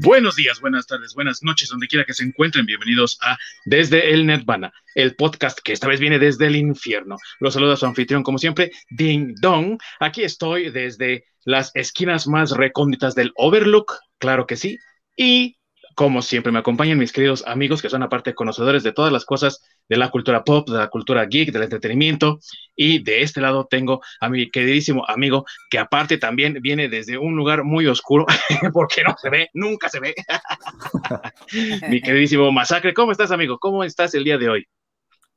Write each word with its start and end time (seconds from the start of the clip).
Buenos 0.00 0.36
días, 0.36 0.60
buenas 0.60 0.86
tardes, 0.86 1.12
buenas 1.12 1.42
noches, 1.42 1.70
donde 1.70 1.88
quiera 1.88 2.04
que 2.04 2.14
se 2.14 2.22
encuentren. 2.22 2.66
Bienvenidos 2.66 3.18
a 3.20 3.36
Desde 3.64 4.12
el 4.12 4.26
Netvana, 4.26 4.72
el 4.94 5.16
podcast 5.16 5.58
que 5.58 5.72
esta 5.72 5.88
vez 5.88 5.98
viene 5.98 6.20
desde 6.20 6.46
el 6.46 6.54
infierno. 6.54 7.16
Los 7.40 7.54
saluda 7.54 7.74
su 7.74 7.84
anfitrión, 7.84 8.22
como 8.22 8.38
siempre, 8.38 8.70
Ding 8.90 9.34
Dong. 9.40 9.76
Aquí 9.98 10.22
estoy 10.22 10.70
desde 10.70 11.24
las 11.44 11.72
esquinas 11.74 12.28
más 12.28 12.52
recónditas 12.52 13.16
del 13.16 13.32
Overlook, 13.34 13.98
claro 14.18 14.46
que 14.46 14.54
sí. 14.54 14.78
Y 15.16 15.57
como 15.98 16.22
siempre, 16.22 16.52
me 16.52 16.60
acompañan 16.60 16.96
mis 16.96 17.10
queridos 17.10 17.42
amigos 17.44 17.82
que 17.82 17.90
son 17.90 18.04
aparte 18.04 18.32
conocedores 18.32 18.84
de 18.84 18.92
todas 18.92 19.12
las 19.12 19.24
cosas 19.24 19.64
de 19.88 19.96
la 19.96 20.10
cultura 20.10 20.44
pop, 20.44 20.70
de 20.70 20.78
la 20.78 20.90
cultura 20.90 21.26
geek, 21.26 21.50
del 21.50 21.64
entretenimiento. 21.64 22.38
Y 22.76 23.02
de 23.02 23.22
este 23.22 23.40
lado 23.40 23.66
tengo 23.68 24.00
a 24.20 24.28
mi 24.28 24.48
queridísimo 24.48 25.04
amigo 25.08 25.44
que 25.68 25.80
aparte 25.80 26.16
también 26.16 26.58
viene 26.62 26.88
desde 26.88 27.18
un 27.18 27.34
lugar 27.34 27.64
muy 27.64 27.88
oscuro, 27.88 28.26
porque 28.72 29.02
no 29.02 29.16
se 29.20 29.28
ve, 29.28 29.48
nunca 29.54 29.88
se 29.88 29.98
ve. 29.98 30.14
mi 31.88 32.00
queridísimo 32.00 32.52
Masacre, 32.52 32.94
¿cómo 32.94 33.10
estás, 33.10 33.32
amigo? 33.32 33.58
¿Cómo 33.58 33.82
estás 33.82 34.14
el 34.14 34.22
día 34.22 34.38
de 34.38 34.50
hoy? 34.50 34.68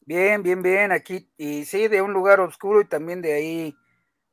Bien, 0.02 0.44
bien, 0.44 0.62
bien, 0.62 0.92
aquí. 0.92 1.28
Y 1.40 1.66
sí, 1.66 1.88
de 1.88 2.04
un 2.04 2.14
lugar 2.14 2.40
oscuro 2.40 2.82
y 2.82 2.86
también 2.86 3.24
de 3.24 3.34
ahí 3.34 3.76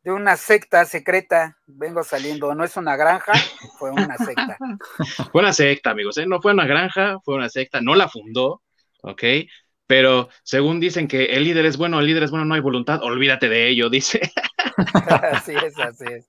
de 0.02 0.12
una 0.12 0.37
secta 0.37 0.84
secreta 0.84 1.59
vengo 1.66 2.02
saliendo. 2.02 2.55
No 2.55 2.65
es 2.65 2.77
una 2.77 2.97
granja, 2.97 3.33
fue 3.79 3.91
una 3.91 4.16
secta. 4.16 4.56
fue 5.33 5.43
una 5.43 5.52
secta, 5.52 5.91
amigos. 5.91 6.16
¿eh? 6.19 6.27
No 6.27 6.41
fue 6.41 6.52
una 6.52 6.66
granja, 6.66 7.19
fue 7.25 7.34
una 7.34 7.48
secta. 7.48 7.80
No 7.80 7.95
la 7.95 8.09
fundó, 8.09 8.62
¿ok? 9.03 9.23
Pero 9.87 10.29
según 10.42 10.80
dicen 10.80 11.09
que 11.09 11.27
el 11.27 11.45
líder 11.45 11.66
es 11.66 11.77
bueno, 11.77 11.98
el 11.98 12.06
líder 12.06 12.25
es 12.25 12.30
bueno, 12.30 12.45
no 12.45 12.55
hay 12.55 12.61
voluntad, 12.61 13.03
olvídate 13.03 13.48
de 13.48 13.69
ello, 13.69 13.89
dice. 13.91 14.20
así 15.33 15.55
es, 15.55 15.79
así 15.79 16.05
es. 16.05 16.27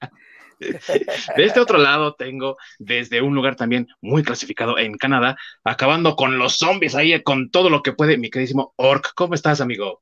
De 1.38 1.46
este 1.46 1.62
otro 1.62 1.78
lado 1.78 2.16
tengo 2.16 2.58
desde 2.80 3.22
un 3.22 3.34
lugar 3.34 3.56
también 3.56 3.88
muy 4.02 4.24
clasificado 4.24 4.78
en 4.78 4.98
Canadá, 4.98 5.38
acabando 5.64 6.18
con 6.18 6.38
los 6.38 6.58
zombies 6.58 6.96
ahí, 6.96 7.24
con 7.24 7.50
todo 7.50 7.70
lo 7.70 7.82
que 7.82 7.94
puede, 7.94 8.18
mi 8.18 8.30
queridísimo 8.30 8.74
Orc. 8.76 9.14
¿Cómo 9.16 9.36
estás, 9.36 9.62
amigo? 9.62 10.02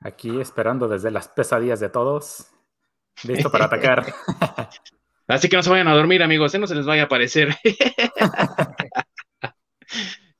Aquí 0.00 0.40
esperando 0.40 0.86
desde 0.86 1.10
las 1.10 1.26
pesadillas 1.26 1.80
de 1.80 1.88
todos. 1.88 2.52
Listo 3.24 3.50
para 3.50 3.66
atacar. 3.66 4.06
Así 5.26 5.48
que 5.48 5.56
no 5.56 5.62
se 5.62 5.70
vayan 5.70 5.88
a 5.88 5.94
dormir, 5.94 6.22
amigos, 6.22 6.54
no 6.58 6.66
se 6.66 6.74
les 6.74 6.86
vaya 6.86 7.02
a 7.02 7.06
aparecer. 7.06 7.54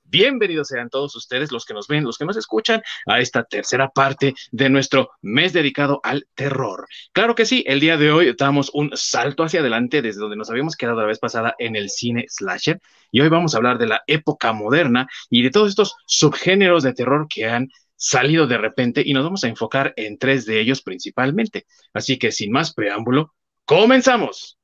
Bienvenidos 0.04 0.68
sean 0.68 0.88
todos 0.88 1.14
ustedes, 1.16 1.52
los 1.52 1.66
que 1.66 1.74
nos 1.74 1.86
ven, 1.86 2.04
los 2.04 2.16
que 2.16 2.24
nos 2.24 2.38
escuchan, 2.38 2.80
a 3.04 3.20
esta 3.20 3.44
tercera 3.44 3.90
parte 3.90 4.34
de 4.50 4.70
nuestro 4.70 5.10
mes 5.20 5.52
dedicado 5.52 6.00
al 6.02 6.26
terror. 6.34 6.86
Claro 7.12 7.34
que 7.34 7.44
sí, 7.44 7.62
el 7.66 7.78
día 7.78 7.98
de 7.98 8.10
hoy 8.10 8.34
damos 8.38 8.70
un 8.72 8.90
salto 8.94 9.44
hacia 9.44 9.60
adelante 9.60 10.00
desde 10.00 10.20
donde 10.20 10.36
nos 10.36 10.48
habíamos 10.48 10.76
quedado 10.76 11.02
la 11.02 11.06
vez 11.06 11.18
pasada 11.18 11.54
en 11.58 11.76
el 11.76 11.90
cine 11.90 12.24
slasher. 12.26 12.80
Y 13.12 13.20
hoy 13.20 13.28
vamos 13.28 13.52
a 13.52 13.58
hablar 13.58 13.76
de 13.76 13.88
la 13.88 14.02
época 14.06 14.54
moderna 14.54 15.06
y 15.28 15.42
de 15.42 15.50
todos 15.50 15.68
estos 15.68 15.94
subgéneros 16.06 16.82
de 16.84 16.94
terror 16.94 17.26
que 17.28 17.46
han 17.46 17.68
salido 17.98 18.46
de 18.46 18.56
repente 18.56 19.02
y 19.04 19.12
nos 19.12 19.24
vamos 19.24 19.44
a 19.44 19.48
enfocar 19.48 19.92
en 19.96 20.16
tres 20.16 20.46
de 20.46 20.60
ellos 20.60 20.80
principalmente. 20.80 21.66
Así 21.92 22.18
que 22.18 22.32
sin 22.32 22.52
más 22.52 22.72
preámbulo, 22.72 23.34
comenzamos. 23.66 24.58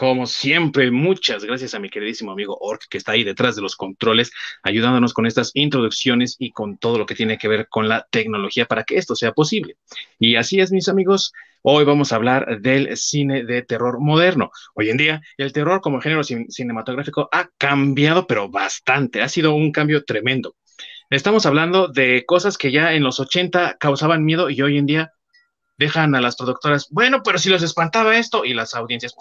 Como 0.00 0.26
siempre, 0.26 0.90
muchas 0.90 1.44
gracias 1.44 1.74
a 1.74 1.78
mi 1.78 1.90
queridísimo 1.90 2.32
amigo 2.32 2.56
Ork, 2.58 2.86
que 2.88 2.96
está 2.96 3.12
ahí 3.12 3.22
detrás 3.22 3.54
de 3.54 3.60
los 3.60 3.76
controles, 3.76 4.32
ayudándonos 4.62 5.12
con 5.12 5.26
estas 5.26 5.50
introducciones 5.52 6.36
y 6.38 6.52
con 6.52 6.78
todo 6.78 6.96
lo 6.96 7.04
que 7.04 7.14
tiene 7.14 7.36
que 7.36 7.48
ver 7.48 7.68
con 7.68 7.86
la 7.86 8.06
tecnología 8.10 8.64
para 8.64 8.84
que 8.84 8.96
esto 8.96 9.14
sea 9.14 9.32
posible. 9.32 9.76
Y 10.18 10.36
así 10.36 10.58
es, 10.58 10.72
mis 10.72 10.88
amigos, 10.88 11.34
hoy 11.60 11.84
vamos 11.84 12.12
a 12.12 12.16
hablar 12.16 12.62
del 12.62 12.96
cine 12.96 13.44
de 13.44 13.60
terror 13.60 14.00
moderno. 14.00 14.50
Hoy 14.74 14.88
en 14.88 14.96
día, 14.96 15.20
el 15.36 15.52
terror 15.52 15.82
como 15.82 16.00
género 16.00 16.24
cinematográfico 16.24 17.28
ha 17.30 17.50
cambiado, 17.58 18.26
pero 18.26 18.48
bastante. 18.48 19.20
Ha 19.20 19.28
sido 19.28 19.52
un 19.52 19.70
cambio 19.70 20.06
tremendo. 20.06 20.56
Estamos 21.10 21.44
hablando 21.44 21.88
de 21.88 22.24
cosas 22.24 22.56
que 22.56 22.72
ya 22.72 22.94
en 22.94 23.02
los 23.02 23.20
80 23.20 23.76
causaban 23.78 24.24
miedo 24.24 24.48
y 24.48 24.62
hoy 24.62 24.78
en 24.78 24.86
día 24.86 25.12
dejan 25.76 26.14
a 26.14 26.22
las 26.22 26.36
productoras, 26.36 26.88
bueno, 26.90 27.22
pero 27.22 27.36
si 27.36 27.50
los 27.50 27.62
espantaba 27.62 28.16
esto 28.16 28.46
y 28.46 28.54
las 28.54 28.74
audiencias, 28.74 29.14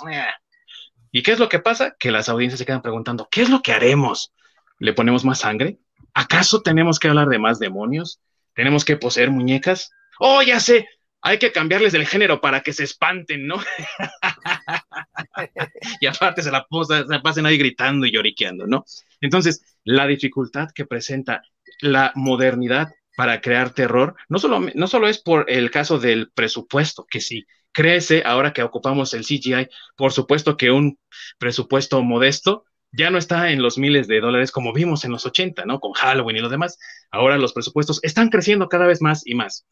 ¿Y 1.11 1.23
qué 1.23 1.31
es 1.31 1.39
lo 1.39 1.49
que 1.49 1.59
pasa? 1.59 1.95
Que 1.99 2.11
las 2.11 2.29
audiencias 2.29 2.59
se 2.59 2.65
quedan 2.65 2.81
preguntando, 2.81 3.27
¿qué 3.31 3.41
es 3.41 3.49
lo 3.49 3.61
que 3.61 3.73
haremos? 3.73 4.33
¿Le 4.79 4.93
ponemos 4.93 5.25
más 5.25 5.39
sangre? 5.39 5.79
¿Acaso 6.13 6.61
tenemos 6.61 6.99
que 6.99 7.07
hablar 7.07 7.29
de 7.29 7.39
más 7.39 7.59
demonios? 7.59 8.19
¿Tenemos 8.53 8.85
que 8.85 8.97
poseer 8.97 9.31
muñecas? 9.31 9.91
Oh, 10.19 10.41
ya 10.41 10.59
sé, 10.59 10.87
hay 11.21 11.37
que 11.37 11.51
cambiarles 11.51 11.93
el 11.93 12.07
género 12.07 12.41
para 12.41 12.61
que 12.61 12.73
se 12.73 12.83
espanten, 12.83 13.47
¿no? 13.47 13.57
y 16.01 16.05
aparte 16.05 16.41
se 16.41 16.51
la, 16.51 16.65
se 16.87 17.19
pasen 17.19 17.45
ahí 17.45 17.57
gritando 17.57 18.05
y 18.05 18.11
lloriqueando, 18.11 18.67
¿no? 18.67 18.85
Entonces, 19.21 19.77
la 19.83 20.07
dificultad 20.07 20.69
que 20.73 20.85
presenta 20.85 21.41
la 21.81 22.11
modernidad 22.15 22.89
para 23.15 23.41
crear 23.41 23.71
terror, 23.71 24.15
no 24.29 24.39
solo, 24.39 24.61
no 24.73 24.87
solo 24.87 25.07
es 25.07 25.19
por 25.19 25.49
el 25.49 25.71
caso 25.71 25.99
del 25.99 26.31
presupuesto, 26.31 27.05
que 27.09 27.19
sí, 27.19 27.45
crece 27.71 28.23
ahora 28.25 28.53
que 28.53 28.63
ocupamos 28.63 29.13
el 29.13 29.23
CGI. 29.23 29.69
Por 29.95 30.11
supuesto 30.11 30.57
que 30.57 30.71
un 30.71 30.97
presupuesto 31.37 32.01
modesto 32.03 32.65
ya 32.91 33.09
no 33.09 33.17
está 33.17 33.51
en 33.51 33.61
los 33.61 33.77
miles 33.77 34.07
de 34.07 34.19
dólares 34.19 34.51
como 34.51 34.73
vimos 34.73 35.05
en 35.05 35.11
los 35.11 35.25
80, 35.25 35.65
¿no? 35.65 35.79
Con 35.79 35.93
Halloween 35.93 36.37
y 36.37 36.41
lo 36.41 36.49
demás. 36.49 36.77
Ahora 37.11 37.37
los 37.37 37.53
presupuestos 37.53 37.99
están 38.03 38.29
creciendo 38.29 38.67
cada 38.67 38.87
vez 38.87 39.01
más 39.01 39.25
y 39.25 39.35
más. 39.35 39.65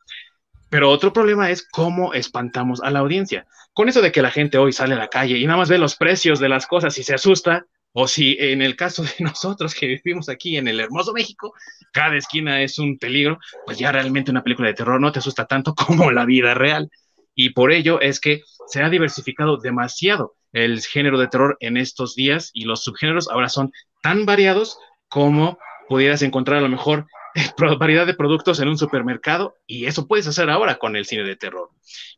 Pero 0.69 0.91
otro 0.91 1.13
problema 1.13 1.49
es 1.49 1.67
cómo 1.67 2.13
espantamos 2.13 2.81
a 2.81 2.91
la 2.91 2.99
audiencia. 2.99 3.47
Con 3.73 3.89
eso 3.89 4.01
de 4.01 4.11
que 4.11 4.21
la 4.21 4.31
gente 4.31 4.57
hoy 4.57 4.73
sale 4.73 4.95
a 4.95 4.97
la 4.97 5.07
calle 5.07 5.37
y 5.37 5.45
nada 5.45 5.57
más 5.57 5.69
ve 5.69 5.77
los 5.77 5.95
precios 5.95 6.39
de 6.39 6.49
las 6.49 6.67
cosas 6.67 6.97
y 6.97 7.03
se 7.03 7.13
asusta, 7.13 7.65
o 7.93 8.07
si 8.07 8.35
en 8.39 8.61
el 8.61 8.75
caso 8.75 9.03
de 9.03 9.09
nosotros 9.19 9.73
que 9.73 9.87
vivimos 9.87 10.29
aquí 10.29 10.57
en 10.57 10.67
el 10.67 10.79
hermoso 10.79 11.13
México, 11.13 11.53
cada 11.93 12.17
esquina 12.17 12.61
es 12.61 12.77
un 12.79 12.97
peligro, 12.97 13.39
pues 13.65 13.79
ya 13.79 13.91
realmente 13.91 14.29
una 14.29 14.43
película 14.43 14.67
de 14.67 14.73
terror 14.73 14.99
no 14.99 15.11
te 15.11 15.19
asusta 15.19 15.45
tanto 15.45 15.73
como 15.75 16.11
la 16.11 16.25
vida 16.25 16.53
real 16.53 16.91
y 17.37 17.51
por 17.51 17.71
ello 17.71 18.01
es 18.01 18.19
que 18.19 18.41
se 18.65 18.81
ha 18.81 18.89
diversificado 18.89 19.57
demasiado 19.57 20.35
el 20.53 20.81
género 20.81 21.19
de 21.19 21.27
terror 21.27 21.55
en 21.59 21.77
estos 21.77 22.15
días 22.15 22.49
y 22.51 22.65
los 22.65 22.83
subgéneros 22.83 23.29
ahora 23.29 23.47
son 23.47 23.71
tan 24.01 24.25
variados 24.25 24.79
como 25.07 25.59
pudieras 25.87 26.23
encontrar 26.23 26.57
a 26.57 26.61
lo 26.61 26.69
mejor 26.69 27.05
variedad 27.79 28.07
de 28.07 28.15
productos 28.15 28.59
en 28.59 28.69
un 28.69 28.77
supermercado 28.77 29.55
y 29.67 29.85
eso 29.85 30.07
puedes 30.07 30.27
hacer 30.27 30.49
ahora 30.49 30.79
con 30.79 30.95
el 30.95 31.05
cine 31.05 31.23
de 31.23 31.35
terror. 31.35 31.69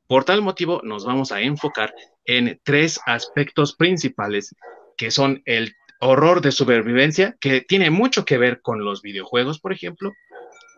Por 0.08 0.24
tal 0.24 0.42
motivo 0.42 0.80
nos 0.86 1.04
vamos 1.04 1.34
a 1.34 1.42
enfocar 1.42 1.94
en 2.24 2.58
tres 2.64 3.02
aspectos 3.06 3.76
principales 3.76 4.56
que 4.96 5.12
son 5.12 5.42
el 5.46 5.76
horror 6.00 6.40
de 6.40 6.54
supervivencia, 6.54 7.36
que 7.42 7.60
tiene 7.60 7.90
mucho 7.90 8.24
que 8.24 8.38
ver 8.38 8.62
con 8.62 8.86
los 8.86 9.02
videojuegos, 9.02 9.60
por 9.60 9.74
ejemplo. 9.74 10.14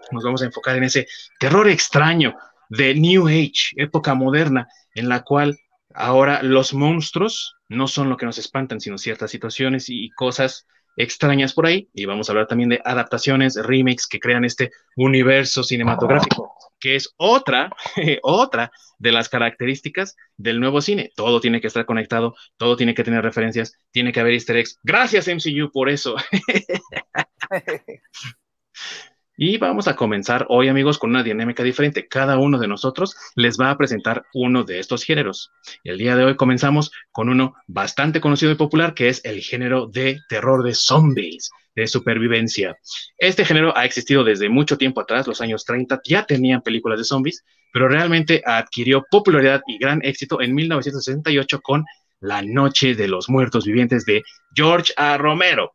Nos 0.09 0.24
vamos 0.24 0.41
a 0.41 0.46
enfocar 0.46 0.78
en 0.78 0.85
ese 0.85 1.07
terror 1.40 1.69
extraño 1.69 2.35
de 2.71 2.95
New 2.95 3.27
Age, 3.27 3.75
época 3.75 4.15
moderna, 4.15 4.67
en 4.95 5.09
la 5.09 5.23
cual 5.23 5.59
ahora 5.93 6.41
los 6.41 6.73
monstruos 6.73 7.57
no 7.67 7.87
son 7.87 8.09
lo 8.09 8.15
que 8.15 8.25
nos 8.25 8.37
espantan, 8.37 8.79
sino 8.79 8.97
ciertas 8.97 9.29
situaciones 9.29 9.89
y 9.89 10.09
cosas 10.11 10.65
extrañas 10.95 11.53
por 11.53 11.65
ahí. 11.65 11.89
Y 11.93 12.05
vamos 12.05 12.29
a 12.29 12.31
hablar 12.31 12.47
también 12.47 12.69
de 12.69 12.81
adaptaciones, 12.85 13.59
remakes 13.61 14.07
que 14.07 14.19
crean 14.19 14.45
este 14.45 14.71
universo 14.95 15.63
cinematográfico, 15.63 16.53
que 16.79 16.95
es 16.95 17.13
otra, 17.17 17.75
otra 18.23 18.71
de 18.97 19.11
las 19.11 19.27
características 19.27 20.15
del 20.38 20.61
nuevo 20.61 20.79
cine. 20.79 21.11
Todo 21.13 21.41
tiene 21.41 21.59
que 21.59 21.67
estar 21.67 21.85
conectado, 21.85 22.35
todo 22.55 22.77
tiene 22.77 22.93
que 22.93 23.03
tener 23.03 23.21
referencias, 23.21 23.73
tiene 23.91 24.13
que 24.13 24.21
haber 24.21 24.33
easter 24.33 24.55
eggs. 24.55 24.79
Gracias 24.81 25.27
MCU 25.27 25.71
por 25.73 25.89
eso. 25.89 26.15
Y 29.38 29.58
vamos 29.58 29.88
a 29.88 29.96
comenzar 29.96 30.46
hoy, 30.50 30.68
amigos, 30.68 31.00
con 31.00 31.12
una 31.12 31.24
dinámica 31.24 31.63
diferente. 31.63 32.07
Cada 32.07 32.38
uno 32.38 32.60
de 32.60 32.68
nosotros 32.68 33.16
les 33.36 33.57
va 33.57 33.72
a 33.72 33.78
presentar 33.78 34.25
uno 34.33 34.63
de 34.63 34.80
estos 34.80 35.04
géneros. 35.04 35.51
El 35.83 35.98
día 35.98 36.16
de 36.16 36.25
hoy 36.25 36.36
comenzamos 36.36 36.92
con 37.12 37.30
uno 37.30 37.56
bastante 37.66 38.19
conocido 38.19 38.51
y 38.51 38.56
popular, 38.56 38.94
que 38.94 39.07
es 39.07 39.24
el 39.24 39.42
género 39.42 39.88
de 39.88 40.19
terror 40.28 40.63
de 40.63 40.74
zombies, 40.75 41.50
de 41.75 41.88
supervivencia. 41.88 42.78
Este 43.18 43.45
género 43.45 43.75
ha 43.78 43.86
existido 43.86 44.25
desde 44.25 44.50
mucho 44.50 44.78
tiempo 44.78 45.00
atrás, 45.00 45.28
los 45.28 45.39
años 45.39 45.63
30, 45.63 46.01
ya 46.04 46.25
tenían 46.25 46.62
películas 46.62 47.00
de 47.00 47.06
zombies, 47.06 47.45
pero 47.72 47.88
realmente 47.88 48.42
adquirió 48.45 49.06
popularidad 49.10 49.62
y 49.66 49.77
gran 49.77 50.01
éxito 50.04 50.42
en 50.42 50.54
1968 50.54 51.62
con 51.62 51.86
La 52.19 52.42
Noche 52.42 52.95
de 52.95 53.07
los 53.07 53.30
Muertos 53.30 53.66
Vivientes 53.66 54.04
de 54.06 54.24
George 54.54 54.94
A. 54.98 55.18
Romero. 55.18 55.74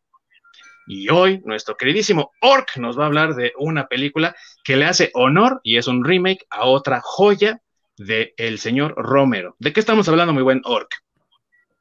Y 0.87 1.09
hoy 1.09 1.41
nuestro 1.45 1.75
queridísimo 1.75 2.31
Orc 2.41 2.77
nos 2.77 2.97
va 2.97 3.03
a 3.03 3.07
hablar 3.07 3.35
de 3.35 3.53
una 3.57 3.87
película 3.87 4.35
que 4.63 4.77
le 4.77 4.85
hace 4.85 5.11
honor 5.13 5.59
y 5.63 5.77
es 5.77 5.87
un 5.87 6.03
remake 6.03 6.47
a 6.49 6.65
otra 6.65 7.01
joya 7.03 7.61
de 7.97 8.33
el 8.37 8.59
señor 8.59 8.93
Romero. 8.95 9.55
¿De 9.59 9.73
qué 9.73 9.79
estamos 9.79 10.07
hablando, 10.07 10.33
muy 10.33 10.43
buen 10.43 10.61
Orc? 10.63 10.91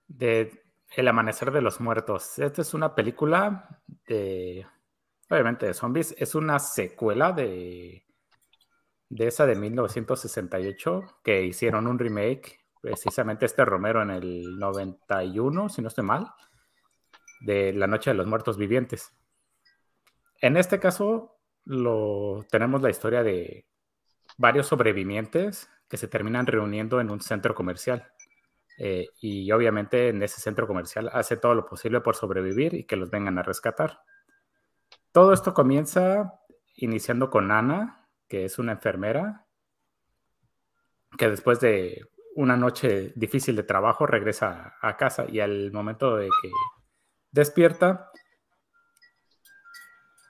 De 0.09 0.63
El 0.97 1.09
Amanecer 1.09 1.51
de 1.53 1.63
los 1.63 1.81
Muertos. 1.81 2.39
Esta 2.39 2.63
es 2.63 2.75
una 2.75 2.95
película 2.95 3.81
de, 4.07 4.67
obviamente, 5.31 5.67
de 5.67 5.75
zombies. 5.75 6.15
Es 6.19 6.35
una 6.35 6.59
secuela 6.59 7.33
de 7.33 8.07
de 9.09 9.27
esa 9.27 9.47
de 9.47 9.55
1968, 9.55 11.21
que 11.23 11.45
hicieron 11.45 11.87
un 11.87 11.99
remake, 11.99 12.61
precisamente 12.81 13.47
este 13.47 13.65
Romero 13.65 14.03
en 14.03 14.11
el 14.11 14.59
91, 14.59 15.69
si 15.69 15.83
no 15.83 15.89
estoy 15.89 16.05
mal, 16.05 16.27
de 17.41 17.73
La 17.73 17.87
Noche 17.87 18.11
de 18.11 18.15
los 18.15 18.27
Muertos 18.27 18.57
Vivientes. 18.57 19.13
En 20.41 20.57
este 20.57 20.79
caso, 20.79 21.39
lo, 21.65 22.45
tenemos 22.51 22.83
la 22.83 22.91
historia 22.91 23.23
de 23.23 23.67
varios 24.37 24.67
sobrevivientes 24.67 25.69
que 25.89 25.97
se 25.97 26.09
terminan 26.09 26.47
reuniendo 26.47 27.01
en 27.01 27.11
un 27.11 27.21
centro 27.21 27.55
comercial. 27.55 28.13
Eh, 28.79 29.09
y 29.21 29.51
obviamente 29.53 30.09
en 30.09 30.23
ese 30.23 30.41
centro 30.41 30.67
comercial 30.67 31.09
hace 31.13 31.39
todo 31.39 31.55
lo 31.55 31.65
posible 31.65 32.03
por 32.03 32.15
sobrevivir 32.15 32.75
y 32.75 32.85
que 32.85 32.97
los 32.97 33.11
vengan 33.11 33.39
a 33.39 33.43
rescatar. 33.43 34.01
Todo 35.13 35.33
esto 35.33 35.55
comienza 35.55 36.41
iniciando 36.75 37.31
con 37.31 37.51
Ana, 37.51 38.07
que 38.29 38.45
es 38.45 38.59
una 38.59 38.73
enfermera, 38.73 39.47
que 41.17 41.31
después 41.31 41.61
de 41.61 42.03
una 42.35 42.57
noche 42.57 43.13
difícil 43.17 43.57
de 43.57 43.63
trabajo 43.63 44.07
regresa 44.07 44.75
a 44.83 44.97
casa 44.99 45.25
y 45.27 45.41
al 45.41 45.73
momento 45.73 46.17
de 46.17 46.29
que 46.43 46.51
despierta, 47.37 48.11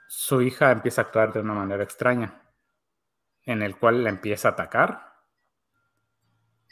su 0.08 0.42
hija 0.42 0.72
empieza 0.72 1.00
a 1.00 1.04
actuar 1.04 1.32
de 1.32 1.40
una 1.40 1.54
manera 1.54 1.84
extraña, 1.84 2.42
en 3.44 3.62
el 3.62 3.78
cual 3.78 4.02
la 4.02 4.10
empieza 4.10 4.48
a 4.48 4.52
atacar. 4.52 5.14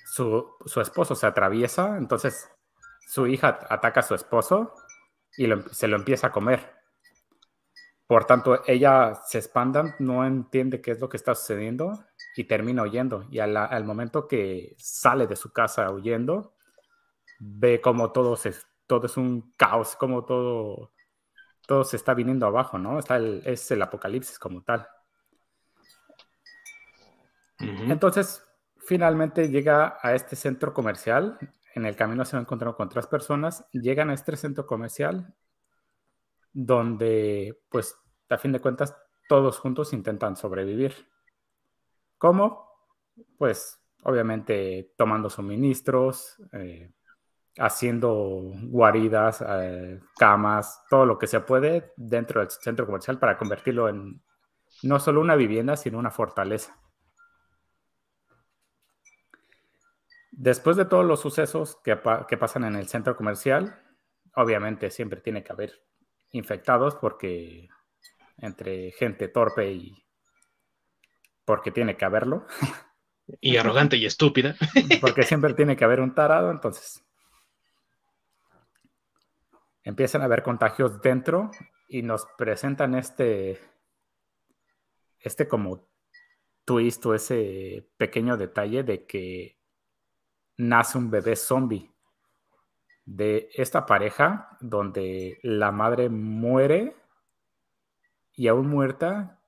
Su, 0.04 0.58
esposo 0.80 1.14
se 1.14 1.26
atraviesa, 1.26 1.96
entonces 1.96 2.50
su 3.06 3.28
hija 3.28 3.60
ataca 3.70 4.00
a 4.00 4.02
su 4.02 4.14
esposo 4.14 4.74
y 5.36 5.48
se 5.70 5.86
lo 5.86 5.96
empieza 5.96 6.26
a 6.26 6.32
comer. 6.32 6.74
Por 8.08 8.24
tanto, 8.24 8.62
ella 8.66 9.14
se 9.26 9.38
espanta, 9.38 9.94
no 10.00 10.26
entiende 10.26 10.80
qué 10.80 10.90
es 10.90 11.00
lo 11.00 11.08
que 11.08 11.16
está 11.16 11.34
sucediendo 11.34 12.04
y 12.36 12.44
termina 12.44 12.82
huyendo. 12.82 13.24
Y 13.30 13.38
al, 13.38 13.84
momento 13.84 14.26
que 14.26 14.74
sale 14.78 15.28
de 15.28 15.36
su 15.36 15.52
casa 15.52 15.90
huyendo, 15.90 16.54
ve 17.38 17.80
como 17.80 18.12
todo, 18.12 18.36
se, 18.36 18.52
todo 18.86 19.06
es 19.06 19.16
un 19.16 19.52
caos, 19.56 19.96
como 19.96 20.24
todo, 20.24 20.92
todo 21.66 21.84
se 21.84 21.96
está 21.96 22.14
viniendo 22.14 22.46
abajo, 22.46 22.78
¿no? 22.78 22.98
Está 22.98 23.18
es 23.18 23.70
el 23.70 23.82
apocalipsis 23.82 24.38
como 24.38 24.62
tal. 24.62 24.86
Entonces, 27.58 28.42
finalmente 28.78 29.48
llega 29.48 29.98
a 30.00 30.14
este 30.14 30.36
centro 30.36 30.72
comercial. 30.72 31.38
En 31.74 31.86
el 31.86 31.96
camino 31.96 32.24
se 32.24 32.36
va 32.36 32.42
encontrando 32.42 32.76
con 32.76 32.86
otras 32.86 33.06
personas. 33.06 33.64
Llegan 33.72 34.10
a 34.10 34.14
este 34.14 34.36
centro 34.36 34.66
comercial 34.66 35.34
donde, 36.52 37.60
pues, 37.68 37.96
a 38.28 38.38
fin 38.38 38.52
de 38.52 38.60
cuentas, 38.60 38.96
todos 39.28 39.58
juntos 39.58 39.92
intentan 39.92 40.36
sobrevivir. 40.36 40.94
¿Cómo? 42.18 42.70
Pues, 43.38 43.80
obviamente, 44.04 44.92
tomando 44.96 45.28
suministros, 45.28 46.36
eh, 46.52 46.92
haciendo 47.58 48.52
guaridas, 48.62 49.44
eh, 49.46 50.00
camas, 50.16 50.82
todo 50.90 51.06
lo 51.06 51.18
que 51.18 51.26
se 51.26 51.40
puede 51.40 51.92
dentro 51.96 52.40
del 52.40 52.50
centro 52.50 52.86
comercial 52.86 53.18
para 53.18 53.38
convertirlo 53.38 53.88
en 53.88 54.22
no 54.82 54.98
solo 54.98 55.20
una 55.20 55.36
vivienda, 55.36 55.76
sino 55.76 55.98
una 55.98 56.10
fortaleza. 56.10 56.78
Después 60.32 60.76
de 60.76 60.84
todos 60.84 61.04
los 61.04 61.20
sucesos 61.20 61.78
que, 61.84 61.96
que 62.28 62.36
pasan 62.36 62.64
en 62.64 62.74
el 62.74 62.88
centro 62.88 63.16
comercial, 63.16 63.80
obviamente 64.34 64.90
siempre 64.90 65.20
tiene 65.20 65.44
que 65.44 65.52
haber 65.52 65.84
infectados 66.32 66.96
porque 66.96 67.68
entre 68.38 68.90
gente 68.92 69.28
torpe 69.28 69.70
y 69.70 70.04
porque 71.44 71.70
tiene 71.70 71.96
que 71.96 72.04
haberlo. 72.04 72.46
Y 73.40 73.56
arrogante 73.56 73.96
y 73.96 74.06
estúpida. 74.06 74.54
Porque 75.00 75.22
siempre 75.22 75.54
tiene 75.54 75.76
que 75.76 75.84
haber 75.84 76.00
un 76.00 76.14
tarado, 76.14 76.50
entonces 76.50 77.03
empiezan 79.84 80.22
a 80.22 80.24
haber 80.24 80.42
contagios 80.42 81.00
dentro 81.00 81.50
y 81.88 82.02
nos 82.02 82.26
presentan 82.36 82.94
este, 82.94 83.60
este 85.20 85.46
como 85.46 85.86
twist 86.64 87.04
o 87.06 87.14
ese 87.14 87.88
pequeño 87.96 88.36
detalle 88.36 88.82
de 88.82 89.06
que 89.06 89.58
nace 90.56 90.98
un 90.98 91.10
bebé 91.10 91.36
zombie 91.36 91.90
de 93.04 93.50
esta 93.54 93.84
pareja 93.86 94.56
donde 94.60 95.38
la 95.42 95.70
madre 95.72 96.08
muere 96.08 96.96
y 98.32 98.48
aún 98.48 98.68
muerta, 98.68 99.40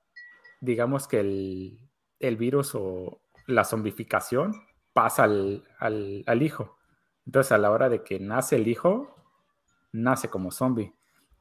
digamos 0.61 1.07
que 1.07 1.19
el, 1.19 2.37
virus 2.37 2.75
o 2.75 3.19
la 3.47 3.63
zombificación 3.63 4.53
pasa 4.93 5.23
al, 5.23 5.67
al, 5.79 6.41
hijo. 6.41 6.77
Entonces 7.25 7.51
a 7.51 7.57
la 7.57 7.71
hora 7.71 7.89
de 7.89 8.03
que 8.03 8.19
nace 8.19 8.55
el 8.55 8.67
hijo, 8.67 9.16
nace 10.03 10.29
como 10.29 10.51
zombie. 10.51 10.93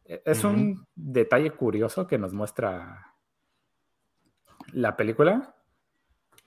E, 0.04 0.22
es 0.24 0.44
un 0.44 0.86
detalle 0.94 1.50
curioso 1.50 2.06
que 2.06 2.18
nos 2.18 2.32
muestra 2.32 3.14
la 4.72 4.96
película. 4.96 5.54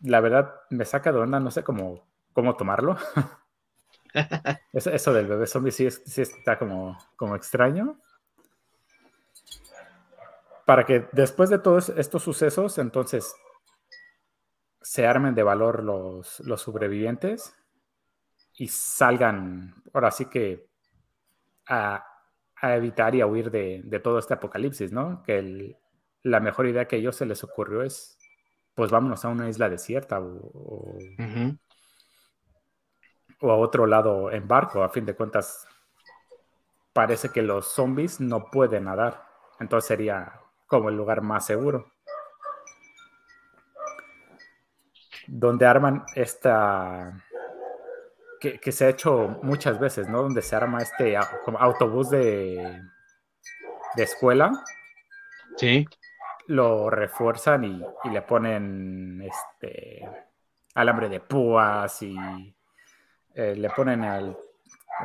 La 0.01 0.21
verdad 0.21 0.55
me 0.69 0.85
saca 0.85 1.11
de 1.11 1.19
onda, 1.19 1.39
no 1.39 1.51
sé 1.51 1.63
cómo, 1.63 2.07
cómo 2.33 2.55
tomarlo. 2.55 2.97
eso, 4.73 5.13
del 5.13 5.27
bebé 5.27 5.47
zombie 5.47 5.71
sí, 5.71 5.85
está 5.85 6.57
como, 6.57 6.97
como 7.15 7.35
extraño. 7.35 7.99
Para 10.65 10.85
que 10.85 11.07
después 11.11 11.49
de 11.49 11.59
todos 11.59 11.89
estos 11.89 12.23
sucesos, 12.23 12.77
entonces 12.77 13.33
se 14.81 15.05
armen 15.05 15.35
de 15.35 15.43
valor 15.43 15.83
los, 15.83 16.39
los 16.41 16.61
sobrevivientes 16.61 17.53
y 18.53 18.67
salgan, 18.67 19.75
ahora 19.93 20.11
sí 20.11 20.25
que 20.25 20.68
a, 21.69 22.05
evitar 22.61 23.15
y 23.15 23.21
a 23.21 23.27
huir 23.27 23.51
de, 23.51 24.01
todo 24.03 24.19
este 24.19 24.33
apocalipsis, 24.33 24.91
¿no? 24.91 25.23
Que 25.23 25.77
la 26.23 26.39
mejor 26.39 26.67
idea 26.67 26.87
que 26.87 26.97
a 26.97 26.99
ellos 26.99 27.15
se 27.15 27.25
les 27.25 27.43
ocurrió 27.43 27.83
es, 27.83 28.17
pues 28.75 28.91
vámonos 28.91 29.23
a 29.23 29.29
una 29.29 29.47
isla 29.47 29.69
desierta 29.69 30.19
o, 30.19 30.97
a 33.41 33.55
otro 33.55 33.85
lado 33.85 34.31
en 34.31 34.47
barco. 34.47 34.83
A 34.83 34.89
fin 34.89 35.05
de 35.05 35.15
cuentas, 35.15 35.67
parece 36.91 37.29
que 37.29 37.41
los 37.41 37.67
zombies 37.67 38.19
no 38.19 38.49
pueden 38.49 38.85
nadar. 38.85 39.25
Entonces 39.59 39.87
sería 39.87 40.41
como 40.67 40.89
el 40.89 40.97
lugar 40.97 41.21
más 41.21 41.45
seguro. 41.45 41.91
Donde 45.27 45.65
arman 45.65 46.03
esta 46.15 47.23
que, 48.39 48.71
se 48.71 48.85
ha 48.85 48.89
hecho 48.89 49.39
muchas 49.43 49.79
veces, 49.79 50.07
¿no? 50.07 50.23
Donde 50.23 50.41
se 50.41 50.55
arma 50.55 50.79
este 50.79 51.17
autobús 51.17 52.09
de, 52.09 52.81
de 53.95 54.03
escuela. 54.03 54.51
Sí. 55.57 55.85
Lo 56.47 56.89
refuerzan 56.89 57.63
y, 57.65 57.83
le 58.11 58.21
ponen 58.21 59.21
este 59.21 60.07
alambre 60.75 61.09
de 61.09 61.19
púas 61.19 62.01
y 62.01 62.15
eh, 63.35 63.55
le 63.55 63.69
ponen 63.69 64.03
al, 64.03 64.37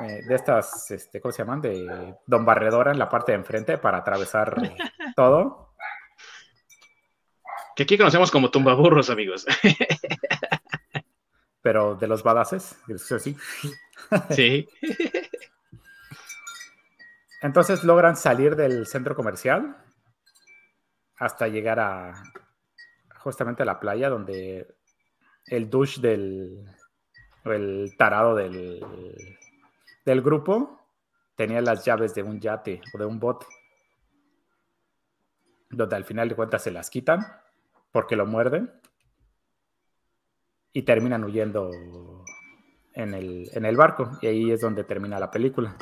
eh, 0.02 0.22
de 0.26 0.34
estas, 0.34 0.90
este, 0.90 1.20
¿cómo 1.20 1.32
se 1.32 1.42
llaman? 1.42 1.60
De 1.60 2.16
Don 2.26 2.44
Barredora 2.44 2.92
en 2.92 2.98
la 2.98 3.08
parte 3.08 3.32
de 3.32 3.38
enfrente 3.38 3.78
para 3.78 3.98
atravesar 3.98 4.54
todo. 5.16 5.74
Que 7.76 7.82
aquí 7.82 7.98
conocemos 7.98 8.30
como 8.30 8.50
tumbaburros, 8.50 9.10
amigos. 9.10 9.46
pero 11.64 11.94
de 11.94 12.06
los 12.06 12.23
badaces, 12.23 12.76
sí. 13.18 13.35
Sí. 14.33 14.68
Entonces 17.40 17.85
logran 17.85 18.18
salir 18.18 18.54
del 18.54 18.87
centro 18.87 19.16
comercial 19.16 19.75
hasta 21.16 21.49
llegar 21.49 21.80
a 21.80 22.23
justamente 23.16 23.62
a 23.62 23.66
la 23.66 23.80
playa 23.80 24.11
donde 24.11 24.76
el 25.47 25.71
douche 25.71 26.02
del 26.02 26.66
el 27.47 27.94
tarado 27.97 28.35
del, 28.35 28.85
del 30.04 30.21
grupo 30.21 30.87
tenía 31.35 31.62
las 31.62 31.83
llaves 31.83 32.14
de 32.14 32.25
un 32.25 32.40
yate 32.40 32.83
o 32.92 32.99
de 32.99 33.06
un 33.06 33.18
bote 33.18 33.47
donde 35.71 35.97
al 35.97 36.04
final 36.04 36.28
de 36.28 36.37
cuentas 36.37 36.62
se 36.62 36.71
las 36.71 36.90
quitan 36.90 37.21
porque 37.90 38.16
lo 38.16 38.26
muerden 38.26 38.71
y 40.75 40.83
terminan 40.83 41.25
huyendo 41.25 41.71
en 42.93 43.14
el, 43.14 43.76
barco. 43.76 44.19
Y 44.21 44.26
ahí 44.26 44.50
es 44.50 44.61
donde 44.61 44.85
termina 44.85 45.19
la 45.19 45.31
película. 45.31 45.76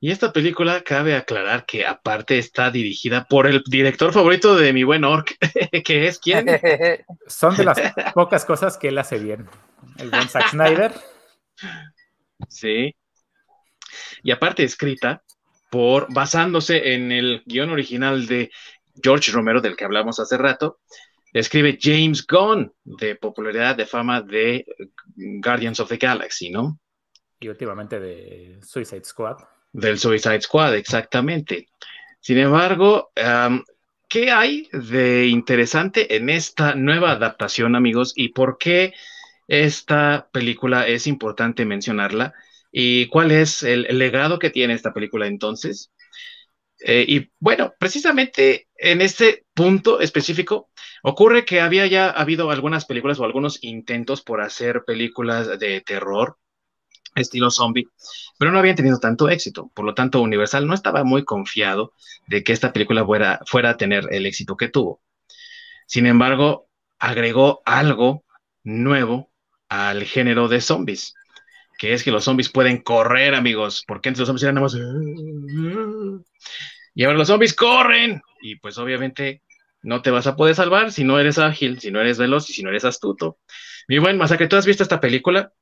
Y 0.00 0.10
esta 0.10 0.32
película 0.32 0.82
cabe 0.82 1.16
aclarar 1.16 1.64
que 1.64 1.86
aparte 1.86 2.36
está 2.36 2.70
dirigida 2.70 3.24
por 3.24 3.46
el 3.46 3.62
director 3.64 4.12
favorito 4.12 4.54
de 4.56 4.72
mi 4.72 4.82
buen 4.82 5.04
Orc, 5.04 5.38
que 5.84 6.08
es 6.08 6.18
quién. 6.18 6.46
Son 7.26 7.56
de 7.56 7.64
las 7.64 7.78
pocas 8.12 8.44
cosas 8.44 8.76
que 8.76 8.88
él 8.88 8.98
hace 8.98 9.18
bien. 9.18 9.48
El 9.96 10.10
buen 10.10 10.28
Zack 10.28 10.50
Snyder. 10.50 10.92
Sí. 12.48 12.94
Y 14.24 14.32
aparte 14.32 14.64
escrita 14.64 15.22
por 15.70 16.12
basándose 16.12 16.94
en 16.94 17.12
el 17.12 17.42
guion 17.46 17.70
original 17.70 18.26
de 18.26 18.50
George 19.00 19.30
Romero, 19.30 19.60
del 19.60 19.76
que 19.76 19.84
hablamos 19.84 20.18
hace 20.18 20.36
rato, 20.36 20.80
escribe 21.34 21.78
James 21.80 22.24
Gunn, 22.26 22.72
de 22.84 23.16
popularidad, 23.16 23.76
de 23.76 23.86
fama 23.86 24.22
de 24.22 24.64
Guardians 25.16 25.80
of 25.80 25.88
the 25.88 25.96
Galaxy, 25.96 26.48
¿no? 26.48 26.78
Y 27.40 27.48
últimamente 27.48 27.98
de 27.98 28.60
Suicide 28.62 29.04
Squad. 29.04 29.38
Del 29.72 29.98
Suicide 29.98 30.40
Squad, 30.40 30.76
exactamente. 30.76 31.68
Sin 32.20 32.38
embargo, 32.38 33.10
¿qué 34.08 34.30
hay 34.30 34.68
de 34.72 35.26
interesante 35.26 36.16
en 36.16 36.30
esta 36.30 36.76
nueva 36.76 37.10
adaptación, 37.10 37.74
amigos? 37.74 38.12
¿Y 38.14 38.28
por 38.28 38.56
qué 38.56 38.94
esta 39.48 40.28
película 40.32 40.86
es 40.86 41.08
importante 41.08 41.66
mencionarla? 41.66 42.32
¿Y 42.70 43.06
cuál 43.08 43.32
es 43.32 43.64
el, 43.64 43.82
legado 43.98 44.38
que 44.38 44.50
tiene 44.50 44.74
esta 44.74 44.94
película 44.94 45.26
entonces? 45.26 45.92
Eh, 46.80 47.04
y 47.06 47.30
bueno, 47.40 47.74
precisamente 47.78 48.68
en 48.76 49.00
este 49.00 49.44
punto 49.52 50.00
específico, 50.00 50.70
ocurre 51.04 51.44
que 51.44 51.60
había 51.60 51.86
ya 51.86 52.10
habido 52.10 52.50
algunas 52.50 52.86
películas 52.86 53.20
o 53.20 53.24
algunos 53.24 53.62
intentos 53.62 54.22
por 54.22 54.40
hacer 54.40 54.84
películas 54.84 55.58
de 55.58 55.80
terror 55.80 56.38
estilo 57.14 57.50
zombie, 57.50 57.86
pero 58.38 58.50
no 58.50 58.58
habían 58.58 58.74
tenido 58.74 58.98
tanto 58.98 59.28
éxito. 59.28 59.70
Por 59.72 59.84
lo 59.84 59.94
tanto, 59.94 60.20
Universal 60.20 60.66
no 60.66 60.74
estaba 60.74 61.04
muy 61.04 61.24
confiado 61.24 61.92
de 62.26 62.42
que 62.42 62.52
esta 62.52 62.72
película 62.72 63.04
fuera, 63.04 63.40
fuera 63.46 63.70
a 63.70 63.76
tener 63.76 64.08
el 64.10 64.26
éxito 64.26 64.56
que 64.56 64.68
tuvo. 64.68 65.00
Sin 65.86 66.06
embargo, 66.06 66.68
agregó 66.98 67.62
algo 67.64 68.24
nuevo 68.64 69.30
al 69.68 70.04
género 70.04 70.48
de 70.48 70.60
zombies 70.60 71.14
que 71.78 71.92
es 71.92 72.02
que 72.02 72.10
los 72.10 72.24
zombies 72.24 72.48
pueden 72.48 72.78
correr, 72.78 73.34
amigos, 73.34 73.84
porque 73.86 74.08
antes 74.08 74.20
los 74.20 74.28
zombies 74.28 74.44
eran 74.44 74.54
nada 74.56 74.64
más... 74.64 74.76
Y 76.94 77.02
ahora 77.02 77.18
los 77.18 77.28
zombies 77.28 77.54
corren. 77.54 78.22
Y 78.40 78.56
pues 78.56 78.78
obviamente 78.78 79.42
no 79.84 80.02
te 80.02 80.10
vas 80.10 80.26
a 80.26 80.34
poder 80.34 80.54
salvar 80.54 80.90
si 80.92 81.04
no 81.04 81.18
eres 81.20 81.38
ágil, 81.38 81.78
si 81.78 81.90
no 81.90 82.00
eres 82.00 82.18
veloz 82.18 82.48
y 82.50 82.54
si 82.54 82.62
no 82.62 82.70
eres 82.70 82.84
astuto. 82.84 83.38
Mi 83.86 83.98
buen 83.98 84.16
Masacre, 84.16 84.48
¿tú 84.48 84.56
has 84.56 84.66
visto 84.66 84.82
esta 84.82 84.98
película? 84.98 85.52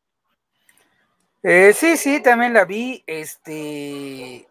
Eh, 1.42 1.72
sí, 1.74 1.96
sí, 1.96 2.22
también 2.22 2.54
la 2.54 2.64
vi. 2.64 3.02
Este. 3.06 4.46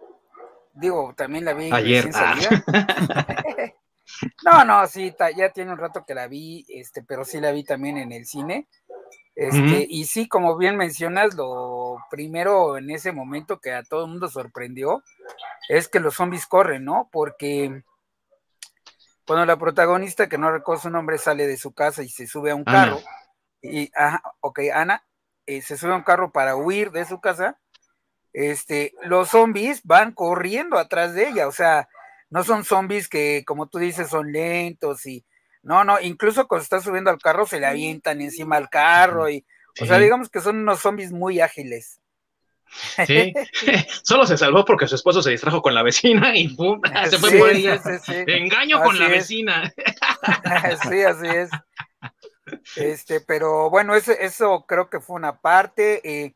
Digo, 0.74 1.13
también 1.16 1.46
la 1.46 1.54
vi. 1.54 1.72
Ayer. 1.72 2.10
Ah. 2.13 2.36
no, 4.44 4.66
no, 4.66 4.88
sí, 4.88 5.13
ya 5.38 5.50
tiene 5.50 5.72
un 5.72 5.78
rato 5.78 6.04
que 6.06 6.13
la 6.13 6.28
vi, 6.28 6.66
este, 6.68 7.01
pero 7.01 7.24
sí 7.24 7.40
la 7.40 7.54
vi 7.54 7.63
también 7.63 7.98
en 7.98 8.12
el 8.12 8.25
cine. 8.25 8.68
Este, 9.34 9.88
Y 9.90 10.04
sí, 10.06 10.28
como 10.28 10.58
bien 10.58 10.75
mencionas, 10.75 11.36
lo 11.36 11.98
primero 12.12 12.78
en 12.78 12.92
ese 12.92 13.13
momento 13.13 13.60
que 13.62 13.72
a 13.72 13.84
todo 13.84 14.04
el 14.04 14.12
mundo 14.12 14.28
sorprendió 14.28 15.01
es 15.70 15.88
que 15.88 16.01
los 16.01 16.16
zombies 16.16 16.46
corren, 16.46 16.84
¿no? 16.84 17.10
Porque 17.10 17.84
cuando 19.32 19.46
la 19.46 19.58
protagonista, 19.58 20.28
que 20.28 20.38
no 20.38 20.52
recuerdo 20.52 20.82
su 20.82 20.90
nombre, 20.90 21.18
sale 21.18 21.48
de 21.48 21.56
su 21.56 21.72
casa 21.72 22.04
y 22.04 22.10
se 22.10 22.28
sube 22.28 22.52
a 22.52 22.56
un 22.56 22.66
carro, 22.66 23.00
y, 23.62 23.90
ajá, 23.96 24.22
ok, 24.42 24.60
Ana, 24.74 25.06
eh, 25.46 25.62
se 25.62 25.78
sube 25.78 25.94
a 25.94 25.96
un 25.96 26.04
carro 26.04 26.34
para 26.34 26.58
huir 26.58 26.92
de 26.92 27.06
su 27.06 27.22
casa, 27.22 27.58
este, 28.34 28.94
los 29.04 29.30
zombies 29.30 29.84
van 29.86 30.12
corriendo 30.12 30.78
atrás 30.78 31.14
de 31.14 31.30
ella, 31.30 31.48
o 31.48 31.54
sea, 31.54 31.88
no 32.30 32.44
son 32.44 32.66
zombies 32.66 33.08
que, 33.08 33.46
como 33.48 33.68
tú 33.68 33.78
dices, 33.78 34.10
son 34.10 34.34
lentos 34.34 35.06
y 35.06 35.26
no, 35.64 35.86
no, 35.86 36.02
incluso 36.02 36.46
cuando 36.46 36.64
está 36.64 36.82
subiendo 36.82 37.10
al 37.10 37.18
carro 37.18 37.46
se 37.46 37.62
le 37.62 37.68
avientan 37.68 38.20
encima 38.20 38.58
al 38.58 38.70
carro 38.70 39.30
y, 39.30 39.46
o 39.80 39.86
sea, 39.86 39.98
digamos 39.98 40.28
que 40.28 40.42
son 40.42 40.58
unos 40.58 40.82
zombies 40.82 41.14
muy 41.14 41.40
ágiles. 41.40 42.00
Sí, 43.06 43.34
solo 44.04 44.25
se 44.25 44.38
salvó 44.38 44.66
porque 44.66 44.88
su 44.88 44.96
esposo 44.96 45.22
se 45.22 45.32
distrajo 45.32 45.62
con 45.62 45.74
la 45.74 45.84
vecina 45.84 46.36
y 46.36 46.50
¡pum! 46.50 46.82
se 47.10 47.18
fue 47.18 47.32
por 47.38 47.50
ella. 47.50 47.82
Engaño 48.08 48.82
con 48.82 48.98
la 48.98 49.08
vecina. 49.08 49.74
sí, 50.90 51.04
así 51.04 51.28
es. 51.28 51.50
Este, 52.75 53.22
pero 53.22 53.70
bueno, 53.70 53.96
eso, 53.96 54.12
eso 54.12 54.66
creo 54.68 54.90
que 54.90 55.00
fue 55.00 55.16
una 55.16 55.40
parte. 55.40 56.01
Eh, 56.04 56.34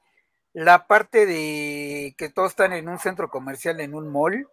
la 0.53 0.87
parte 0.87 1.25
de 1.25 2.15
que 2.17 2.29
todos 2.29 2.51
están 2.51 2.71
en 2.73 2.87
un 2.87 2.99
centro 2.99 3.29
comercial, 3.29 3.81
en 3.81 3.93
un 3.93 4.09
mall, 4.09 4.47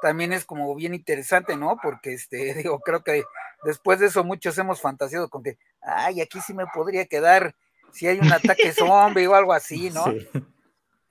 también 0.00 0.32
es 0.32 0.44
como 0.44 0.72
bien 0.74 0.94
interesante, 0.94 1.56
¿no? 1.56 1.78
Porque 1.82 2.12
este, 2.12 2.54
digo, 2.54 2.80
creo 2.80 3.02
que 3.02 3.24
después 3.64 3.98
de 3.98 4.06
eso 4.06 4.22
muchos 4.22 4.56
hemos 4.58 4.80
fantaseado 4.80 5.28
con 5.28 5.42
que, 5.42 5.58
ay, 5.80 6.20
aquí 6.20 6.40
sí 6.40 6.54
me 6.54 6.66
podría 6.66 7.06
quedar 7.06 7.56
si 7.92 8.06
hay 8.06 8.18
un 8.18 8.32
ataque 8.32 8.72
zombie 8.72 9.26
o 9.26 9.34
algo 9.34 9.52
así, 9.52 9.90
¿no? 9.90 10.04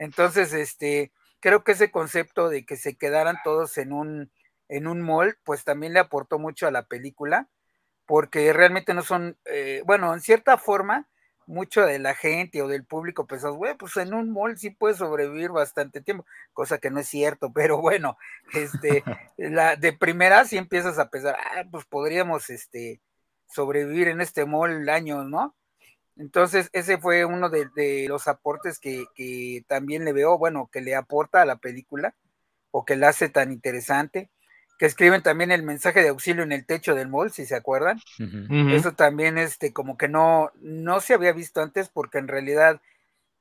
Entonces, 0.02 0.52
este, 0.54 1.12
creo 1.40 1.64
que 1.64 1.74
ese 1.74 1.92
concepto 1.92 2.50
de 2.50 2.66
que 2.66 2.76
se 2.76 2.98
quedaran 2.98 3.38
todos 3.44 3.78
en 3.78 3.94
un, 3.94 4.32
en 4.68 4.88
un 4.88 5.00
mall, 5.00 5.38
pues 5.44 5.64
también 5.64 5.94
le 5.94 6.00
aportó 6.00 6.40
mucho 6.40 6.66
a 6.66 6.72
la 6.72 6.88
película, 6.88 7.50
porque 8.08 8.52
realmente 8.52 8.96
no 8.96 9.04
son, 9.04 9.38
eh, 9.46 9.84
bueno, 9.86 10.12
en 10.16 10.22
cierta 10.22 10.58
forma, 10.58 11.08
mucho 11.46 11.86
de 11.86 12.00
la 12.00 12.16
gente 12.16 12.64
o 12.64 12.68
del 12.68 12.84
público 12.84 13.28
pensás, 13.28 13.52
güey, 13.52 13.76
pues 13.78 13.96
en 13.98 14.16
un 14.16 14.32
mall 14.32 14.58
sí 14.58 14.72
puedes 14.72 14.98
sobrevivir 14.98 15.52
bastante 15.52 16.02
tiempo, 16.02 16.26
cosa 16.52 16.80
que 16.80 16.90
no 16.90 17.00
es 17.00 17.08
cierto, 17.08 17.52
pero 17.54 17.80
bueno, 17.80 18.18
este, 18.56 19.04
la, 19.38 19.76
de 19.76 19.94
primera 19.94 20.46
sí 20.46 20.58
empiezas 20.58 20.98
a 20.98 21.12
pensar, 21.12 21.38
ah, 21.38 21.64
pues 21.70 21.86
podríamos, 21.86 22.50
este, 22.50 23.02
sobrevivir 23.48 24.08
en 24.08 24.22
este 24.22 24.46
mall 24.46 24.90
años, 24.90 25.28
¿no? 25.28 25.56
Entonces, 26.18 26.70
ese 26.74 26.98
fue 26.98 27.26
uno 27.26 27.50
de, 27.50 27.68
de 27.76 28.08
los 28.08 28.28
aportes 28.28 28.80
que, 28.80 29.06
que, 29.16 29.64
también 29.68 30.06
le 30.06 30.14
veo, 30.14 30.38
bueno, 30.38 30.70
que 30.72 30.82
le 30.82 30.96
aporta 30.96 31.42
a 31.42 31.46
la 31.46 31.58
película 31.58 32.16
o 32.70 32.86
que 32.86 32.96
la 32.96 33.10
hace 33.10 33.30
tan 33.30 33.52
interesante 33.52 34.30
que 34.82 34.88
escriben 34.88 35.22
también 35.22 35.52
el 35.52 35.62
mensaje 35.62 36.02
de 36.02 36.10
auxilio 36.10 36.42
en 36.42 36.52
el 36.52 36.66
techo 36.66 36.96
del 36.96 37.08
mall, 37.08 37.32
si 37.32 37.46
se 37.46 37.56
acuerdan. 37.56 38.02
Eso 38.72 38.94
también, 38.94 39.38
este, 39.38 39.74
como 39.74 39.96
que 39.96 40.08
no, 40.08 40.52
no 40.60 41.02
se 41.02 41.14
había 41.14 41.34
visto 41.34 41.62
antes, 41.62 41.88
porque 41.88 42.18
en 42.18 42.28
realidad, 42.28 42.82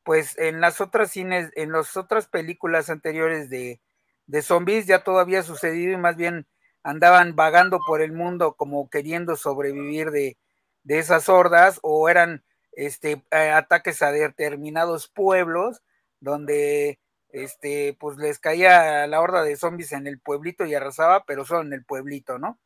pues 0.03 0.37
en 0.37 0.61
las 0.61 0.83
otras 0.83 1.11
cines, 1.11 1.50
en 1.57 1.73
las 1.73 1.97
otras 1.97 2.27
películas 2.27 2.91
anteriores 2.91 3.49
de, 3.49 3.81
de 4.27 4.43
zombies 4.43 4.87
ya 4.87 5.03
todo 5.03 5.19
había 5.19 5.43
sucedido 5.43 5.95
y 5.95 5.97
más 5.97 6.17
bien 6.17 6.47
andaban 6.83 7.35
vagando 7.37 7.81
por 7.87 8.03
el 8.03 8.12
mundo 8.12 8.53
como 8.53 8.91
queriendo 8.91 9.35
sobrevivir 9.35 10.11
de, 10.11 10.37
de 10.85 10.99
esas 10.99 11.31
hordas 11.31 11.79
o 11.83 12.11
eran 12.11 12.45
este, 12.87 13.23
eh, 13.31 13.51
ataques 13.51 14.01
a 14.01 14.11
determinados 14.11 15.09
pueblos 15.09 15.83
donde 16.19 16.99
este, 17.29 17.95
pues 18.01 18.17
les 18.17 18.39
caía 18.39 19.07
la 19.07 19.21
horda 19.21 19.43
de 19.43 19.57
zombies 19.57 19.93
en 19.93 20.07
el 20.07 20.19
pueblito 20.19 20.65
y 20.65 20.75
arrasaba, 20.75 21.25
pero 21.27 21.45
solo 21.45 21.61
en 21.61 21.75
el 21.75 21.85
pueblito, 21.85 22.39
¿no? 22.39 22.59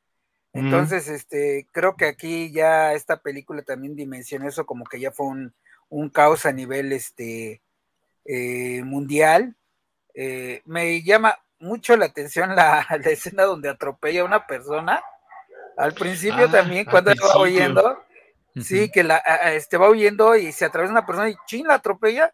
Entonces, 0.52 1.08
este, 1.08 1.66
creo 1.72 1.96
que 1.96 2.06
aquí 2.06 2.52
ya 2.52 2.92
esta 2.92 3.20
película 3.20 3.62
también 3.62 3.96
dimensionó 3.96 4.48
eso 4.48 4.64
como 4.66 4.84
que 4.84 5.00
ya 5.00 5.10
fue 5.10 5.26
un, 5.26 6.10
caos 6.10 6.46
a 6.46 6.52
nivel 6.52 6.92
este, 6.92 7.60
eh, 8.24 8.82
mundial. 8.84 9.56
Eh, 10.14 10.62
me 10.64 11.02
llama 11.02 11.36
mucho 11.58 11.96
la 11.96 12.06
atención 12.06 12.54
la, 12.54 12.86
escena 13.04 13.42
donde 13.42 13.68
atropella 13.68 14.22
a 14.22 14.26
una 14.26 14.46
persona. 14.46 15.02
Al 15.76 15.92
principio 15.92 16.44
ah, 16.44 16.50
también, 16.52 16.84
cuando 16.84 17.10
sí, 18.62 18.90
que 18.90 19.04
la, 19.04 19.16
este, 19.54 19.76
va 19.76 19.90
huyendo 19.90 20.36
y 20.36 20.52
se 20.52 20.64
atraviesa 20.64 20.92
una 20.92 21.06
persona 21.06 21.28
y 21.28 21.36
chin, 21.46 21.66
la 21.66 21.74
atropella 21.74 22.32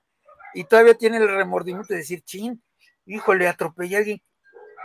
y 0.55 0.65
todavía 0.65 0.95
tiene 0.95 1.19
el 1.19 1.29
remordimiento 1.29 1.93
de 1.93 2.01
decir, 2.01 2.23
chin, 2.23 2.63
híjole, 3.07 3.49
atropellé 3.49 3.97
a 3.97 3.99
alguien, 4.01 4.23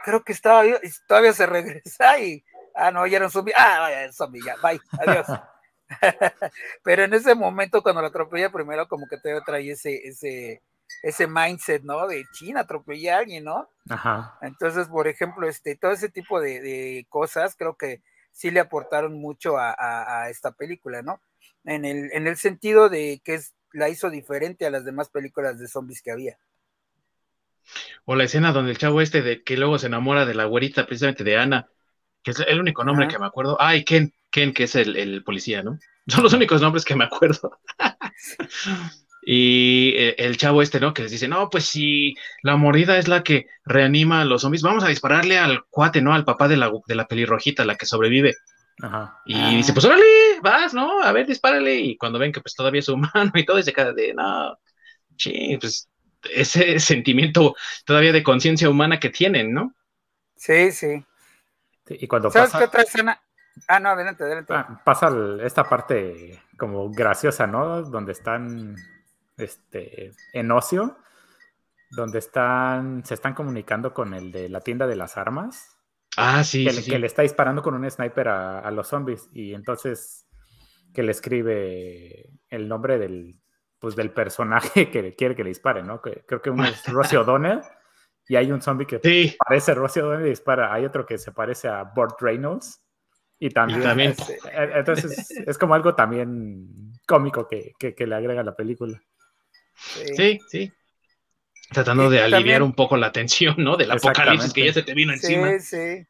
creo 0.04 0.24
que 0.24 0.34
estaba, 0.34 0.66
y 0.66 0.76
todavía 1.08 1.34
se 1.34 1.46
regresa 1.46 2.20
y, 2.20 2.44
ah, 2.76 2.92
no, 2.92 3.06
ya 3.08 3.18
era 3.18 3.26
un 3.26 3.32
zombie, 3.32 3.54
ah, 3.56 3.80
vaya, 3.80 4.12
zombie, 4.14 4.42
ya, 4.46 4.56
bye, 4.62 4.80
adiós. 5.00 5.28
Pero 6.84 7.04
en 7.04 7.14
ese 7.14 7.36
momento, 7.36 7.82
cuando 7.82 8.02
lo 8.02 8.08
atropella 8.08 8.52
primero, 8.52 8.88
como 8.88 9.08
que 9.08 9.18
todavía 9.18 9.44
trae 9.46 9.72
ese, 9.72 9.96
ese, 10.08 10.62
ese 11.04 11.28
mindset, 11.28 11.84
¿no? 11.84 12.08
De 12.08 12.26
chin, 12.34 12.58
atropellé 12.58 13.12
a 13.12 13.18
alguien, 13.20 13.44
¿no? 13.44 13.70
Ajá. 13.90 14.38
Entonces, 14.42 14.88
por 14.88 15.08
ejemplo, 15.08 15.48
este, 15.48 15.76
todo 15.76 15.92
ese 15.92 16.10
tipo 16.10 16.40
de, 16.40 17.06
cosas, 17.10 17.56
creo 17.56 17.76
que 17.76 18.02
sí 18.36 18.52
le 18.52 18.60
aportaron 18.60 19.14
mucho 19.14 19.58
a, 19.58 19.74
a, 19.80 20.30
esta 20.30 20.52
película, 20.52 21.02
¿no? 21.02 21.22
En 21.64 21.86
el, 21.86 22.12
en 22.12 22.28
el 22.28 22.36
sentido 22.36 22.90
de 22.90 23.22
que 23.24 23.36
es 23.36 23.54
la 23.72 23.90
hizo 23.90 24.10
diferente 24.10 24.66
a 24.66 24.70
las 24.70 24.84
demás 24.86 25.10
películas 25.10 25.58
de 25.58 25.68
zombies 25.68 26.02
que 26.02 26.12
había. 26.12 26.38
O 28.04 28.16
la 28.16 28.26
escena 28.26 28.52
donde 28.52 28.72
el 28.72 28.78
chavo 28.78 29.02
este 29.02 29.22
de 29.22 29.42
que 29.44 29.58
luego 29.58 29.80
se 29.80 29.88
enamora 29.88 30.26
de 30.26 30.36
la 30.36 30.46
güerita, 30.46 30.86
precisamente 30.86 31.24
de 31.24 31.38
Ana, 31.38 31.70
que 32.24 32.32
es 32.32 32.40
el 32.42 32.60
único 32.60 32.84
nombre 32.84 33.08
que 33.08 33.20
me 33.20 33.26
acuerdo. 33.26 33.58
Ay, 33.60 33.86
Ken, 33.86 34.14
Ken, 34.30 34.54
que 34.54 34.66
es 34.66 34.76
el, 34.76 35.24
policía, 35.24 35.64
¿no? 35.64 35.80
Son 36.08 36.24
los 36.24 36.34
únicos 36.34 36.62
nombres 36.62 36.86
que 36.86 36.96
me 36.96 37.06
acuerdo. 37.06 37.58
y 39.26 39.94
eh, 39.98 40.16
el 40.20 40.38
chavo 40.38 40.62
este, 40.62 40.80
¿no? 40.80 40.94
Que 40.94 41.04
les 41.04 41.12
dice, 41.12 41.28
no, 41.28 41.50
pues 41.50 41.66
si 41.66 42.16
la 42.44 42.58
mordida 42.58 42.98
es 43.00 43.08
la 43.10 43.24
que 43.24 43.48
reanima 43.66 44.22
a 44.22 44.26
los 44.26 44.44
zombies, 44.44 44.64
vamos 44.64 44.84
a 44.84 44.90
dispararle 44.90 45.38
al 45.40 45.66
cuate, 45.70 46.02
¿no? 46.02 46.14
Al 46.14 46.26
papá 46.26 46.48
de 46.48 46.58
la, 46.58 46.72
de 46.88 46.96
la 46.96 47.08
pelirrojita, 47.08 47.66
la 47.66 47.76
que 47.76 47.88
sobrevive. 47.88 48.36
Y 49.26 49.58
dice, 49.58 49.74
pues 49.74 49.86
órale, 49.86 50.04
vas, 50.44 50.74
¿no? 50.74 51.02
A 51.02 51.12
ver, 51.12 51.26
dispárale. 51.28 51.76
Y 51.76 51.98
cuando 51.98 52.20
ven 52.20 52.32
que 52.32 52.42
pues 52.42 52.56
todavía 52.56 52.80
es 52.80 52.90
humano 52.90 53.32
y 53.34 53.46
todo, 53.46 53.60
y 53.60 53.64
se 53.64 53.74
queda 53.74 53.94
de, 53.94 54.14
no, 54.14 54.58
sí, 55.18 55.58
pues 55.60 55.90
ese 56.34 56.80
sentimiento 56.82 57.56
todavía 57.86 58.14
de 58.14 58.24
conciencia 58.24 58.70
humana 58.70 59.00
que 59.00 59.10
tienen, 59.10 59.54
¿no? 59.54 59.74
Sí, 60.38 60.72
sí. 60.72 61.06
y 61.90 62.08
cuando 62.08 62.30
¿Sabes 62.30 62.50
pasa, 62.50 62.60
qué 62.60 62.66
otra 62.66 62.82
escena? 62.84 63.22
Ah, 63.68 63.80
no, 63.80 63.90
adelante, 63.90 64.24
adelante. 64.24 64.54
ah, 64.54 64.82
pasa 64.84 65.08
el- 65.08 65.40
esta 65.42 65.64
parte 65.68 66.42
como 66.58 66.90
graciosa, 66.92 67.48
¿no? 67.48 67.82
Donde 67.84 68.12
están 68.14 68.76
este, 69.38 70.12
en 70.34 70.52
ocio, 70.52 70.98
donde 71.92 72.20
están, 72.20 73.06
se 73.06 73.14
están 73.14 73.34
comunicando 73.34 73.94
con 73.94 74.14
el 74.14 74.32
de 74.32 74.50
la 74.50 74.62
tienda 74.62 74.88
de 74.88 74.96
las 74.96 75.18
armas, 75.18 75.72
Ah, 76.18 76.44
sí, 76.46 76.64
que, 76.64 76.70
sí, 76.72 76.76
le- 76.78 76.82
sí. 76.84 76.92
que 76.92 77.00
le 77.00 77.08
está 77.08 77.22
disparando 77.24 77.62
con 77.62 77.74
un 77.76 77.90
sniper 77.92 78.30
a, 78.30 78.60
a 78.60 78.72
los 78.72 78.88
zombies 78.88 79.30
y 79.34 79.54
entonces 79.54 80.26
que 80.94 81.04
le 81.04 81.12
escribe 81.12 82.30
el 82.50 82.70
nombre 82.70 82.98
del, 82.98 83.38
pues, 83.80 83.96
del 83.98 84.12
personaje 84.12 84.90
que 84.92 85.14
quiere 85.16 85.36
que 85.36 85.44
le 85.44 85.50
dispare, 85.50 85.84
¿no? 85.84 86.02
Que, 86.02 86.24
creo 86.26 86.42
que 86.42 86.50
uno 86.50 86.64
es 86.66 86.86
Rosie 86.88 87.18
O'Donnell 87.18 87.62
y 88.28 88.38
hay 88.38 88.52
un 88.52 88.62
zombie 88.62 88.88
que 88.88 89.00
Sí, 89.04 89.36
parece 89.46 89.74
Rosie 89.74 90.02
O'Donnell 90.02 90.28
y 90.28 90.30
dispara, 90.30 90.74
hay 90.74 90.86
otro 90.86 91.06
que 91.06 91.18
se 91.18 91.32
parece 91.34 91.68
a 91.68 91.84
Burt 91.84 92.20
Reynolds 92.22 92.82
y 93.38 93.50
también, 93.50 93.82
Y 93.82 93.84
también. 93.84 94.12
es- 94.12 94.30
eh, 94.30 94.72
entonces 94.76 95.32
es 95.32 95.58
como 95.58 95.76
algo 95.76 95.96
también 95.96 96.94
cómico 97.06 97.46
que, 97.48 97.74
que- 97.78 97.94
que 97.94 98.08
le 98.08 98.16
agrega 98.16 98.40
a 98.40 98.46
la 98.46 98.56
película. 98.56 99.02
Sí. 99.76 100.16
sí, 100.16 100.40
sí. 100.50 100.74
Tratando 101.72 102.10
de 102.10 102.20
también- 102.20 102.36
aliviar 102.36 102.64
un 102.64 102.74
poco 102.74 102.96
la 102.98 103.12
tensión, 103.12 103.56
¿no? 103.58 103.76
Del 103.78 103.92
apocalipsis 103.92 104.54
que 104.54 104.66
ya 104.66 104.74
se 104.74 104.84
te 104.84 104.94
vino 104.94 105.14
encima. 105.14 105.52
Sí, 105.60 105.78
sí. 105.78 106.08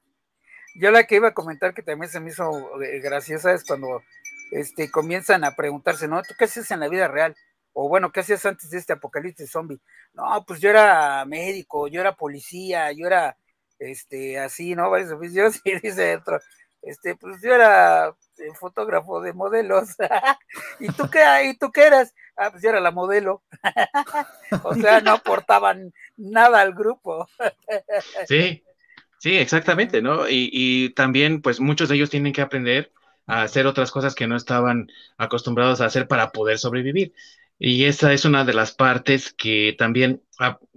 Yo 0.76 0.92
la 0.92 1.06
que 1.06 1.16
iba 1.16 1.30
a 1.30 1.34
comentar 1.34 1.74
que 1.74 1.82
también 1.82 2.12
se 2.12 2.20
me 2.20 2.30
hizo 2.32 2.82
eh, 2.82 3.00
graciosa 3.00 3.54
es 3.54 3.64
cuando 3.64 4.04
este, 4.52 4.92
comienzan 4.92 5.44
a 5.46 5.56
preguntarse, 5.56 6.08
¿no? 6.08 6.22
¿Tú 6.24 6.34
qué 6.38 6.46
haces 6.46 6.70
en 6.72 6.82
la 6.82 6.90
vida 6.90 7.08
real? 7.08 7.36
O 7.72 7.88
bueno, 7.88 8.12
¿qué 8.12 8.20
hacías 8.22 8.46
antes 8.46 8.70
de 8.70 8.78
este 8.78 8.94
apocalipsis 8.94 9.50
zombie? 9.52 9.80
No, 10.14 10.44
pues 10.46 10.60
yo 10.60 10.70
era 10.70 11.24
médico, 11.26 11.88
yo 11.88 12.02
era 12.02 12.16
policía, 12.16 12.92
yo 12.92 13.08
era 13.08 13.38
este 13.80 14.40
así, 14.40 14.76
¿no? 14.76 14.90
Varios 14.90 15.12
oficios 15.12 15.62
y 15.64 15.80
dice 15.80 16.16
otro, 16.18 16.40
este, 16.82 17.16
pues 17.16 17.42
yo 17.42 17.54
era 17.54 18.14
eh, 18.40 18.54
fotógrafo 18.60 19.22
de 19.22 19.34
modelos. 19.34 19.90
¿Y 20.80 20.88
tú 20.92 21.10
qué, 21.10 21.20
¿Y 21.50 21.58
tú 21.58 21.72
qué 21.72 21.84
eras? 21.84 22.14
Ah, 22.36 22.52
pues 22.52 22.64
yo 22.64 22.70
era 22.70 22.80
la 22.80 22.92
modelo. 22.92 23.44
o 24.64 24.74
sea, 24.76 25.02
no 25.02 25.12
aportaban 25.12 25.94
nada 26.18 26.62
al 26.62 26.74
grupo. 26.74 27.28
Sí, 28.28 28.64
sí, 29.20 29.38
exactamente, 29.38 30.02
¿no? 30.02 30.28
Y, 30.28 30.50
y 30.52 30.90
también, 30.92 31.42
pues 31.42 31.60
muchos 31.60 31.90
de 31.90 31.96
ellos 31.96 32.10
tienen 32.10 32.34
que 32.34 32.42
aprender 32.42 32.92
a 33.28 33.44
hacer 33.44 33.68
otras 33.68 33.92
cosas 33.92 34.16
que 34.16 34.28
no 34.28 34.36
estaban 34.36 34.88
acostumbrados 35.18 35.82
a 35.82 35.86
hacer 35.86 36.08
para 36.08 36.32
poder 36.32 36.58
sobrevivir. 36.58 37.14
Y 37.58 37.86
esa 37.86 38.14
es 38.14 38.26
una 38.26 38.44
de 38.44 38.54
las 38.54 38.74
partes 38.74 39.34
que 39.34 39.76
también 39.78 40.22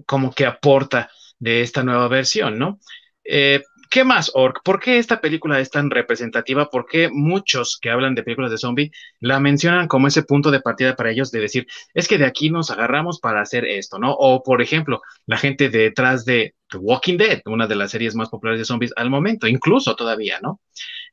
como 0.06 0.32
que 0.32 0.46
aporta 0.46 1.10
de 1.38 1.62
esta 1.62 1.82
nueva 1.82 2.08
versión, 2.08 2.58
¿no? 2.58 2.78
Eh, 3.24 3.62
¿Qué 3.90 4.04
más, 4.04 4.30
Orc? 4.34 4.60
¿Por 4.62 4.80
qué 4.80 4.98
esta 4.98 5.20
película 5.20 5.60
es 5.60 5.70
tan 5.70 5.90
representativa? 5.90 6.68
¿Por 6.68 6.86
qué 6.86 7.08
muchos 7.10 7.78
que 7.80 7.90
hablan 7.90 8.14
de 8.14 8.22
películas 8.22 8.50
de 8.50 8.58
zombie 8.58 8.92
la 9.20 9.40
mencionan 9.40 9.88
como 9.88 10.08
ese 10.08 10.22
punto 10.24 10.50
de 10.50 10.60
partida 10.60 10.94
para 10.94 11.10
ellos 11.10 11.30
de 11.30 11.40
decir, 11.40 11.66
es 11.94 12.06
que 12.06 12.18
de 12.18 12.26
aquí 12.26 12.50
nos 12.50 12.70
agarramos 12.70 13.18
para 13.18 13.40
hacer 13.40 13.64
esto, 13.64 13.98
¿no? 13.98 14.12
O, 14.12 14.42
por 14.42 14.60
ejemplo, 14.60 15.00
la 15.26 15.38
gente 15.38 15.70
detrás 15.70 16.26
de 16.26 16.54
The 16.68 16.76
Walking 16.76 17.16
Dead, 17.16 17.40
una 17.46 17.66
de 17.66 17.76
las 17.76 17.90
series 17.90 18.14
más 18.14 18.28
populares 18.28 18.60
de 18.60 18.66
zombies 18.66 18.92
al 18.94 19.08
momento, 19.08 19.46
incluso 19.46 19.96
todavía, 19.96 20.38
¿no? 20.42 20.60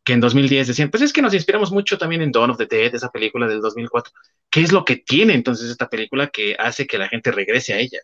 Que 0.04 0.14
en 0.14 0.20
2010 0.20 0.68
decían, 0.68 0.90
pues 0.90 1.02
es 1.02 1.14
que 1.14 1.22
nos 1.22 1.34
inspiramos 1.34 1.72
mucho 1.72 1.98
también 1.98 2.22
en 2.22 2.32
Dawn 2.32 2.50
of 2.50 2.58
the 2.58 2.66
Dead, 2.66 2.94
esa 2.94 3.10
película 3.10 3.48
del 3.48 3.62
2004. 3.62 4.12
¿Qué 4.50 4.62
es 4.62 4.74
lo 4.74 4.84
que 4.84 4.98
tiene 4.98 5.34
entonces 5.34 5.70
esta 5.70 5.88
película 5.88 6.28
que 6.28 6.56
hace 6.60 6.86
que 6.86 6.98
la 6.98 7.08
gente 7.08 7.32
regrese 7.32 7.74
a 7.74 7.80
ella? 7.80 8.00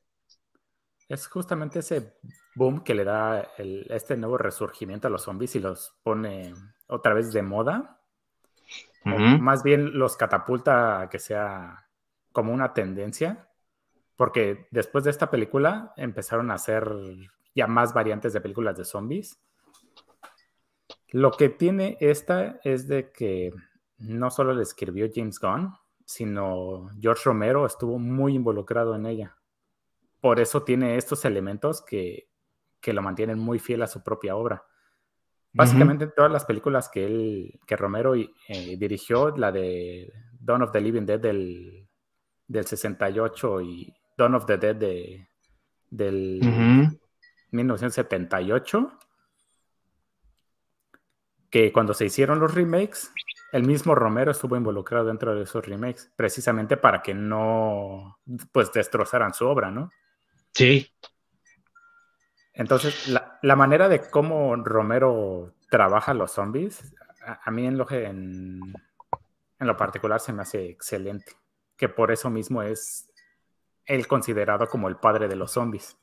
Es 1.10 1.28
justamente 1.28 1.80
ese 1.80 2.14
boom 2.56 2.84
que 2.84 2.94
le 2.96 3.04
da 3.04 3.52
el- 3.58 3.88
este 3.90 4.18
nuevo 4.18 4.38
resurgimiento 4.38 5.08
a 5.08 5.12
los 5.12 5.24
zombies 5.24 5.56
y 5.56 5.60
los 5.60 5.96
pone 6.04 6.54
otra 6.88 7.14
vez 7.14 7.32
de 7.34 7.42
moda. 7.42 7.98
Ujú. 9.04 9.42
más 9.42 9.64
bien 9.64 9.98
los 9.98 10.16
catapulta 10.16 11.02
a 11.02 11.10
que 11.10 11.18
sea 11.18 11.88
como 12.32 12.54
una 12.54 12.74
tendencia. 12.74 13.48
Porque 14.16 14.68
después 14.70 15.04
de 15.04 15.10
esta 15.10 15.32
película 15.32 15.94
empezaron 15.98 16.52
a 16.52 16.54
hacer 16.54 16.88
ya 17.56 17.66
más 17.66 17.94
variantes 17.94 18.34
de 18.34 18.42
películas 18.42 18.78
de 18.78 18.86
zombies. 18.86 19.40
Lo 21.10 21.32
que 21.32 21.50
tiene 21.50 21.98
esta 22.00 22.60
es 22.64 22.88
de 22.88 23.12
que 23.12 23.52
no 23.98 24.30
solo 24.30 24.54
le 24.54 24.62
escribió 24.64 25.10
James 25.14 25.40
Gunn, 25.40 25.74
sino 26.06 26.90
George 27.00 27.24
Romero 27.26 27.66
estuvo 27.66 27.98
muy 27.98 28.36
involucrado 28.36 28.96
en 28.96 29.08
ella. 29.08 29.36
Por 30.20 30.40
eso 30.40 30.62
tiene 30.64 30.98
estos 30.98 31.26
elementos 31.26 31.82
que, 31.82 32.28
que 32.82 32.94
lo 32.94 33.02
mantienen 33.02 33.40
muy 33.40 33.60
fiel 33.60 33.84
a 33.84 33.88
su 33.88 34.04
propia 34.04 34.36
obra. 34.36 34.66
Básicamente 35.54 36.08
todas 36.08 36.32
las 36.32 36.46
películas 36.46 36.90
que 36.90 37.06
él, 37.06 37.60
que 37.68 37.76
Romero 37.76 38.16
eh, 38.16 38.78
dirigió, 38.78 39.36
la 39.36 39.52
de 39.52 40.12
Dawn 40.40 40.64
of 40.64 40.72
the 40.72 40.80
Living 40.80 41.06
Dead 41.06 41.20
del, 41.20 41.88
del 42.48 42.66
68 42.66 43.62
y 43.62 43.94
Dawn 44.18 44.36
of 44.36 44.46
the 44.46 44.58
Dead 44.58 44.76
de, 44.76 45.28
del 45.90 46.40
Ujú. 46.42 47.00
1978, 47.52 48.98
que 51.50 51.74
cuando 51.74 51.94
se 51.94 52.06
hicieron 52.06 52.40
los 52.40 52.56
remakes, 52.56 53.12
el 53.52 53.64
mismo 53.64 53.94
Romero 53.94 54.32
estuvo 54.32 54.56
involucrado 54.56 55.06
dentro 55.06 55.36
de 55.36 55.44
esos 55.44 55.66
remakes, 55.66 56.10
precisamente 56.16 56.78
para 56.78 57.02
que 57.02 57.14
no, 57.14 58.20
pues, 58.54 58.72
destrozaran 58.72 59.34
su 59.34 59.46
obra, 59.46 59.70
¿no? 59.70 59.92
Sí, 60.54 60.88
Entonces, 62.54 63.08
la, 63.08 63.40
la 63.42 63.56
manera 63.56 63.88
de 63.88 64.02
cómo 64.10 64.56
Romero 64.56 65.54
trabaja 65.70 66.14
los 66.14 66.32
zombies, 66.32 66.94
a, 67.26 67.50
mí 67.52 67.66
en 67.66 67.78
lo, 67.78 67.90
en, 67.92 68.62
en 69.60 69.68
lo 69.68 69.78
particular 69.78 70.20
se 70.20 70.34
me 70.34 70.42
hace 70.42 70.70
excelente, 70.70 71.34
que 71.78 71.88
por 71.88 72.12
eso 72.12 72.30
mismo 72.30 72.62
es 72.64 73.10
él 73.86 74.08
considerado 74.08 74.68
como 74.68 74.90
el 74.90 74.98
padre 74.98 75.28
de 75.28 75.36
los 75.36 75.52
zombies, 75.52 75.98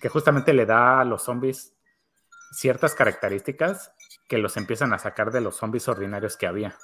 que 0.00 0.08
justamente 0.08 0.52
le 0.52 0.66
da 0.66 1.00
a 1.00 1.04
los 1.04 1.22
zombies 1.22 1.74
ciertas 2.52 2.94
características 2.94 3.92
que 4.28 4.38
los 4.38 4.56
empiezan 4.56 4.92
a 4.92 4.98
sacar 4.98 5.32
de 5.32 5.40
los 5.40 5.56
zombies 5.56 5.88
ordinarios 5.88 6.36
que 6.36 6.46
había. 6.46 6.76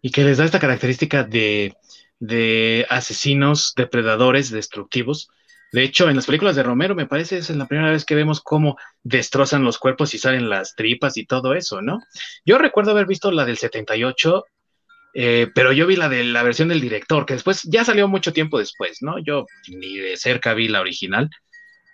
y 0.00 0.10
que 0.10 0.24
les 0.24 0.38
da 0.38 0.44
esta 0.44 0.60
característica 0.60 1.24
de, 1.24 1.76
de 2.20 2.86
asesinos, 2.88 3.74
depredadores, 3.76 4.50
destructivos. 4.50 5.30
De 5.72 5.82
hecho, 5.82 6.08
en 6.08 6.16
las 6.16 6.26
películas 6.26 6.56
de 6.56 6.62
Romero, 6.62 6.94
me 6.94 7.06
parece, 7.06 7.38
es 7.38 7.50
la 7.50 7.66
primera 7.66 7.90
vez 7.90 8.04
que 8.04 8.14
vemos 8.14 8.40
cómo 8.40 8.78
destrozan 9.02 9.64
los 9.64 9.78
cuerpos 9.78 10.14
y 10.14 10.18
salen 10.18 10.48
las 10.48 10.74
tripas 10.74 11.16
y 11.16 11.26
todo 11.26 11.54
eso, 11.54 11.82
¿no? 11.82 12.00
Yo 12.44 12.58
recuerdo 12.58 12.92
haber 12.92 13.06
visto 13.06 13.30
la 13.30 13.44
del 13.44 13.58
78, 13.58 14.44
eh, 15.14 15.48
pero 15.54 15.72
yo 15.72 15.86
vi 15.86 15.96
la 15.96 16.08
de 16.08 16.24
la 16.24 16.42
versión 16.42 16.68
del 16.68 16.80
director, 16.80 17.26
que 17.26 17.34
después 17.34 17.62
ya 17.64 17.84
salió 17.84 18.08
mucho 18.08 18.32
tiempo 18.32 18.58
después, 18.58 18.98
¿no? 19.02 19.18
Yo 19.18 19.46
ni 19.68 19.98
de 19.98 20.16
cerca 20.16 20.54
vi 20.54 20.68
la 20.68 20.80
original, 20.80 21.28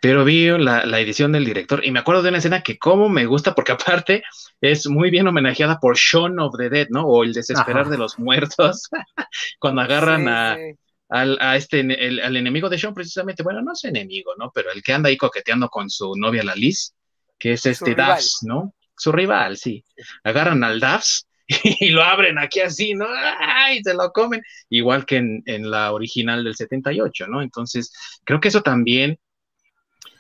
pero 0.01 0.25
vi 0.25 0.49
la, 0.51 0.85
la 0.85 1.01
edición 1.01 1.33
del 1.33 1.45
director 1.45 1.85
y 1.85 1.91
me 1.91 1.99
acuerdo 1.99 2.23
de 2.23 2.29
una 2.29 2.39
escena 2.39 2.63
que 2.63 2.79
como 2.79 3.09
me 3.09 3.27
gusta, 3.27 3.55
porque 3.55 3.73
aparte 3.73 4.23
es 4.61 4.87
muy 4.87 5.11
bien 5.11 5.27
homenajeada 5.27 5.81
por 5.81 5.97
Shaun 5.97 6.39
of 6.39 6.55
the 6.59 6.69
Dead, 6.69 6.89
¿no? 6.91 7.07
O 7.07 7.25
el 7.25 7.33
desesperar 7.33 7.83
Ajá. 7.83 7.91
de 7.91 7.99
los 7.99 8.19
muertos, 8.19 8.89
cuando 9.59 9.81
agarran 9.81 10.25
Sí, 10.25 10.29
a, 10.29 10.57
sí. 10.57 10.79
Al, 11.15 11.39
a 11.41 11.57
este, 11.57 11.81
el- 11.81 12.21
al 12.21 12.37
enemigo 12.37 12.69
de 12.69 12.79
Sean, 12.79 12.95
precisamente, 12.95 13.43
bueno, 13.43 13.63
no 13.63 13.73
es 13.73 13.85
enemigo, 13.85 14.33
¿no? 14.39 14.51
Pero 14.55 14.71
el 14.73 14.83
que 14.83 14.93
anda 14.93 15.09
ahí 15.09 15.17
coqueteando 15.17 15.69
con 15.69 15.89
su 15.91 16.15
novia, 16.17 16.43
la 16.45 16.55
Liz, 16.55 16.95
que 17.39 17.53
es 17.55 17.65
este. 17.67 17.95
Daphs, 17.95 18.39
¿no? 18.43 18.75
Su 18.97 19.13
rival, 19.13 19.57
sí. 19.57 19.85
Agarran 20.25 20.63
al 20.65 20.81
Daphs 20.81 21.27
y 21.81 21.91
lo 21.91 22.03
abren 22.03 22.39
aquí 22.39 22.61
así, 22.61 22.95
¿no? 22.95 23.07
¡Ay! 23.39 23.83
Se 23.83 23.95
lo 23.95 24.11
comen, 24.13 24.43
igual 24.71 25.05
que 25.07 25.17
en, 25.17 25.43
en 25.47 25.71
la 25.71 25.93
original 25.93 26.43
del 26.45 26.55
78, 26.57 27.27
¿no? 27.29 27.43
Entonces, 27.43 27.93
creo 28.25 28.41
que 28.41 28.49
eso 28.49 28.63
también 28.63 29.19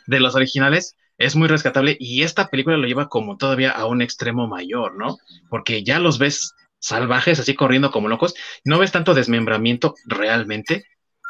de 0.07 0.21
los 0.21 0.35
originales 0.35 0.97
es 1.19 1.37
muy 1.37 1.49
rescatable 1.49 1.97
y 2.01 2.23
esta 2.23 2.49
película 2.49 2.77
lo 2.77 2.87
lleva 2.87 3.09
como 3.09 3.37
todavía 3.37 3.71
a 3.71 3.87
un 3.87 4.03
extremo 4.03 4.47
mayor, 4.49 4.97
¿no? 4.97 5.17
Porque 5.49 5.83
ya 5.85 5.99
los 5.99 6.19
ves 6.19 6.53
salvajes 6.85 7.41
así 7.41 7.55
corriendo 7.55 7.91
como 7.91 8.09
locos, 8.09 8.35
no 8.65 8.79
ves 8.79 8.93
tanto 8.93 9.15
desmembramiento 9.15 9.95
realmente, 10.07 10.85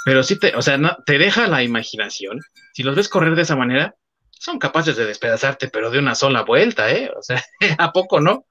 pero 0.04 0.22
sí 0.22 0.38
te, 0.38 0.54
o 0.56 0.62
sea, 0.62 0.76
no, 0.78 0.96
te 1.06 1.16
deja 1.18 1.46
la 1.46 1.62
imaginación. 1.62 2.40
Si 2.72 2.82
los 2.82 2.96
ves 2.96 3.08
correr 3.08 3.36
de 3.36 3.42
esa 3.42 3.56
manera, 3.56 3.94
son 4.30 4.58
capaces 4.58 4.96
de 4.96 5.06
despedazarte, 5.06 5.68
pero 5.68 5.90
de 5.90 6.00
una 6.00 6.14
sola 6.14 6.42
vuelta, 6.42 6.90
¿eh? 6.90 7.10
O 7.16 7.22
sea, 7.22 7.42
¿a 7.78 7.92
poco 7.92 8.20
no? 8.20 8.46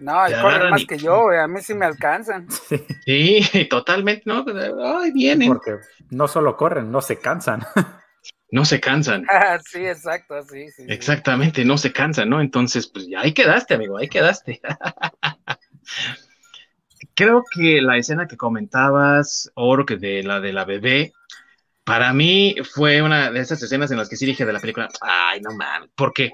No, 0.00 0.28
y 0.28 0.32
corren 0.32 0.70
más 0.70 0.80
y- 0.80 0.86
que 0.86 0.98
yo, 0.98 1.30
a 1.30 1.46
mí 1.46 1.60
sí 1.60 1.74
me 1.74 1.86
alcanzan. 1.86 2.48
Sí, 3.04 3.40
totalmente, 3.70 4.22
¿no? 4.26 4.44
Ay, 4.98 5.12
vienen, 5.12 5.48
Porque 5.48 5.76
no 6.10 6.26
solo 6.28 6.56
corren, 6.56 6.90
no 6.90 7.00
se 7.00 7.18
cansan. 7.18 7.64
No 8.52 8.66
se 8.66 8.80
cansan. 8.80 9.24
Ah, 9.28 9.58
sí, 9.64 9.84
exacto, 9.84 10.40
sí, 10.42 10.70
sí. 10.70 10.84
sí. 10.84 10.86
Exactamente, 10.88 11.64
no 11.64 11.78
se 11.78 11.90
cansan, 11.90 12.28
¿no? 12.28 12.40
Entonces, 12.40 12.86
pues 12.86 13.08
ya 13.08 13.22
ahí 13.22 13.32
quedaste, 13.32 13.74
amigo, 13.74 13.96
ahí 13.96 14.08
quedaste. 14.08 14.60
Creo 17.14 17.42
que 17.50 17.80
la 17.80 17.96
escena 17.96 18.28
que 18.28 18.36
comentabas, 18.36 19.50
Orc, 19.54 19.92
de 19.92 20.22
la 20.22 20.40
de 20.40 20.52
la 20.52 20.66
bebé, 20.66 21.14
para 21.82 22.12
mí 22.12 22.54
fue 22.74 23.00
una 23.00 23.30
de 23.30 23.40
esas 23.40 23.62
escenas 23.62 23.90
en 23.90 23.96
las 23.96 24.10
que 24.10 24.16
sí 24.16 24.26
dije 24.26 24.44
de 24.44 24.52
la 24.52 24.60
película, 24.60 24.88
ay, 25.00 25.40
no 25.40 25.52
mames, 25.52 25.88
porque 25.96 26.30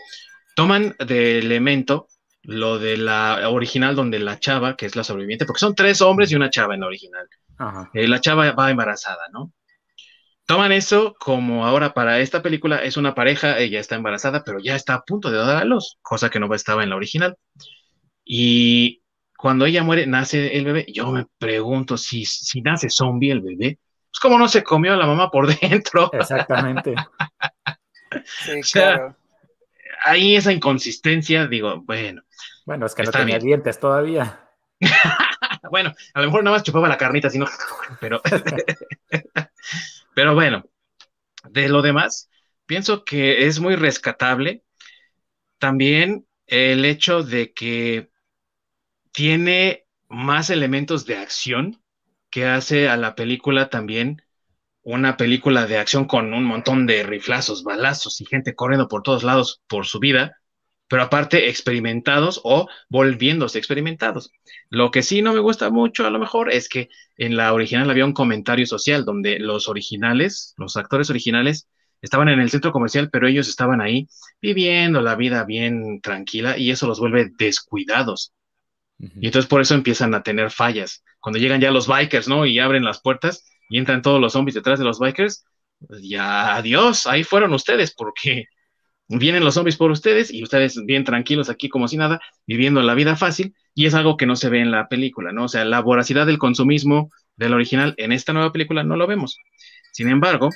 toman 0.57 0.97
de 0.99 1.39
elemento 1.39 2.09
lo 2.43 2.81
de 2.81 2.97
la 2.97 3.49
original 3.49 3.95
donde 3.95 4.19
la 4.19 4.41
chava, 4.41 4.77
que 4.77 4.87
es 4.87 4.97
la 4.97 5.05
sobreviviente, 5.05 5.47
porque 5.47 5.61
son 5.61 5.77
tres 5.77 6.01
hombres 6.01 6.33
y 6.33 6.35
una 6.35 6.51
chava 6.51 6.75
en 6.75 6.81
la 6.81 6.89
original. 6.89 7.29
Eh, 7.95 8.09
la 8.09 8.21
chava 8.21 8.51
va 8.53 8.71
embarazada, 8.71 9.29
¿no? 9.33 9.53
Toman 10.49 10.73
eso 10.73 11.15
como 11.21 11.67
ahora 11.67 11.93
para 11.93 12.21
esta 12.21 12.41
película 12.41 12.79
es 12.79 12.97
una 12.97 13.15
pareja, 13.15 13.59
ella 13.59 13.81
está 13.81 13.97
embarazada, 13.97 14.45
pero 14.45 14.61
ya 14.61 14.77
está 14.77 14.95
a 14.95 15.03
punto 15.03 15.31
de 15.31 15.37
dar 15.37 15.59
a 15.59 15.65
luz, 15.67 15.99
cosa 16.01 16.31
que 16.31 16.41
no 16.41 16.53
estaba 16.55 16.83
en 16.83 16.89
la 16.89 16.97
original. 16.97 17.37
Y 18.25 19.03
cuando 19.37 19.67
ella 19.67 19.83
muere, 19.83 20.07
nace 20.07 20.57
el 20.57 20.65
bebé. 20.65 20.87
Yo 20.89 21.13
me 21.13 21.27
pregunto 21.37 21.99
si, 21.99 22.25
si 22.25 22.63
nace 22.63 22.89
zombie 22.89 23.31
el 23.31 23.43
bebé, 23.43 23.79
pues 24.11 24.21
como 24.23 24.39
no 24.39 24.49
se 24.49 24.65
comió 24.65 24.95
a 24.95 24.97
la 24.97 25.05
mamá 25.05 25.31
por 25.31 25.47
dentro. 25.61 26.11
Exactamente. 26.15 26.95
sí, 28.25 28.63
claro. 28.73 29.15
Ahí 30.03 30.35
esa 30.35 30.51
inconsistencia, 30.51 31.47
digo, 31.47 31.83
bueno. 31.83 32.23
Bueno, 32.65 32.87
es 32.87 32.95
que 32.95 33.03
no 33.03 33.11
tenía 33.11 33.39
dientes 33.39 33.79
todavía. 33.79 34.49
bueno, 35.71 35.93
a 36.15 36.21
lo 36.23 36.27
mejor 36.27 36.43
nada 36.43 36.57
más 36.57 36.63
chupaba 36.63 36.89
la 36.89 36.97
carnita, 36.97 37.29
sino, 37.29 37.45
pero, 38.01 38.23
pero 40.19 40.35
bueno, 40.35 40.65
de 41.49 41.69
lo 41.69 41.81
demás, 41.81 42.29
pienso 42.67 43.05
que 43.05 43.47
es 43.47 43.61
muy 43.61 43.77
rescatable 43.77 44.65
también 45.59 46.27
el 46.49 46.85
hecho 46.85 47.23
de 47.23 47.53
que 47.53 48.11
tiene 49.13 49.87
más 50.09 50.51
elementos 50.51 51.07
de 51.07 51.19
acción 51.19 51.81
que 52.31 52.47
hace 52.47 52.89
a 52.89 52.97
la 52.97 53.15
película 53.15 53.71
también 53.71 54.21
una 54.83 55.17
película 55.17 55.69
de 55.69 55.79
acción 55.79 56.07
con 56.07 56.35
un 56.35 56.43
montón 56.43 56.89
de 56.89 57.05
riflazos, 57.05 57.63
balazos 57.63 58.21
y 58.21 58.25
gente 58.25 58.57
corriendo 58.57 58.89
por 58.89 59.05
todos 59.05 59.23
lados 59.23 59.63
por 59.69 59.87
su 59.87 60.01
vida, 60.01 60.37
pero 60.89 61.03
aparte 61.03 61.49
experimentados 61.49 62.41
o 62.45 62.69
volviéndose 62.89 63.59
experimentados. 63.59 64.33
Lo 64.71 64.91
que 64.91 65.03
sí 65.03 65.23
no 65.23 65.33
me 65.33 65.41
gusta 65.41 65.71
mucho 65.71 66.07
a 66.07 66.11
lo 66.11 66.19
mejor 66.19 66.51
es 66.51 66.69
que 66.69 66.89
en 67.17 67.37
la 67.37 67.53
original 67.53 67.91
había 67.91 68.05
un 68.05 68.13
comentario 68.13 68.67
social 68.67 69.05
donde 69.05 69.39
los 69.39 69.69
originales, 69.69 70.55
los 70.57 70.77
actores 70.77 71.11
originales, 71.11 71.69
estaban 72.01 72.29
en 72.29 72.41
el 72.41 72.51
centro 72.51 72.73
comercial, 72.73 73.11
pero 73.11 73.29
ellos 73.29 73.49
estaban 73.49 73.81
ahí 73.81 74.09
viviendo 74.41 75.03
la 75.03 75.17
vida 75.17 75.45
bien 75.45 76.01
tranquila 76.01 76.57
y 76.57 76.71
eso 76.71 76.87
los 76.87 77.01
vuelve 77.01 77.31
descuidados. 77.39 78.33
Y 78.99 79.27
entonces 79.27 79.49
por 79.49 79.61
eso 79.61 79.75
empiezan 79.75 80.15
a 80.15 80.23
tener 80.23 80.51
fallas. 80.51 81.05
Cuando 81.21 81.39
llegan 81.39 81.61
ya 81.61 81.71
los 81.71 81.87
bikers, 81.87 82.29
¿no? 82.29 82.47
Y 82.47 82.59
abren 82.59 82.85
las 82.85 83.01
puertas 83.01 83.45
y 83.69 83.79
entran 83.79 84.03
todos 84.03 84.21
los 84.21 84.33
zombies 84.33 84.55
detrás 84.55 84.79
de 84.79 84.85
los 84.85 84.99
bikers, 84.99 85.45
ya 86.03 86.57
adiós, 86.57 87.07
ahí 87.07 87.23
fueron 87.23 87.53
ustedes, 87.55 87.95
porque 87.95 88.47
vienen 89.09 89.45
los 89.45 89.55
zombies 89.55 89.77
por 89.77 89.91
ustedes 89.91 90.33
y 90.33 90.43
ustedes 90.43 90.85
bien 90.85 91.05
tranquilos 91.05 91.49
aquí 91.49 91.69
como 91.69 91.89
si 91.89 91.97
nada, 91.97 92.21
viviendo 92.47 92.83
la 92.83 92.95
vida 92.95 93.17
fácil, 93.17 93.55
y 93.75 93.87
es 93.87 93.95
algo 93.95 94.17
que 94.17 94.27
no 94.27 94.37
se 94.37 94.49
ve 94.49 94.61
en 94.61 94.71
la 94.71 94.89
película, 94.89 95.33
¿no? 95.33 95.45
O 95.45 95.49
sea, 95.49 95.65
la 95.65 95.81
voracidad 95.81 96.27
del 96.27 96.39
consumismo 96.39 97.11
del 97.37 97.55
original 97.55 97.95
en 97.97 98.13
esta 98.13 98.33
nueva 98.33 98.53
película 98.53 98.83
no 98.83 98.97
lo 98.97 99.07
vemos. 99.07 99.39
Sin 99.93 100.09
embargo, 100.09 100.51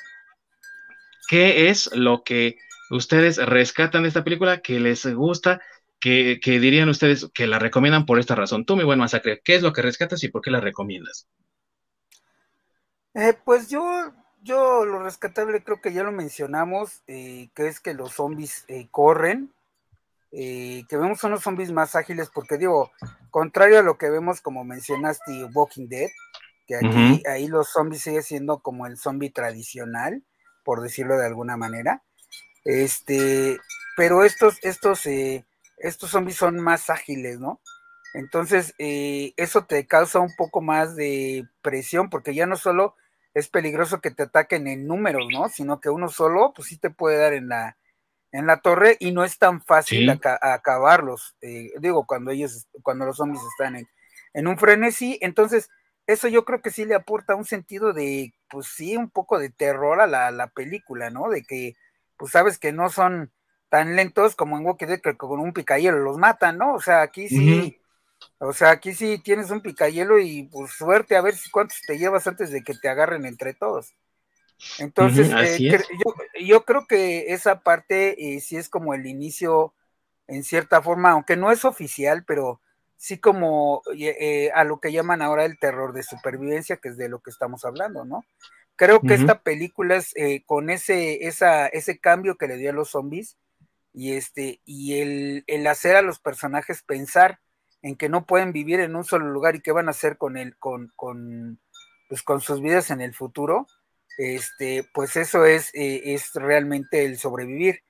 ¿qué 1.28 1.68
es 1.70 1.90
lo 1.94 2.22
que 2.24 2.56
ustedes 2.90 3.38
rescatan 3.38 4.02
de 4.02 4.08
esta 4.08 4.24
película 4.24 4.60
que 4.60 4.78
les 4.78 5.06
gusta 5.06 5.60
que, 6.02 6.40
dirían 6.44 6.88
ustedes 6.88 7.30
que 7.32 7.46
la 7.46 7.60
recomiendan 7.60 8.06
por 8.06 8.18
esta 8.18 8.34
razón. 8.34 8.64
Tú, 8.64 8.76
mi 8.76 8.82
buen 8.82 8.98
masacre, 8.98 9.40
¿qué 9.44 9.54
es 9.54 9.62
lo 9.62 9.72
que 9.72 9.82
rescatas 9.82 10.22
y 10.24 10.28
por 10.28 10.42
qué 10.42 10.50
la 10.50 10.60
recomiendas? 10.60 11.28
Eh, 13.14 13.34
pues 13.44 13.70
yo, 13.70 14.12
yo 14.42 14.84
lo 14.84 15.02
rescatable 15.02 15.62
creo 15.62 15.80
que 15.80 15.92
ya 15.92 16.02
lo 16.02 16.12
mencionamos, 16.12 17.02
eh, 17.06 17.48
que 17.54 17.68
es 17.68 17.80
que 17.80 17.94
los 17.94 18.12
zombies 18.12 18.64
eh, 18.68 18.88
corren, 18.90 19.52
que 20.30 20.86
vemos 20.90 21.22
unos 21.24 21.42
zombies 21.42 21.72
más 21.72 21.94
ágiles, 21.94 22.30
porque 22.32 22.56
digo, 22.56 22.90
contrario 23.30 23.78
a 23.78 23.82
lo 23.82 23.98
que 23.98 24.08
vemos 24.08 24.40
como 24.40 24.64
mencionaste 24.64 25.44
Walking 25.52 25.88
Dead, 25.88 26.08
que 26.66 26.76
aquí 26.76 27.22
ahí 27.28 27.48
los 27.48 27.68
zombies 27.68 28.02
sigue 28.02 28.22
siendo 28.22 28.60
como 28.60 28.86
el 28.86 28.96
zombie 28.96 29.28
tradicional, 29.28 30.22
por 30.64 30.80
decirlo 30.80 31.18
de 31.18 31.26
alguna 31.26 31.58
manera. 31.58 32.02
Este, 32.64 33.58
pero 33.94 34.24
estos, 34.24 34.58
estos 34.62 35.06
estos 35.82 36.10
zombies 36.10 36.36
son 36.36 36.58
más 36.60 36.88
ágiles, 36.88 37.40
¿no? 37.40 37.60
Entonces, 38.14 38.74
eh, 38.78 39.32
eso 39.36 39.64
te 39.64 39.86
causa 39.86 40.20
un 40.20 40.34
poco 40.36 40.60
más 40.60 40.96
de 40.96 41.44
presión, 41.60 42.08
porque 42.08 42.34
ya 42.34 42.46
no 42.46 42.56
solo 42.56 42.94
es 43.34 43.48
peligroso 43.48 44.00
que 44.00 44.10
te 44.10 44.24
ataquen 44.24 44.66
en 44.66 44.86
números, 44.86 45.26
¿no? 45.32 45.48
Sino 45.48 45.80
que 45.80 45.90
uno 45.90 46.08
solo, 46.08 46.52
pues 46.54 46.68
sí 46.68 46.78
te 46.78 46.90
puede 46.90 47.18
dar 47.18 47.32
en 47.32 47.48
la, 47.48 47.76
en 48.30 48.46
la 48.46 48.60
torre 48.60 48.96
y 49.00 49.12
no 49.12 49.24
es 49.24 49.38
tan 49.38 49.62
fácil 49.62 50.10
acabarlos. 50.10 51.36
Eh, 51.40 51.72
digo, 51.80 52.06
cuando 52.06 52.30
ellos, 52.30 52.66
cuando 52.82 53.06
los 53.06 53.16
zombies 53.16 53.42
están 53.44 53.76
en, 53.76 53.88
en 54.34 54.46
un 54.46 54.58
frenesí, 54.58 55.18
entonces 55.22 55.70
eso 56.06 56.28
yo 56.28 56.44
creo 56.44 56.60
que 56.60 56.70
sí 56.70 56.84
le 56.84 56.94
aporta 56.94 57.34
un 57.34 57.44
sentido 57.44 57.92
de, 57.92 58.34
pues 58.48 58.66
sí, 58.66 58.96
un 58.96 59.08
poco 59.08 59.38
de 59.38 59.50
terror 59.50 60.00
a 60.00 60.06
la, 60.06 60.30
la 60.30 60.48
película, 60.48 61.10
¿no? 61.10 61.28
De 61.28 61.42
que, 61.42 61.76
pues 62.16 62.32
sabes 62.32 62.58
que 62.58 62.72
no 62.72 62.90
son 62.90 63.32
tan 63.68 63.96
lentos 63.96 64.36
como 64.36 64.58
en 64.58 64.66
Walking 64.66 64.86
Dead 64.86 65.00
que 65.00 65.16
con 65.16 65.40
un 65.40 65.54
picayelo 65.54 65.98
los 65.98 66.18
matan, 66.18 66.58
¿no? 66.58 66.74
O 66.74 66.80
sea, 66.80 67.00
aquí 67.02 67.28
sí, 67.28 67.80
o 68.38 68.52
sea, 68.52 68.70
aquí 68.70 68.94
sí 68.94 69.18
tienes 69.18 69.50
un 69.50 69.60
picayelo 69.60 70.18
y 70.18 70.44
pues 70.44 70.72
suerte 70.72 71.16
a 71.16 71.20
ver 71.20 71.34
si 71.34 71.50
cuántos 71.50 71.80
te 71.86 71.98
llevas 71.98 72.26
antes 72.26 72.50
de 72.50 72.62
que 72.62 72.74
te 72.74 72.88
agarren 72.88 73.26
entre 73.26 73.54
todos. 73.54 73.94
Entonces, 74.78 75.30
eh, 75.60 75.80
yo, 76.44 76.64
creo 76.64 76.86
que 76.86 77.32
esa 77.32 77.60
parte 77.60 78.34
eh, 78.34 78.40
sí 78.40 78.56
es 78.56 78.68
como 78.68 78.94
el 78.94 79.06
inicio, 79.06 79.74
en 80.28 80.44
cierta 80.44 80.82
forma, 80.82 81.10
aunque 81.10 81.36
no 81.36 81.50
es 81.50 81.64
oficial, 81.64 82.24
pero 82.24 82.60
sí 82.96 83.18
como 83.18 83.82
eh, 83.96 84.50
a 84.54 84.62
lo 84.64 84.78
que 84.78 84.92
llaman 84.92 85.20
ahora 85.20 85.44
el 85.44 85.58
terror 85.58 85.92
de 85.92 86.04
supervivencia, 86.04 86.76
que 86.76 86.90
es 86.90 86.96
de 86.96 87.08
lo 87.08 87.20
que 87.20 87.30
estamos 87.30 87.64
hablando, 87.64 88.04
¿no? 88.04 88.24
Creo 88.76 89.00
que 89.00 89.14
esta 89.14 89.42
película 89.42 89.96
es 89.96 90.14
con 90.46 90.70
ese, 90.70 91.26
esa, 91.26 91.66
ese 91.66 91.98
cambio 91.98 92.36
que 92.36 92.48
le 92.48 92.56
dio 92.56 92.70
a 92.70 92.72
los 92.72 92.90
zombies, 92.90 93.36
y 93.92 94.12
este 94.12 94.60
y 94.64 95.00
el, 95.00 95.66
hacer 95.66 95.96
a 95.96 96.02
los 96.02 96.18
personajes 96.18 96.82
pensar 96.82 97.40
en 97.82 97.96
que 97.96 98.08
no 98.08 98.26
pueden 98.26 98.52
vivir 98.52 98.80
en 98.80 98.96
un 98.96 99.04
solo 99.04 99.26
lugar 99.26 99.56
y 99.56 99.60
qué 99.60 99.72
van 99.72 99.88
a 99.88 99.92
hacer 99.92 100.16
con 100.16 100.36
el 100.36 100.56
con, 100.56 100.92
con 100.96 101.58
pues 102.08 102.22
con 102.22 102.40
sus 102.40 102.60
vidas 102.60 102.90
en 102.90 103.00
el 103.00 103.14
futuro 103.14 103.66
este 104.18 104.88
pues 104.94 105.16
eso 105.16 105.44
es 105.44 105.74
eh, 105.74 106.14
es 106.14 106.32
realmente 106.34 107.04
el 107.04 107.18
sobrevivir 107.18 107.82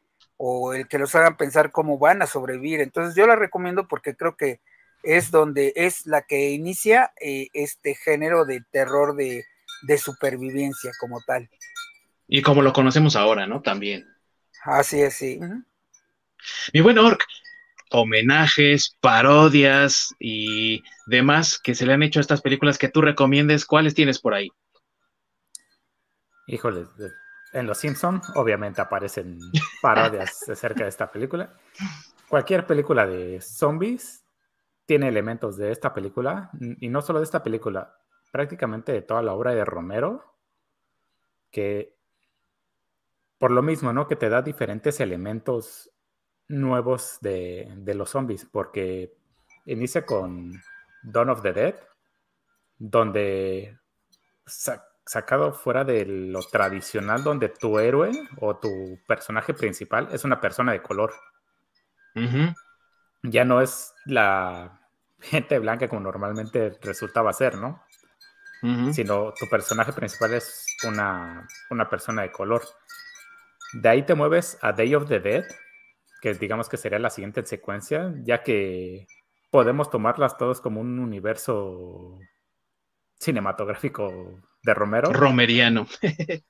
o 0.44 0.74
el 0.74 0.88
que 0.88 0.98
los 0.98 1.14
hagan 1.14 1.37
pensar 1.37 1.70
cómo 1.70 1.98
van 1.98 2.20
a 2.20 2.26
sobrevivir. 2.26 2.81
Entonces 2.81 3.14
yo 3.14 3.28
la 3.28 3.37
recomiendo 3.37 3.87
porque 3.87 4.16
creo 4.16 4.37
que 4.37 4.61
es 5.05 5.31
donde 5.31 5.72
es 5.76 6.05
la 6.05 6.22
que 6.22 6.50
inicia 6.50 7.12
eh, 7.20 7.46
este 7.52 7.94
género 7.94 8.44
de 8.44 8.61
terror 8.72 9.14
de, 9.14 9.44
de 9.83 9.98
supervivencia 9.98 10.90
como 10.98 11.20
tal. 11.24 11.48
Y 12.26 12.42
como 12.42 12.62
lo 12.62 12.72
conocemos 12.72 13.14
ahora 13.14 13.46
no 13.46 13.62
también. 13.62 14.05
Así 14.64 15.00
es 15.00 15.14
sí. 15.14 15.38
Mi 16.72 16.81
buen 16.81 16.98
Orc, 16.98 17.24
homenajes, 17.92 18.96
parodias 19.00 20.14
y 20.18 20.83
demás 21.07 21.59
que 21.62 21.74
se 21.74 21.87
le 21.87 21.92
han 21.92 22.02
hecho 22.02 22.20
a 22.20 22.22
estas 22.22 22.42
películas 22.42 22.78
que 22.78 22.88
tú 22.88 23.00
recomiendes, 23.00 23.66
¿cuáles 23.66 23.94
tienes 23.94 24.20
por 24.20 24.35
ahí? 24.35 24.50
Híjole, 26.46 26.87
en 27.52 27.66
Los 27.66 27.78
Simpson 27.78 28.20
obviamente 28.35 28.81
aparecen 28.81 29.38
parodias 29.83 30.48
acerca 30.48 30.85
de 30.85 30.88
esta 30.88 31.11
película. 31.11 31.55
Cualquier 32.28 32.66
película 32.66 33.07
de 33.07 33.40
zombies 33.40 34.24
tiene 34.87 35.09
elementos 35.09 35.57
de 35.57 35.70
esta 35.70 35.94
película, 35.94 36.50
y 36.81 36.88
no 36.88 37.02
solo 37.02 37.20
de 37.20 37.24
esta 37.24 37.42
película, 37.42 37.96
prácticamente 38.31 38.92
de 38.92 39.02
toda 39.02 39.22
la 39.22 39.33
obra 39.33 39.52
de 39.52 39.64
Romero, 39.64 40.35
que 41.50 41.96
por 43.38 43.50
lo 43.50 43.62
mismo, 43.62 43.92
¿no? 43.92 44.07
Que 44.07 44.16
te 44.16 44.28
da 44.28 44.40
diferentes 44.40 45.00
elementos 45.00 45.91
nuevos 46.53 47.19
de, 47.23 47.73
los 47.95 48.11
zombies, 48.11 48.45
porque 48.45 49.12
inicia 49.65 50.05
con 50.05 50.62
Dawn 51.03 51.31
of 51.31 51.43
the 51.43 51.53
Dead, 51.53 51.75
donde 52.79 53.79
sacado 54.45 55.53
fuera 55.53 55.85
de 55.85 56.05
lo 56.05 56.41
tradicional, 56.43 57.25
donde 57.25 57.49
tu 57.49 57.79
héroe 57.79 58.12
o 58.38 58.57
tu 58.57 58.99
personaje 59.07 59.55
principal 59.55 60.09
es 60.12 60.25
una 60.25 60.41
persona 60.41 60.73
de 60.73 60.83
color. 60.83 61.12
Ya 63.23 63.45
no 63.45 63.61
es 63.61 63.95
la 64.05 64.81
gente 65.21 65.59
blanca 65.59 65.88
como 65.88 66.03
normalmente 66.03 66.79
resultaba 66.83 67.33
ser, 67.33 67.57
¿no? 67.57 67.83
Sino 68.93 69.33
tu 69.33 69.49
personaje 69.49 69.93
principal 69.93 70.35
es 70.35 70.67
una, 70.87 71.49
una 71.71 71.88
persona 71.88 72.23
de 72.23 72.31
color. 72.31 72.62
De 73.73 73.88
ahí 73.88 74.03
te 74.03 74.15
mueves 74.15 74.59
a 74.61 74.73
Day 74.73 74.95
of 74.95 75.09
the 75.09 75.19
Dead, 75.19 75.45
que 76.23 76.35
digamos 76.35 76.69
que 76.69 76.77
sería 76.77 77.01
la 77.01 77.11
siguiente 77.11 77.45
secuencia, 77.45 78.15
ya 78.23 78.45
que 78.45 79.09
podemos 79.51 79.91
tomarlas 79.91 80.39
todos 80.39 80.61
como 80.61 80.81
un 80.81 81.01
universo 81.01 82.17
cinematográfico 83.19 84.41
de 84.63 84.73
Romero. 84.73 85.13
Romeriano. 85.13 85.89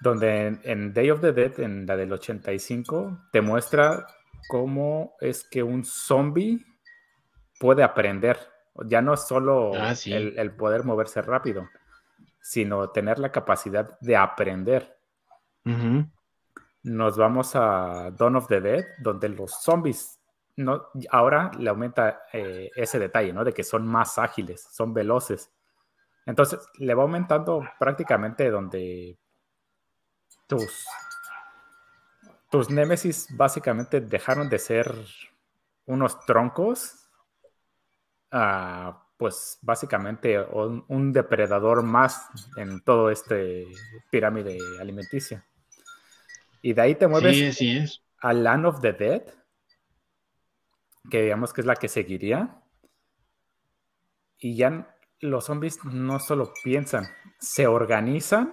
donde 0.00 0.58
en, 0.64 0.92
Day 0.92 1.10
of 1.10 1.20
the 1.20 1.32
Dead, 1.32 1.60
en 1.60 1.86
la 1.86 1.96
del 1.96 2.12
85, 2.12 3.28
te 3.30 3.40
muestra 3.40 4.08
cómo 4.48 5.14
es 5.20 5.44
que 5.44 5.62
un 5.62 5.84
zombie 5.84 6.66
puede 7.60 7.84
aprender. 7.84 8.40
Ya 8.86 9.00
no 9.02 9.14
es 9.14 9.28
solo 9.28 9.70
ah, 9.76 9.94
el, 10.04 10.50
poder 10.56 10.82
moverse 10.82 11.22
rápido, 11.22 11.68
sino 12.40 12.90
tener 12.90 13.20
la 13.20 13.30
capacidad 13.30 13.96
de 14.00 14.16
aprender. 14.16 14.98
Nos 16.84 17.16
vamos 17.16 17.54
a 17.54 18.10
Dawn 18.10 18.36
of 18.36 18.48
the 18.48 18.60
Dead, 18.60 18.84
donde 18.98 19.28
los 19.28 19.62
zombies 19.62 20.18
no, 20.56 20.88
ahora 21.10 21.50
le 21.58 21.70
aumenta 21.70 22.24
eh, 22.32 22.70
ese 22.76 22.98
detalle, 22.98 23.32
¿no? 23.32 23.44
De 23.44 23.52
que 23.52 23.64
son 23.64 23.86
más 23.86 24.18
ágiles, 24.18 24.62
son 24.70 24.92
veloces. 24.92 25.50
Entonces, 26.26 26.60
le 26.78 26.94
va 26.94 27.02
aumentando 27.02 27.62
prácticamente 27.78 28.50
donde 28.50 29.18
tus, 30.46 30.86
tus 32.50 32.70
némesis 32.70 33.28
básicamente 33.36 34.00
dejaron 34.00 34.48
de 34.48 34.58
ser 34.58 34.94
unos 35.86 36.18
troncos 36.26 37.02
pues 39.18 39.58
básicamente 39.62 40.40
un, 40.40 41.12
depredador 41.12 41.82
más 41.82 42.28
en 42.56 42.80
todo 42.80 43.10
este 43.10 43.66
pirámide 44.10 44.58
alimenticia. 44.80 45.46
Y 46.62 46.72
de 46.72 46.80
ahí 46.80 46.94
te 46.94 47.08
mueves 47.08 48.00
a 48.20 48.32
Land 48.32 48.66
of 48.66 48.80
the 48.80 48.92
Dead, 48.92 49.22
que 51.10 51.22
digamos 51.22 51.52
que 51.52 51.60
es 51.60 51.66
la 51.66 51.74
que 51.74 51.88
seguiría. 51.88 52.62
Y 54.38 54.56
ya 54.56 54.96
los 55.20 55.46
zombies 55.46 55.84
no 55.84 56.20
solo 56.20 56.52
piensan, 56.62 57.08
se 57.38 57.66
organizan 57.66 58.52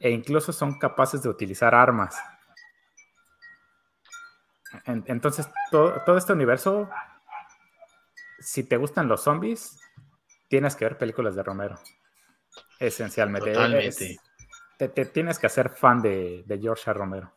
e 0.00 0.10
incluso 0.10 0.52
son 0.52 0.78
capaces 0.78 1.22
de 1.22 1.28
utilizar 1.28 1.74
armas. 1.74 2.16
entonces, 4.84 5.48
todo, 5.70 6.16
este 6.16 6.32
universo, 6.32 6.88
si 8.38 8.64
te 8.64 8.76
gustan 8.76 9.08
los 9.08 9.22
zombies, 9.22 9.78
tienes 10.48 10.76
que 10.76 10.84
ver 10.84 10.98
películas 10.98 11.34
de 11.34 11.42
Romero. 11.42 11.78
Esencialmente. 12.78 13.52
Te, 14.78 15.04
tienes 15.06 15.38
que 15.38 15.46
hacer 15.46 15.70
fan 15.70 16.00
de, 16.00 16.44
de 16.46 16.58
George 16.58 16.92
Romero. 16.92 17.32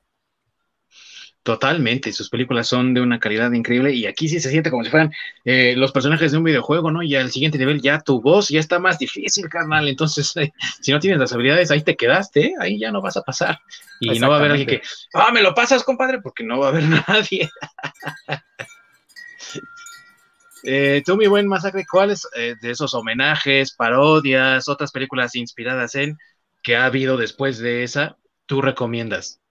Totalmente, 1.44 2.14
sus 2.14 2.30
películas 2.30 2.68
son 2.68 2.94
de 2.94 3.02
una 3.02 3.20
calidad 3.20 3.52
increíble 3.52 3.92
y 3.94 4.06
aquí 4.06 4.30
sí 4.30 4.40
se 4.40 4.52
siente 4.52 4.70
como 4.70 4.84
si 4.84 4.92
fueran 4.92 5.12
eh, 5.44 5.74
los 5.76 5.92
personajes 5.92 6.32
de 6.32 6.38
un 6.38 6.44
videojuego, 6.44 6.92
¿no? 6.92 7.02
Y 7.02 7.16
al 7.16 7.32
siguiente 7.32 7.58
nivel 7.58 7.82
ya 7.82 8.00
tu 8.00 8.22
voz 8.22 8.50
ya 8.50 8.60
está 8.60 8.78
más 8.78 9.00
difícil, 9.00 9.50
carnal. 9.50 9.88
Entonces, 9.88 10.38
eh, 10.38 10.54
si 10.82 10.92
no 10.92 11.00
tienes 11.00 11.20
las 11.20 11.34
habilidades, 11.34 11.72
ahí 11.72 11.82
te 11.82 11.96
quedaste, 11.96 12.46
¿eh? 12.46 12.54
ahí 12.60 12.78
ya 12.78 12.92
no 12.92 13.02
vas 13.02 13.18
a 13.18 13.24
pasar. 13.24 13.60
Y 14.00 14.20
no 14.20 14.30
va 14.30 14.36
a 14.36 14.40
haber 14.40 14.52
alguien 14.52 14.70
que, 14.70 14.82
ah, 15.16 15.32
me 15.34 15.42
lo 15.42 15.56
pasas, 15.56 15.84
compadre, 15.84 16.22
porque 16.22 16.44
no 16.44 16.60
va 16.60 16.68
a 16.68 16.70
haber 16.70 16.84
nadie. 17.08 17.50
tú, 21.04 21.18
mi 21.18 21.26
buen 21.26 21.48
masacre, 21.48 21.88
¿cuáles 21.90 22.28
de 22.36 22.70
esos 22.70 22.94
homenajes, 22.94 23.74
parodias, 23.74 24.70
otras 24.70 24.92
películas 24.92 25.34
inspiradas 25.34 25.96
en 25.96 26.20
que 26.62 26.76
ha 26.76 26.86
habido 26.86 27.18
después 27.18 27.58
de 27.60 27.84
esa, 27.84 28.18
tú 28.46 28.62
recomiendas? 28.62 29.42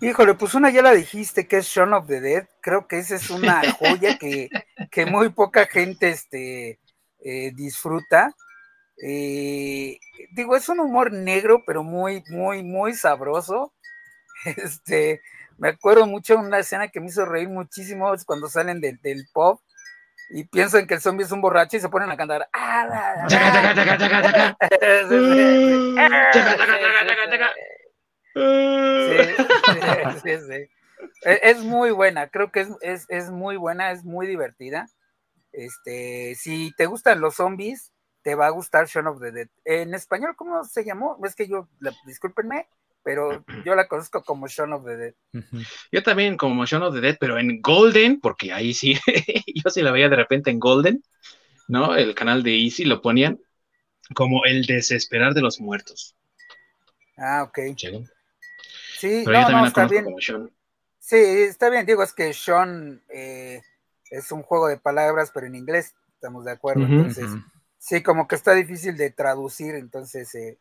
Híjole, 0.00 0.34
pues 0.34 0.54
una 0.54 0.70
ya 0.70 0.82
la 0.82 0.92
dijiste, 0.92 1.48
que 1.48 1.58
es 1.58 1.66
Shaun 1.66 1.94
of 1.94 2.06
the 2.06 2.20
Dead. 2.20 2.46
Creo 2.60 2.86
que 2.86 2.98
esa 2.98 3.14
es 3.14 3.30
una 3.30 3.62
joya 3.78 4.18
que, 4.18 5.06
muy 5.06 5.30
poca 5.30 5.66
gente 5.66 6.10
este, 6.10 6.78
eh, 7.20 7.52
disfruta. 7.54 8.34
Eh, 9.02 9.98
digo, 10.32 10.54
es 10.56 10.68
un 10.68 10.80
humor 10.80 11.12
negro, 11.12 11.62
pero 11.66 11.82
muy, 11.82 12.22
muy, 12.28 12.62
muy 12.62 12.94
sabroso. 12.94 13.72
Este, 14.44 15.22
me 15.56 15.70
acuerdo 15.70 16.06
mucho 16.06 16.34
de 16.34 16.40
una 16.40 16.58
escena 16.58 16.88
que 16.88 17.00
me 17.00 17.06
hizo 17.06 17.24
reír 17.24 17.48
muchísimo 17.48 18.12
es 18.12 18.24
cuando 18.24 18.48
salen 18.48 18.80
del 18.82 19.26
pop 19.32 19.60
y 20.28 20.44
piensan 20.44 20.86
que 20.86 20.94
el 20.94 21.00
zombie 21.00 21.24
es 21.24 21.32
un 21.32 21.40
borracho 21.40 21.76
y 21.76 21.80
se 21.80 21.88
ponen 21.88 22.10
a 22.10 22.16
cantar. 22.16 22.48
Es 31.22 31.58
muy 31.62 31.90
buena, 31.90 32.28
creo 32.28 32.50
que 32.50 32.66
es, 32.80 33.30
muy 33.30 33.56
buena, 33.56 33.92
es 33.92 34.04
muy 34.04 34.26
divertida. 34.26 34.86
Este, 35.52 36.34
si 36.34 36.72
te 36.76 36.86
gustan 36.86 37.20
los 37.20 37.36
zombies, 37.36 37.92
te 38.22 38.34
va 38.34 38.46
a 38.46 38.50
gustar 38.50 38.86
Shaun 38.86 39.06
of 39.06 39.20
the 39.20 39.32
Dead. 39.32 39.48
En 39.64 39.94
español, 39.94 40.34
¿cómo 40.36 40.64
se 40.64 40.84
llamó? 40.84 41.18
Es 41.24 41.34
que 41.34 41.48
yo, 41.48 41.68
discúlpenme, 42.04 42.68
pero 43.06 43.44
yo 43.64 43.76
la 43.76 43.86
conozco 43.86 44.24
como 44.24 44.48
Shaun 44.48 44.72
of 44.72 44.84
the 44.84 44.96
Dead. 44.96 45.14
Yo 45.92 46.02
también 46.02 46.36
como 46.36 46.66
Shaun 46.66 46.82
of 46.82 46.94
the 46.94 47.00
Dead, 47.00 47.16
pero 47.20 47.38
en 47.38 47.62
Golden, 47.62 48.20
porque 48.20 48.52
ahí 48.52 48.74
sí, 48.74 48.98
yo 49.54 49.70
sí 49.70 49.80
la 49.80 49.92
veía 49.92 50.08
de 50.08 50.16
repente 50.16 50.50
en 50.50 50.58
Golden, 50.58 51.00
¿no? 51.68 51.94
El 51.94 52.16
canal 52.16 52.42
de 52.42 52.60
Easy 52.60 52.84
lo 52.84 53.00
ponían 53.00 53.38
como 54.12 54.44
el 54.44 54.66
desesperar 54.66 55.34
de 55.34 55.40
los 55.40 55.60
muertos. 55.60 56.16
Ah, 57.16 57.44
ok. 57.44 57.58
Sí, 58.98 59.24
no, 59.24 59.50
no, 59.50 59.66
está 59.66 59.86
bien. 59.86 60.04
Sí, 60.98 61.16
está 61.16 61.70
bien, 61.70 61.86
digo, 61.86 62.02
es 62.02 62.12
que 62.12 62.32
Sean 62.32 63.00
eh, 63.08 63.62
es 64.10 64.32
un 64.32 64.42
juego 64.42 64.66
de 64.66 64.78
palabras, 64.78 65.30
pero 65.32 65.46
en 65.46 65.54
inglés, 65.54 65.94
estamos 66.14 66.44
de 66.44 66.50
acuerdo. 66.50 66.84
entonces, 66.84 67.30
sí, 67.78 68.02
como 68.02 68.26
que 68.26 68.34
está 68.34 68.52
difícil 68.52 68.96
de 68.96 69.12
traducir, 69.12 69.76
entonces, 69.76 70.34
eh, 70.34 70.58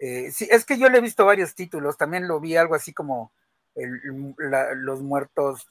eh, 0.00 0.30
sí, 0.32 0.48
es 0.50 0.64
que 0.64 0.78
yo 0.78 0.88
le 0.88 0.98
he 0.98 1.02
visto 1.02 1.24
varios 1.24 1.54
títulos, 1.54 1.96
también 1.96 2.28
lo 2.28 2.40
vi 2.40 2.56
algo 2.56 2.74
así 2.74 2.92
como 2.92 3.32
los 3.74 5.02
muertos, 5.02 5.68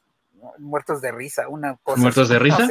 muertos 0.58 1.02
de 1.02 1.12
risa, 1.12 1.48
una 1.48 1.78
cosa. 1.84 2.02
¿Muertos 2.02 2.30
de 2.30 2.40
risa? 2.40 2.68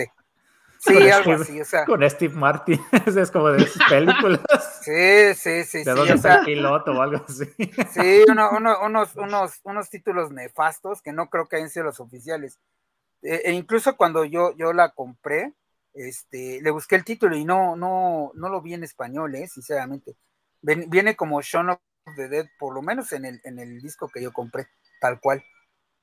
Sí, 0.85 1.11
algo 1.11 1.35
así, 1.35 1.61
o 1.61 1.65
sea. 1.65 1.85
Con 1.85 2.09
Steve 2.11 2.35
Martin, 2.35 2.81
es 3.07 3.31
como 3.31 3.51
de 3.51 3.67
sus 3.67 3.83
películas. 3.89 4.41
Sí, 4.83 5.35
sí, 5.37 5.63
sí. 5.63 5.79
De 5.85 5.85
sí, 5.85 5.91
dónde 5.91 6.15
o 6.15 6.45
piloto 6.45 6.91
o 6.91 7.01
algo 7.01 7.25
así. 7.29 7.45
Sí, 7.93 8.25
unos, 8.29 9.13
unos, 9.15 9.61
unos 9.63 9.91
títulos 9.91 10.33
nefastos 10.33 11.01
que 11.03 11.13
no 11.13 11.31
creo 11.31 11.47
que 11.47 11.55
hayan 11.55 11.71
sido 11.71 11.85
los 11.85 12.01
oficiales. 12.01 12.59
E, 13.23 13.43
e, 13.45 13.53
incluso 13.53 13.97
cuando 13.97 14.25
yo, 14.25 14.57
yo 14.57 14.73
la 14.73 14.89
compré, 14.89 15.55
este, 15.95 16.61
le 16.61 16.71
busqué 16.73 16.97
el 16.97 17.05
título 17.05 17.37
y 17.37 17.45
no, 17.45 17.77
no, 17.77 18.33
no 18.35 18.49
lo 18.49 18.61
vi 18.61 18.75
en 18.75 18.83
español, 18.83 19.37
eh, 19.37 19.47
sinceramente. 19.47 20.17
Viene 20.63 21.17
como 21.17 21.43
Shaun 21.43 21.71
of 21.71 21.81
the 22.17 22.29
Dead, 22.29 22.47
por 22.59 22.75
lo 22.75 22.83
menos 22.83 23.13
en 23.13 23.25
el, 23.25 23.41
en 23.45 23.59
el 23.59 23.81
disco 23.81 24.09
que 24.09 24.23
yo 24.23 24.33
compré, 24.33 24.69
tal 25.01 25.21
cual. 25.21 25.45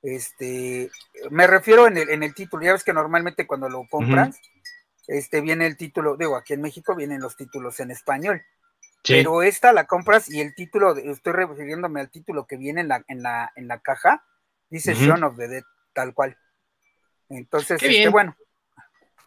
Este, 0.02 0.89
me 1.30 1.48
refiero 1.48 1.88
en 1.88 1.98
el, 1.98 2.10
en 2.10 2.24
el 2.24 2.34
título, 2.34 2.63
ya 2.63 2.74
ves 2.74 2.84
que 2.84 2.93
normalmente 2.93 3.48
cuando 3.48 3.69
lo 3.69 3.88
compras, 3.89 4.39
este 5.08 5.41
viene 5.41 5.65
el 5.65 5.76
título, 5.76 6.15
digo, 6.17 6.36
aquí 6.36 6.54
en 6.54 6.62
México 6.62 6.95
vienen 6.95 7.22
los 7.22 7.36
títulos 7.36 7.80
en 7.80 7.91
español. 7.91 8.43
Pero 9.04 9.41
esta 9.41 9.74
la 9.74 9.86
compras 9.86 10.30
y 10.30 10.41
el 10.41 10.54
título, 10.54 10.95
estoy 10.98 11.34
refiriéndome 11.34 12.02
al 12.02 12.12
título 12.12 12.45
que 12.45 12.58
viene 12.58 12.82
en 12.82 12.89
la, 12.89 13.04
en 13.08 13.24
la, 13.24 13.52
en 13.56 13.67
la 13.67 13.80
caja, 13.80 14.24
dice 14.69 14.93
Shaun 14.93 15.24
of 15.24 15.38
the 15.38 15.48
Dead, 15.48 15.63
tal 15.93 16.13
cual. 16.13 16.38
Entonces, 17.30 17.82
este, 17.82 18.10
bueno, 18.10 18.36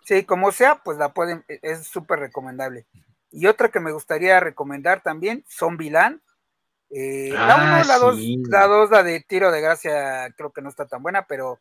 sí, 0.05 0.25
como 0.25 0.53
sea, 0.53 0.83
pues 0.83 0.99
la 0.99 1.13
pueden, 1.13 1.45
e, 1.49 1.59
es 1.63 1.87
súper 1.87 2.19
recomendable. 2.19 2.87
Y 3.33 3.47
otra 3.47 3.71
que 3.71 3.81
me 3.81 3.93
gustaría 3.93 4.39
recomendar 4.41 5.03
también, 5.03 5.45
Zombieland. 5.49 6.21
Eh, 6.91 7.31
la 7.33 7.57
uno, 7.57 7.75
ah, 7.75 7.85
la 7.87 7.99
dos, 7.99 8.19
la 8.49 8.67
dos, 8.67 8.91
la 8.91 9.03
de 9.03 9.21
tiro 9.21 9.51
de 9.51 9.63
gracia, 9.63 10.33
creo 10.37 10.53
que 10.53 10.61
no 10.61 10.69
está 10.69 10.87
tan 10.87 11.03
buena, 11.03 11.27
pero 11.27 11.59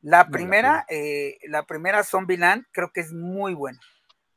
la 0.00 0.28
primera, 0.28 0.86
eh, 0.88 1.38
la 1.48 1.64
primera 1.64 2.04
Zombieland 2.04 2.64
creo 2.70 2.92
que 2.92 3.00
es 3.00 3.12
muy 3.12 3.54
buena. 3.54 3.80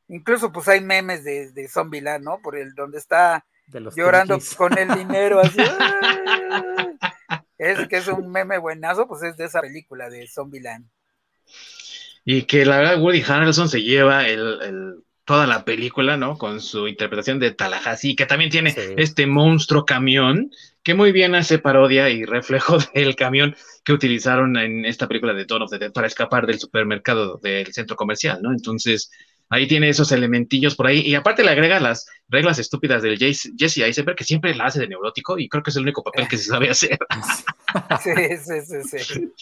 Incluso 0.08 0.52
pues 0.52 0.66
hay 0.66 0.80
memes 0.80 1.22
de, 1.22 1.52
de 1.52 1.68
Zombieland, 1.68 2.24
¿no? 2.24 2.40
Por 2.42 2.56
el 2.56 2.74
donde 2.74 2.98
está 2.98 3.46
llorando 3.94 4.38
con 4.56 4.76
el 4.76 4.88
dinero 4.88 5.40
así. 5.40 5.58
es 7.58 7.86
que 7.88 7.96
es 7.96 8.08
un 8.08 8.30
meme 8.30 8.58
buenazo, 8.58 9.06
pues 9.06 9.22
es 9.22 9.36
de 9.36 9.44
esa 9.44 9.60
película 9.60 10.10
de 10.10 10.26
Zombieland. 10.26 10.86
Y 12.24 12.44
que 12.44 12.64
la 12.64 12.78
verdad 12.78 13.00
Woody 13.00 13.22
Harrelson 13.26 13.68
se 13.68 13.82
lleva 13.82 14.26
el, 14.26 15.02
toda 15.24 15.46
la 15.46 15.64
película, 15.64 16.16
¿no? 16.16 16.36
Con 16.36 16.60
su 16.60 16.88
interpretación 16.88 17.38
de 17.38 17.52
Tallahassee, 17.52 18.16
que 18.16 18.26
también 18.26 18.50
tiene 18.50 18.74
este 18.96 19.26
monstruo 19.26 19.84
camión, 19.84 20.50
que 20.82 20.94
muy 20.94 21.12
bien 21.12 21.34
hace 21.34 21.58
parodia 21.58 22.10
y 22.10 22.24
reflejo 22.24 22.78
del 22.94 23.14
camión 23.14 23.56
que 23.84 23.92
utilizaron 23.92 24.56
en 24.56 24.84
esta 24.84 25.06
película 25.08 25.32
de 25.34 25.44
Dawn 25.44 25.62
of 25.62 25.70
the 25.70 25.78
Dead 25.78 25.92
para 25.92 26.06
escapar 26.06 26.46
del 26.46 26.58
supermercado 26.58 27.38
del 27.42 27.72
centro 27.72 27.96
comercial, 27.96 28.40
¿no? 28.42 28.52
Entonces, 28.52 29.10
ahí 29.48 29.68
tiene 29.68 29.90
esos 29.90 30.10
elementillos 30.12 30.74
por 30.74 30.86
ahí, 30.86 31.00
y 31.00 31.14
aparte 31.14 31.44
le 31.44 31.50
agrega 31.50 31.78
las 31.78 32.06
reglas 32.28 32.58
estúpidas 32.58 33.02
del 33.02 33.18
Jesse 33.18 33.78
Eisenberg, 33.78 34.16
que 34.16 34.24
siempre 34.24 34.54
la 34.54 34.66
hace 34.66 34.80
de 34.80 34.88
neurótico, 34.88 35.38
y 35.38 35.48
creo 35.48 35.62
que 35.62 35.70
es 35.70 35.76
el 35.76 35.82
único 35.82 36.02
papel 36.02 36.26
que 36.26 36.38
se 36.38 36.44
sabe 36.44 36.70
hacer. 36.70 36.98
Sí, 38.02 38.10
sí, 38.36 38.82
sí, 38.84 38.98
sí. 38.98 39.32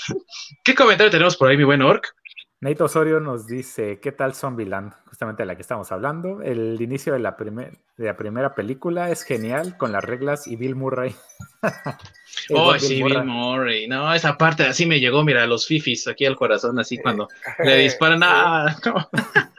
¿Qué 0.63 0.73
comentario 0.77 1.11
tenemos 1.11 1.37
por 1.37 1.49
ahí, 1.49 1.57
mi 1.57 1.65
buen 1.65 1.83
Orc? 1.83 2.15
Nate 2.63 2.83
Osorio 2.83 3.21
nos 3.21 3.47
dice, 3.47 4.01
¿qué 4.01 4.13
tal 4.13 4.35
Zombieland? 4.35 4.93
Justamente 5.07 5.45
de 5.45 5.47
la 5.47 5.57
que 5.57 5.63
estamos 5.63 5.91
hablando. 5.93 6.43
El 6.43 6.79
inicio 6.79 7.15
de 7.15 7.19
la, 7.19 7.35
de 7.39 8.05
la 8.05 8.17
primera 8.19 8.55
película 8.55 9.11
es 9.11 9.23
genial 9.23 9.79
con 9.79 9.93
las 9.93 10.05
reglas 10.05 10.47
y 10.47 10.57
Bill 10.57 10.75
Murray. 10.77 11.15
oh, 12.51 12.79
sí, 12.79 13.03
Bill 13.03 13.25
Murray. 13.25 13.89
No, 13.89 14.13
esa 14.13 14.37
parte 14.37 14.65
así 14.65 14.85
me 14.85 15.01
llegó, 15.01 15.25
mira, 15.25 15.47
los 15.47 15.67
fifis 15.67 16.07
aquí 16.07 16.27
al 16.27 16.37
corazón, 16.37 16.79
así 16.79 16.99
cuando 16.99 17.29
le 17.65 17.77
disparan. 17.77 18.21
¡Ah! 18.25 18.77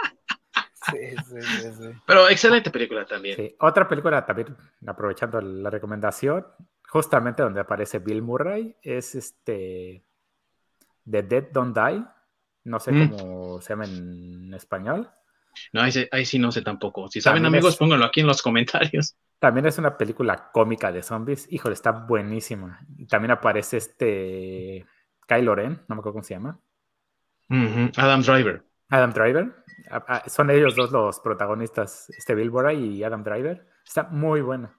Sí, 0.91 0.97
sí, 1.29 1.41
sí, 1.77 1.89
Pero 2.07 2.27
excelente 2.27 2.71
película 2.71 3.05
también. 3.05 3.53
Otra 3.59 3.87
película 3.87 4.25
también, 4.25 4.57
aprovechando 4.87 5.39
la 5.39 5.69
recomendación, 5.69 6.43
justamente 6.89 7.43
donde 7.43 7.61
aparece 7.61 7.99
Bill 7.99 8.23
Murray, 8.23 8.75
es 8.81 9.13
este 9.13 10.03
The 11.09 11.21
Dead 11.21 11.43
Don't 11.53 11.77
Die 11.77 12.03
no 12.63 12.79
sé 12.79 12.91
mm. 12.91 13.09
cómo 13.09 13.61
se 13.61 13.69
llama 13.69 13.85
en 13.85 14.53
español. 14.53 15.09
No, 15.73 15.81
ahí, 15.81 16.25
sí 16.25 16.39
no 16.39 16.51
sé 16.51 16.61
tampoco. 16.61 17.07
Si 17.09 17.21
saben, 17.21 17.45
amigos, 17.45 17.77
pónganlo 17.77 18.05
aquí 18.05 18.21
en 18.21 18.27
los 18.27 18.41
comentarios. 18.41 19.15
También 19.39 19.65
es 19.65 19.77
una 19.77 19.97
película 19.97 20.51
cómica 20.51 20.91
de 20.91 21.03
zombies. 21.03 21.47
Híjole, 21.51 21.73
está 21.73 21.91
buenísima. 21.91 22.79
También 23.09 23.31
aparece 23.31 23.77
este 23.77 24.85
Kylo 25.27 25.55
Ren, 25.55 25.81
no 25.87 25.95
me 25.95 25.99
acuerdo 25.99 26.13
cómo 26.13 26.23
se 26.23 26.35
llama. 26.35 26.59
Adam 27.97 28.21
Driver. 28.21 28.63
Adam 28.89 29.13
Driver. 29.13 29.55
Son 30.27 30.49
ellos 30.49 30.75
dos 30.75 30.91
los 30.91 31.19
protagonistas, 31.19 32.09
este 32.09 32.35
Bill 32.35 32.51
y 32.77 33.03
Adam 33.03 33.23
Driver. 33.23 33.67
Está 33.85 34.03
muy 34.03 34.41
buena. 34.41 34.77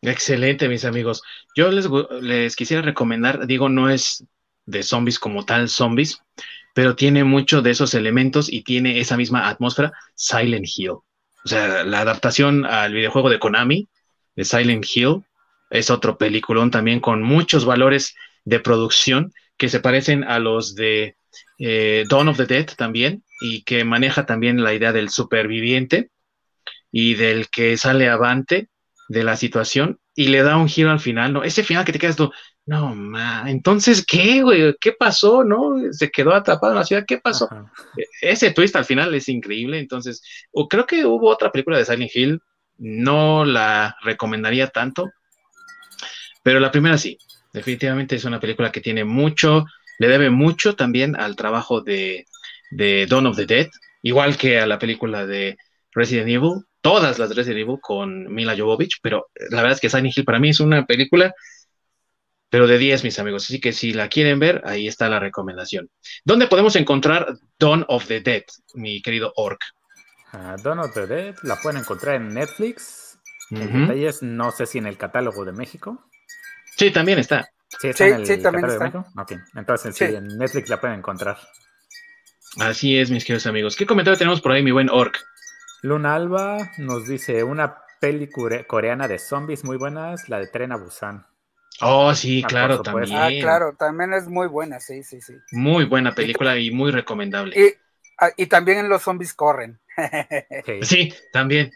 Excelente, 0.00 0.68
mis 0.68 0.84
amigos. 0.84 1.22
Yo 1.54 1.70
les, 1.70 1.88
les 2.20 2.56
quisiera 2.56 2.82
recomendar, 2.82 3.46
digo, 3.46 3.68
no 3.68 3.88
es 3.88 4.26
de 4.66 4.82
zombies 4.82 5.18
como 5.18 5.44
tal, 5.44 5.68
zombies, 5.68 6.20
pero 6.74 6.96
tiene 6.96 7.24
mucho 7.24 7.62
de 7.62 7.70
esos 7.70 7.94
elementos 7.94 8.50
y 8.52 8.62
tiene 8.62 9.00
esa 9.00 9.16
misma 9.16 9.48
atmósfera, 9.48 9.92
Silent 10.14 10.66
Hill. 10.76 10.90
O 10.90 11.48
sea, 11.48 11.84
la 11.84 12.00
adaptación 12.00 12.64
al 12.64 12.92
videojuego 12.92 13.28
de 13.28 13.38
Konami, 13.38 13.88
de 14.36 14.44
Silent 14.44 14.86
Hill, 14.94 15.24
es 15.70 15.90
otro 15.90 16.18
peliculón 16.18 16.70
también 16.70 17.00
con 17.00 17.22
muchos 17.22 17.64
valores 17.64 18.14
de 18.44 18.60
producción 18.60 19.32
que 19.56 19.68
se 19.68 19.80
parecen 19.80 20.24
a 20.24 20.38
los 20.38 20.74
de 20.74 21.16
eh, 21.58 22.04
Dawn 22.08 22.28
of 22.28 22.36
the 22.36 22.46
Dead 22.46 22.66
también 22.76 23.24
y 23.40 23.62
que 23.62 23.84
maneja 23.84 24.26
también 24.26 24.62
la 24.62 24.74
idea 24.74 24.92
del 24.92 25.08
superviviente 25.08 26.10
y 26.90 27.14
del 27.14 27.48
que 27.48 27.76
sale 27.76 28.08
avante 28.08 28.68
de 29.08 29.24
la 29.24 29.36
situación 29.36 29.98
y 30.14 30.28
le 30.28 30.42
da 30.42 30.56
un 30.56 30.68
giro 30.68 30.90
al 30.90 31.00
final, 31.00 31.32
¿no? 31.32 31.42
Ese 31.42 31.64
final 31.64 31.84
que 31.84 31.92
te 31.92 31.98
quedas 31.98 32.16
tú, 32.16 32.30
no, 32.64 32.94
ma, 32.94 33.44
entonces, 33.48 34.04
¿qué, 34.06 34.42
güey? 34.42 34.76
¿Qué 34.80 34.92
pasó, 34.92 35.42
no? 35.42 35.74
Se 35.90 36.10
quedó 36.10 36.32
atrapado 36.32 36.72
en 36.72 36.78
la 36.78 36.84
ciudad, 36.84 37.04
¿qué 37.06 37.18
pasó? 37.18 37.48
E, 37.96 38.06
ese 38.20 38.52
twist 38.52 38.76
al 38.76 38.84
final 38.84 39.12
es 39.14 39.28
increíble, 39.28 39.80
entonces, 39.80 40.22
creo 40.70 40.86
que 40.86 41.04
hubo 41.04 41.28
otra 41.28 41.50
película 41.50 41.76
de 41.76 41.84
Silent 41.84 42.14
Hill, 42.14 42.40
no 42.78 43.44
la 43.44 43.96
recomendaría 44.02 44.68
tanto, 44.68 45.10
pero 46.44 46.60
la 46.60 46.70
primera 46.70 46.98
sí, 46.98 47.18
definitivamente 47.52 48.14
es 48.14 48.24
una 48.24 48.38
película 48.38 48.70
que 48.70 48.80
tiene 48.80 49.04
mucho, 49.04 49.64
le 49.98 50.08
debe 50.08 50.30
mucho 50.30 50.76
también 50.76 51.16
al 51.16 51.34
trabajo 51.34 51.80
de, 51.80 52.26
de 52.70 53.06
Dawn 53.06 53.26
of 53.26 53.36
the 53.36 53.46
Dead, 53.46 53.68
igual 54.02 54.36
que 54.36 54.60
a 54.60 54.66
la 54.66 54.78
película 54.78 55.26
de 55.26 55.56
Resident 55.92 56.28
Evil, 56.28 56.64
todas 56.80 57.18
las 57.18 57.28
de 57.28 57.34
Resident 57.34 57.62
Evil 57.62 57.78
con 57.80 58.32
Mila 58.32 58.56
Jovovich, 58.56 58.98
pero 59.02 59.26
la 59.50 59.62
verdad 59.62 59.72
es 59.72 59.80
que 59.80 59.90
Silent 59.90 60.16
Hill 60.16 60.24
para 60.24 60.38
mí 60.38 60.50
es 60.50 60.60
una 60.60 60.86
película 60.86 61.34
pero 62.52 62.66
de 62.66 62.76
10, 62.76 63.02
mis 63.02 63.18
amigos. 63.18 63.44
Así 63.44 63.62
que 63.62 63.72
si 63.72 63.94
la 63.94 64.10
quieren 64.10 64.38
ver, 64.38 64.60
ahí 64.66 64.86
está 64.86 65.08
la 65.08 65.18
recomendación. 65.18 65.88
¿Dónde 66.22 66.48
podemos 66.48 66.76
encontrar 66.76 67.38
Dawn 67.58 67.86
of 67.88 68.06
the 68.08 68.20
Dead, 68.20 68.42
mi 68.74 69.00
querido 69.00 69.32
Orc? 69.36 69.58
Uh, 70.34 70.60
Dawn 70.62 70.80
of 70.80 70.92
the 70.92 71.06
Dead 71.06 71.34
la 71.44 71.56
pueden 71.56 71.80
encontrar 71.80 72.16
en 72.16 72.34
Netflix. 72.34 73.18
detalles, 73.48 74.22
no 74.22 74.50
sé 74.50 74.66
si 74.66 74.76
en 74.76 74.86
el 74.86 74.98
catálogo 74.98 75.46
de 75.46 75.52
México. 75.52 76.04
Sí, 76.76 76.90
también 76.90 77.18
está. 77.18 77.48
Sí, 77.80 77.88
está 77.88 78.08
en 78.08 78.20
el 78.20 78.42
catálogo 78.42 78.66
de 78.70 78.78
México. 78.78 79.06
Okay. 79.16 79.38
Entonces, 79.54 79.96
sí. 79.96 80.04
en 80.04 80.36
Netflix 80.36 80.68
la 80.68 80.78
pueden 80.78 80.98
encontrar. 80.98 81.38
Así 82.58 82.98
es, 82.98 83.10
mis 83.10 83.24
queridos 83.24 83.46
amigos. 83.46 83.76
¿Qué 83.76 83.86
comentario 83.86 84.18
tenemos 84.18 84.42
por 84.42 84.52
ahí, 84.52 84.62
mi 84.62 84.72
buen 84.72 84.90
Orc? 84.90 85.18
Luna 85.80 86.16
Alba 86.16 86.58
nos 86.76 87.08
dice 87.08 87.44
una 87.44 87.78
peli 87.98 88.28
coreana 88.28 89.08
de 89.08 89.18
zombies 89.18 89.64
muy 89.64 89.78
buenas, 89.78 90.28
la 90.28 90.38
de 90.38 90.48
Tren 90.48 90.72
a 90.72 90.76
Busan. 90.76 91.31
Oh, 91.82 92.14
sí, 92.14 92.42
ah, 92.44 92.48
claro, 92.48 92.82
también. 92.82 93.16
Ah, 93.16 93.28
claro, 93.40 93.74
también 93.76 94.14
es 94.14 94.28
muy 94.28 94.46
buena, 94.46 94.78
sí, 94.78 95.02
sí, 95.02 95.20
sí. 95.20 95.34
Muy 95.50 95.84
buena 95.84 96.14
película 96.14 96.56
y, 96.56 96.70
muy 96.70 96.92
recomendable. 96.92 97.58
Y, 97.58 97.74
ah, 98.18 98.30
y, 98.36 98.46
también 98.46 98.88
los 98.88 99.02
zombies 99.02 99.34
corren. 99.34 99.80
sí, 100.82 101.12
también. 101.32 101.72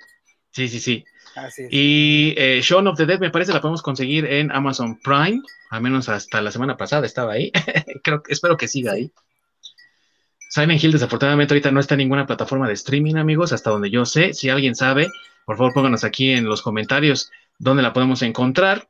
Sí, 0.53 0.69
sí, 0.69 0.79
sí. 0.79 1.05
Así 1.35 1.65
es. 1.65 1.69
Y 1.73 2.35
eh, 2.39 2.61
Shaun 2.63 2.87
of 2.87 2.97
the 2.97 3.05
Dead 3.05 3.19
me 3.19 3.31
parece 3.31 3.53
la 3.53 3.61
podemos 3.61 3.83
conseguir 3.83 4.25
en 4.27 4.53
Amazon 4.53 4.99
Prime, 5.01 5.43
al 5.71 5.83
menos 5.83 6.09
hasta 6.09 6.41
la 6.41 6.53
semana 6.53 6.77
pasada 6.77 7.05
estaba 7.05 7.33
ahí. 7.33 7.51
Creo, 8.05 8.23
espero 8.29 8.57
que 8.57 8.69
siga 8.69 8.93
ahí. 8.93 9.13
Silent 10.49 10.83
Hill 10.83 10.93
desafortunadamente 10.93 11.53
ahorita 11.53 11.73
no 11.73 11.81
está 11.81 11.95
en 11.95 11.99
ninguna 11.99 12.27
plataforma 12.27 12.69
de 12.69 12.75
streaming, 12.75 13.17
amigos, 13.17 13.53
hasta 13.53 13.71
donde 13.71 13.91
yo 13.91 14.07
sé. 14.07 14.33
Si 14.33 14.49
alguien 14.49 14.75
sabe, 14.77 15.09
por 15.45 15.57
favor 15.57 15.75
pónganos 15.75 16.05
aquí 16.05 16.31
en 16.31 16.45
los 16.45 16.63
comentarios 16.63 17.31
dónde 17.59 17.83
la 17.83 17.93
podemos 17.93 18.23
encontrar. 18.23 18.89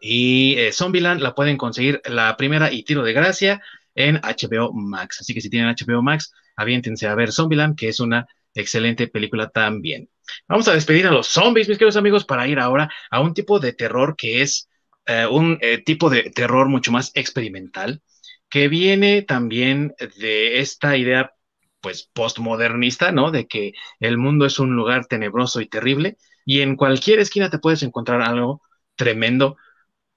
Y 0.00 0.56
eh, 0.58 0.72
Zombieland 0.72 1.20
la 1.20 1.34
pueden 1.34 1.56
conseguir 1.56 2.00
la 2.04 2.36
primera 2.36 2.72
y 2.72 2.82
tiro 2.82 3.02
de 3.02 3.12
gracia 3.12 3.62
en 3.94 4.16
HBO 4.16 4.72
Max. 4.72 5.20
Así 5.20 5.34
que 5.34 5.40
si 5.40 5.50
tienen 5.50 5.74
HBO 5.74 6.02
Max, 6.02 6.32
aviéntense 6.56 7.06
a 7.06 7.14
ver 7.14 7.32
Zombieland, 7.32 7.76
que 7.76 7.88
es 7.88 8.00
una 8.00 8.26
excelente 8.54 9.08
película 9.08 9.48
también. 9.48 10.08
Vamos 10.48 10.68
a 10.68 10.74
despedir 10.74 11.06
a 11.06 11.10
los 11.10 11.26
zombies, 11.26 11.68
mis 11.68 11.78
queridos 11.78 11.96
amigos, 11.96 12.24
para 12.24 12.46
ir 12.46 12.58
ahora 12.58 12.90
a 13.10 13.20
un 13.20 13.34
tipo 13.34 13.58
de 13.58 13.72
terror 13.72 14.16
que 14.16 14.42
es 14.42 14.68
eh, 15.06 15.26
un 15.26 15.58
eh, 15.60 15.82
tipo 15.82 16.10
de 16.10 16.30
terror 16.30 16.68
mucho 16.68 16.92
más 16.92 17.10
experimental, 17.14 18.02
que 18.48 18.68
viene 18.68 19.22
también 19.22 19.94
de 20.18 20.60
esta 20.60 20.96
idea, 20.96 21.32
pues, 21.80 22.10
postmodernista, 22.12 23.12
¿no? 23.12 23.30
De 23.30 23.46
que 23.46 23.72
el 24.00 24.18
mundo 24.18 24.46
es 24.46 24.58
un 24.58 24.74
lugar 24.76 25.06
tenebroso 25.06 25.60
y 25.60 25.68
terrible, 25.68 26.16
y 26.44 26.60
en 26.60 26.76
cualquier 26.76 27.20
esquina 27.20 27.50
te 27.50 27.58
puedes 27.58 27.82
encontrar 27.82 28.22
algo 28.22 28.62
tremendo 28.96 29.56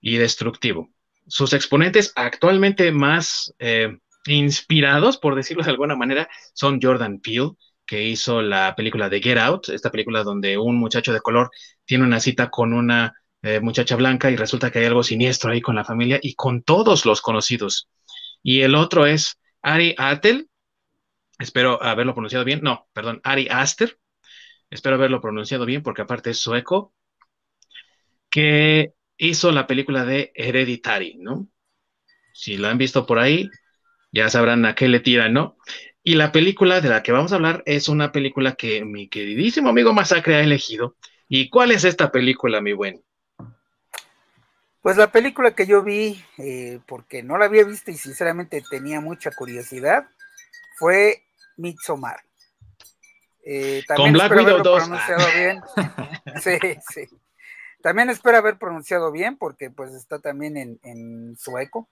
y 0.04 0.18
destructivo. 0.18 0.92
Sus 1.28 1.54
exponentes 1.54 2.12
actualmente 2.16 2.92
más 2.92 3.56
eh, 3.58 3.98
inspirados, 4.28 5.18
por 5.18 5.34
decirlo 5.34 5.64
de 5.64 5.72
alguna 5.72 5.96
manera, 5.96 6.30
son 6.54 6.80
Jordan 6.82 7.20
Peele, 7.20 7.52
que 7.86 8.04
hizo 8.04 8.42
la 8.42 8.76
película 8.76 9.08
de 9.08 9.22
Get 9.22 9.38
Out, 9.38 9.70
esta 9.70 9.92
película 9.92 10.24
donde 10.24 10.58
un 10.58 10.76
muchacho 10.76 11.14
de 11.14 11.22
color 11.22 11.50
tiene 11.86 12.04
una 12.04 12.20
cita 12.20 12.50
con 12.50 12.74
una 12.74 13.14
eh, 13.42 13.62
muchacha 13.62 13.96
blanca 13.96 14.30
y 14.30 14.36
resulta 14.36 14.72
que 14.72 14.80
hay 14.80 14.86
algo 14.86 15.04
siniestro 15.04 15.52
ahí 15.52 15.62
con 15.62 15.76
la 15.76 15.86
familia 15.86 16.20
y 16.22 16.36
con 16.36 16.64
todos 16.64 17.06
los 17.06 17.22
conocidos. 17.22 17.90
Y 18.42 18.62
el 18.62 18.76
otro 18.76 19.06
es 19.06 19.40
Ari 19.62 19.96
Atel, 19.98 20.50
espero 21.40 21.82
haberlo 21.82 22.14
pronunciado 22.14 22.44
bien, 22.44 22.60
no, 22.62 22.88
perdón, 22.92 23.22
Ari 23.24 23.48
Aster, 23.50 23.98
espero 24.70 24.96
haberlo 24.96 25.22
pronunciado 25.22 25.66
bien 25.66 25.82
porque 25.82 26.02
aparte 26.02 26.32
es 26.32 26.40
sueco, 26.40 26.94
que 28.30 28.94
hizo 29.28 29.52
la 29.52 29.68
película 29.68 30.06
de 30.06 30.32
Hereditary, 30.36 31.16
¿no? 31.20 31.48
Si 32.34 32.58
la 32.58 32.70
han 32.70 32.78
visto 32.78 33.06
por 33.06 33.20
ahí, 33.20 33.50
ya 34.12 34.30
sabrán 34.30 34.66
a 34.66 34.76
qué 34.76 34.88
le 34.88 35.00
tiran, 35.00 35.34
¿no? 35.34 35.58
Y 36.04 36.16
la 36.16 36.32
película 36.32 36.82
de 36.82 36.90
la 36.90 37.02
que 37.02 37.12
vamos 37.12 37.32
a 37.32 37.36
hablar 37.36 37.64
es 37.66 37.88
una 37.88 38.12
película 38.12 38.56
que 38.56 38.84
mi 38.84 39.08
queridísimo 39.08 39.70
amigo 39.70 39.94
Masacre 39.94 40.36
ha 40.36 40.42
elegido. 40.42 40.98
¿Y 41.30 41.50
cuál 41.50 41.72
es 41.72 41.86
esta 41.86 42.12
película, 42.12 42.60
mi 42.60 42.74
buen? 42.74 43.02
Pues 44.82 44.98
la 44.98 45.12
película 45.12 45.56
que 45.56 45.66
yo 45.66 45.82
vi, 45.82 46.22
eh, 46.38 46.80
porque 46.86 47.24
no 47.24 47.38
la 47.38 47.46
había 47.46 47.64
visto 47.64 47.90
y 47.90 47.96
sinceramente 47.96 48.62
tenía 48.70 49.00
mucha 49.00 49.32
curiosidad, 49.32 50.06
fue 50.78 51.24
Midsommar. 51.56 52.18
Eh, 53.46 53.84
Con 53.96 54.12
Black 54.12 54.36
Widow 54.36 54.62
2. 54.62 54.90
Bien. 55.36 55.62
Sí, 56.42 56.58
sí. 56.92 57.08
También 57.84 58.10
espero 58.10 58.38
haber 58.38 58.58
pronunciado 58.58 59.12
bien 59.12 59.38
porque 59.38 59.70
pues 59.70 59.94
está 59.94 60.20
también 60.20 60.80
en, 60.82 61.36
sueco. 61.38 61.90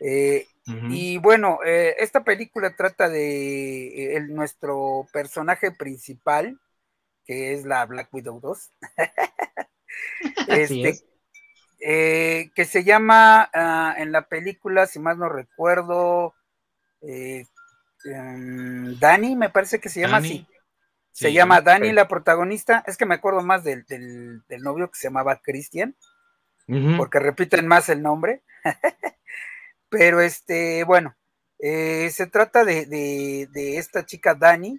Eh, 0.00 0.46
y 0.90 1.16
bueno, 1.16 1.60
eh, 1.64 1.96
esta 1.98 2.22
película 2.24 2.76
trata 2.76 3.08
de 3.08 4.16
eh, 4.16 4.20
nuestro 4.28 5.06
personaje 5.14 5.70
principal, 5.70 6.60
que 7.24 7.54
es 7.54 7.64
la 7.64 7.86
Black 7.86 8.12
Widow 8.12 8.38
2. 8.38 8.72
este, 10.48 11.00
que 11.80 12.64
se 12.66 12.84
llama 12.84 13.48
ah, 13.54 13.94
en 13.96 14.12
la 14.12 14.28
película, 14.28 14.86
si 14.86 14.98
más 14.98 15.16
no 15.16 15.30
recuerdo, 15.30 16.34
em, 17.00 17.46
Dani, 19.00 19.36
me 19.36 19.48
parece 19.48 19.80
que 19.80 19.88
se 19.88 20.00
llama 20.00 20.18
así. 20.18 20.46
Se 21.16 21.32
llama 21.32 21.62
Dani, 21.62 21.92
la 21.92 22.08
protagonista. 22.08 22.84
Es 22.86 22.98
que 22.98 23.06
me 23.06 23.14
acuerdo 23.14 23.40
más 23.40 23.64
del, 23.64 23.86
novio 24.60 24.90
que 24.90 24.98
se 24.98 25.08
llamaba 25.08 25.40
Christian, 25.42 25.96
porque 26.98 27.20
repiten 27.20 27.66
más 27.66 27.88
el 27.88 28.02
nombre. 28.02 28.42
Pero 29.88 30.20
este, 30.20 30.84
bueno, 30.84 31.16
Eh, 31.58 32.10
se 32.10 32.26
trata 32.26 32.66
de, 32.66 32.84
de, 32.84 33.78
esta 33.78 34.04
chica 34.04 34.34
Dani, 34.34 34.78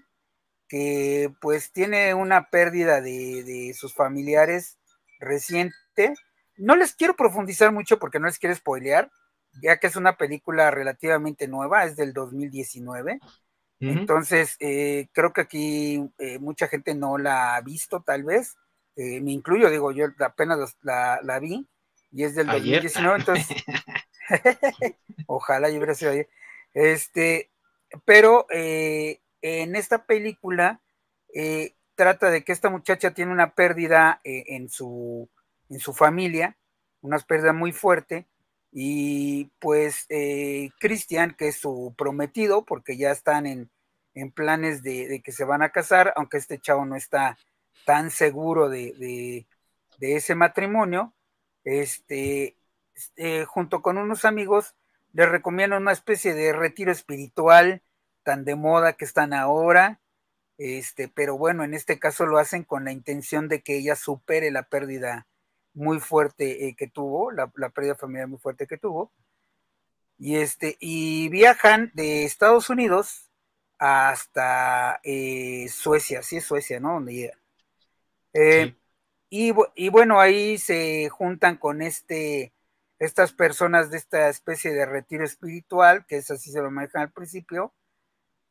que 0.67 1.33
pues 1.41 1.71
tiene 1.71 2.13
una 2.13 2.51
pérdida 2.51 3.01
de, 3.01 3.43
de, 3.43 3.73
sus 3.73 3.95
familiares 3.95 4.77
reciente. 5.19 6.13
No 6.55 6.75
les 6.75 6.93
quiero 6.93 7.15
profundizar 7.15 7.71
mucho 7.71 7.97
porque 7.97 8.19
no 8.19 8.27
les 8.27 8.37
quiero 8.37 8.53
spoilear, 8.53 9.09
ya 9.63 9.77
que 9.77 9.87
es 9.87 9.95
una 9.95 10.17
película 10.17 10.69
relativamente 10.69 11.47
nueva, 11.47 11.83
es 11.85 11.95
del 11.95 12.13
2019. 12.13 13.19
Entonces, 13.79 14.55
eh, 14.59 15.07
creo 15.11 15.33
que 15.33 15.41
aquí 15.41 16.09
eh, 16.17 16.39
mucha 16.39 16.67
gente 16.67 16.95
no 16.95 17.17
la 17.17 17.55
ha 17.55 17.61
visto, 17.61 18.01
tal 18.01 18.23
vez. 18.23 18.57
Eh, 18.95 19.21
me 19.21 19.31
incluyo, 19.31 19.69
digo, 19.69 19.91
yo 19.91 20.07
apenas 20.19 20.75
la, 20.81 21.19
la, 21.21 21.39
vi 21.39 21.67
y 22.11 22.23
es 22.23 22.33
del 22.33 22.47
2019, 22.47 23.19
entonces, 23.19 23.63
ojalá 25.27 25.69
yo 25.69 25.77
hubiera 25.77 25.93
sido 25.93 26.11
ayer. 26.11 26.29
Este, 26.73 27.51
pero 28.05 28.47
en 28.49 29.75
esta 29.75 30.05
película 30.05 30.81
trata 31.95 32.31
de 32.31 32.43
que 32.43 32.51
esta 32.51 32.69
muchacha 32.69 33.13
tiene 33.13 33.31
una 33.31 33.53
pérdida 33.53 34.19
en, 34.23 34.69
su, 34.69 35.29
en 35.69 35.79
su 35.79 35.93
familia, 35.93 36.57
una 37.01 37.19
pérdida 37.19 37.53
muy 37.53 37.71
fuerte, 37.71 38.27
y 38.71 39.45
pues 39.59 40.05
eh, 40.09 40.69
Cristian, 40.79 41.35
que 41.35 41.49
es 41.49 41.57
su 41.57 41.93
prometido, 41.97 42.65
porque 42.65 42.97
ya 42.97 43.11
están 43.11 43.45
en, 43.45 43.69
planes 44.33 44.81
de, 44.83 45.21
que 45.23 45.31
se 45.31 45.45
van 45.45 45.61
a 45.61 45.71
casar, 45.71 46.13
aunque 46.15 46.37
este 46.37 46.59
chavo 46.59 46.85
no 46.85 46.95
está 46.95 47.37
tan 47.85 48.09
seguro 48.11 48.69
de, 48.69 49.45
ese 49.99 50.35
matrimonio, 50.35 51.13
este, 51.63 52.57
eh, 53.15 53.45
junto 53.45 53.81
con 53.81 53.97
unos 53.97 54.25
amigos, 54.25 54.75
le 55.13 55.25
recomiendan 55.25 55.83
una 55.83 55.91
especie 55.91 56.33
de 56.33 56.53
retiro 56.53 56.91
espiritual 56.91 57.81
tan 58.23 58.43
de 58.43 58.55
moda 58.55 58.93
que 58.93 59.05
están 59.05 59.33
ahora, 59.33 60.01
este, 60.57 61.07
pero 61.07 61.37
bueno, 61.37 61.63
en 61.63 61.73
este 61.73 61.99
caso 61.99 62.25
lo 62.25 62.39
hacen 62.39 62.63
con 62.63 62.85
la 62.85 62.91
intención 62.91 63.47
de 63.47 63.61
que 63.61 63.77
ella 63.77 63.95
supere 63.95 64.51
la 64.51 64.63
pérdida 64.63 65.27
muy 65.77 65.99
fuerte 65.99 66.67
eh, 66.67 66.75
que 66.75 66.87
tuvo, 66.87 67.31
la, 67.31 67.47
pérdida 67.47 67.95
familiar 67.95 68.27
muy 68.27 68.39
fuerte 68.39 68.67
que 68.67 68.77
tuvo. 68.77 69.11
Y, 70.17 70.37
este, 70.37 70.75
y 70.79 71.29
viajan 71.29 71.91
de 71.93 72.25
Estados 72.25 72.69
Unidos 72.71 73.29
hasta 73.77 74.99
eh, 75.03 75.67
Suecia, 75.69 76.23
sí 76.23 76.37
es 76.37 76.45
Suecia, 76.45 76.79
¿no? 76.79 76.93
Donde 76.93 77.13
llegan. 77.13 77.39
Eh, 78.33 78.75
y, 79.29 79.53
y, 79.75 79.89
bueno, 79.89 80.19
ahí 80.19 80.57
se 80.57 81.09
juntan 81.09 81.57
con 81.57 81.83
este, 81.83 82.53
estas 82.97 83.31
personas 83.33 83.91
de 83.91 83.97
esta 83.97 84.29
especie 84.29 84.73
de 84.73 84.85
retiro 84.87 85.23
espiritual, 85.23 86.07
que 86.07 86.17
es 86.17 86.31
así 86.31 86.51
se 86.51 86.61
lo 86.61 86.71
manejan 86.71 87.03
al 87.03 87.11
principio, 87.11 87.71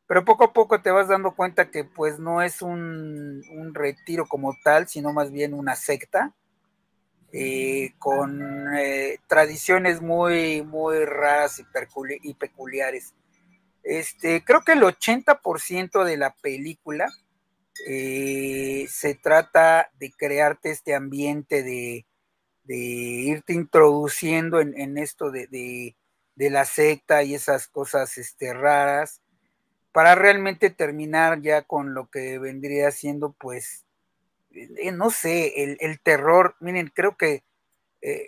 pero 0.07 0.25
poco 0.25 0.45
a 0.45 0.53
poco 0.53 0.81
te 0.81 0.93
vas 0.93 1.09
dando 1.09 1.35
cuenta 1.35 1.73
que 1.73 1.83
pues 1.83 2.21
no 2.21 2.41
es 2.43 2.63
un, 2.63 3.43
un 3.51 3.75
retiro 3.75 4.27
como 4.27 4.55
tal, 4.63 4.87
sino 4.87 5.13
más 5.13 5.33
bien 5.33 5.55
una 5.55 5.75
secta, 5.75 6.37
eh, 7.39 7.93
con 7.99 8.75
eh, 8.79 9.19
tradiciones 9.27 10.01
muy, 10.01 10.63
muy 10.63 11.05
raras 11.05 11.59
y, 11.59 12.35
peculiares. 12.35 13.15
Este, 13.83 14.43
creo 14.43 14.63
que 14.63 14.73
el 14.73 14.81
80% 14.81 16.05
de 16.05 16.17
la 16.17 16.35
película 16.35 17.09
eh, 17.87 18.87
se 18.89 19.17
trata 19.17 19.91
de 19.99 20.13
crearte 20.13 20.71
este 20.71 20.95
ambiente 20.95 21.63
de, 21.63 22.07
irte 22.69 23.53
introduciendo 23.53 24.61
en, 24.61 24.97
esto 24.97 25.31
de, 25.31 25.95
la 26.37 26.65
secta 26.65 27.23
y 27.23 27.35
esas 27.35 27.69
cosas 27.69 28.17
este, 28.17 28.55
raras 28.55 29.21
para 29.93 30.15
realmente 30.15 30.71
terminar 30.71 31.43
ya 31.43 31.63
con 31.63 31.93
lo 31.93 32.09
que 32.09 32.39
vendría 32.39 32.91
siendo 32.93 33.33
pues 33.35 33.86
eh, 34.57 34.93
no 34.93 35.11
sé, 35.11 35.77
el, 35.79 36.01
terror, 36.01 36.57
miren, 36.61 36.91
creo 36.95 37.17
que 37.17 37.45
eh, 38.01 38.27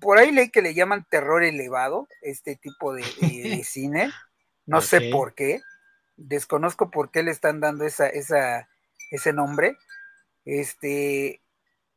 por 0.00 0.18
ahí 0.18 0.32
leí 0.32 0.50
que 0.50 0.62
le 0.62 0.74
llaman 0.74 1.06
terror 1.10 1.44
elevado, 1.44 2.08
este 2.22 2.56
tipo 2.56 2.94
de, 2.94 3.02
cine, 3.64 4.10
no 4.66 4.80
sé 4.80 5.10
por 5.10 5.34
qué, 5.34 5.60
desconozco 6.16 6.90
por 6.90 7.10
qué 7.10 7.22
le 7.22 7.30
están 7.30 7.60
dando 7.60 7.84
esa, 7.84 8.08
esa, 8.08 8.68
ese 9.10 9.32
nombre, 9.32 9.76
este, 10.46 11.42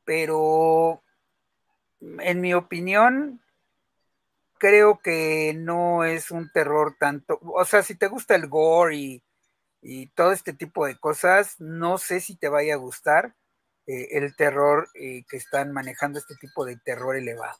pero 0.04 1.02
en 2.02 2.42
mi 2.42 2.54
opinión, 2.54 3.42
creo 4.58 5.00
que 5.00 5.54
no 5.56 6.04
es 6.04 6.32
un 6.32 6.52
terror 6.52 6.98
tanto, 7.00 7.40
o 7.42 7.64
sea, 7.64 7.82
si 7.82 7.96
te 7.96 8.08
gusta 8.08 8.36
el 8.36 8.48
gore 8.48 8.96
y, 8.96 9.24
y 9.82 10.08
todo 10.08 10.34
este 10.34 10.52
tipo 10.52 10.86
de 10.86 10.98
cosas, 10.98 11.60
no 11.60 11.98
sé 11.98 12.20
si 12.20 12.36
te 12.36 12.50
vaya 12.50 12.74
a 12.74 12.78
gustar 12.78 13.36
eh, 13.86 14.08
el 14.12 14.34
terror 14.36 14.88
eh, 14.94 15.26
que 15.30 15.36
están 15.36 15.74
manejando 15.74 16.18
este 16.18 16.36
tipo 16.36 16.64
de 16.66 16.78
terror 16.78 17.18
elevado. 17.18 17.60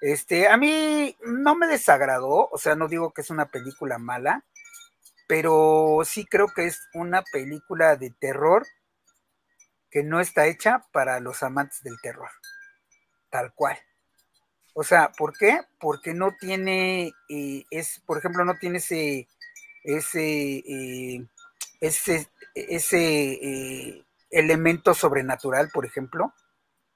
Este, 0.00 0.46
a 0.48 0.56
mí 0.56 1.16
no 1.24 1.56
me 1.56 1.66
desagradó, 1.66 2.48
o 2.52 2.58
sea, 2.58 2.76
no 2.76 2.86
digo 2.88 3.12
que 3.12 3.22
es 3.22 3.30
una 3.30 3.46
película 3.46 3.98
mala, 3.98 4.44
pero 5.26 6.02
sí 6.04 6.24
creo 6.24 6.48
que 6.54 6.66
es 6.66 6.88
una 6.92 7.22
película 7.32 7.96
de 7.96 8.10
terror 8.10 8.64
que 9.90 10.04
no 10.04 10.20
está 10.20 10.46
hecha 10.46 10.86
para 10.92 11.18
los 11.18 11.42
amantes 11.42 11.82
del 11.82 12.00
terror, 12.00 12.30
tal 13.30 13.52
cual. 13.54 13.78
O 14.74 14.84
sea, 14.84 15.10
¿por 15.12 15.36
qué? 15.36 15.62
Porque 15.80 16.14
no 16.14 16.36
tiene, 16.38 17.12
eh, 17.28 17.64
es, 17.70 18.00
por 18.06 18.18
ejemplo, 18.18 18.44
no 18.44 18.54
tiene 18.58 18.78
ese, 18.78 19.28
ese, 19.82 21.26
ese, 21.80 22.28
ese 22.54 24.04
elemento 24.34 24.94
sobrenatural, 24.94 25.70
por 25.72 25.86
ejemplo, 25.86 26.34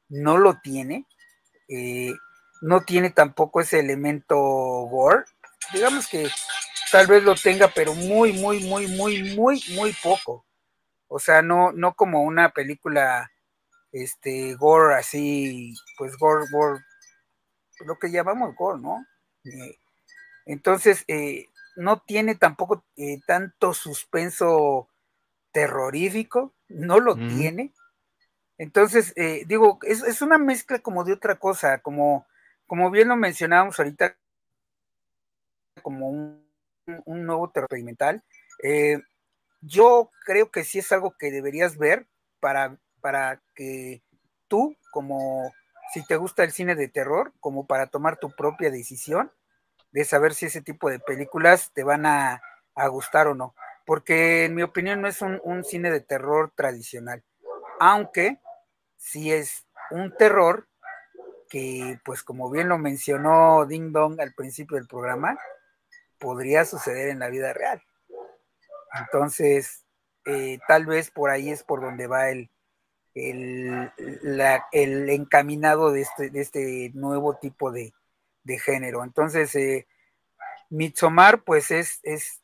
no 0.09 0.39
lo 0.39 0.59
tiene. 0.61 1.07
Eh, 1.69 2.13
no 2.61 2.83
tiene 2.83 3.11
tampoco 3.11 3.61
ese 3.61 3.79
elemento 3.79 4.37
gore. 4.37 5.25
Digamos 5.73 6.09
que 6.09 6.29
tal 6.91 7.07
vez 7.07 7.23
lo 7.23 7.35
tenga, 7.35 7.69
pero 7.69 7.95
muy, 7.95 8.33
muy, 8.33 8.61
muy, 8.65 8.89
muy, 8.89 9.35
muy, 9.35 9.63
muy 9.75 9.93
poco. 10.03 10.45
O 11.07 11.19
sea, 11.19 11.43
no, 11.43 11.73
no 11.73 11.95
como 11.95 12.23
una 12.23 12.51
película 12.51 13.31
este 13.93 14.55
gore 14.55 14.97
así, 14.97 15.75
pues 15.97 16.17
gore, 16.19 16.45
gore, 16.51 16.85
lo 17.87 17.99
que 17.99 18.11
llamamos 18.11 18.55
gore, 18.57 18.81
¿no? 18.81 19.07
Eh, 19.45 19.79
entonces, 20.47 21.05
eh, 21.09 21.47
no 21.77 22.01
tiene 22.01 22.35
tampoco 22.35 22.85
tanto 23.27 23.73
suspenso 23.73 24.89
terrorífico, 25.53 26.55
no 26.69 27.01
lo 27.01 27.17
tiene. 27.17 27.73
Entonces, 28.59 29.13
eh, 29.17 29.45
digo, 29.47 29.79
es, 29.83 30.23
una 30.23 30.39
mezcla 30.39 30.81
como 30.81 31.05
de 31.05 31.13
otra 31.13 31.37
cosa, 31.39 31.79
como, 31.79 32.27
como 32.67 32.91
bien 32.91 33.09
lo 33.09 33.17
mencionábamos 33.17 33.79
ahorita, 33.79 34.17
como 35.83 36.09
un, 36.09 36.49
nuevo 37.07 37.51
terror 37.51 37.67
experimental. 37.67 38.23
Eh, 38.63 39.01
yo 39.61 40.11
creo 40.25 40.51
que 40.51 40.65
sí 40.65 40.81
es 40.81 40.91
algo 40.93 41.15
que 41.19 41.31
deberías 41.31 41.77
ver 41.77 42.07
para, 42.41 42.77
para 43.01 43.41
que 43.55 44.03
tú, 44.49 44.77
como 44.91 45.53
si 45.93 46.05
te 46.05 46.17
gusta 46.17 46.45
el 46.45 46.53
cine 46.53 46.75
de 46.75 46.89
terror, 46.89 47.33
como 47.41 47.67
para 47.67 47.87
tomar 47.87 48.19
tu 48.19 48.31
propia 48.31 48.71
decisión 48.71 49.31
de 49.93 50.05
saber 50.05 50.35
si 50.35 50.47
ese 50.47 50.63
tipo 50.63 50.91
de 50.91 50.99
películas 50.99 51.73
te 51.73 51.83
van 51.83 52.07
a 52.07 52.41
gustar 52.89 53.27
o 53.29 53.35
no 53.35 53.55
porque 53.89 54.45
en 54.45 54.55
mi 54.55 54.63
opinión 54.63 55.01
no 55.01 55.09
es 55.09 55.23
un, 55.23 55.65
cine 55.65 55.91
de 55.91 56.03
terror 56.03 56.53
tradicional, 56.55 57.25
aunque 57.81 58.39
sí 58.99 59.33
es 59.33 59.67
un 59.91 60.15
terror 60.15 60.69
que, 61.49 61.99
pues 62.05 62.23
como 62.23 62.51
bien 62.51 62.69
lo 62.69 62.77
mencionó 62.77 63.65
Ding 63.65 63.91
Dong 63.91 64.21
al 64.21 64.35
principio 64.35 64.77
del 64.77 64.87
programa, 64.87 65.39
podría 66.19 66.67
suceder 66.67 67.09
en 67.09 67.19
la 67.19 67.31
vida 67.31 67.55
real. 67.55 67.83
Entonces, 68.93 69.87
eh, 70.27 70.59
tal 70.69 70.85
vez 70.85 71.11
por 71.11 71.31
ahí 71.31 71.49
es 71.49 71.63
por 71.63 71.81
donde 71.81 72.07
va 72.07 72.29
el, 72.29 72.51
el, 73.15 73.91
encaminado 75.09 75.93
de 75.93 76.03
este, 76.03 76.29
de 76.29 76.41
este, 76.43 76.91
nuevo 76.93 77.39
tipo 77.39 77.73
de, 77.73 77.95
género. 78.63 79.03
Entonces, 79.03 79.55
eh, 79.55 79.87
pues 81.47 81.71
es, 81.71 82.01
es 82.03 82.43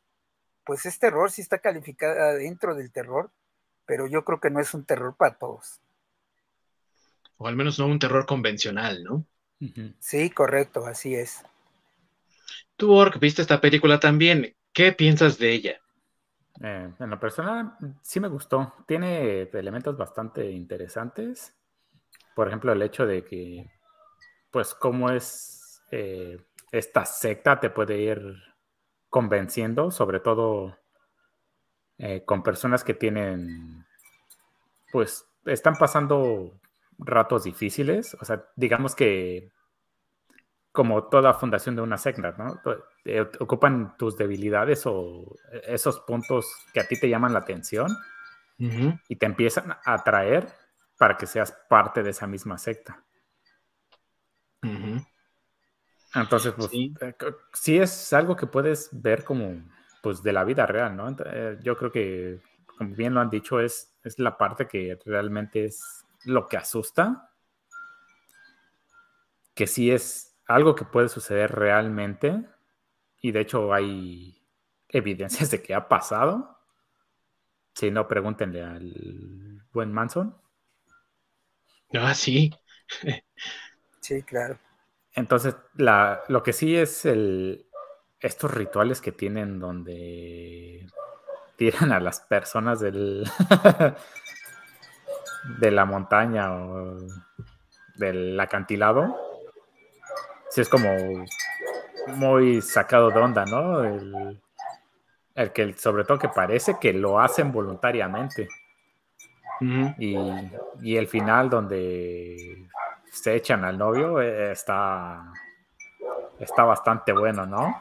pues 0.65 0.85
es 0.85 0.99
terror, 0.99 1.31
sí 1.31 1.41
está 1.41 1.59
calificada 1.59 2.33
dentro 2.33 2.75
del 2.75 2.91
terror, 2.91 3.31
pero 3.85 4.07
yo 4.07 4.25
creo 4.25 4.39
que 4.39 4.49
no 4.49 4.59
es 4.59 4.73
un 4.73 4.85
terror 4.85 5.15
para 5.15 5.35
todos. 5.35 5.79
O 7.37 7.47
al 7.47 7.55
menos 7.55 7.79
no 7.79 7.87
un 7.87 7.99
terror 7.99 8.25
convencional, 8.25 9.03
¿no? 9.03 9.25
Sí, 9.99 10.29
correcto, 10.29 10.85
así 10.85 11.15
es. 11.15 11.43
Tú, 12.75 12.93
Ork, 12.93 13.19
viste 13.19 13.41
esta 13.41 13.61
película 13.61 13.99
también. 13.99 14.55
¿Qué 14.73 14.91
piensas 14.91 15.37
de 15.37 15.51
ella? 15.51 15.81
Eh, 16.61 16.93
en 16.99 17.09
lo 17.09 17.19
personal, 17.19 17.77
sí 18.01 18.19
me 18.19 18.27
gustó. 18.27 18.73
Tiene 18.87 19.43
elementos 19.53 19.97
bastante 19.97 20.49
interesantes. 20.51 21.55
Por 22.35 22.47
ejemplo, 22.47 22.71
el 22.71 22.81
hecho 22.81 23.05
de 23.05 23.23
que, 23.23 23.69
pues, 24.51 24.73
cómo 24.73 25.09
es 25.09 25.81
eh, 25.91 26.37
esta 26.71 27.05
secta 27.05 27.59
te 27.59 27.69
puede 27.69 27.97
ir 27.97 28.19
convenciendo, 29.15 29.91
sobre 29.91 30.19
todo 30.19 30.77
eh, 31.97 32.25
con 32.25 32.43
personas 32.43 32.83
que 32.83 32.93
tienen, 32.93 33.85
pues, 34.91 35.25
están 35.45 35.77
pasando 35.77 36.59
ratos 36.97 37.45
difíciles. 37.45 38.17
O 38.19 38.25
sea, 38.25 38.43
digamos 38.57 38.93
que 38.93 39.53
como 40.73 41.05
toda 41.05 41.33
fundación 41.33 41.77
de 41.77 41.81
una 41.81 41.97
secta, 41.97 42.35
¿no? 42.37 42.59
Eh, 43.05 43.25
ocupan 43.39 43.95
tus 43.97 44.17
debilidades 44.17 44.85
o 44.85 45.33
esos 45.63 46.01
puntos 46.01 46.53
que 46.73 46.81
a 46.81 46.87
ti 46.89 46.99
te 46.99 47.07
llaman 47.07 47.31
la 47.31 47.39
atención 47.39 47.87
y 48.57 49.15
te 49.15 49.25
empiezan 49.25 49.71
a 49.71 49.93
atraer 49.93 50.45
para 50.97 51.15
que 51.15 51.25
seas 51.25 51.53
parte 51.69 52.03
de 52.03 52.09
esa 52.09 52.27
misma 52.27 52.57
secta. 52.57 53.01
Entonces, 56.15 56.53
pues, 56.55 56.71
eh, 56.73 57.15
sí. 57.53 57.77
es 57.77 58.13
algo 58.13 58.35
que 58.35 58.47
puedes 58.47 58.89
ver 58.91 59.23
como, 59.23 59.61
pues, 60.01 60.23
de 60.23 60.33
la 60.33 60.43
vida 60.43 60.65
real, 60.65 60.95
¿no? 60.95 61.13
Eh, 61.25 61.57
yo 61.61 61.77
creo 61.77 61.91
que, 61.91 62.39
como 62.77 62.95
bien 62.95 63.13
lo 63.13 63.21
han 63.21 63.29
dicho, 63.29 63.59
es, 63.59 63.93
es 64.03 64.17
la 64.19 64.37
parte 64.37 64.67
que 64.67 64.97
realmente 65.05 65.65
es 65.65 66.05
lo 66.23 66.47
que 66.47 66.57
asusta, 66.57 67.31
que 69.53 69.67
sí 69.67 69.91
es 69.91 70.35
algo 70.47 70.75
que 70.75 70.85
puede 70.85 71.09
suceder 71.09 71.51
realmente, 71.51 72.45
y 73.21 73.31
de 73.31 73.41
hecho 73.41 73.73
hay 73.73 74.41
evidencias 74.89 75.51
de 75.51 75.61
que 75.61 75.73
ha 75.73 75.87
pasado. 75.87 76.57
Si 77.73 77.91
no, 77.91 78.07
pregúntenle 78.07 78.63
al 78.63 79.61
buen 79.73 79.91
Manson. 79.91 80.35
Ah, 81.93 82.13
sí. 82.13 82.51
sí, 83.99 84.21
claro. 84.23 84.57
Entonces, 85.15 85.55
la, 85.75 86.23
lo 86.27 86.43
que 86.43 86.53
sí 86.53 86.75
es 86.75 87.05
el, 87.05 87.67
estos 88.19 88.53
rituales 88.53 89.01
que 89.01 89.11
tienen 89.11 89.59
donde 89.59 90.87
tiran 91.55 91.91
a 91.91 91.99
las 91.99 92.19
personas 92.21 92.79
del, 92.81 93.29
de 95.59 95.71
la 95.71 95.85
montaña 95.85 96.53
o 96.53 96.97
del 97.95 98.39
acantilado. 98.39 99.15
Sí, 100.49 100.61
es 100.61 100.69
como 100.69 100.89
muy 102.07 102.61
sacado 102.61 103.09
de 103.09 103.19
onda, 103.19 103.45
¿no? 103.45 103.83
El, 103.83 104.41
el 105.35 105.51
que 105.51 105.73
sobre 105.73 106.03
todo 106.03 106.17
que 106.17 106.29
parece 106.29 106.77
que 106.79 106.93
lo 106.93 107.19
hacen 107.19 107.51
voluntariamente. 107.51 108.47
y, 109.97 110.17
y, 110.81 110.97
el 110.97 111.07
final 111.07 111.49
donde 111.49 112.67
se 113.15 113.35
echan 113.35 113.63
al 113.63 113.77
novio 113.77 114.21
eh, 114.21 114.51
está, 114.51 115.31
está 116.39 116.63
bastante 116.63 117.13
bueno, 117.13 117.45
¿no? 117.45 117.79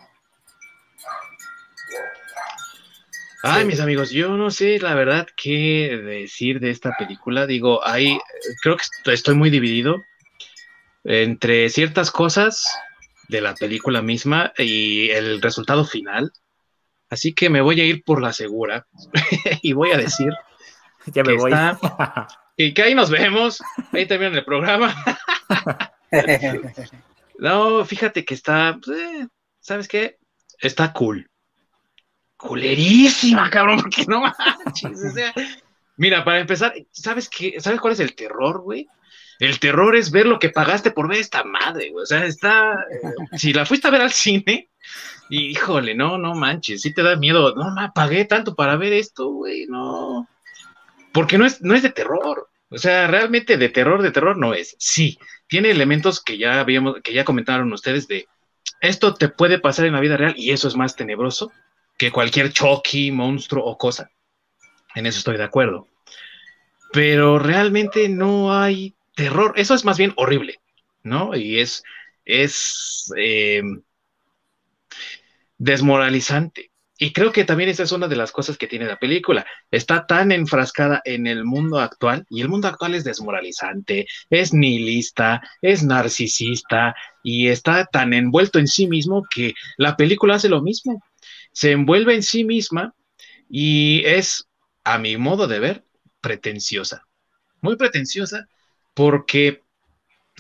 Ay, 3.43 3.67
mis 3.67 3.81
amigos, 3.81 4.11
yo 4.11 4.31
no 4.31 4.51
sé 4.51 4.79
la 4.79 4.95
verdad 4.95 5.27
qué 5.37 6.01
decir 6.03 6.61
de 6.61 6.71
esta 6.71 6.97
película. 6.97 7.47
Digo, 7.47 7.87
hay, 7.87 8.19
creo 8.63 8.77
que 8.79 9.13
estoy 9.13 9.35
muy 9.35 9.51
dividido 9.51 9.97
entre 11.05 11.69
ciertas 11.69 12.11
cosas 12.11 12.67
de 13.29 13.43
la 13.43 13.55
película 13.55 14.01
misma 14.01 14.55
y 14.57 15.11
el 15.11 15.43
resultado 15.43 15.85
final. 15.85 16.33
Así 17.11 17.35
que 17.35 17.51
me 17.51 17.61
voy 17.61 17.83
a 17.83 17.85
ir 17.85 18.03
por 18.03 18.23
la 18.23 18.33
segura 18.33 18.87
y 19.63 19.75
voy 19.75 19.93
a 19.93 19.99
decir 19.99 20.33
ya 21.07 21.23
me 21.23 21.35
voy. 21.37 21.53
y 22.57 22.75
que 22.75 22.83
ahí 22.83 22.95
nos 22.95 23.11
vemos. 23.11 23.63
Ahí 23.93 24.07
termina 24.07 24.39
el 24.39 24.45
programa. 24.45 24.95
no, 27.39 27.85
fíjate 27.85 28.25
que 28.25 28.35
está, 28.35 28.79
pues, 28.85 28.99
eh, 28.99 29.29
¿sabes 29.61 29.89
qué? 29.89 30.19
Está 30.61 30.93
cool 30.93 31.29
culerísima, 32.45 33.51
cabrón, 33.51 33.81
porque 33.81 34.05
no 34.07 34.21
manches. 34.21 35.05
O 35.05 35.11
sea, 35.11 35.33
mira, 35.97 36.25
para 36.25 36.41
empezar, 36.41 36.75
¿sabes 36.93 37.29
qué? 37.29 37.55
¿Sabes 37.59 37.81
cuál 37.81 37.95
es 37.95 38.01
el 38.01 38.15
terror, 38.15 38.61
güey? 38.61 38.87
El 39.41 39.59
terror 39.59 39.97
es 39.97 40.11
ver 40.13 40.27
lo 40.27 40.39
que 40.39 40.51
pagaste 40.51 40.93
por 40.93 41.09
ver 41.09 41.19
esta 41.19 41.43
madre, 41.43 41.91
güey. 41.91 42.03
O 42.03 42.07
sea, 42.07 42.25
está. 42.25 42.73
Eh, 42.73 43.39
si 43.39 43.53
la 43.53 43.67
fuiste 43.67 43.89
a 43.89 43.91
ver 43.91 44.03
al 44.03 44.13
cine, 44.13 44.71
y, 45.29 45.47
híjole, 45.49 45.95
no, 45.95 46.19
no 46.19 46.35
manches, 46.35 46.83
sí 46.83 46.95
te 46.95 47.03
da 47.03 47.17
miedo. 47.17 47.55
No, 47.55 47.75
me 47.75 47.91
pagué 47.93 48.27
tanto 48.27 48.55
para 48.55 48.77
ver 48.77 48.93
esto, 48.93 49.29
güey, 49.29 49.67
no. 49.67 50.29
Porque 51.13 51.39
no 51.39 51.47
es, 51.47 51.63
no 51.63 51.75
es 51.75 51.83
de 51.83 51.91
terror. 51.91 52.49
O 52.71 52.79
sea, 52.79 53.07
realmente 53.07 53.57
de 53.57 53.69
terror, 53.69 54.03
de 54.03 54.11
terror 54.11 54.37
no 54.37 54.55
es. 54.55 54.77
Sí, 54.79 55.19
tiene 55.47 55.71
elementos 55.71 56.23
que 56.23 56.39
ya 56.39 56.61
habíamos, 56.61 56.97
que 57.03 57.13
ya 57.13 57.25
comentaron 57.25 57.73
ustedes 57.73 58.09
de 58.09 58.27
esto 58.81 59.15
te 59.15 59.29
puede 59.29 59.59
pasar 59.59 59.87
en 59.87 59.95
la 59.95 60.01
vida 60.01 60.17
real 60.17 60.35
y 60.37 60.51
eso 60.51 60.69
es 60.69 60.77
más 60.77 60.97
tenebroso 60.97 61.53
que 61.97 62.11
cualquier 62.11 62.53
Chucky, 62.53 63.11
monstruo 63.13 63.65
o 63.65 63.79
cosa. 63.79 64.11
En 64.95 65.07
eso 65.07 65.19
estoy 65.19 65.37
de 65.37 65.45
acuerdo. 65.45 65.89
Pero 66.93 67.39
realmente 67.39 68.09
no 68.09 68.55
hay 68.57 68.95
terror. 69.15 69.55
Eso 69.57 69.75
es 69.75 69.85
más 69.85 69.99
bien 69.99 70.13
horrible, 70.17 70.61
¿no? 71.03 71.35
Y 71.35 71.61
es, 71.61 71.83
es 72.25 73.13
em, 73.17 73.83
desmoralizante. 75.59 76.71
Y 76.97 77.13
creo 77.13 77.33
que 77.33 77.45
también 77.45 77.71
esa 77.71 77.83
es 77.83 77.93
una 77.93 78.07
de 78.07 78.17
las 78.17 78.31
cosas 78.31 78.57
que 78.57 78.69
tiene 78.69 78.85
la 78.85 78.99
película. 78.99 79.45
Está 79.71 80.07
tan 80.07 80.31
enfrascada 80.31 81.03
en 81.05 81.27
el 81.27 81.45
mundo 81.45 81.81
actual 81.81 82.25
y 82.31 82.41
el 82.41 82.49
mundo 82.49 82.69
actual 82.69 82.95
es 82.95 83.03
desmoralizante, 83.03 84.07
es 84.31 84.55
nihilista, 84.55 85.43
es 85.61 85.83
narcisista 85.83 86.95
y 87.25 87.49
está 87.49 87.87
tan 87.87 88.13
envuelto 88.13 88.61
en 88.61 88.69
sí 88.69 88.87
mismo 88.87 89.25
que 89.29 89.55
la 89.77 89.97
película 89.97 90.37
hace 90.37 90.49
lo 90.49 90.63
mismo 90.63 91.03
se 91.55 91.71
envuelve 91.71 92.15
en 92.15 92.23
sí 92.23 92.45
misma 92.45 92.95
y 93.49 94.03
es, 94.05 94.49
a 94.83 94.99
mi 94.99 95.17
modo 95.17 95.47
de 95.47 95.61
ver, 95.61 95.85
pretenciosa. 96.21 97.07
Muy 97.63 97.77
pretenciosa 97.77 98.49
porque, 98.93 99.63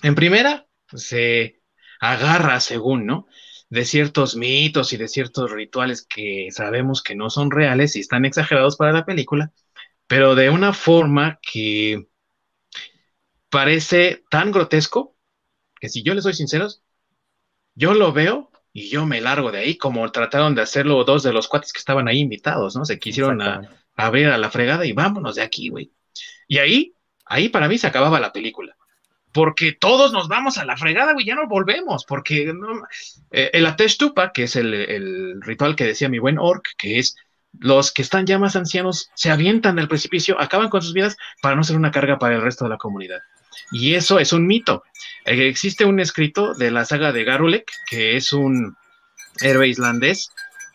en 0.02 0.14
primera, 0.14 0.66
se 0.92 1.60
agarra, 2.00 2.60
según, 2.60 3.06
¿no? 3.06 3.26
De 3.70 3.84
ciertos 3.84 4.36
mitos 4.36 4.92
y 4.92 4.96
de 4.96 5.08
ciertos 5.08 5.50
rituales 5.50 6.06
que 6.06 6.48
sabemos 6.50 7.02
que 7.02 7.14
no 7.16 7.30
son 7.30 7.50
reales 7.50 7.96
y 7.96 8.00
están 8.00 8.24
exagerados 8.24 8.76
para 8.76 8.92
la 8.92 9.04
película, 9.04 9.52
pero 10.06 10.34
de 10.34 10.50
una 10.50 10.72
forma 10.72 11.38
que 11.42 12.06
parece 13.48 14.24
tan 14.30 14.52
grotesco 14.52 15.16
que 15.80 15.88
si 15.88 16.02
yo 16.02 16.14
les 16.14 16.24
soy 16.24 16.34
sinceros, 16.34 16.82
yo 17.74 17.94
lo 17.94 18.12
veo 18.12 18.50
y 18.72 18.88
yo 18.88 19.06
me 19.06 19.20
largo 19.20 19.52
de 19.52 19.58
ahí, 19.58 19.78
como 19.78 20.10
trataron 20.10 20.54
de 20.54 20.62
hacerlo 20.62 21.04
dos 21.04 21.22
de 21.22 21.32
los 21.32 21.46
cuates 21.46 21.72
que 21.72 21.78
estaban 21.78 22.08
ahí 22.08 22.18
invitados, 22.18 22.74
¿no? 22.74 22.84
Se 22.84 22.98
quisieron 22.98 23.40
a, 23.40 24.10
ver 24.10 24.30
a 24.30 24.38
la 24.38 24.50
fregada 24.50 24.84
y 24.84 24.92
vámonos 24.92 25.36
de 25.36 25.42
aquí, 25.42 25.68
güey. 25.68 25.92
Y 26.48 26.58
ahí, 26.58 26.96
ahí 27.24 27.48
para 27.48 27.68
mí 27.68 27.78
se 27.78 27.86
acababa 27.86 28.18
la 28.18 28.32
película. 28.32 28.76
Porque 29.34 29.72
todos 29.72 30.12
nos 30.12 30.28
vamos 30.28 30.56
a 30.56 30.64
la 30.64 30.76
fregada, 30.76 31.12
güey, 31.12 31.26
ya 31.26 31.34
no 31.34 31.46
volvemos, 31.46 32.06
porque 32.06 32.52
no, 32.54 32.84
eh, 33.32 33.50
el 33.52 33.66
Ateshtupa, 33.66 34.32
que 34.32 34.44
es 34.44 34.56
el, 34.56 34.72
el, 34.72 35.42
ritual 35.42 35.76
que 35.76 35.84
decía 35.84 36.08
mi 36.08 36.20
buen 36.20 36.38
Orc, 36.38 36.64
que 36.78 36.98
es 36.98 37.16
los 37.58 37.92
que 37.92 38.02
están 38.02 38.26
ya 38.26 38.38
más 38.38 38.56
ancianos 38.56 39.10
se 39.14 39.30
avientan 39.30 39.76
del 39.76 39.88
precipicio, 39.88 40.40
acaban 40.40 40.70
con 40.70 40.82
sus 40.82 40.94
vidas 40.94 41.16
para 41.42 41.56
no 41.56 41.64
ser 41.64 41.76
una 41.76 41.90
carga 41.90 42.18
para 42.18 42.36
el 42.36 42.42
resto 42.42 42.64
de 42.64 42.70
la 42.70 42.78
comunidad. 42.78 43.20
Y 43.70 43.94
eso 43.94 44.18
es 44.18 44.32
un 44.32 44.46
mito. 44.46 44.84
Eh, 45.24 45.48
existe 45.48 45.84
un 45.84 46.00
escrito 46.00 46.54
de 46.54 46.70
la 46.70 46.84
saga 46.84 47.12
de 47.12 47.24
Garulek, 47.24 47.70
que 47.88 48.16
es 48.16 48.32
un 48.32 48.76
héroe 49.40 49.68
islandés, 49.68 50.30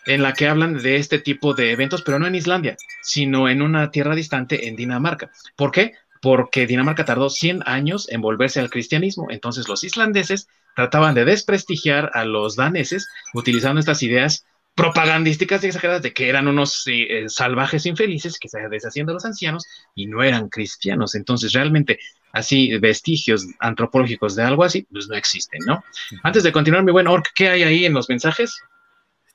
en 0.06 0.22
la 0.22 0.34
que 0.34 0.48
hablan 0.48 0.82
de 0.82 0.98
este 0.98 1.20
tipo 1.20 1.54
de 1.54 1.72
eventos, 1.72 2.02
pero 2.02 2.20
no 2.20 2.28
en 2.28 2.36
Islandia, 2.36 2.78
sino 3.02 3.48
en 3.48 3.62
una 3.62 3.92
tierra 3.92 4.16
distante 4.16 4.68
en 4.68 4.76
Dinamarca. 4.76 5.32
¿Por 5.56 5.72
qué? 5.72 5.94
Porque 6.22 6.68
Dinamarca 6.68 7.06
tardó 7.06 7.30
100 7.30 7.64
años 7.66 8.10
en 8.10 8.22
volverse 8.22 8.60
al 8.60 8.70
cristianismo. 8.70 9.28
Entonces 9.30 9.68
los 9.68 9.84
islandeses 9.84 10.48
trataban 10.76 11.16
de 11.16 11.26
desprestigiar 11.26 12.12
a 12.14 12.26
los 12.26 12.56
daneses 12.56 13.08
utilizando 13.34 13.80
estas 13.80 14.04
ideas 14.04 14.46
propagandísticas 14.80 15.62
y 15.62 15.68
exageradas 15.68 16.02
de 16.02 16.14
que 16.14 16.30
eran 16.30 16.48
unos 16.48 16.84
eh, 16.88 17.26
salvajes 17.28 17.86
infelices 17.86 18.40
que 18.40 18.48
se 18.48 18.60
deshacían 18.70 19.08
de 19.08 19.14
los 19.14 19.26
ancianos 19.26 19.66
y 19.94 20.08
no 20.08 20.24
eran 20.24 20.48
cristianos. 20.48 21.16
Entonces, 21.16 21.52
realmente, 21.52 22.00
así, 22.32 22.78
vestigios 22.78 23.46
antropológicos 23.60 24.38
de 24.38 24.44
algo 24.44 24.64
así, 24.64 24.88
pues 24.90 25.10
no 25.10 25.16
existen, 25.16 25.60
¿no? 25.68 25.84
Antes 26.24 26.44
de 26.44 26.54
continuar, 26.54 26.86
mi 26.86 26.94
buen 26.94 27.08
Orc, 27.08 27.28
¿qué 27.36 27.50
hay 27.50 27.64
ahí 27.64 27.86
en 27.86 27.94
los 27.94 28.08
mensajes? 28.08 28.58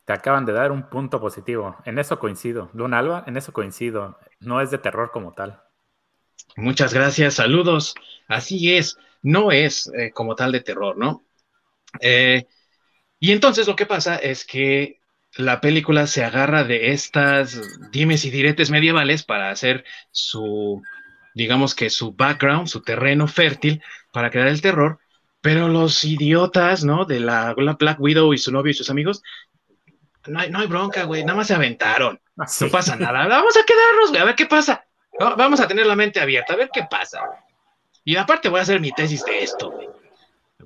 Te 0.06 0.14
acaban 0.14 0.46
de 0.46 0.54
dar 0.54 0.72
un 0.72 0.88
punto 0.88 1.20
positivo. 1.20 1.76
En 1.84 1.98
eso 1.98 2.18
coincido. 2.18 2.70
Luna 2.72 3.00
Alba, 3.00 3.24
en 3.26 3.36
eso 3.36 3.52
coincido. 3.52 4.18
No 4.40 4.62
es 4.62 4.70
de 4.70 4.78
terror 4.78 5.10
como 5.12 5.32
tal. 5.32 5.60
Muchas 6.56 6.94
gracias, 6.94 7.34
saludos. 7.34 7.94
Así 8.28 8.74
es, 8.74 8.96
no 9.22 9.52
es 9.52 9.90
eh, 9.98 10.10
como 10.12 10.34
tal 10.34 10.52
de 10.52 10.60
terror, 10.60 10.96
¿no? 10.96 11.24
Eh, 12.00 12.46
y 13.18 13.32
entonces 13.32 13.66
lo 13.66 13.76
que 13.76 13.86
pasa 13.86 14.16
es 14.16 14.44
que 14.44 15.00
la 15.36 15.60
película 15.60 16.06
se 16.06 16.24
agarra 16.24 16.64
de 16.64 16.92
estas 16.92 17.60
dimes 17.90 18.24
y 18.24 18.30
diretes 18.30 18.70
medievales 18.70 19.24
para 19.24 19.50
hacer 19.50 19.84
su, 20.12 20.82
digamos 21.34 21.74
que 21.74 21.90
su 21.90 22.12
background, 22.12 22.68
su 22.68 22.82
terreno 22.82 23.26
fértil 23.26 23.82
para 24.12 24.30
crear 24.30 24.48
el 24.48 24.62
terror, 24.62 25.00
pero 25.40 25.68
los 25.68 26.04
idiotas, 26.04 26.84
¿no? 26.84 27.04
De 27.04 27.20
la, 27.20 27.54
Black 27.54 28.00
Widow 28.00 28.32
y 28.32 28.38
su 28.38 28.52
novio 28.52 28.70
y 28.70 28.74
sus 28.74 28.90
amigos 28.90 29.22
no 30.26 30.40
hay, 30.40 30.50
no 30.50 30.60
hay 30.60 30.66
bronca, 30.66 31.04
güey, 31.04 31.24
nada 31.24 31.36
más 31.36 31.48
se 31.48 31.54
aventaron. 31.54 32.20
Ah, 32.38 32.46
no 32.60 32.68
pasa 32.68 32.96
nada. 32.96 33.26
Vamos 33.26 33.56
a 33.56 33.64
quedarnos, 33.64 34.10
güey, 34.10 34.22
a 34.22 34.24
ver 34.24 34.34
qué 34.34 34.46
pasa. 34.46 34.83
Vamos 35.18 35.60
a 35.60 35.68
tener 35.68 35.86
la 35.86 35.96
mente 35.96 36.20
abierta, 36.20 36.54
a 36.54 36.56
ver 36.56 36.70
qué 36.72 36.86
pasa. 36.90 37.20
Y 38.04 38.16
aparte 38.16 38.48
voy 38.48 38.58
a 38.58 38.62
hacer 38.62 38.80
mi 38.80 38.92
tesis 38.92 39.24
de 39.24 39.42
esto, 39.42 39.70
güey. 39.70 39.88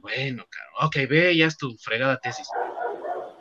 Bueno, 0.01 0.45
claro, 0.49 0.87
ok, 0.87 0.97
ve, 1.09 1.37
ya 1.37 1.47
es 1.47 1.57
tu 1.57 1.77
fregada 1.77 2.19
tesis. 2.19 2.49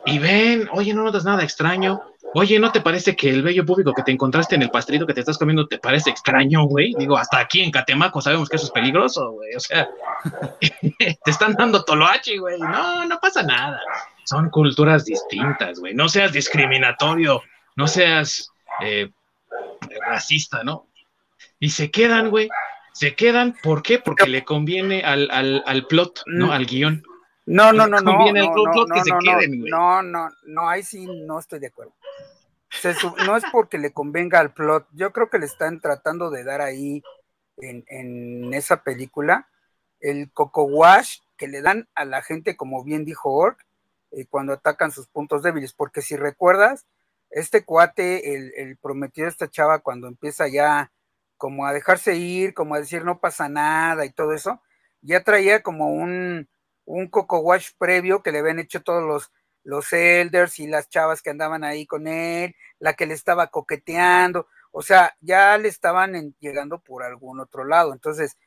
Y 0.06 0.18
ven, 0.18 0.68
oye, 0.72 0.92
no 0.92 1.04
notas 1.04 1.24
nada 1.24 1.42
extraño. 1.42 2.00
Oye, 2.34 2.58
¿no 2.58 2.70
te 2.72 2.80
parece 2.80 3.16
que 3.16 3.30
el 3.30 3.42
bello 3.42 3.64
público 3.64 3.94
que 3.94 4.02
te 4.02 4.12
encontraste 4.12 4.54
en 4.54 4.62
el 4.62 4.70
pastrito 4.70 5.06
que 5.06 5.14
te 5.14 5.20
estás 5.20 5.38
comiendo 5.38 5.66
te 5.66 5.78
parece 5.78 6.10
extraño, 6.10 6.64
güey? 6.64 6.94
Digo, 6.98 7.16
hasta 7.16 7.38
aquí 7.38 7.62
en 7.62 7.70
Catemaco 7.70 8.20
sabemos 8.20 8.48
que 8.48 8.56
eso 8.56 8.66
es 8.66 8.72
peligroso, 8.72 9.32
güey. 9.32 9.54
O 9.54 9.60
sea, 9.60 9.88
te 10.98 11.30
están 11.30 11.54
dando 11.54 11.84
toloachi, 11.84 12.38
güey. 12.38 12.58
No, 12.58 13.06
no 13.06 13.18
pasa 13.18 13.42
nada. 13.42 13.80
Son 14.24 14.50
culturas 14.50 15.04
distintas, 15.04 15.78
güey. 15.78 15.94
No 15.94 16.08
seas 16.08 16.32
discriminatorio, 16.32 17.42
no 17.76 17.86
seas 17.86 18.52
eh, 18.82 19.10
racista, 20.06 20.62
¿no? 20.62 20.87
Y 21.58 21.70
se 21.70 21.90
quedan, 21.90 22.30
güey. 22.30 22.48
Se 22.92 23.14
quedan, 23.14 23.54
¿por 23.62 23.82
qué? 23.82 23.98
Porque 23.98 24.26
le 24.26 24.44
conviene 24.44 25.02
al, 25.02 25.30
al, 25.30 25.62
al 25.66 25.86
plot, 25.86 26.22
¿no? 26.26 26.52
Al 26.52 26.66
guion. 26.66 27.04
No, 27.46 27.72
no, 27.72 27.86
no, 27.86 28.00
no. 28.00 28.12
No, 28.12 28.32
no, 28.32 28.54
no, 28.64 28.86
que 28.94 29.00
se 29.02 29.12
queden, 29.24 29.64
no, 29.64 30.02
no, 30.02 30.28
no, 30.44 30.68
ahí 30.68 30.82
sí 30.82 31.06
no 31.06 31.38
estoy 31.38 31.60
de 31.60 31.68
acuerdo. 31.68 31.94
no 33.24 33.36
es 33.36 33.44
porque 33.50 33.78
le 33.78 33.92
convenga 33.92 34.38
al 34.38 34.52
plot. 34.52 34.86
Yo 34.92 35.12
creo 35.12 35.30
que 35.30 35.38
le 35.38 35.46
están 35.46 35.80
tratando 35.80 36.30
de 36.30 36.44
dar 36.44 36.60
ahí 36.60 37.02
en, 37.56 37.84
en 37.88 38.52
esa 38.52 38.82
película 38.82 39.48
el 40.00 40.30
coco 40.32 40.64
wash 40.64 41.18
que 41.36 41.48
le 41.48 41.62
dan 41.62 41.88
a 41.94 42.04
la 42.04 42.22
gente, 42.22 42.56
como 42.56 42.84
bien 42.84 43.04
dijo 43.04 43.32
Ork, 43.32 43.64
eh, 44.10 44.26
cuando 44.26 44.52
atacan 44.52 44.92
sus 44.92 45.06
puntos 45.08 45.42
débiles. 45.42 45.72
Porque 45.72 46.02
si 46.02 46.16
recuerdas, 46.16 46.86
este 47.30 47.64
cuate, 47.64 48.34
el, 48.34 48.52
el 48.56 48.76
prometido 48.76 49.26
de 49.26 49.30
esta 49.30 49.48
chava, 49.48 49.78
cuando 49.78 50.06
empieza 50.08 50.48
ya 50.48 50.90
como 51.38 51.66
a 51.66 51.72
dejarse 51.72 52.16
ir, 52.16 52.52
como 52.52 52.74
a 52.74 52.80
decir 52.80 53.04
no 53.04 53.20
pasa 53.20 53.48
nada 53.48 54.04
y 54.04 54.10
todo 54.10 54.34
eso, 54.34 54.60
ya 55.00 55.24
traía 55.24 55.62
como 55.62 55.90
un 55.92 56.48
un 56.88 57.08
Coco 57.08 57.40
Wash 57.40 57.70
previo 57.78 58.22
que 58.22 58.32
le 58.32 58.38
habían 58.38 58.58
hecho 58.58 58.82
todos 58.82 59.04
los, 59.04 59.30
los 59.62 59.92
elders 59.92 60.58
y 60.58 60.66
las 60.66 60.88
chavas 60.88 61.20
que 61.20 61.30
andaban 61.30 61.62
ahí 61.62 61.86
con 61.86 62.08
él, 62.08 62.56
la 62.78 62.94
que 62.94 63.06
le 63.06 63.12
estaba 63.12 63.48
coqueteando, 63.48 64.48
o 64.72 64.82
sea, 64.82 65.14
ya 65.20 65.56
le 65.58 65.68
estaban 65.68 66.34
llegando 66.40 66.80
por 66.80 67.02
algún 67.02 67.40
otro 67.40 67.64
lado. 67.64 67.92
Entonces, 67.92 68.38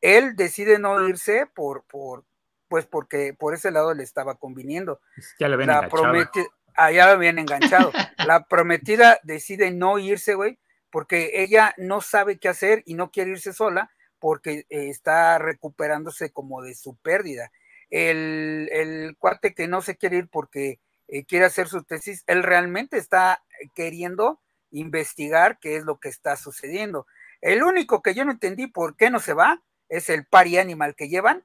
él 0.00 0.36
decide 0.36 0.78
no 0.78 1.08
irse 1.08 1.46
por, 1.46 1.84
por, 1.84 2.24
pues 2.68 2.86
porque 2.86 3.34
por 3.36 3.54
ese 3.54 3.72
lado 3.72 3.92
le 3.94 4.04
estaba 4.04 4.36
conviniendo. 4.36 5.00
Ya 5.40 5.48
le 5.48 5.54
habían 5.54 5.70
enganchado. 5.70 6.30
Ah, 6.76 6.92
ya 6.92 7.06
lo 7.06 7.12
habían 7.12 7.40
enganchado. 7.40 7.90
la 8.24 8.44
prometida 8.44 9.18
decide 9.24 9.72
no 9.72 9.98
irse, 9.98 10.34
güey, 10.34 10.60
porque 10.90 11.42
ella 11.42 11.74
no 11.76 12.00
sabe 12.00 12.38
qué 12.38 12.48
hacer 12.48 12.82
y 12.86 12.94
no 12.94 13.10
quiere 13.10 13.32
irse 13.32 13.52
sola 13.52 13.90
porque 14.18 14.66
eh, 14.68 14.88
está 14.88 15.38
recuperándose 15.38 16.30
como 16.30 16.62
de 16.62 16.74
su 16.74 16.96
pérdida 16.96 17.50
el, 17.90 18.68
el 18.72 19.16
cuate 19.18 19.54
que 19.54 19.68
no 19.68 19.82
se 19.82 19.96
quiere 19.96 20.18
ir 20.18 20.28
porque 20.28 20.80
eh, 21.08 21.24
quiere 21.24 21.46
hacer 21.46 21.68
su 21.68 21.82
tesis, 21.84 22.24
él 22.26 22.42
realmente 22.42 22.98
está 22.98 23.42
queriendo 23.74 24.40
investigar 24.70 25.58
qué 25.58 25.76
es 25.76 25.84
lo 25.84 25.98
que 25.98 26.08
está 26.08 26.36
sucediendo. 26.36 27.06
El 27.40 27.62
único 27.62 28.02
que 28.02 28.14
yo 28.14 28.24
no 28.24 28.32
entendí 28.32 28.66
por 28.66 28.96
qué 28.96 29.10
no 29.10 29.20
se 29.20 29.32
va 29.32 29.62
es 29.88 30.10
el 30.10 30.26
pari 30.26 30.58
animal 30.58 30.94
que 30.94 31.08
llevan. 31.08 31.44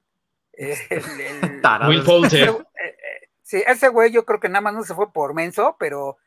Will 1.88 2.04
Poulter. 2.04 2.48
Eh, 2.48 2.64
eh, 2.82 3.28
sí, 3.42 3.62
ese 3.66 3.88
güey 3.88 4.12
yo 4.12 4.24
creo 4.24 4.38
que 4.38 4.48
nada 4.48 4.60
más 4.60 4.74
no 4.74 4.84
se 4.84 4.94
fue 4.94 5.12
por 5.12 5.34
menso, 5.34 5.76
pero 5.78 6.18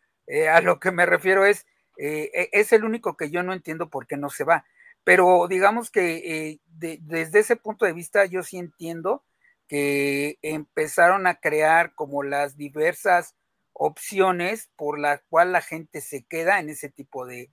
a 0.51 0.59
lo 0.59 0.77
que 0.77 0.91
me 0.91 1.05
refiero 1.05 1.45
es, 1.45 1.65
e, 1.97 2.49
es 2.51 2.71
el 2.73 2.83
único 2.83 3.17
que 3.17 3.29
yo 3.29 3.43
no 3.43 3.53
entiendo 3.53 3.89
por 3.89 4.07
qué 4.07 4.17
no 4.17 4.29
se 4.29 4.43
va. 4.43 4.65
Pero 5.03 5.47
digamos 5.47 5.89
que 5.89 6.59
desde 6.67 7.39
ese 7.39 7.55
punto 7.55 7.85
de 7.85 7.93
vista 7.93 8.25
yo 8.25 8.43
sí 8.43 8.57
entiendo 8.57 9.23
que 9.67 10.37
empezaron 10.41 11.27
a 11.27 11.35
crear 11.35 11.93
como 11.95 12.23
las 12.23 12.57
diversas 12.57 13.35
opciones 13.79 14.69
por 14.75 14.99
la 14.99 15.19
cual 15.29 15.51
la 15.51 15.61
gente 15.61 16.01
se 16.01 16.25
queda 16.25 16.59
en 16.59 16.69
ese 16.69 16.89
tipo 16.89 17.25
de, 17.25 17.51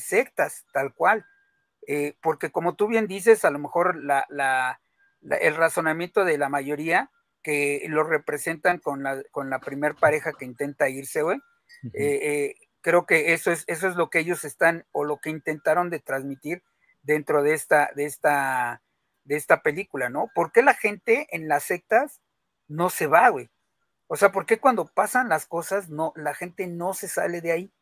sectas, 0.00 0.64
tal 0.72 0.94
cual. 0.94 1.24
Eh, 1.86 2.16
porque 2.20 2.50
como 2.50 2.74
tú 2.74 2.86
bien 2.86 3.06
dices, 3.06 3.44
a 3.44 3.50
lo 3.50 3.58
mejor 3.58 4.02
la, 4.02 4.80
el 5.22 5.56
razonamiento 5.56 6.24
de 6.24 6.38
la 6.38 6.48
mayoría 6.48 7.10
que 7.42 7.86
lo 7.88 8.02
representan 8.02 8.78
con 8.78 9.02
la, 9.02 9.22
con 9.30 9.48
la 9.48 9.60
primer 9.60 9.94
pareja 9.94 10.32
que 10.32 10.44
intenta 10.44 10.88
irse, 10.88 11.22
güey, 11.22 11.38
eh, 11.94 12.18
eh, 12.22 12.54
creo 12.80 13.06
que 13.06 13.32
eso 13.32 13.50
es, 13.50 13.64
eso 13.66 13.88
es 13.88 13.96
lo 13.96 14.10
que 14.10 14.20
ellos 14.20 14.44
están 14.44 14.86
o 14.92 15.04
lo 15.04 15.18
que 15.18 15.30
intentaron 15.30 15.90
de 15.90 16.00
transmitir 16.00 16.62
dentro 17.02 17.42
de 17.42 17.54
esta, 17.54 17.90
de 17.94 18.04
esta 18.04 18.82
de 19.28 19.36
esta 19.36 19.62
película, 19.62 20.08
¿no? 20.08 20.30
¿Por 20.34 20.52
qué 20.52 20.62
la 20.62 20.74
gente 20.74 21.28
en 21.30 21.48
las 21.48 21.64
sectas 21.64 22.20
no 22.66 22.88
se 22.88 23.06
va, 23.06 23.28
güey? 23.28 23.50
O 24.06 24.16
sea, 24.16 24.32
¿por 24.32 24.46
qué 24.46 24.58
cuando 24.58 24.86
pasan 24.86 25.28
las 25.28 25.46
cosas 25.46 25.90
no, 25.90 26.14
la 26.16 26.34
gente 26.34 26.66
no 26.66 26.94
se 26.94 27.08
sale 27.08 27.42
de 27.42 27.52
ahí? 27.52 27.72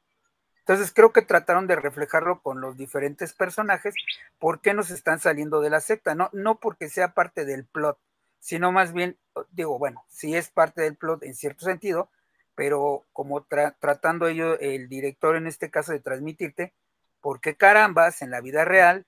Entonces 0.59 0.93
creo 0.93 1.13
que 1.13 1.23
trataron 1.23 1.69
de 1.69 1.77
reflejarlo 1.77 2.43
con 2.43 2.61
los 2.61 2.77
diferentes 2.77 3.33
personajes, 3.33 3.95
por 4.41 4.61
qué 4.61 4.75
nos 4.75 4.91
están 4.91 5.21
saliendo 5.21 5.61
de 5.61 5.71
la 5.71 5.81
secta, 5.81 6.17
no, 6.17 6.31
no 6.33 6.59
porque 6.59 6.89
sea 6.89 7.15
parte 7.15 7.45
del 7.45 7.65
plot, 7.65 7.97
sino 8.41 8.73
más 8.73 8.93
bien, 8.93 9.17
digo, 9.53 9.79
bueno, 9.79 10.05
sí 10.09 10.35
es 10.35 10.51
parte 10.51 10.83
del 10.83 10.97
plot 10.97 11.23
en 11.23 11.37
cierto 11.37 11.65
sentido, 11.65 12.11
pero 12.57 13.05
como 13.13 13.47
tratando 13.79 14.27
ello 14.27 14.59
el 14.59 14.89
director 14.89 15.37
en 15.37 15.47
este 15.47 15.71
caso 15.71 15.93
de 15.93 16.01
transmitirte, 16.01 16.75
por 17.21 17.41
qué 17.41 17.55
carambas 17.57 18.23
en 18.23 18.31
la 18.31 18.41
vida 18.41 18.65
real 18.65 19.07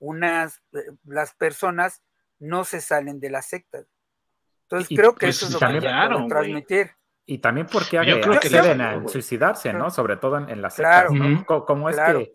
unas, 0.00 0.62
eh, 0.72 0.78
las 1.04 1.34
personas 1.34 2.02
no 2.38 2.64
se 2.64 2.80
salen 2.80 3.20
de 3.20 3.30
la 3.30 3.42
secta. 3.42 3.84
Entonces 4.62 4.88
creo 4.96 5.14
que 5.14 5.26
pues, 5.26 5.36
eso 5.36 5.46
es 5.46 5.52
lo 5.52 5.58
que 5.58 5.78
quiero 5.78 6.26
transmitir. 6.26 6.90
Y 7.26 7.38
también 7.38 7.66
porque 7.70 7.98
acceden 7.98 8.80
a 8.80 9.06
suicidarse, 9.06 9.72
¿no? 9.72 9.90
Sobre 9.90 10.16
todo 10.16 10.38
en, 10.38 10.62
las 10.62 10.74
sectas, 10.74 11.12
¿no? 11.12 11.44
Como 11.44 11.90
es 11.90 11.96
que 11.96 12.34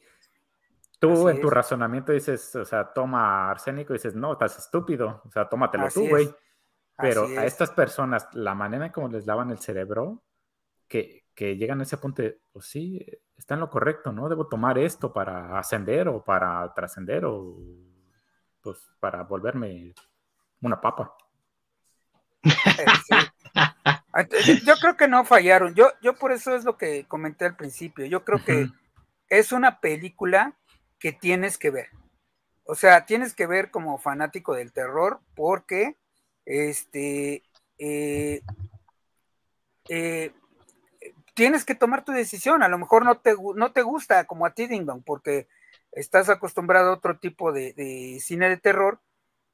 tú 1.00 1.30
en 1.30 1.42
tu 1.42 1.50
razonamiento 1.50 2.12
dices, 2.12 2.56
o 2.56 2.64
sea, 2.64 2.94
toma 2.94 3.50
arsénico 3.50 3.94
y 3.94 3.98
dices, 3.98 4.14
no, 4.14 4.34
estás 4.34 4.60
estúpido, 4.60 5.22
o 5.26 5.32
sea, 5.32 5.50
tómatelo 5.50 5.88
tú, 5.90 6.08
güey. 6.08 6.30
Pero 6.98 7.26
a 7.26 7.46
estas 7.46 7.72
personas, 7.72 8.28
la 8.34 8.54
manera 8.54 8.86
en 8.86 8.92
cómo 8.92 9.08
les 9.08 9.26
lavan 9.26 9.50
el 9.50 9.58
cerebro, 9.58 10.22
que, 10.94 11.26
que 11.34 11.58
llegan 11.58 11.80
a 11.80 11.84
ese 11.84 11.98
punto 11.98 12.22
de, 12.22 12.40
pues 12.52 12.68
sí, 12.68 13.04
está 13.36 13.56
en 13.56 13.62
lo 13.62 13.70
correcto, 13.72 14.12
¿no? 14.12 14.30
Debo 14.30 14.48
tomar 14.48 14.78
esto 14.78 15.12
para 15.12 15.58
ascender 15.58 16.08
o 16.08 16.24
para 16.24 16.72
trascender 16.76 17.26
o 17.26 17.58
pues 18.62 18.78
para 19.00 19.24
volverme 19.24 19.96
una 20.62 20.80
papa. 20.80 21.16
Yo 24.64 24.76
creo 24.80 24.96
que 24.96 25.08
no 25.08 25.26
fallaron. 25.26 25.74
Yo, 25.74 25.88
yo 26.04 26.14
por 26.14 26.32
eso 26.32 26.56
es 26.56 26.64
lo 26.64 26.78
que 26.78 27.06
comenté 27.08 27.46
al 27.46 27.56
principio. 27.56 28.06
Yo 28.06 28.24
creo 28.24 28.46
que 28.46 28.70
es 29.30 29.52
una 29.52 29.80
película 29.80 30.56
que 31.00 31.12
tienes 31.12 31.58
que 31.58 31.72
ver. 31.72 31.88
O 32.66 32.76
sea, 32.76 33.08
tienes 33.08 33.34
que 33.34 33.48
ver 33.48 33.72
como 33.72 33.98
fanático 33.98 34.54
del 34.54 34.72
terror 34.72 35.22
porque 35.34 35.98
este 36.46 37.42
eh, 37.80 38.44
eh, 39.90 40.32
tienes 41.34 41.66
que 41.66 41.76
tomar 41.76 42.04
tu 42.04 42.12
decisión. 42.12 42.64
A 42.64 42.70
lo 42.70 42.78
mejor 42.78 43.06
no 43.06 43.18
te, 43.18 43.36
no 43.56 43.72
te 43.72 43.82
gusta 43.82 44.26
como 44.26 44.46
a 44.46 44.54
Tiddington, 44.54 45.04
porque 45.04 45.48
estás 45.92 46.30
acostumbrado 46.30 46.90
a 46.90 46.94
otro 46.94 47.18
tipo 47.20 47.52
de, 47.52 48.20
cine 48.22 48.50
de 48.50 48.58
terror, 48.58 49.00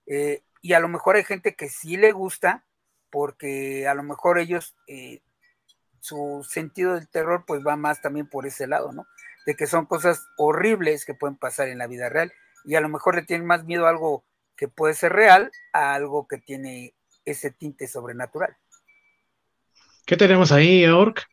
eh, 0.07 0.43
y 0.61 0.73
a 0.73 0.79
lo 0.79 0.87
mejor 0.87 1.15
hay 1.15 1.23
gente 1.23 1.55
que 1.55 1.69
sí 1.69 1.97
le 1.97 2.11
gusta, 2.11 2.65
porque 3.09 3.87
a 3.87 3.93
lo 3.93 4.03
mejor 4.03 4.39
ellos, 4.39 4.75
eh, 4.87 5.21
su 5.99 6.45
sentido 6.47 6.95
del 6.95 7.09
terror, 7.09 7.43
pues 7.45 7.65
va 7.65 7.75
más 7.75 8.01
también 8.01 8.27
por 8.27 8.45
ese 8.45 8.67
lado, 8.67 8.91
¿no? 8.91 9.05
De 9.45 9.55
que 9.55 9.67
son 9.67 9.85
cosas 9.85 10.25
horribles 10.37 11.05
que 11.05 11.13
pueden 11.13 11.37
pasar 11.37 11.69
en 11.69 11.77
la 11.77 11.87
vida 11.87 12.09
real, 12.09 12.31
y 12.65 12.75
a 12.75 12.81
lo 12.81 12.89
mejor 12.89 13.15
le 13.15 13.23
tienen 13.23 13.47
más 13.47 13.63
miedo 13.65 13.85
a 13.85 13.89
algo 13.89 14.23
que 14.55 14.67
puede 14.67 14.93
ser 14.93 15.13
real 15.13 15.51
a 15.71 15.93
algo 15.93 16.27
que 16.27 16.37
tiene 16.37 16.93
ese 17.23 17.51
tinte 17.51 17.87
sobrenatural. 17.87 18.57
¿Qué 20.05 20.17
tenemos 20.17 20.51
ahí, 20.51 20.85
Ork? 20.85 21.27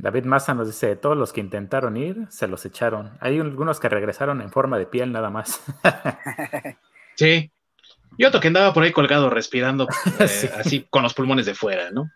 David 0.00 0.24
Massa 0.24 0.54
nos 0.54 0.66
dice, 0.66 0.96
todos 0.96 1.16
los 1.16 1.32
que 1.32 1.40
intentaron 1.40 1.96
ir, 1.96 2.26
se 2.30 2.48
los 2.48 2.64
echaron. 2.64 3.16
Hay 3.20 3.38
algunos 3.38 3.80
que 3.80 3.88
regresaron 3.88 4.40
en 4.40 4.50
forma 4.50 4.78
de 4.78 4.86
piel 4.86 5.12
nada 5.12 5.28
más. 5.30 5.60
sí. 7.16 7.52
Y 8.16 8.24
otro 8.24 8.40
que 8.40 8.48
andaba 8.48 8.72
por 8.72 8.82
ahí 8.82 8.92
colgado 8.92 9.28
respirando 9.28 9.86
eh, 10.18 10.50
así 10.56 10.86
con 10.88 11.02
los 11.02 11.14
pulmones 11.14 11.46
de 11.46 11.54
fuera, 11.54 11.90
¿no? 11.90 12.10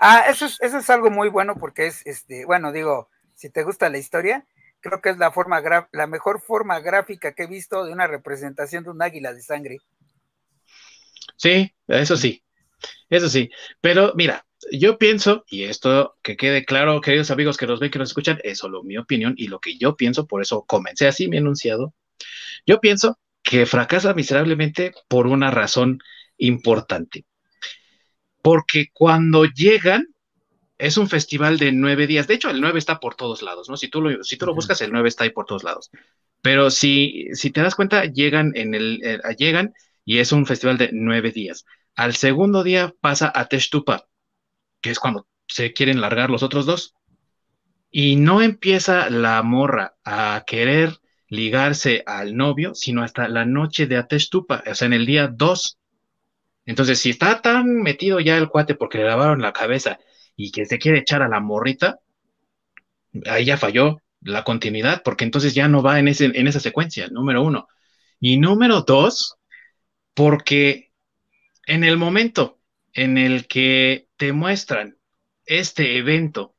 Ah, 0.00 0.24
eso 0.28 0.46
es, 0.46 0.60
eso 0.60 0.78
es 0.78 0.90
algo 0.90 1.10
muy 1.10 1.28
bueno 1.28 1.56
porque 1.56 1.86
es, 1.86 2.06
este, 2.06 2.44
bueno, 2.44 2.72
digo, 2.72 3.08
si 3.34 3.50
te 3.50 3.62
gusta 3.62 3.88
la 3.88 3.98
historia, 3.98 4.44
creo 4.80 5.00
que 5.00 5.10
es 5.10 5.18
la, 5.18 5.30
forma 5.30 5.62
la 5.92 6.06
mejor 6.06 6.40
forma 6.40 6.80
gráfica 6.80 7.32
que 7.32 7.44
he 7.44 7.48
visto 7.48 7.84
de 7.84 7.92
una 7.92 8.06
representación 8.06 8.84
de 8.84 8.90
un 8.90 9.02
águila 9.02 9.32
de 9.32 9.42
sangre. 9.42 9.78
Sí, 11.36 11.72
eso 11.86 12.16
sí, 12.16 12.42
eso 13.08 13.28
sí. 13.28 13.50
Pero 13.80 14.12
mira, 14.16 14.44
yo 14.72 14.98
pienso, 14.98 15.44
y 15.48 15.64
esto 15.64 16.16
que 16.22 16.36
quede 16.36 16.64
claro, 16.64 17.00
queridos 17.00 17.30
amigos 17.30 17.56
que 17.56 17.66
nos 17.66 17.80
ven, 17.80 17.90
que 17.90 17.98
nos 17.98 18.10
escuchan, 18.10 18.38
es 18.42 18.58
solo 18.58 18.82
mi 18.82 18.96
opinión 18.96 19.34
y 19.36 19.48
lo 19.48 19.60
que 19.60 19.76
yo 19.78 19.96
pienso, 19.96 20.26
por 20.26 20.42
eso 20.42 20.64
comencé 20.66 21.06
así 21.06 21.28
mi 21.28 21.36
enunciado. 21.36 21.94
Yo 22.66 22.80
pienso 22.80 23.18
que 23.42 23.66
fracasa 23.66 24.14
miserablemente 24.14 24.92
por 25.08 25.26
una 25.26 25.50
razón 25.50 26.00
importante. 26.36 27.24
Porque 28.42 28.88
cuando 28.92 29.44
llegan, 29.44 30.06
es 30.78 30.96
un 30.96 31.08
festival 31.08 31.58
de 31.58 31.72
nueve 31.72 32.06
días. 32.06 32.26
De 32.28 32.34
hecho, 32.34 32.50
el 32.50 32.60
nueve 32.60 32.78
está 32.78 33.00
por 33.00 33.14
todos 33.14 33.42
lados, 33.42 33.68
¿no? 33.68 33.76
Si 33.76 33.88
tú 33.88 34.00
lo, 34.00 34.22
si 34.22 34.36
tú 34.36 34.46
lo 34.46 34.54
buscas, 34.54 34.80
el 34.80 34.92
nueve 34.92 35.08
está 35.08 35.24
ahí 35.24 35.30
por 35.30 35.44
todos 35.44 35.64
lados. 35.64 35.90
Pero 36.40 36.70
si, 36.70 37.26
si 37.32 37.50
te 37.50 37.62
das 37.62 37.74
cuenta, 37.74 38.04
llegan 38.04 38.52
en 38.54 38.74
el, 38.74 39.00
eh, 39.02 39.20
llegan 39.36 39.74
y 40.04 40.18
es 40.18 40.30
un 40.32 40.46
festival 40.46 40.78
de 40.78 40.90
nueve 40.92 41.32
días. 41.32 41.64
Al 41.96 42.14
segundo 42.14 42.62
día 42.62 42.94
pasa 43.00 43.32
a 43.34 43.46
Teshtupa, 43.46 44.07
que 44.80 44.90
es 44.90 44.98
cuando 44.98 45.26
se 45.46 45.72
quieren 45.72 46.00
largar 46.00 46.30
los 46.30 46.42
otros 46.42 46.66
dos. 46.66 46.94
Y 47.90 48.16
no 48.16 48.42
empieza 48.42 49.08
la 49.10 49.42
morra 49.42 49.96
a 50.04 50.44
querer 50.46 51.00
ligarse 51.28 52.02
al 52.06 52.36
novio, 52.36 52.74
sino 52.74 53.02
hasta 53.02 53.28
la 53.28 53.44
noche 53.44 53.86
de 53.86 53.96
Ateshtupa, 53.96 54.62
o 54.66 54.74
sea, 54.74 54.86
en 54.86 54.92
el 54.92 55.06
día 55.06 55.28
2. 55.28 55.78
Entonces, 56.66 56.98
si 56.98 57.10
está 57.10 57.40
tan 57.40 57.82
metido 57.82 58.20
ya 58.20 58.36
el 58.36 58.48
cuate 58.48 58.74
porque 58.74 58.98
le 58.98 59.04
lavaron 59.04 59.40
la 59.40 59.52
cabeza 59.52 59.98
y 60.36 60.50
que 60.52 60.64
se 60.66 60.78
quiere 60.78 60.98
echar 60.98 61.22
a 61.22 61.28
la 61.28 61.40
morrita, 61.40 62.00
ahí 63.26 63.46
ya 63.46 63.56
falló 63.56 64.00
la 64.20 64.44
continuidad, 64.44 65.02
porque 65.02 65.24
entonces 65.24 65.54
ya 65.54 65.68
no 65.68 65.82
va 65.82 65.98
en, 65.98 66.08
ese, 66.08 66.26
en 66.26 66.46
esa 66.46 66.60
secuencia, 66.60 67.08
número 67.08 67.42
uno. 67.42 67.68
Y 68.20 68.36
número 68.38 68.82
dos, 68.82 69.36
porque 70.14 70.92
en 71.66 71.84
el 71.84 71.96
momento 71.96 72.57
en 72.92 73.18
el 73.18 73.46
que 73.46 74.08
te 74.16 74.32
muestran 74.32 74.98
este 75.44 75.98
evento 75.98 76.54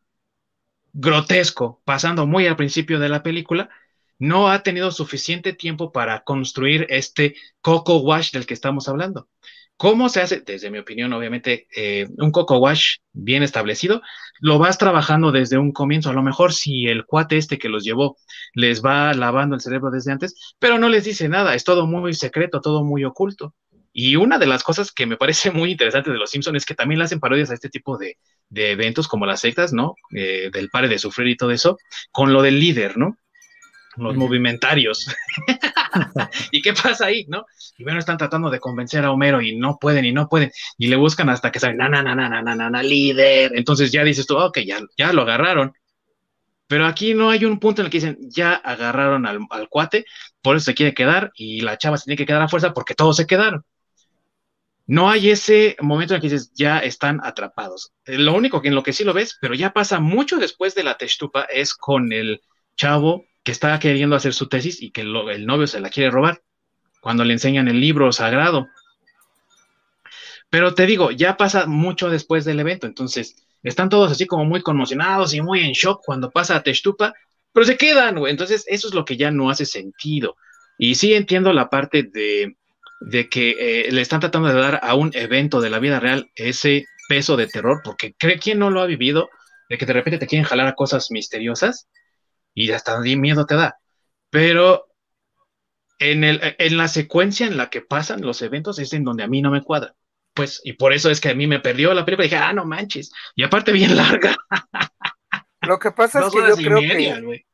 grotesco, 0.93 1.81
pasando 1.85 2.25
muy 2.25 2.47
al 2.47 2.55
principio 2.55 2.99
de 2.99 3.09
la 3.09 3.23
película, 3.23 3.69
no 4.17 4.49
ha 4.49 4.63
tenido 4.63 4.91
suficiente 4.91 5.53
tiempo 5.53 5.91
para 5.91 6.23
construir 6.23 6.85
este 6.89 7.35
coco 7.61 7.97
wash 7.99 8.31
del 8.31 8.45
que 8.45 8.53
estamos 8.53 8.89
hablando. 8.89 9.29
¿Cómo 9.77 10.09
se 10.09 10.19
hace? 10.19 10.41
Desde 10.41 10.69
mi 10.69 10.77
opinión, 10.77 11.13
obviamente, 11.13 11.67
eh, 11.73 12.05
un 12.17 12.31
coco 12.31 12.57
wash 12.57 12.97
bien 13.13 13.43
establecido, 13.43 14.01
lo 14.41 14.59
vas 14.59 14.77
trabajando 14.77 15.31
desde 15.31 15.57
un 15.57 15.71
comienzo. 15.71 16.09
A 16.09 16.13
lo 16.13 16.21
mejor 16.21 16.51
si 16.51 16.87
el 16.87 17.05
cuate 17.05 17.37
este 17.37 17.57
que 17.57 17.69
los 17.69 17.85
llevó 17.85 18.17
les 18.53 18.83
va 18.83 19.13
lavando 19.13 19.55
el 19.55 19.61
cerebro 19.61 19.89
desde 19.89 20.11
antes, 20.11 20.35
pero 20.59 20.77
no 20.79 20.89
les 20.89 21.05
dice 21.05 21.29
nada, 21.29 21.55
es 21.55 21.63
todo 21.63 21.87
muy 21.87 22.13
secreto, 22.13 22.59
todo 22.59 22.83
muy 22.83 23.05
oculto. 23.05 23.55
Y 23.91 24.15
una 24.15 24.37
de 24.37 24.45
las 24.45 24.63
cosas 24.63 24.91
que 24.91 25.05
me 25.05 25.17
parece 25.17 25.51
muy 25.51 25.71
interesante 25.71 26.11
de 26.11 26.17
los 26.17 26.31
Simpsons 26.31 26.57
es 26.57 26.65
que 26.65 26.75
también 26.75 26.99
le 26.99 27.05
hacen 27.05 27.19
parodias 27.19 27.51
a 27.51 27.53
este 27.53 27.69
tipo 27.69 27.97
de, 27.97 28.17
eventos 28.51 29.07
como 29.07 29.25
las 29.25 29.41
sectas, 29.41 29.73
¿no? 29.73 29.95
Eh, 30.15 30.49
del 30.51 30.69
pare 30.69 30.87
de 30.87 30.99
sufrir 30.99 31.27
y 31.27 31.37
todo 31.37 31.51
eso, 31.51 31.77
con 32.11 32.33
lo 32.33 32.41
del 32.41 32.59
líder, 32.59 32.97
¿no? 32.97 33.17
los 33.97 34.15
movimentarios. 34.15 35.07
¿Y 36.51 36.61
qué 36.61 36.73
pasa 36.73 37.07
ahí, 37.07 37.25
no? 37.27 37.45
Y 37.77 37.83
bueno, 37.83 37.99
están 37.99 38.17
tratando 38.17 38.49
de 38.49 38.59
convencer 38.59 39.03
a 39.05 39.11
Homero 39.11 39.41
y 39.41 39.55
no 39.55 39.77
pueden 39.79 40.05
y 40.05 40.11
no 40.11 40.27
pueden. 40.27 40.51
Y 40.77 40.87
le 40.87 40.95
buscan 40.95 41.29
hasta 41.29 41.51
que 41.51 41.59
sale, 41.59 41.75
na, 41.75 41.89
na, 41.89 42.01
na, 42.01 42.15
na, 42.15 42.29
na, 42.29 42.55
na, 42.55 42.69
na, 42.69 42.83
líder. 42.83 43.51
Entonces 43.55 43.91
ya 43.91 44.03
dices 44.03 44.27
tú, 44.27 44.37
ok, 44.37 44.59
ya, 44.59 44.79
ya 44.97 45.13
lo 45.13 45.23
agarraron. 45.23 45.73
Pero 46.67 46.85
aquí 46.85 47.15
no 47.15 47.31
hay 47.31 47.45
un 47.45 47.59
punto 47.59 47.81
en 47.81 47.87
el 47.87 47.91
que 47.91 47.97
dicen, 47.97 48.17
ya 48.21 48.53
agarraron 48.53 49.25
al, 49.25 49.39
al 49.49 49.69
cuate, 49.69 50.05
por 50.41 50.55
eso 50.55 50.65
se 50.65 50.75
quiere 50.75 50.93
quedar 50.93 51.31
y 51.33 51.61
la 51.61 51.77
chava 51.77 51.97
se 51.97 52.05
tiene 52.05 52.17
que 52.17 52.27
quedar 52.27 52.43
a 52.43 52.47
fuerza 52.47 52.73
porque 52.73 52.93
todos 52.93 53.17
se 53.17 53.25
quedaron. 53.25 53.63
No 54.89 55.07
hay 55.07 55.29
ese 55.29 55.77
momento 55.81 56.15
en 56.15 56.15
el 56.15 56.21
que 56.23 56.29
dices, 56.29 56.51
ya 56.55 56.79
están 56.79 57.19
atrapados. 57.23 57.93
Lo 58.05 58.33
único 58.33 58.59
que 58.59 58.69
en 58.69 58.75
lo 58.75 58.81
que 58.81 58.91
sí 58.91 59.03
lo 59.03 59.13
ves, 59.13 59.37
pero 59.39 59.53
ya 59.53 59.71
pasa 59.71 59.99
mucho 59.99 60.37
después 60.37 60.73
de 60.73 60.83
la 60.83 60.97
textupa, 60.97 61.43
es 61.43 61.75
con 61.75 62.11
el 62.11 62.41
chavo 62.75 63.23
que 63.43 63.51
está 63.51 63.77
queriendo 63.77 64.15
hacer 64.15 64.33
su 64.33 64.49
tesis 64.49 64.81
y 64.81 64.89
que 64.89 65.01
el 65.01 65.45
novio 65.45 65.67
se 65.67 65.79
la 65.79 65.91
quiere 65.91 66.09
robar 66.09 66.41
cuando 67.01 67.23
le 67.23 67.33
enseñan 67.33 67.67
el 67.67 67.79
libro 67.79 68.11
sagrado. 68.11 68.67
Pero 70.49 70.73
te 70.73 70.87
digo, 70.87 71.11
ya 71.11 71.37
pasa 71.37 71.67
mucho 71.67 72.09
después 72.09 72.43
del 72.43 72.59
evento, 72.59 72.87
entonces 72.87 73.35
están 73.61 73.89
todos 73.89 74.11
así 74.11 74.25
como 74.25 74.43
muy 74.43 74.63
conmocionados 74.63 75.35
y 75.35 75.41
muy 75.41 75.59
en 75.59 75.73
shock 75.73 76.01
cuando 76.03 76.31
pasa 76.31 76.55
a 76.55 76.63
Textupa, 76.63 77.13
pero 77.53 77.63
se 77.63 77.77
quedan, 77.77 78.17
güey. 78.17 78.31
Entonces 78.31 78.65
eso 78.67 78.87
es 78.87 78.95
lo 78.95 79.05
que 79.05 79.17
ya 79.17 79.29
no 79.29 79.51
hace 79.51 79.67
sentido. 79.67 80.35
Y 80.79 80.95
sí 80.95 81.13
entiendo 81.13 81.53
la 81.53 81.69
parte 81.69 82.01
de, 82.01 82.57
de 82.99 83.29
que 83.29 83.55
eh, 83.59 83.91
le 83.91 84.01
están 84.01 84.19
tratando 84.19 84.49
de 84.49 84.59
dar 84.59 84.79
a 84.83 84.95
un 84.95 85.11
evento 85.13 85.61
de 85.61 85.69
la 85.69 85.79
vida 85.79 85.99
real 85.99 86.31
ese 86.35 86.85
peso 87.07 87.37
de 87.37 87.47
terror, 87.47 87.81
porque 87.83 88.13
cree 88.17 88.39
quien 88.39 88.59
no 88.59 88.69
lo 88.69 88.81
ha 88.81 88.85
vivido, 88.85 89.29
de 89.69 89.77
que 89.77 89.85
de 89.85 89.93
repente 89.93 90.19
te 90.19 90.27
quieren 90.27 90.45
jalar 90.45 90.67
a 90.67 90.75
cosas 90.75 91.11
misteriosas 91.11 91.87
y 92.53 92.71
hasta 92.71 92.99
miedo 92.99 93.45
te 93.45 93.55
da. 93.55 93.77
Pero 94.29 94.87
en, 95.99 96.23
el, 96.23 96.55
en 96.57 96.77
la 96.77 96.87
secuencia 96.87 97.47
en 97.47 97.57
la 97.57 97.69
que 97.69 97.81
pasan 97.81 98.21
los 98.21 98.41
eventos 98.41 98.79
es 98.79 98.93
en 98.93 99.03
donde 99.03 99.23
a 99.23 99.27
mí 99.27 99.41
no 99.41 99.51
me 99.51 99.63
cuadra. 99.63 99.95
Pues, 100.33 100.61
y 100.63 100.73
por 100.73 100.93
eso 100.93 101.09
es 101.09 101.19
que 101.19 101.29
a 101.29 101.35
mí 101.35 101.47
me 101.47 101.59
perdió 101.59 101.93
la 101.93 102.05
película. 102.05 102.25
Y 102.25 102.29
dije, 102.29 102.41
ah, 102.41 102.53
no 102.53 102.65
manches. 102.65 103.11
Y 103.35 103.43
aparte, 103.43 103.71
bien 103.71 103.95
larga. 103.95 104.35
Lo 105.61 105.79
que 105.79 105.91
pasa 105.91 106.21
es 106.21 106.31
que 106.31 106.39
yo 106.39 106.55
creo 106.55 106.79
que. 106.79 107.45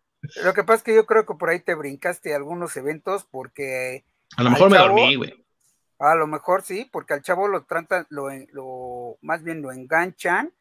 Lo 0.43 0.53
que 0.53 0.63
pasa 0.63 0.77
es 0.77 0.83
que 0.83 0.95
yo 0.95 1.05
creo 1.05 1.25
que 1.25 1.35
por 1.35 1.49
ahí 1.49 1.59
te 1.59 1.75
brincaste 1.75 2.35
algunos 2.35 2.77
eventos 2.77 3.25
porque. 3.29 4.05
A 4.37 4.43
lo 4.43 4.49
mejor 4.51 4.69
me 4.69 4.77
dormí, 4.77 5.15
güey. 5.15 5.45
A 5.99 6.15
lo 6.15 6.27
mejor 6.27 6.63
sí, 6.63 6.89
porque 6.91 7.13
al 7.13 7.21
chavo 7.21 7.47
lo 7.47 7.63
tratan, 7.63 8.05
lo, 8.09 8.27
lo, 8.51 9.17
más 9.21 9.43
bien 9.43 9.61
lo 9.61 9.71
enganchan 9.71 10.53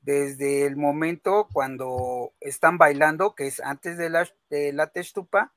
desde 0.00 0.66
el 0.66 0.76
momento 0.76 1.48
cuando 1.52 2.32
están 2.40 2.78
bailando, 2.78 3.34
que 3.34 3.46
es 3.46 3.60
antes 3.60 3.96
de 3.96 4.10
la, 4.10 4.28
de 4.50 4.72
la 4.72 4.88
testupa, 4.88 5.52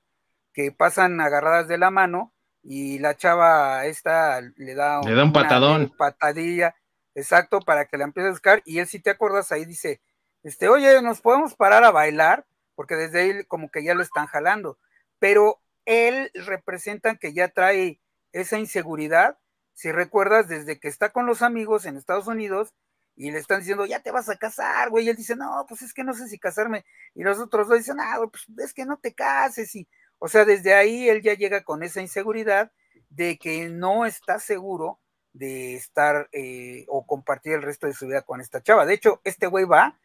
que 0.53 0.71
pasan 0.71 1.19
agarradas 1.19 1.67
de 1.67 1.77
la 1.77 1.89
mano 1.89 2.33
y 2.63 2.99
la 2.99 3.17
chava 3.17 3.85
esta 3.85 4.41
le 4.41 4.75
da, 4.75 5.01
le 5.01 5.13
da 5.13 5.23
un 5.23 5.33
patadón. 5.33 5.91
patadilla, 5.97 6.75
exacto, 7.15 7.59
para 7.59 7.85
que 7.85 7.97
la 7.97 8.05
empiece 8.05 8.27
a 8.27 8.31
buscar. 8.31 8.61
Y 8.65 8.79
él, 8.79 8.87
si 8.87 8.99
te 8.99 9.09
acuerdas, 9.09 9.51
ahí 9.51 9.65
dice, 9.65 10.01
este, 10.43 10.69
oye, 10.69 11.01
nos 11.01 11.21
podemos 11.21 11.55
parar 11.55 11.83
a 11.83 11.91
bailar, 11.91 12.45
porque 12.75 12.95
desde 12.95 13.21
ahí 13.21 13.43
como 13.45 13.69
que 13.69 13.83
ya 13.83 13.95
lo 13.95 14.03
están 14.03 14.27
jalando. 14.27 14.77
Pero 15.17 15.59
él 15.85 16.31
representa 16.33 17.15
que 17.15 17.33
ya 17.33 17.49
trae 17.49 17.99
esa 18.31 18.57
inseguridad. 18.59 19.37
Si 19.73 19.91
recuerdas, 19.91 20.47
desde 20.47 20.79
que 20.79 20.87
está 20.87 21.11
con 21.11 21.25
los 21.25 21.41
amigos 21.41 21.85
en 21.85 21.97
Estados 21.97 22.27
Unidos, 22.27 22.73
y 23.15 23.31
le 23.31 23.39
están 23.39 23.59
diciendo, 23.59 23.85
ya 23.85 24.01
te 24.01 24.11
vas 24.11 24.29
a 24.29 24.37
casar, 24.37 24.89
güey, 24.89 25.05
y 25.05 25.09
él 25.09 25.15
dice, 25.15 25.35
no, 25.35 25.65
pues 25.67 25.81
es 25.81 25.93
que 25.93 26.03
no 26.03 26.13
sé 26.13 26.27
si 26.27 26.37
casarme, 26.37 26.85
y 27.13 27.23
los 27.23 27.39
otros 27.39 27.67
dos 27.67 27.77
dicen, 27.77 27.97
ah, 27.99 28.19
pues 28.29 28.45
es 28.57 28.73
que 28.73 28.85
no 28.85 28.97
te 28.97 29.13
cases, 29.13 29.73
y, 29.75 29.87
o 30.19 30.27
sea, 30.27 30.43
desde 30.43 30.73
ahí 30.73 31.07
él 31.09 31.21
ya 31.21 31.33
llega 31.33 31.63
con 31.63 31.81
esa 31.83 32.01
inseguridad 32.01 32.71
de 33.09 33.37
que 33.37 33.69
no 33.69 34.05
está 34.05 34.39
seguro 34.39 34.99
de 35.33 35.75
estar 35.75 36.29
eh, 36.31 36.85
o 36.87 37.05
compartir 37.05 37.53
el 37.53 37.61
resto 37.61 37.87
de 37.87 37.93
su 37.93 38.07
vida 38.07 38.21
con 38.21 38.41
esta 38.41 38.61
chava. 38.61 38.85
De 38.85 38.93
hecho, 38.93 39.21
este 39.23 39.47
güey 39.47 39.65
va 39.65 39.99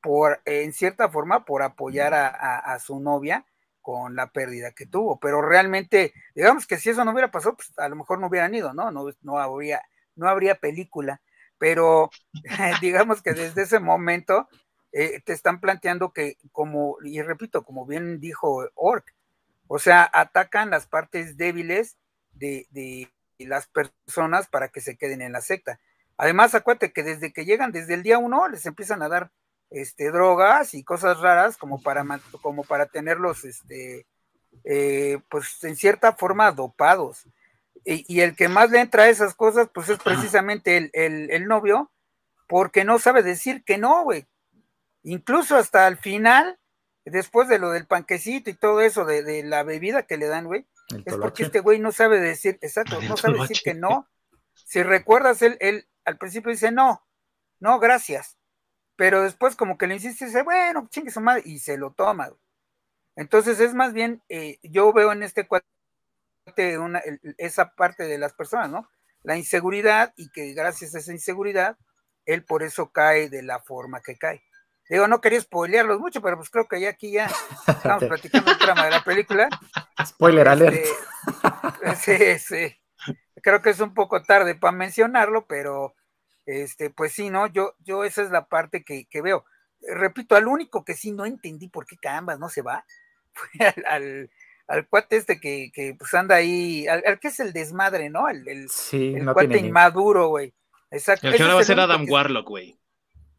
por, 0.00 0.40
en 0.44 0.72
cierta 0.72 1.08
forma, 1.08 1.44
por 1.44 1.62
apoyar 1.62 2.14
a, 2.14 2.78
su 2.78 3.00
novia 3.00 3.44
con 3.86 4.16
la 4.16 4.26
pérdida 4.32 4.72
que 4.72 4.86
tuvo, 4.86 5.20
pero 5.20 5.40
realmente, 5.42 6.12
digamos 6.34 6.66
que 6.66 6.76
si 6.76 6.90
eso 6.90 7.04
no 7.04 7.12
hubiera 7.12 7.30
pasado, 7.30 7.56
pues 7.56 7.72
a 7.78 7.88
lo 7.88 7.94
mejor 7.94 8.18
no 8.18 8.26
hubieran 8.26 8.52
ido, 8.52 8.74
¿no? 8.74 8.90
No, 8.90 9.06
no 9.22 9.38
habría, 9.38 9.80
no 10.16 10.28
habría 10.28 10.56
película 10.56 11.20
pero 11.58 12.10
digamos 12.80 13.22
que 13.22 13.32
desde 13.32 13.62
ese 13.62 13.80
momento 13.80 14.48
eh, 14.92 15.20
te 15.24 15.32
están 15.32 15.60
planteando 15.60 16.12
que, 16.12 16.36
como, 16.52 16.96
y 17.04 17.20
repito, 17.22 17.64
como 17.64 17.86
bien 17.86 18.20
dijo 18.20 18.68
Ork, 18.74 19.14
o 19.68 19.78
sea, 19.78 20.08
atacan 20.12 20.70
las 20.70 20.86
partes 20.86 21.36
débiles 21.36 21.96
de, 22.32 22.66
de, 22.70 23.10
las 23.38 23.66
personas 23.66 24.48
para 24.48 24.68
que 24.68 24.80
se 24.80 24.96
queden 24.96 25.20
en 25.20 25.32
la 25.32 25.42
secta. 25.42 25.78
Además, 26.16 26.54
acuérdate 26.54 26.92
que 26.92 27.02
desde 27.02 27.32
que 27.32 27.44
llegan, 27.44 27.72
desde 27.72 27.94
el 27.94 28.02
día 28.02 28.16
uno, 28.16 28.48
les 28.48 28.64
empiezan 28.64 29.02
a 29.02 29.08
dar 29.08 29.30
este, 29.70 30.10
drogas 30.10 30.74
y 30.74 30.84
cosas 30.84 31.20
raras 31.20 31.56
como 31.56 31.82
para, 31.82 32.04
como 32.42 32.64
para 32.64 32.86
tenerlos, 32.86 33.44
este, 33.44 34.06
eh, 34.64 35.18
pues 35.28 35.62
en 35.64 35.76
cierta 35.76 36.12
forma 36.12 36.52
dopados 36.52 37.26
y, 37.86 38.20
el 38.20 38.34
que 38.34 38.48
más 38.48 38.70
le 38.70 38.80
entra 38.80 39.04
a 39.04 39.08
esas 39.08 39.34
cosas, 39.34 39.68
pues 39.72 39.88
es 39.88 39.98
precisamente 39.98 40.90
el, 40.92 41.46
novio, 41.46 41.92
porque 42.48 42.84
no 42.84 42.98
sabe 42.98 43.22
decir 43.22 43.62
que 43.64 43.78
no, 43.78 44.02
güey. 44.02 44.26
Incluso 45.04 45.56
hasta 45.56 45.86
el 45.86 45.96
final, 45.96 46.58
después 47.04 47.48
de 47.48 47.60
lo 47.60 47.70
del 47.70 47.86
panquecito 47.86 48.50
y 48.50 48.54
todo 48.54 48.80
eso, 48.80 49.04
de, 49.04 49.44
la 49.44 49.62
bebida 49.62 50.02
que 50.02 50.16
le 50.16 50.26
dan, 50.26 50.46
güey, 50.46 50.66
es 51.04 51.14
porque 51.14 51.44
este 51.44 51.60
güey 51.60 51.78
no 51.78 51.92
sabe 51.92 52.18
decir, 52.18 52.58
exacto, 52.60 53.00
no 53.02 53.16
sabe 53.16 53.38
decir 53.38 53.58
que 53.62 53.74
no. 53.74 54.08
Si 54.52 54.82
recuerdas, 54.82 55.40
él, 55.42 55.56
él 55.60 55.86
al 56.04 56.18
principio 56.18 56.50
dice 56.50 56.72
no, 56.72 57.06
no, 57.60 57.78
gracias. 57.78 58.36
Pero 58.96 59.22
después 59.22 59.56
como 59.56 59.78
que 59.78 59.86
le 59.86 59.94
insiste 59.94 60.24
y 60.24 60.28
dice, 60.28 60.42
bueno, 60.42 60.88
chingue 60.90 61.10
su 61.10 61.20
madre, 61.20 61.42
y 61.44 61.58
se 61.58 61.76
lo 61.76 61.92
toma. 61.92 62.30
Entonces 63.14 63.60
es 63.60 63.74
más 63.74 63.92
bien, 63.92 64.22
eh, 64.28 64.58
yo 64.62 64.92
veo 64.92 65.12
en 65.12 65.22
este 65.22 65.46
cuadro 65.46 65.66
una, 66.80 67.02
esa 67.38 67.74
parte 67.74 68.04
de 68.04 68.18
las 68.18 68.32
personas, 68.32 68.70
¿no? 68.70 68.88
La 69.22 69.36
inseguridad 69.36 70.12
y 70.16 70.30
que 70.30 70.52
gracias 70.52 70.94
a 70.94 70.98
esa 70.98 71.12
inseguridad 71.12 71.76
él 72.24 72.44
por 72.44 72.62
eso 72.62 72.90
cae 72.90 73.28
de 73.28 73.42
la 73.42 73.60
forma 73.60 74.00
que 74.00 74.16
cae. 74.16 74.42
Digo, 74.88 75.08
no 75.08 75.20
quería 75.20 75.40
spoilearlos 75.40 75.98
mucho, 75.98 76.22
pero 76.22 76.36
pues 76.36 76.48
creo 76.50 76.68
que 76.68 76.80
ya 76.80 76.90
aquí 76.90 77.10
ya 77.10 77.26
estamos 77.66 78.04
platicando 78.04 78.52
el 78.52 78.58
trama 78.58 78.84
de 78.84 78.90
la 78.90 79.02
película. 79.02 79.48
Spoiler 80.04 80.48
alert. 80.48 80.76
Este, 81.82 82.38
sí, 82.38 82.68
sí. 82.68 83.14
Creo 83.42 83.62
que 83.62 83.70
es 83.70 83.80
un 83.80 83.94
poco 83.94 84.22
tarde 84.22 84.54
para 84.54 84.72
mencionarlo, 84.72 85.46
pero 85.46 85.94
este, 86.46 86.90
pues 86.90 87.12
sí, 87.12 87.28
¿no? 87.28 87.46
Yo, 87.48 87.74
yo 87.80 88.04
esa 88.04 88.22
es 88.22 88.30
la 88.30 88.46
parte 88.46 88.84
que, 88.84 89.06
veo. 89.20 89.44
Repito, 89.82 90.36
al 90.36 90.46
único 90.46 90.84
que 90.84 90.94
sí 90.94 91.12
no 91.12 91.26
entendí 91.26 91.68
por 91.68 91.86
qué 91.86 91.96
Cambas 91.96 92.38
no 92.38 92.48
se 92.48 92.62
va, 92.62 92.84
fue 93.32 93.66
al, 93.66 94.30
al, 94.66 94.88
cuate 94.88 95.16
este 95.16 95.38
que, 95.38 95.70
que, 95.72 95.94
pues 95.98 96.14
anda 96.14 96.36
ahí, 96.36 96.86
al, 96.88 97.20
que 97.20 97.28
es 97.28 97.40
el 97.40 97.52
desmadre, 97.52 98.08
¿no? 98.08 98.28
El, 98.28 98.48
el, 98.48 98.70
sí, 98.70 99.14
cuate 99.32 99.58
inmaduro, 99.58 100.28
güey. 100.28 100.54
Exacto. 100.90 101.28
El 101.28 101.34
que 101.34 101.42
ahora 101.42 101.54
va 101.56 101.60
a 101.60 101.64
ser 101.64 101.80
Adam 101.80 102.06
Warlock, 102.08 102.48
güey. 102.48 102.78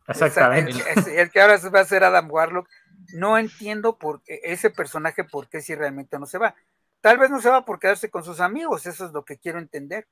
Exactamente. 0.07 0.71
El, 1.15 1.31
que 1.31 1.41
ahora 1.41 1.57
va 1.73 1.79
a 1.79 1.85
ser 1.85 2.03
Adam 2.03 2.29
Warlock. 2.29 2.67
No 3.13 3.37
entiendo 3.37 3.97
por 3.97 4.21
qué, 4.23 4.41
ese 4.43 4.69
personaje 4.69 5.23
por 5.23 5.47
qué 5.49 5.61
si 5.61 5.75
realmente 5.75 6.19
no 6.19 6.25
se 6.25 6.37
va. 6.37 6.55
Tal 7.01 7.17
vez 7.17 7.29
no 7.29 7.41
se 7.41 7.49
va 7.49 7.63
por 7.63 7.79
quedarse 7.79 8.09
con 8.09 8.23
sus 8.23 8.39
amigos, 8.39 8.85
eso 8.85 9.05
es 9.05 9.11
lo 9.11 9.23
que 9.23 9.37
quiero 9.37 9.59
entender. 9.59 10.07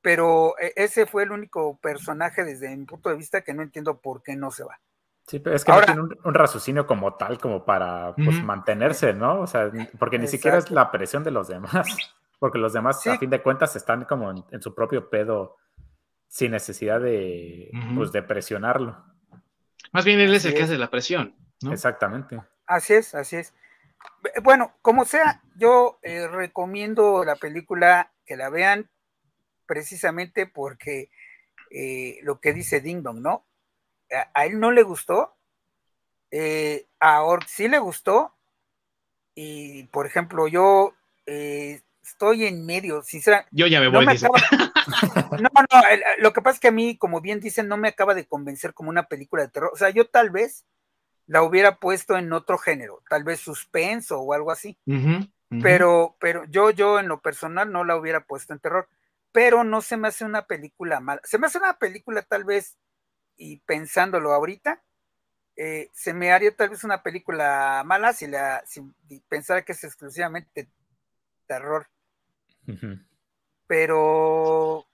Pero 0.00 0.54
e, 0.58 0.72
ese 0.76 1.06
fue 1.06 1.24
el 1.24 1.32
único 1.32 1.78
personaje 1.78 2.44
desde 2.44 2.74
mi 2.76 2.84
punto 2.84 3.08
de 3.08 3.16
vista 3.16 3.42
que 3.42 3.54
no 3.54 3.62
entiendo 3.62 4.00
por 4.00 4.22
qué 4.22 4.36
no 4.36 4.50
se 4.50 4.64
va. 4.64 4.78
Sí, 5.26 5.40
pero 5.40 5.54
es 5.54 5.64
que 5.64 5.72
no 5.72 5.80
tiene 5.82 6.00
un, 6.00 6.34
raciocinio 6.34 6.86
como 6.86 7.14
tal, 7.14 7.38
como 7.38 7.64
para 7.66 8.14
pues, 8.14 8.42
mantenerse, 8.42 9.12
¿no? 9.12 9.40
O 9.40 9.46
sea, 9.46 9.70
porque 9.98 10.18
ni 10.18 10.26
siquiera 10.26 10.56
es 10.56 10.70
la 10.70 10.90
presión 10.90 11.22
de 11.22 11.30
los 11.30 11.48
demás, 11.48 11.86
porque 12.38 12.58
los 12.58 12.72
demás, 12.72 13.06
a 13.06 13.18
fin 13.18 13.28
de 13.28 13.42
cuentas, 13.42 13.76
están 13.76 14.06
como 14.06 14.30
en, 14.30 14.62
su 14.62 14.74
propio 14.74 15.10
pedo 15.10 15.56
sin 16.28 16.52
necesidad 16.52 17.00
de, 17.00 17.70
pues, 17.94 18.10
de 18.10 18.22
presionarlo. 18.22 19.04
Más 19.92 20.06
bien 20.06 20.18
él 20.18 20.34
es 20.34 20.46
el 20.46 20.54
que 20.54 20.62
hace 20.62 20.78
la 20.78 20.88
presión. 20.88 21.34
Exactamente. 21.70 22.40
Así 22.66 22.94
es, 22.94 23.14
así 23.14 23.36
es. 23.36 23.52
Bueno, 24.42 24.72
como 24.80 25.04
sea, 25.04 25.42
yo 25.56 25.98
eh, 26.02 26.26
recomiendo 26.26 27.22
la 27.24 27.36
película 27.36 28.12
que 28.24 28.36
la 28.36 28.48
vean 28.48 28.88
precisamente 29.68 30.48
porque 30.48 31.10
eh, 31.70 32.18
lo 32.22 32.40
que 32.40 32.52
dice 32.52 32.80
Ding 32.80 33.02
Dong, 33.02 33.20
¿no? 33.20 33.44
A, 34.34 34.46
él 34.46 34.58
no 34.58 34.72
le 34.72 34.82
gustó, 34.82 35.36
eh, 36.32 36.86
a 36.98 37.22
Ork 37.22 37.46
sí 37.46 37.68
le 37.68 37.78
gustó, 37.78 38.34
y 39.34 39.84
por 39.84 40.06
ejemplo, 40.06 40.48
yo 40.48 40.94
estoy 42.08 42.46
en 42.46 42.64
medio, 42.64 43.02
sinceramente. 43.02 43.50
Yo 43.52 43.66
ya 43.66 43.80
me 43.80 43.88
voy. 43.88 44.06
No, 45.30 45.50
no, 45.70 45.82
lo 46.18 46.32
que 46.32 46.40
pasa 46.40 46.54
es 46.54 46.60
que 46.60 46.68
a 46.68 46.72
mí, 46.72 46.96
como 46.96 47.20
bien 47.20 47.40
dicen, 47.40 47.68
no 47.68 47.76
me 47.76 47.88
acaba 47.88 48.14
de 48.14 48.26
convencer 48.26 48.72
como 48.72 48.88
una 48.88 49.06
película 49.06 49.42
de 49.42 49.50
terror. 49.50 49.70
O 49.72 49.76
sea, 49.76 49.90
yo 49.90 50.06
tal 50.08 50.30
vez 50.30 50.64
la 51.26 51.42
hubiera 51.42 51.76
puesto 51.76 52.16
en 52.16 52.32
otro 52.32 52.56
género, 52.56 53.02
tal 53.08 53.22
vez 53.22 53.38
suspenso 53.38 54.18
o 54.18 54.32
algo 54.32 54.50
así. 54.50 54.78
Pero, 55.62 56.16
pero 56.18 56.44
yo, 56.46 56.70
yo 56.70 56.98
en 56.98 57.08
lo 57.08 57.20
personal 57.20 57.70
no 57.70 57.84
la 57.84 57.96
hubiera 57.96 58.24
puesto 58.24 58.54
en 58.54 58.60
terror. 58.60 58.88
Pero 59.32 59.64
no 59.64 59.82
se 59.82 59.96
me 59.96 60.08
hace 60.08 60.24
una 60.24 60.46
película 60.46 61.00
mala. 61.00 61.20
Se 61.24 61.38
me 61.38 61.46
hace 61.46 61.58
una 61.58 61.78
película 61.78 62.22
tal 62.22 62.44
vez, 62.44 62.78
y 63.36 63.58
pensándolo 63.60 64.32
ahorita, 64.32 64.82
eh, 65.56 65.90
se 65.92 66.14
me 66.14 66.32
haría 66.32 66.54
tal 66.54 66.70
vez 66.70 66.84
una 66.84 67.02
película 67.02 67.82
mala 67.84 68.12
si 68.12 68.28
la 68.28 68.62
si 68.66 68.80
pensara 69.28 69.64
que 69.64 69.72
es 69.72 69.82
exclusivamente 69.84 70.68
terror 71.46 71.88
pero 73.66 74.86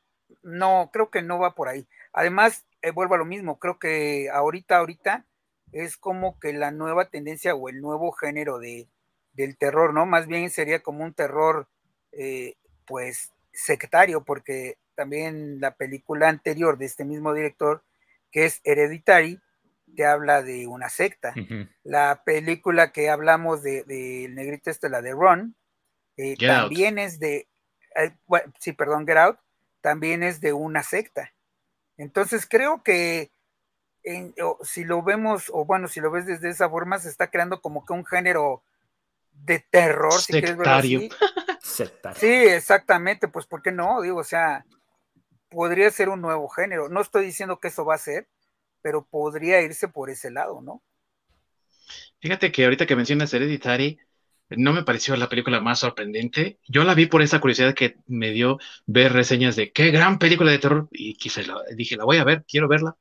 no, 0.42 0.90
creo 0.92 1.10
que 1.10 1.22
no 1.22 1.38
va 1.38 1.54
por 1.54 1.68
ahí. 1.68 1.86
Además, 2.12 2.66
eh, 2.82 2.90
vuelvo 2.90 3.14
a 3.14 3.18
lo 3.18 3.24
mismo, 3.24 3.58
creo 3.58 3.78
que 3.78 4.28
ahorita, 4.30 4.76
ahorita 4.76 5.26
es 5.72 5.96
como 5.96 6.38
que 6.38 6.52
la 6.52 6.70
nueva 6.70 7.08
tendencia 7.08 7.54
o 7.54 7.68
el 7.68 7.80
nuevo 7.80 8.12
género 8.12 8.58
de, 8.58 8.88
del 9.32 9.56
terror, 9.56 9.94
¿no? 9.94 10.06
Más 10.06 10.26
bien 10.26 10.50
sería 10.50 10.82
como 10.82 11.04
un 11.04 11.14
terror, 11.14 11.68
eh, 12.12 12.56
pues, 12.86 13.32
sectario, 13.54 14.24
porque 14.24 14.78
también 14.94 15.60
la 15.60 15.74
película 15.76 16.28
anterior 16.28 16.76
de 16.76 16.86
este 16.86 17.04
mismo 17.04 17.32
director, 17.32 17.84
que 18.30 18.44
es 18.44 18.60
Hereditary, 18.64 19.40
te 19.96 20.04
habla 20.04 20.42
de 20.42 20.66
una 20.66 20.88
secta. 20.88 21.34
La 21.84 22.22
película 22.24 22.92
que 22.92 23.08
hablamos 23.08 23.62
del 23.62 23.86
de, 23.86 24.28
negrito 24.30 24.70
este, 24.70 24.88
la 24.88 25.02
de 25.02 25.12
Ron, 25.12 25.54
eh, 26.16 26.36
también 26.36 26.98
es 26.98 27.18
de, 27.18 27.48
eh, 27.96 28.12
sí, 28.58 28.72
perdón, 28.72 29.06
Get 29.06 29.16
Out, 29.16 29.38
también 29.80 30.22
es 30.22 30.40
de 30.40 30.52
una 30.52 30.82
secta. 30.82 31.32
Entonces 31.96 32.46
creo 32.46 32.82
que 32.82 33.30
si 34.62 34.84
lo 34.84 35.02
vemos, 35.02 35.50
o 35.52 35.64
bueno, 35.64 35.88
si 35.88 36.00
lo 36.00 36.10
ves 36.10 36.26
desde 36.26 36.50
esa 36.50 36.68
forma, 36.68 36.98
se 36.98 37.08
está 37.08 37.30
creando 37.30 37.60
como 37.60 37.86
que 37.86 37.92
un 37.94 38.04
género 38.04 38.62
de 39.32 39.60
terror, 39.70 40.20
Sectario. 40.20 41.00
si 41.00 41.10
Sí, 42.16 42.26
exactamente, 42.26 43.28
pues 43.28 43.46
¿por 43.46 43.62
qué 43.62 43.72
no? 43.72 44.00
Digo, 44.02 44.18
o 44.18 44.24
sea, 44.24 44.64
podría 45.50 45.90
ser 45.90 46.08
un 46.08 46.20
nuevo 46.20 46.48
género. 46.48 46.88
No 46.88 47.00
estoy 47.00 47.24
diciendo 47.26 47.58
que 47.58 47.68
eso 47.68 47.84
va 47.84 47.94
a 47.94 47.98
ser, 47.98 48.28
pero 48.82 49.06
podría 49.06 49.60
irse 49.62 49.88
por 49.88 50.10
ese 50.10 50.30
lado, 50.30 50.60
¿no? 50.60 50.82
Fíjate 52.20 52.52
que 52.52 52.64
ahorita 52.64 52.86
que 52.86 52.96
mencionas 52.96 53.32
Hereditary, 53.34 53.98
no 54.50 54.72
me 54.72 54.82
pareció 54.82 55.16
la 55.16 55.28
película 55.28 55.60
más 55.60 55.80
sorprendente. 55.80 56.58
Yo 56.68 56.84
la 56.84 56.94
vi 56.94 57.06
por 57.06 57.22
esa 57.22 57.40
curiosidad 57.40 57.74
que 57.74 57.96
me 58.06 58.30
dio 58.30 58.58
ver 58.86 59.12
reseñas 59.12 59.56
de 59.56 59.72
qué 59.72 59.90
gran 59.90 60.18
película 60.18 60.50
de 60.50 60.58
terror 60.58 60.88
y 60.90 61.14
quise 61.16 61.44
dije, 61.76 61.96
la 61.96 62.04
voy 62.04 62.18
a 62.18 62.24
ver, 62.24 62.44
quiero 62.46 62.68
verla. 62.68 62.96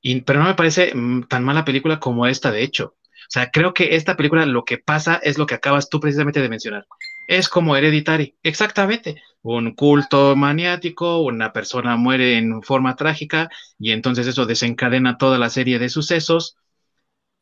Y, 0.00 0.20
pero 0.22 0.40
no 0.40 0.46
me 0.46 0.54
parece 0.54 0.94
mm, 0.94 1.28
tan 1.28 1.44
mala 1.44 1.64
película 1.64 1.98
como 1.98 2.26
esta, 2.26 2.50
de 2.50 2.62
hecho. 2.62 2.96
O 2.96 3.30
sea, 3.30 3.50
creo 3.50 3.72
que 3.72 3.96
esta 3.96 4.16
película 4.16 4.44
lo 4.46 4.64
que 4.64 4.78
pasa 4.78 5.16
es 5.22 5.38
lo 5.38 5.46
que 5.46 5.54
acabas 5.54 5.88
tú 5.88 6.00
precisamente 6.00 6.40
de 6.40 6.48
mencionar. 6.48 6.86
Es 7.26 7.48
como 7.48 7.76
Hereditary, 7.76 8.36
exactamente. 8.42 9.22
Un 9.42 9.74
culto 9.74 10.36
maniático, 10.36 11.22
una 11.22 11.52
persona 11.52 11.96
muere 11.96 12.38
en 12.38 12.62
forma 12.62 12.96
trágica 12.96 13.50
y 13.78 13.92
entonces 13.92 14.26
eso 14.26 14.46
desencadena 14.46 15.18
toda 15.18 15.38
la 15.38 15.50
serie 15.50 15.78
de 15.78 15.88
sucesos. 15.88 16.56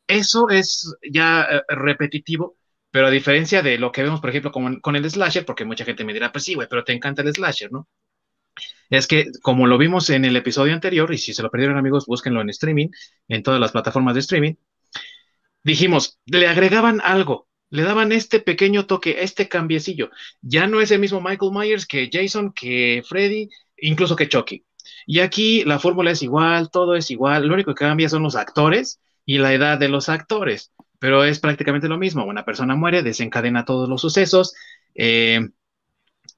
Eso 0.07 0.51
es 0.51 0.95
ya 1.11 1.43
eh, 1.45 1.63
repetitivo, 1.69 2.57
pero 2.91 3.07
a 3.09 3.11
diferencia 3.11 3.63
de 3.63 3.79
lo 3.79 3.93
que 3.93 4.03
vemos, 4.03 4.21
por 4.21 4.31
ejemplo, 4.31 4.53
con, 4.53 4.81
con 4.81 4.97
el 4.97 5.09
slasher, 5.11 5.45
porque 5.45 5.65
mucha 5.65 5.85
gente 5.85 6.05
me 6.05 6.13
dirá, 6.13 6.33
pues 6.33 6.45
sí, 6.45 6.55
güey, 6.55 6.69
pero 6.69 6.85
te 6.85 6.93
encanta 6.93 7.23
el 7.23 7.33
slasher, 7.33 7.73
¿no? 7.73 7.89
Es 8.91 9.07
que 9.07 9.27
como 9.43 9.67
lo 9.67 9.79
vimos 9.79 10.11
en 10.11 10.25
el 10.25 10.37
episodio 10.37 10.75
anterior, 10.75 11.13
y 11.13 11.19
si 11.19 11.35
se 11.35 11.43
lo 11.43 11.51
perdieron 11.51 11.79
amigos, 11.79 12.07
búsquenlo 12.07 12.41
en 12.41 12.51
streaming, 12.51 12.89
en 13.29 13.43
todas 13.43 13.61
las 13.61 13.73
plataformas 13.73 14.15
de 14.15 14.21
streaming, 14.21 14.55
dijimos, 15.65 16.19
le 16.27 16.47
agregaban 16.47 17.01
algo, 17.03 17.49
le 17.73 17.83
daban 17.83 18.13
este 18.13 18.39
pequeño 18.39 18.87
toque, 18.87 19.23
este 19.23 19.49
cambiecillo. 19.49 20.11
Ya 20.43 20.67
no 20.67 20.81
es 20.81 20.91
el 20.91 21.01
mismo 21.01 21.21
Michael 21.21 21.53
Myers 21.53 21.87
que 21.87 22.09
Jason, 22.13 22.53
que 22.53 23.03
Freddy, 23.09 23.49
incluso 23.79 24.15
que 24.15 24.29
Chucky. 24.29 24.65
Y 25.07 25.21
aquí 25.21 25.65
la 25.65 25.79
fórmula 25.79 26.11
es 26.13 26.23
igual, 26.23 26.71
todo 26.71 26.95
es 26.95 27.11
igual, 27.11 27.47
lo 27.47 27.55
único 27.55 27.75
que 27.75 27.85
cambia 27.85 28.09
son 28.09 28.23
los 28.23 28.37
actores 28.37 29.01
y 29.25 29.39
la 29.39 29.53
edad 29.55 29.79
de 29.79 29.89
los 29.89 30.09
actores 30.09 30.73
pero 31.03 31.25
es 31.25 31.41
prácticamente 31.41 31.89
lo 31.89 31.99
mismo. 31.99 32.25
Una 32.25 32.45
persona 32.45 32.77
muere, 32.77 33.03
desencadena 33.03 33.65
todos 33.65 33.89
los 33.89 34.01
sucesos. 34.01 34.55
Eh, 34.95 35.49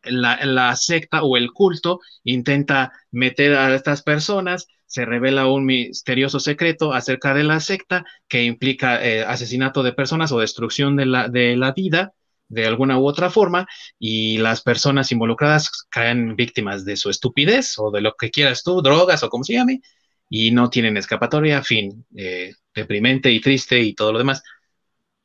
la, 0.07 0.77
secta 0.77 1.23
o 1.23 1.37
el 1.37 1.53
culto 1.53 2.01
intenta 2.25 2.93
meter 3.11 3.55
a 3.55 3.75
estas 3.75 4.03
personas, 4.03 4.67
se 4.87 5.05
revela 5.05 5.47
un 5.47 5.65
misterioso 5.67 6.41
secreto 6.41 6.93
acerca 6.93 7.35
de 7.35 7.45
la 7.45 7.61
secta 7.61 8.05
que 8.29 8.45
implica 8.45 9.05
eh, 9.05 9.25
asesinato 9.25 9.83
de 9.83 9.93
personas 9.93 10.33
o 10.33 10.41
destrucción 10.41 10.97
de 10.97 11.07
la, 11.07 11.29
de 11.29 11.57
la 11.57 11.73
vida 11.73 12.13
de 12.49 12.67
alguna 12.67 12.99
u 12.99 13.07
otra 13.07 13.31
forma 13.31 13.67
y 13.99 14.39
las 14.39 14.63
personas 14.63 15.11
involucradas 15.13 15.87
caen 15.91 16.37
víctimas 16.37 16.85
de 16.85 16.97
su 16.97 17.11
estupidez 17.11 17.79
o 17.79 17.91
de 17.91 18.01
lo 18.01 18.15
que 18.15 18.31
quieras 18.31 18.63
tú, 18.63 18.83
drogas 18.83 19.23
o 19.23 19.29
como 19.29 19.45
se 19.45 19.55
llame, 19.55 19.81
y 20.29 20.51
no 20.51 20.71
tienen 20.71 20.97
escapatoria, 20.97 21.63
fin, 21.63 22.07
eh, 22.17 22.53
deprimente 22.75 23.31
y 23.31 23.41
triste 23.41 23.81
y 23.81 23.95
todo 23.95 24.13
lo 24.13 24.19
demás. 24.19 24.43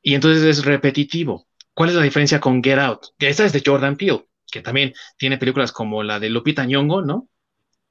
Y 0.02 0.16
entonces 0.16 0.44
es 0.44 0.66
repetitivo. 0.66 1.48
¿Cuál 1.74 1.90
es 1.90 1.96
la 1.96 2.04
diferencia 2.04 2.40
con 2.40 2.64
Get 2.64 2.80
Out? 2.80 3.08
Esta 3.20 3.46
es 3.46 3.54
de 3.54 3.64
Jordan 3.66 3.96
Peele, 3.96 4.26
que 4.52 4.62
también 4.62 4.94
tiene 5.18 5.38
películas 5.38 5.72
como 5.72 6.04
la 6.04 6.20
de 6.20 6.30
Lupita 6.30 6.66
Nyong'o, 6.66 7.02
¿no? 7.02 7.28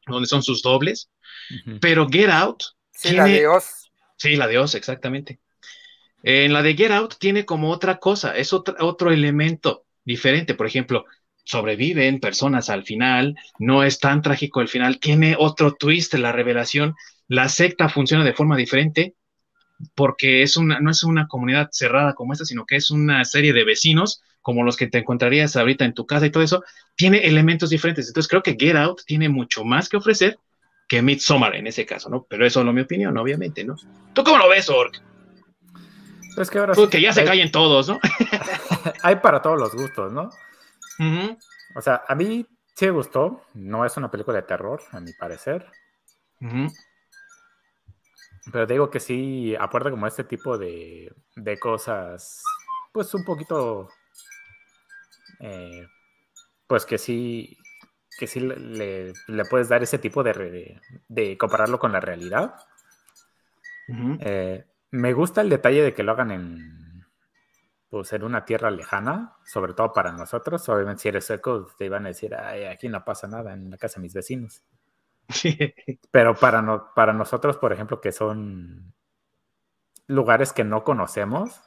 Donde 0.06 0.26
son 0.26 0.42
sus 0.42 0.62
dobles. 0.62 1.10
Pero 1.80 2.08
Get 2.08 2.30
Out. 2.30 2.62
Sí, 2.90 3.14
la 3.14 3.24
de 3.24 3.46
Oz. 3.46 3.90
Sí, 4.16 4.36
la 4.36 4.46
de 4.46 4.58
Oz, 4.58 4.74
exactamente. 4.74 5.40
En 6.22 6.52
la 6.52 6.62
de 6.62 6.74
Get 6.74 6.90
Out 6.90 7.14
tiene 7.18 7.44
como 7.44 7.70
otra 7.70 7.98
cosa, 7.98 8.36
es 8.36 8.52
otro, 8.52 8.74
otro 8.80 9.12
elemento 9.12 9.84
diferente. 10.04 10.54
Por 10.54 10.66
ejemplo, 10.66 11.04
sobreviven 11.44 12.20
personas 12.20 12.68
al 12.68 12.84
final, 12.84 13.36
no 13.58 13.82
es 13.82 14.00
tan 14.00 14.20
trágico 14.20 14.60
el 14.60 14.68
final, 14.68 14.98
tiene 14.98 15.36
otro 15.38 15.74
twist 15.74 16.12
la 16.14 16.32
revelación, 16.32 16.94
la 17.26 17.48
secta 17.48 17.88
funciona 17.88 18.24
de 18.24 18.34
forma 18.34 18.56
diferente 18.56 19.14
porque 19.94 20.42
es 20.42 20.56
una, 20.56 20.80
no 20.80 20.90
es 20.90 21.04
una 21.04 21.28
comunidad 21.28 21.68
cerrada 21.72 22.14
como 22.14 22.32
esta, 22.32 22.44
sino 22.44 22.66
que 22.66 22.76
es 22.76 22.90
una 22.90 23.24
serie 23.24 23.52
de 23.52 23.64
vecinos 23.64 24.22
como 24.42 24.64
los 24.64 24.76
que 24.76 24.86
te 24.86 24.98
encontrarías 24.98 25.56
ahorita 25.56 25.84
en 25.84 25.94
tu 25.94 26.06
casa 26.06 26.24
y 26.24 26.30
todo 26.30 26.42
eso, 26.42 26.64
tiene 26.96 27.18
elementos 27.26 27.70
diferentes. 27.70 28.08
Entonces 28.08 28.28
creo 28.28 28.42
que 28.42 28.56
Get 28.58 28.76
Out 28.76 29.02
tiene 29.04 29.28
mucho 29.28 29.64
más 29.64 29.88
que 29.88 29.98
ofrecer 29.98 30.38
que 30.88 31.02
Midsommar 31.02 31.54
en 31.54 31.66
ese 31.66 31.84
caso, 31.84 32.08
¿no? 32.08 32.26
Pero 32.28 32.46
eso 32.46 32.60
es 32.62 32.74
mi 32.74 32.80
opinión, 32.80 33.16
obviamente, 33.18 33.62
¿no? 33.62 33.76
¿Tú 34.14 34.24
cómo 34.24 34.38
lo 34.38 34.48
ves, 34.48 34.70
Ork? 34.70 35.02
Pues 36.34 36.48
que 36.50 36.58
ahora 36.58 36.74
que 36.90 37.00
ya 37.00 37.12
se 37.12 37.24
callen 37.24 37.50
todos, 37.50 37.88
¿no? 37.88 38.00
hay 39.02 39.16
para 39.16 39.42
todos 39.42 39.58
los 39.58 39.74
gustos, 39.74 40.12
¿no? 40.12 40.30
O 41.74 41.82
sea, 41.82 42.04
a 42.08 42.14
mí 42.14 42.46
sí 42.74 42.86
me 42.86 42.92
gustó. 42.92 43.42
No 43.54 43.84
es 43.84 43.96
una 43.96 44.10
película 44.10 44.38
de 44.38 44.44
terror, 44.44 44.80
a 44.92 45.00
mi 45.00 45.12
parecer. 45.12 45.66
Pero 48.52 48.66
digo 48.66 48.90
que 48.90 49.00
sí 49.00 49.54
aporta 49.56 49.90
como 49.90 50.06
este 50.06 50.24
tipo 50.24 50.56
de, 50.56 51.12
de 51.36 51.58
cosas, 51.58 52.42
pues 52.92 53.12
un 53.14 53.24
poquito, 53.24 53.88
eh, 55.40 55.86
pues 56.66 56.86
que 56.86 56.98
sí, 56.98 57.58
que 58.18 58.26
sí 58.26 58.40
le, 58.40 59.12
puedes 59.50 59.68
dar 59.68 59.82
ese 59.82 59.98
tipo 59.98 60.22
de, 60.22 60.80
de 61.08 61.38
compararlo 61.38 61.78
con 61.78 61.92
la 61.92 62.00
realidad. 62.00 62.54
Eh, 64.20 64.64
me 64.90 65.12
gusta 65.12 65.40
el 65.40 65.48
detalle 65.48 65.82
de 65.82 65.94
que 65.94 66.02
lo 66.02 66.12
hagan 66.12 66.30
en, 66.30 67.06
pues, 67.90 68.12
en 68.12 68.22
una 68.22 68.44
tierra 68.44 68.70
lejana, 68.70 69.36
sobre 69.44 69.74
todo 69.74 69.92
para 69.92 70.12
nosotros. 70.12 70.68
Obviamente, 70.68 71.02
si 71.02 71.08
eres 71.08 71.24
seco, 71.24 71.66
te 71.76 71.86
iban 71.86 72.04
a 72.04 72.08
decir, 72.08 72.34
Ay, 72.34 72.64
aquí 72.64 72.88
no 72.88 73.04
pasa 73.04 73.26
nada 73.28 73.52
en 73.52 73.70
la 73.70 73.78
casa 73.78 73.96
de 73.96 74.02
mis 74.02 74.14
vecinos. 74.14 74.62
Pero 76.10 76.34
para, 76.34 76.62
no, 76.62 76.92
para 76.94 77.12
nosotros, 77.12 77.56
por 77.56 77.72
ejemplo, 77.72 78.00
que 78.00 78.12
son 78.12 78.94
lugares 80.06 80.52
que 80.52 80.64
no 80.64 80.84
conocemos, 80.84 81.60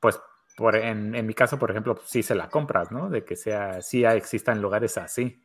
pues 0.00 0.18
por, 0.56 0.76
en, 0.76 1.26
mi 1.26 1.34
caso, 1.34 1.58
por 1.58 1.70
ejemplo, 1.70 2.00
sí 2.04 2.22
se 2.22 2.34
la 2.34 2.48
compras, 2.48 2.90
¿no? 2.90 3.10
De 3.10 3.24
que 3.24 3.36
sea, 3.36 3.82
sí 3.82 4.04
existan 4.04 4.60
lugares 4.60 4.98
así. 4.98 5.42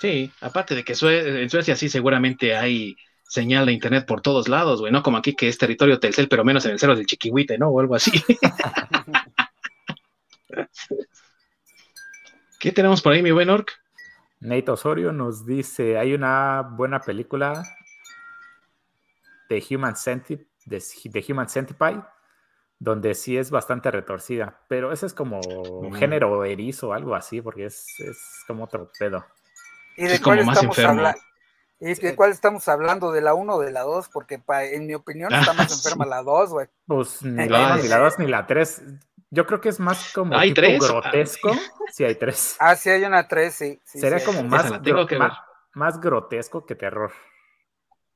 Sí, 0.00 0.32
aparte 0.40 0.74
de 0.74 0.84
que 0.84 0.94
en 1.00 1.50
Suecia 1.50 1.76
sí 1.76 1.88
seguramente 1.88 2.56
hay 2.56 2.96
señal 3.22 3.66
de 3.66 3.72
internet 3.72 4.04
por 4.06 4.20
todos 4.20 4.48
lados, 4.48 4.80
güey, 4.80 4.92
no 4.92 5.02
como 5.02 5.16
aquí 5.16 5.34
que 5.34 5.48
es 5.48 5.56
territorio 5.56 5.98
Telcel, 5.98 6.28
pero 6.28 6.44
menos 6.44 6.66
en 6.66 6.72
el 6.72 6.78
cerro 6.78 6.96
del 6.96 7.06
Chiquihuite, 7.06 7.56
¿no? 7.56 7.68
O 7.68 7.80
algo 7.80 7.94
así. 7.94 8.10
¿Qué 12.62 12.70
tenemos 12.70 13.02
por 13.02 13.12
ahí, 13.12 13.24
mi 13.24 13.32
buen 13.32 13.50
Orc? 13.50 13.72
Nate 14.38 14.70
Osorio 14.70 15.10
nos 15.10 15.44
dice, 15.44 15.98
hay 15.98 16.14
una 16.14 16.62
buena 16.62 17.00
película 17.00 17.60
de 19.48 19.64
Human 19.68 19.96
Centipede, 19.96 20.48
de, 20.66 21.24
Human 21.28 21.48
Centipede, 21.48 22.04
donde 22.78 23.16
sí 23.16 23.36
es 23.36 23.50
bastante 23.50 23.90
retorcida, 23.90 24.60
pero 24.68 24.92
ese 24.92 25.06
es 25.06 25.12
como 25.12 25.40
mm. 25.40 25.94
género 25.94 26.44
erizo 26.44 26.90
o 26.90 26.92
algo 26.92 27.16
así, 27.16 27.40
porque 27.40 27.64
es, 27.64 27.84
como 28.46 28.62
otro 28.62 28.92
pedo. 28.96 29.26
¿Y 29.96 30.06
de 30.06 30.20
cuál 30.20 30.38
estamos 30.38 30.78
hablando? 30.78 31.20
¿Y 31.80 31.94
de 31.94 32.14
cuál 32.14 32.30
estamos 32.30 32.68
hablando? 32.68 33.10
¿De 33.10 33.22
la 33.22 33.34
1 33.34 33.54
o 33.54 33.60
de 33.60 33.72
la 33.72 33.80
2? 33.80 34.08
Porque 34.10 34.40
en 34.46 34.86
mi 34.86 34.94
opinión 34.94 35.34
está 35.34 35.52
más 35.52 35.72
enferma 35.84 36.06
la 36.06 36.22
2, 36.22 36.50
güey. 36.50 36.68
Pues 36.86 37.24
ni 37.24 37.48
la 37.48 37.74
1, 37.74 37.82
ni 37.82 37.88
la 37.88 37.98
2, 37.98 38.18
ni 38.20 38.26
la 38.28 38.46
3. 38.46 38.82
Yo 39.34 39.46
creo 39.46 39.62
que 39.62 39.70
es 39.70 39.80
más 39.80 40.12
como 40.12 40.36
¿Hay 40.36 40.52
tres? 40.52 40.78
grotesco. 40.78 41.50
Sí, 41.92 42.04
hay 42.04 42.14
3. 42.14 42.56
Ah, 42.58 42.74
sí, 42.74 42.88
hay 42.88 43.04
una 43.04 43.28
3, 43.28 43.54
sí. 43.54 43.78
Sería 43.84 44.24
como 44.24 44.42
más, 44.44 44.64
más, 45.74 46.00
grotesco 46.00 46.64
que 46.64 46.74
terror. 46.74 47.12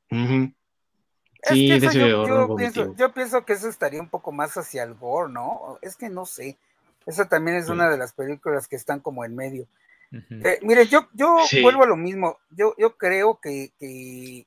Sí, 0.09 1.71
es 1.71 1.91
que 1.91 1.99
yo, 1.99 2.27
yo, 2.27 2.57
pienso, 2.57 2.95
yo, 2.97 3.13
pienso, 3.13 3.45
que 3.45 3.53
eso 3.53 3.69
estaría 3.69 4.01
un 4.01 4.09
poco 4.09 4.33
más 4.33 4.57
hacia 4.57 4.83
el 4.83 4.95
gore, 4.95 5.31
¿no? 5.31 5.79
Es 5.83 5.95
que 5.95 6.09
no 6.09 6.25
sé. 6.25 6.57
Esa 7.05 7.29
también 7.29 7.59
es 7.59 7.69
una 7.69 7.91
de 7.91 7.99
las 7.99 8.15
películas 8.15 8.67
que 8.67 8.77
están 8.77 9.01
como 9.01 9.27
en 9.27 9.37
medio. 9.37 9.67
Eh, 10.11 10.59
mire, 10.63 10.87
yo, 10.87 11.09
yo 11.13 11.37
vuelvo 11.61 11.83
a 11.83 11.87
lo 11.87 11.97
mismo. 11.97 12.39
Yo, 12.49 12.75
yo 12.79 12.97
creo 12.97 13.39
que, 13.43 14.47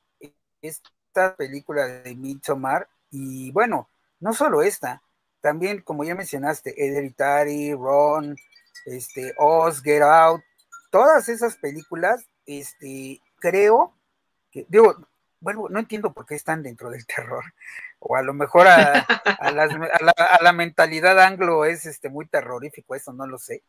esta 0.64 1.36
película 1.36 1.86
de 1.86 2.16
Midsommar, 2.16 2.90
y 3.12 3.52
bueno, 3.52 3.90
no 4.20 4.34
solo 4.34 4.64
esta, 4.64 5.04
también, 5.42 5.82
como 5.82 6.04
ya 6.04 6.16
mencionaste, 6.16 6.74
Hereditary, 6.78 7.74
Ron, 7.74 8.36
este, 8.86 9.34
Oz, 9.38 9.82
Get 9.82 10.02
Out, 10.02 10.42
todas 10.92 11.30
esas 11.30 11.56
películas, 11.58 12.28
este, 12.46 13.22
creo 13.40 13.94
que, 14.52 14.66
digo, 14.70 14.96
bueno, 15.40 15.68
no 15.70 15.80
entiendo 15.80 16.14
por 16.14 16.26
qué 16.26 16.36
están 16.36 16.64
dentro 16.64 16.90
del 16.90 17.06
terror, 17.06 17.44
o 18.00 18.16
a 18.16 18.22
lo 18.22 18.34
mejor 18.34 18.68
a, 18.68 19.06
la, 20.42 20.54
mentalidad 20.54 21.20
anglo 21.20 21.66
es 21.66 21.86
este, 21.86 22.10
muy 22.10 22.26
terrorífico, 22.28 22.96
eso 22.96 23.14
no 23.14 23.28
lo 23.28 23.38
sé 23.38 23.64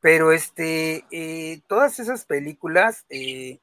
pero 0.00 0.32
este, 0.32 1.04
eh, 1.10 1.60
todas 1.66 2.00
esas 2.00 2.24
películas, 2.24 3.04
eh, 3.10 3.60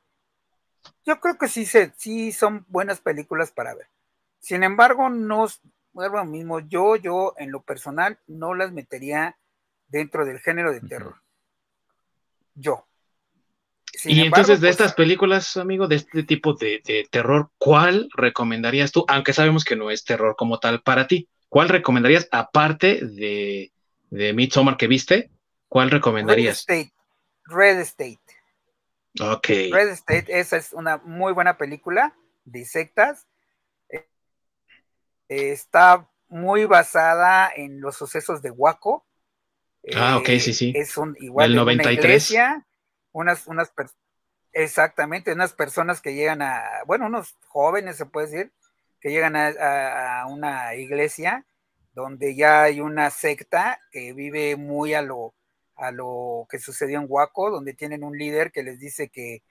yo 1.06 1.20
creo 1.20 1.38
que 1.38 1.48
sí, 1.48 1.66
sí 1.98 2.32
son 2.32 2.66
buenas 2.70 3.02
películas 3.02 3.52
para 3.52 3.74
ver. 3.74 3.88
Sin 4.40 4.64
embargo, 4.64 5.10
no, 5.10 5.48
mismo, 6.26 6.60
yo, 6.60 6.96
yo 6.96 7.34
en 7.38 7.52
lo 7.52 7.62
personal 7.62 8.20
no 8.28 8.54
las 8.54 8.72
metería 8.72 9.38
dentro 9.88 10.26
del 10.26 10.40
género 10.40 10.72
de 10.72 10.82
terror. 10.82 11.16
Yo. 12.56 12.88
y 14.06 14.22
entonces 14.22 14.62
de 14.62 14.70
estas 14.70 14.94
películas, 14.94 15.58
amigo, 15.58 15.88
de 15.88 15.98
este 15.98 16.24
tipo 16.24 16.54
de, 16.54 17.08
terror, 17.12 17.52
¿cuál 17.58 18.10
recomendarías 18.16 18.92
tú? 18.92 19.06
Aunque 19.08 19.34
sabemos 19.34 19.64
que 19.64 19.76
no 19.76 19.92
es 19.92 20.04
terror 20.04 20.36
como 20.36 20.60
tal 20.60 20.82
para 20.82 21.08
ti. 21.08 21.30
¿Cuál 21.50 21.70
recomendarías 21.70 22.28
aparte 22.32 23.00
de, 23.06 23.72
de 24.10 24.34
Midsommar 24.34 24.78
que 24.78 24.88
viste? 24.88 25.32
¿Cuál 25.70 25.92
recomendarías? 25.92 26.66
Red 26.68 26.78
State. 26.78 26.94
Red 27.46 27.80
State. 27.80 28.20
Ok. 29.20 29.48
Red 29.72 29.90
State, 29.90 30.40
esa 30.40 30.58
es 30.58 30.74
una 30.74 30.98
muy 30.98 31.34
buena 31.34 31.58
película 31.58 32.16
de 32.44 32.66
sectas. 32.66 33.26
Eh, 35.30 35.52
está 35.52 36.10
muy 36.28 36.66
basada 36.66 37.52
en 37.56 37.82
los 37.82 37.96
sucesos 37.96 38.42
de 38.42 38.52
Waco. 38.52 39.06
Ah, 39.96 40.18
ok, 40.18 40.28
sí, 40.40 40.54
sí. 40.54 40.74
Es 40.76 40.98
un 40.98 41.16
igual 41.20 41.52
El 41.52 41.56
93. 41.56 42.36
unas, 43.12 43.48
unas 43.48 43.72
exactamente, 44.52 45.34
unas 45.34 45.54
personas 45.54 46.02
que 46.02 46.14
llegan 46.14 46.42
a, 46.42 46.64
bueno, 46.86 47.06
unos 47.08 47.38
jóvenes 47.48 47.98
se 47.98 48.06
puede 48.06 48.28
decir, 48.28 48.54
que 49.00 49.12
llegan 49.12 49.36
a 49.36 50.26
una 50.28 50.76
iglesia 50.76 51.46
donde 51.94 52.36
ya 52.36 52.64
hay 52.64 52.82
una 52.82 53.10
secta 53.10 53.80
que 53.92 54.14
vive 54.14 54.56
muy 54.56 54.94
a 54.94 55.02
lo 55.02 55.34
a 55.78 55.92
lo 55.92 56.48
que 56.50 56.60
sucedió 56.60 57.00
en 57.00 57.06
Waco, 57.08 57.52
donde 57.52 57.74
tienen 57.74 58.04
un 58.04 58.18
líder 58.18 58.52
que 58.52 58.64
les 58.64 58.80
dice 58.80 59.10
que, 59.10 59.44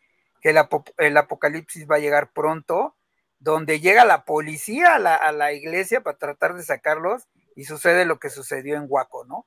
el, 0.42 1.16
apocalipsis 1.16 1.88
va 1.90 1.96
a 1.96 2.00
llegar 2.00 2.32
pronto, 2.32 2.94
donde 3.38 3.80
llega 3.80 4.04
la 4.04 4.24
policía 4.24 4.94
a 4.94 5.32
la, 5.32 5.52
iglesia 5.52 6.02
para 6.02 6.18
tratar 6.18 6.54
de 6.54 6.62
sacarlos 6.62 7.28
y 7.54 7.64
sucede 7.64 8.04
lo 8.04 8.18
que 8.18 8.30
sucedió 8.30 8.76
en 8.76 8.86
Waco, 8.88 9.24
¿no? 9.24 9.46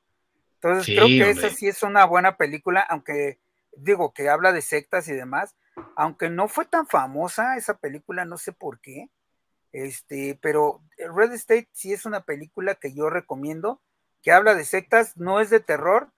Entonces 0.55 0.93
creo 0.93 1.07
que 1.07 1.29
esa 1.29 1.49
sí 1.49 1.67
es 1.67 1.83
una 1.83 2.05
buena 2.05 2.35
película, 2.35 2.81
aunque 2.81 3.39
digo 3.77 4.13
que 4.13 4.29
habla 4.29 4.51
de 4.51 4.61
sectas 4.61 5.07
y 5.07 5.13
demás, 5.13 5.55
aunque 5.95 6.29
no 6.29 6.47
fue 6.47 6.65
tan 6.65 6.87
famosa 6.87 7.55
esa 7.55 7.77
película, 7.77 8.25
no 8.25 8.37
sé 8.37 8.51
por 8.51 8.79
qué, 8.81 9.09
este, 9.71 10.37
pero 10.41 10.81
Red 10.97 11.33
State 11.33 11.69
sí 11.71 11.93
es 11.93 12.05
una 12.05 12.21
película 12.21 12.75
que 12.75 12.93
yo 12.93 13.09
recomiendo, 13.09 13.81
que 14.21 14.31
habla 14.31 14.55
de 14.55 14.65
sectas, 14.65 15.15
no 15.15 15.39
es 15.39 15.49
de 15.49 15.59
terror, 15.59 16.11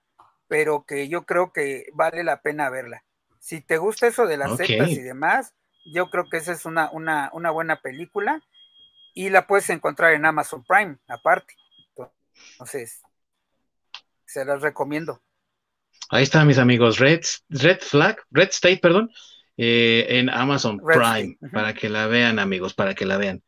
pero 0.48 0.84
que 0.86 1.08
yo 1.08 1.24
creo 1.24 1.52
que 1.52 1.86
vale 1.94 2.24
la 2.24 2.42
pena 2.42 2.70
verla. 2.70 3.04
Si 3.38 3.60
te 3.60 3.78
gusta 3.78 4.06
eso 4.06 4.26
de 4.26 4.36
las 4.36 4.56
sectas 4.56 4.90
y 4.90 5.00
demás, 5.00 5.54
yo 5.84 6.10
creo 6.10 6.28
que 6.30 6.38
esa 6.38 6.52
es 6.52 6.64
una, 6.64 6.90
una, 6.90 7.30
una, 7.32 7.50
buena 7.50 7.80
película 7.80 8.42
y 9.14 9.30
la 9.30 9.46
puedes 9.46 9.68
encontrar 9.70 10.12
en 10.12 10.24
Amazon 10.24 10.64
Prime, 10.64 10.98
aparte. 11.08 11.54
Entonces, 12.52 13.02
se 14.24 14.44
las 14.44 14.62
recomiendo. 14.62 15.20
Ahí 16.10 16.24
están 16.24 16.46
mis 16.46 16.58
amigos, 16.58 16.98
Red, 16.98 17.22
Red 17.48 17.80
Flag, 17.80 18.16
Red 18.30 18.48
State, 18.48 18.78
perdón, 18.78 19.10
eh, 19.56 20.06
en 20.08 20.28
Amazon 20.30 20.78
Prime, 20.78 21.38
para 21.52 21.74
que 21.74 21.88
la 21.88 22.06
vean, 22.06 22.38
amigos, 22.38 22.74
para 22.74 22.94
que 22.94 23.06
la 23.06 23.16
vean. 23.16 23.42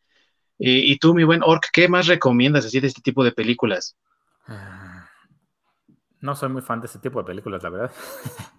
Y, 0.57 0.99
tú, 0.99 1.14
mi 1.14 1.24
buen 1.24 1.43
Orc, 1.43 1.68
¿qué 1.72 1.89
más 1.89 2.07
recomiendas 2.07 2.64
así 2.64 2.78
de 2.80 2.87
este 2.87 3.03
tipo 3.03 3.24
de 3.24 3.32
películas? 3.32 3.97
No 6.20 6.37
soy 6.37 6.49
muy 6.49 6.62
fan 6.62 6.80
de 6.80 6.87
ese 6.87 7.01
tipo 7.01 7.18
de 7.18 7.26
películas, 7.26 7.62
la 7.62 7.70
verdad. 7.70 7.93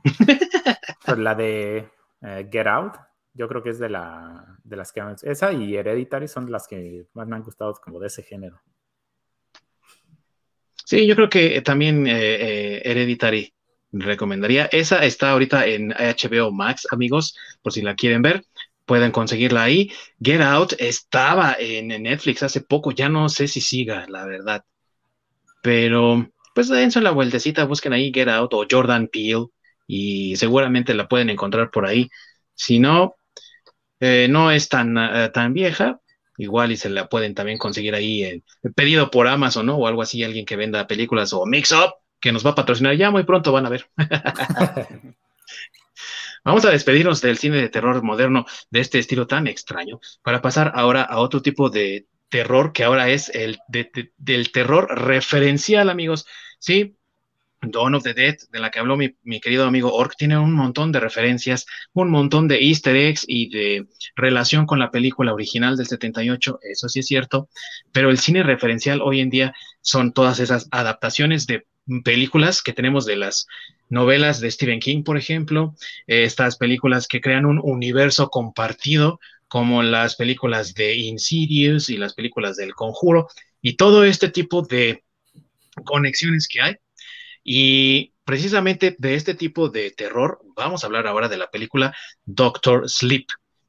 Pero 1.05 1.21
la 1.21 1.33
de 1.35 1.89
eh, 2.21 2.49
Get 2.51 2.67
Out, 2.67 2.95
yo 3.35 3.47
creo 3.47 3.61
que 3.61 3.69
es 3.69 3.79
de, 3.79 3.89
la, 3.89 4.57
de 4.63 4.75
las 4.75 4.91
que... 4.91 5.03
Esa 5.23 5.53
y 5.53 5.75
Hereditary 5.75 6.27
son 6.27 6.51
las 6.51 6.67
que 6.67 7.05
más 7.13 7.27
me 7.27 7.35
han 7.35 7.43
gustado 7.43 7.73
como 7.73 7.99
de 7.99 8.07
ese 8.07 8.23
género. 8.23 8.61
Sí, 10.85 11.05
yo 11.05 11.15
creo 11.15 11.29
que 11.29 11.61
también 11.61 12.07
eh, 12.07 12.13
eh, 12.13 12.81
Hereditary 12.85 13.53
recomendaría. 13.91 14.65
Esa 14.65 15.03
está 15.05 15.31
ahorita 15.31 15.65
en 15.67 15.89
HBO 15.91 16.51
Max, 16.51 16.87
amigos, 16.91 17.37
por 17.61 17.73
si 17.73 17.81
la 17.81 17.95
quieren 17.95 18.21
ver. 18.21 18.45
Pueden 18.85 19.11
conseguirla 19.11 19.63
ahí. 19.63 19.91
Get 20.21 20.41
Out 20.41 20.73
estaba 20.79 21.55
en 21.59 21.87
Netflix 21.87 22.43
hace 22.43 22.61
poco, 22.61 22.91
ya 22.91 23.09
no 23.09 23.29
sé 23.29 23.47
si 23.47 23.61
siga, 23.61 24.05
la 24.07 24.25
verdad. 24.25 24.63
Pero 25.61 26.29
pues 26.53 26.69
dense 26.69 27.01
la 27.01 27.11
vueltecita, 27.11 27.65
busquen 27.65 27.93
ahí 27.93 28.11
Get 28.13 28.29
Out 28.29 28.53
o 28.53 28.65
Jordan 28.69 29.07
Peele, 29.07 29.47
y 29.87 30.35
seguramente 30.37 30.93
la 30.93 31.07
pueden 31.07 31.29
encontrar 31.29 31.71
por 31.71 31.85
ahí. 31.85 32.09
Si 32.53 32.79
no, 32.79 33.15
eh, 34.07 34.27
no 34.29 34.51
es 34.51 34.69
tan, 34.69 34.95
eh, 34.99 35.31
tan 35.33 35.51
vieja, 35.51 35.99
igual 36.37 36.71
y 36.71 36.77
se 36.77 36.91
la 36.91 37.09
pueden 37.09 37.33
también 37.33 37.57
conseguir 37.57 37.95
ahí 37.95 38.23
en, 38.23 38.43
pedido 38.75 39.09
por 39.09 39.27
Amazon, 39.27 39.65
¿no? 39.65 39.77
O 39.77 39.87
algo 39.87 40.03
así, 40.03 40.23
alguien 40.23 40.45
que 40.45 40.55
venda 40.55 40.85
películas 40.85 41.33
o 41.33 41.43
Mix 41.47 41.71
Up, 41.71 41.95
que 42.19 42.31
nos 42.31 42.45
va 42.45 42.51
a 42.51 42.55
patrocinar 42.55 42.95
ya 42.95 43.09
muy 43.09 43.23
pronto, 43.23 43.51
van 43.51 43.65
a 43.65 43.69
ver. 43.69 43.89
Vamos 46.43 46.63
a 46.65 46.69
despedirnos 46.69 47.19
del 47.19 47.39
cine 47.39 47.57
de 47.57 47.69
terror 47.69 48.03
moderno 48.03 48.45
de 48.69 48.81
este 48.81 48.99
estilo 48.99 49.25
tan 49.25 49.47
extraño 49.47 49.99
para 50.21 50.39
pasar 50.39 50.73
ahora 50.75 51.01
a 51.01 51.17
otro 51.17 51.41
tipo 51.41 51.71
de 51.71 52.05
terror 52.29 52.73
que 52.73 52.83
ahora 52.83 53.09
es 53.09 53.29
el 53.29 53.57
del 53.67 54.51
terror 54.51 54.87
referencial, 54.87 55.89
amigos. 55.89 56.27
Sí, 56.59 56.95
Dawn 57.71 57.95
of 57.95 58.03
the 58.03 58.13
Dead, 58.13 58.35
de 58.51 58.59
la 58.59 58.71
que 58.71 58.79
habló 58.79 58.97
mi, 58.97 59.39
querido 59.39 59.65
amigo 59.65 59.93
Ork, 59.93 60.15
tiene 60.17 60.37
un 60.37 60.53
montón 60.53 60.91
de 60.91 60.99
referencias, 60.99 61.65
un 61.93 62.09
montón 62.09 62.47
de 62.47 62.59
easter 62.59 62.95
eggs 62.95 63.25
y 63.27 63.49
de 63.49 63.87
relación 64.15 64.65
con 64.65 64.79
la 64.79 64.91
película 64.91 65.33
original 65.33 65.77
del 65.77 65.87
78, 65.87 66.59
eso 66.63 66.89
sí 66.89 66.99
es 66.99 67.07
cierto, 67.07 67.49
pero 67.91 68.09
el 68.09 68.19
cine 68.19 68.43
referencial 68.43 69.01
hoy 69.01 69.21
en 69.21 69.29
día 69.29 69.53
son 69.81 70.13
todas 70.13 70.39
esas 70.39 70.67
adaptaciones 70.71 71.47
de 71.47 71.65
películas 72.03 72.61
que 72.61 72.73
tenemos 72.73 73.05
de 73.05 73.17
las 73.17 73.47
novelas 73.89 74.39
de 74.39 74.49
Stephen 74.51 74.79
King, 74.79 75.03
por 75.03 75.17
ejemplo, 75.17 75.75
estas 76.07 76.57
películas 76.57 77.07
que 77.07 77.21
crean 77.21 77.45
un 77.45 77.59
universo 77.61 78.29
compartido, 78.29 79.19
como 79.47 79.83
las 79.83 80.15
películas 80.15 80.73
de 80.73 80.95
Insidious 80.95 81.89
y 81.89 81.97
las 81.97 82.15
películas 82.15 82.57
del 82.57 82.73
Conjuro, 82.73 83.27
y 83.61 83.73
todo 83.73 84.03
este 84.03 84.29
tipo 84.29 84.63
de 84.63 85.03
conexiones 85.83 86.47
que 86.47 86.61
hay 86.61 86.75
y 87.47 88.13
precisamente 88.25 88.95
de 88.97 89.13
este 89.13 89.35
tipo 89.35 89.69
de 89.69 89.91
terror, 89.91 90.41
vamos 90.55 90.83
a 90.83 90.87
hablar 90.87 91.05
ahora 91.05 91.29
de 91.29 91.37
la 91.37 91.51
película 91.51 91.95
Doctor 92.25 92.89
Sleep, 92.89 93.27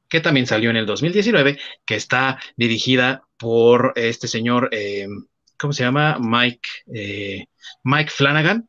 que 0.09 0.19
también 0.19 0.47
salió 0.47 0.71
en 0.71 0.77
el 0.77 0.87
2019, 0.87 1.59
que 1.85 1.95
está 1.95 2.39
dirigida 2.57 3.21
por 3.37 3.93
este 3.95 4.27
señor, 4.27 4.69
eh, 4.71 5.07
¿cómo 5.59 5.73
se 5.73 5.83
llama? 5.83 6.17
Mike, 6.19 6.67
eh, 6.91 7.45
Mike 7.83 8.09
Flanagan, 8.09 8.67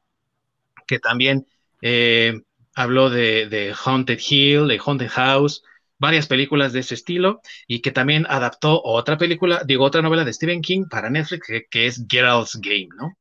que 0.87 0.99
también 0.99 1.47
eh, 1.81 2.43
habló 2.75 3.09
de, 3.09 3.75
Haunted 3.83 4.21
Hill, 4.21 4.69
de 4.69 4.79
Haunted 4.85 5.09
House, 5.09 5.63
varias 5.99 6.27
películas 6.27 6.75
de 6.75 6.81
ese 6.81 6.95
estilo 6.95 7.41
y 7.67 7.81
que 7.81 7.93
también 7.93 8.27
adaptó 8.29 8.83
otra 8.85 9.17
película, 9.17 9.63
digo, 9.65 9.85
otra 9.85 10.03
novela 10.03 10.25
de 10.25 10.35
Stephen 10.35 10.61
King 10.61 10.85
para 10.91 11.09
Netflix 11.09 11.47
que, 11.47 11.65
que 11.71 11.87
es 11.87 12.05
Out's 12.13 12.61
Game, 12.61 12.89
¿no? 12.95 13.17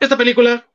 Esta 0.00 0.16
película 0.16 0.68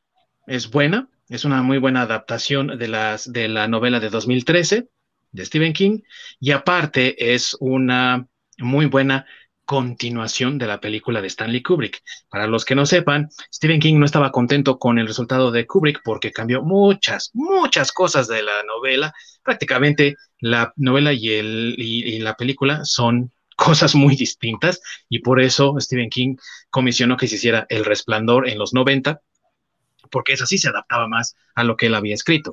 es 0.47 0.69
buena, 0.69 1.09
es 1.27 1.45
una 1.45 1.61
muy 1.61 1.77
buena 1.77 2.01
adaptación 2.01 2.77
de, 2.79 2.87
las, 2.87 3.31
de 3.31 3.47
la 3.47 3.67
novela 3.67 3.99
de 3.99 4.09
2013 4.09 4.89
de 5.31 5.45
Stephen 5.45 5.73
King 5.73 5.99
y 6.39 6.51
aparte 6.51 7.33
es 7.33 7.55
una 7.59 8.27
muy 8.57 8.87
buena 8.87 9.25
continuación 9.65 10.57
de 10.57 10.65
la 10.65 10.81
película 10.81 11.21
de 11.21 11.27
Stanley 11.27 11.61
Kubrick. 11.61 12.01
Para 12.27 12.47
los 12.47 12.65
que 12.65 12.73
no 12.73 12.87
sepan, 12.87 13.29
Stephen 13.53 13.79
King 13.79 13.99
no 13.99 14.05
estaba 14.05 14.31
contento 14.31 14.79
con 14.79 14.97
el 14.97 15.05
resultado 15.05 15.51
de 15.51 15.67
Kubrick 15.67 16.01
porque 16.03 16.31
cambió 16.31 16.63
muchas, 16.63 17.29
muchas 17.33 17.91
cosas 17.91 18.27
de 18.27 18.41
la 18.41 18.63
novela. 18.63 19.13
Prácticamente 19.43 20.15
la 20.39 20.73
novela 20.75 21.13
y, 21.13 21.29
el, 21.29 21.75
y 21.77 22.17
la 22.19 22.33
película 22.33 22.83
son 22.83 23.31
cosas 23.59 23.93
muy 23.93 24.15
distintas 24.15 24.81
y 25.09 25.19
por 25.19 25.41
eso 25.41 25.75
Stephen 25.79 26.09
King 26.09 26.37
comisionó 26.69 27.17
que 27.17 27.27
se 27.27 27.35
hiciera 27.35 27.65
El 27.69 27.83
Resplandor 27.83 28.47
en 28.47 28.57
los 28.57 28.73
90, 28.73 29.21
porque 30.09 30.33
es 30.33 30.41
así, 30.41 30.57
se 30.57 30.69
adaptaba 30.69 31.07
más 31.07 31.35
a 31.55 31.63
lo 31.63 31.75
que 31.75 31.87
él 31.87 31.95
había 31.95 32.15
escrito. 32.15 32.51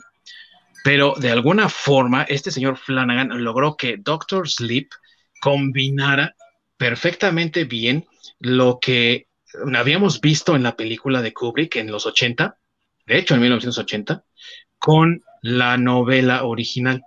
Pero 0.83 1.15
de 1.17 1.31
alguna 1.31 1.69
forma, 1.69 2.25
este 2.25 2.51
señor 2.51 2.77
Flanagan 2.77 3.43
logró 3.43 3.77
que 3.77 3.97
Doctor 3.99 4.49
Sleep 4.49 4.89
combinara 5.41 6.35
perfectamente 6.77 7.65
bien 7.65 8.07
lo 8.41 8.79
que 8.81 9.29
habíamos 9.75 10.21
visto 10.21 10.57
en 10.57 10.65
la 10.65 10.77
película 10.77 11.23
de 11.23 11.33
Kubrick 11.33 11.77
en 11.77 11.91
los 11.91 12.05
80, 12.05 12.59
de 13.07 13.19
hecho 13.19 13.35
en 13.35 13.41
1980, 13.41 14.25
con 14.79 15.23
la 15.41 15.77
novela 15.77 16.45
original. 16.45 17.03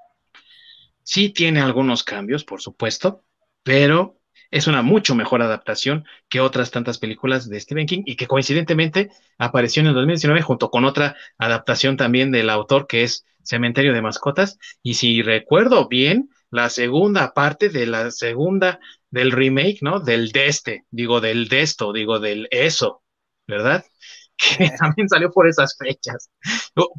Sí 1.03 1.29
tiene 1.29 1.61
algunos 1.61 2.03
cambios, 2.03 2.43
por 2.43 2.61
supuesto, 2.61 3.23
pero 3.69 4.17
es 4.49 4.65
una 4.65 4.81
mucho 4.81 5.13
mejor 5.13 5.43
adaptación 5.43 6.03
que 6.27 6.39
otras 6.39 6.71
tantas 6.71 6.97
películas 6.97 7.47
de 7.47 7.59
Stephen 7.59 7.85
King 7.85 8.01
y 8.03 8.15
que 8.15 8.25
coincidentemente 8.25 9.11
apareció 9.37 9.81
en 9.81 9.89
el 9.89 9.93
2019 9.93 10.41
junto 10.41 10.71
con 10.71 10.85
otra 10.85 11.15
adaptación 11.37 11.95
también 11.95 12.31
del 12.31 12.49
autor 12.49 12.87
que 12.87 13.03
es 13.03 13.27
Cementerio 13.43 13.93
de 13.93 14.01
Mascotas. 14.01 14.57
Y 14.81 14.95
si 14.95 15.21
recuerdo 15.21 15.87
bien, 15.87 16.31
la 16.49 16.71
segunda 16.71 17.35
parte 17.35 17.69
de 17.69 17.85
la 17.85 18.09
segunda 18.09 18.79
del 19.11 19.31
remake, 19.31 19.83
¿no? 19.83 19.99
Del 19.99 20.31
de 20.31 20.47
este, 20.47 20.85
digo 20.89 21.21
del 21.21 21.47
de 21.47 21.61
esto, 21.61 21.93
digo 21.93 22.19
del 22.19 22.47
eso, 22.49 23.03
¿verdad? 23.45 23.85
Que 24.35 24.71
también 24.79 25.07
salió 25.09 25.29
por 25.29 25.47
esas 25.47 25.77
fechas. 25.77 26.31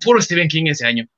Puro 0.04 0.22
Stephen 0.22 0.46
King 0.46 0.66
ese 0.66 0.86
año. 0.86 1.08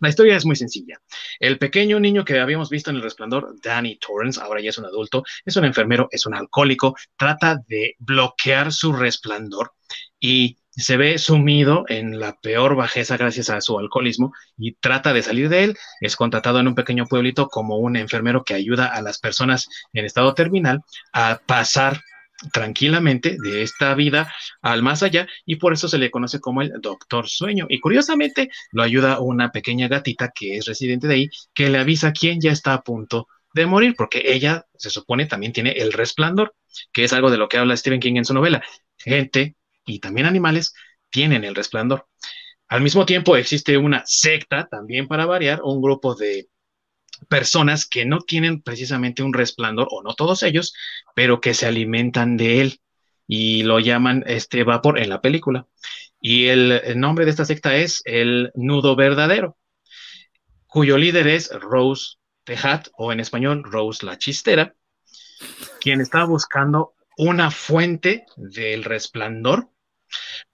La 0.00 0.08
historia 0.08 0.36
es 0.36 0.44
muy 0.44 0.56
sencilla. 0.56 1.00
El 1.40 1.58
pequeño 1.58 2.00
niño 2.00 2.24
que 2.24 2.38
habíamos 2.38 2.70
visto 2.70 2.90
en 2.90 2.96
El 2.96 3.02
Resplandor, 3.02 3.54
Danny 3.62 3.96
Torrance, 3.96 4.40
ahora 4.40 4.60
ya 4.60 4.70
es 4.70 4.78
un 4.78 4.86
adulto, 4.86 5.24
es 5.44 5.56
un 5.56 5.64
enfermero, 5.64 6.08
es 6.10 6.26
un 6.26 6.34
alcohólico, 6.34 6.94
trata 7.16 7.60
de 7.68 7.96
bloquear 7.98 8.72
su 8.72 8.92
resplandor 8.92 9.72
y 10.20 10.58
se 10.70 10.98
ve 10.98 11.18
sumido 11.18 11.84
en 11.88 12.20
la 12.20 12.38
peor 12.38 12.76
bajeza 12.76 13.16
gracias 13.16 13.48
a 13.48 13.60
su 13.62 13.78
alcoholismo 13.78 14.32
y 14.58 14.72
trata 14.72 15.14
de 15.14 15.22
salir 15.22 15.48
de 15.48 15.64
él. 15.64 15.78
Es 16.00 16.16
contratado 16.16 16.60
en 16.60 16.68
un 16.68 16.74
pequeño 16.74 17.06
pueblito 17.06 17.48
como 17.48 17.78
un 17.78 17.96
enfermero 17.96 18.44
que 18.44 18.54
ayuda 18.54 18.86
a 18.86 19.00
las 19.00 19.18
personas 19.18 19.68
en 19.94 20.04
estado 20.04 20.34
terminal 20.34 20.82
a 21.12 21.40
pasar 21.46 22.00
tranquilamente 22.52 23.36
de 23.42 23.62
esta 23.62 23.94
vida 23.94 24.32
al 24.62 24.82
más 24.82 25.02
allá 25.02 25.26
y 25.44 25.56
por 25.56 25.72
eso 25.72 25.88
se 25.88 25.98
le 25.98 26.10
conoce 26.10 26.40
como 26.40 26.62
el 26.62 26.72
doctor 26.80 27.28
sueño. 27.28 27.66
Y 27.68 27.80
curiosamente 27.80 28.50
lo 28.72 28.82
ayuda 28.82 29.20
una 29.20 29.52
pequeña 29.52 29.88
gatita 29.88 30.32
que 30.34 30.56
es 30.56 30.66
residente 30.66 31.06
de 31.06 31.14
ahí 31.14 31.30
que 31.54 31.68
le 31.70 31.78
avisa 31.78 32.12
quién 32.12 32.40
ya 32.40 32.52
está 32.52 32.74
a 32.74 32.82
punto 32.82 33.28
de 33.54 33.66
morir 33.66 33.94
porque 33.96 34.22
ella 34.24 34.66
se 34.76 34.90
supone 34.90 35.26
también 35.26 35.52
tiene 35.52 35.70
el 35.72 35.92
resplandor, 35.92 36.54
que 36.92 37.04
es 37.04 37.12
algo 37.12 37.30
de 37.30 37.38
lo 37.38 37.48
que 37.48 37.58
habla 37.58 37.76
Stephen 37.76 38.00
King 38.00 38.16
en 38.16 38.24
su 38.24 38.34
novela. 38.34 38.62
Gente 38.98 39.56
y 39.86 40.00
también 40.00 40.26
animales 40.26 40.74
tienen 41.10 41.44
el 41.44 41.54
resplandor. 41.54 42.06
Al 42.68 42.82
mismo 42.82 43.06
tiempo 43.06 43.36
existe 43.36 43.78
una 43.78 44.02
secta 44.06 44.66
también 44.68 45.06
para 45.06 45.24
variar, 45.24 45.60
un 45.62 45.80
grupo 45.80 46.14
de 46.14 46.48
personas 47.28 47.86
que 47.86 48.04
no 48.04 48.20
tienen 48.20 48.62
precisamente 48.62 49.22
un 49.22 49.32
resplandor, 49.32 49.88
o 49.90 50.02
no 50.02 50.14
todos 50.14 50.42
ellos, 50.42 50.74
pero 51.14 51.40
que 51.40 51.54
se 51.54 51.66
alimentan 51.66 52.36
de 52.36 52.60
él 52.60 52.80
y 53.26 53.62
lo 53.62 53.80
llaman 53.80 54.24
este 54.26 54.64
vapor 54.64 54.98
en 54.98 55.08
la 55.08 55.20
película. 55.20 55.66
Y 56.20 56.46
el, 56.46 56.98
nombre 56.98 57.24
de 57.24 57.30
esta 57.30 57.44
secta 57.44 57.76
es 57.76 58.02
el 58.04 58.50
nudo 58.54 58.96
verdadero, 58.96 59.56
cuyo 60.66 60.98
líder 60.98 61.28
es 61.28 61.50
Rose 61.50 62.16
Tejat, 62.44 62.88
o 62.96 63.12
en 63.12 63.20
español 63.20 63.64
Rose 63.64 64.04
la 64.04 64.18
Chistera, 64.18 64.74
quien 65.80 66.00
está 66.00 66.24
buscando 66.24 66.94
una 67.18 67.50
fuente 67.50 68.24
del 68.36 68.84
resplandor 68.84 69.70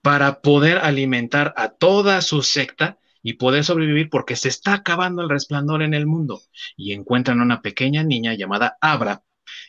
para 0.01 0.41
poder 0.41 0.79
alimentar 0.79 1.53
a 1.57 1.69
toda 1.69 2.21
su 2.21 2.41
secta 2.41 2.97
y 3.23 3.33
poder 3.33 3.63
sobrevivir 3.63 4.09
porque 4.09 4.35
se 4.35 4.49
está 4.49 4.73
acabando 4.73 5.23
el 5.23 5.29
resplandor 5.29 5.81
en 5.81 5.93
el 5.93 6.05
mundo. 6.05 6.41
Y 6.75 6.91
encuentran 6.93 7.41
una 7.41 7.61
pequeña 7.61 8.03
niña 8.03 8.33
llamada 8.35 8.77
Abra, 8.81 9.23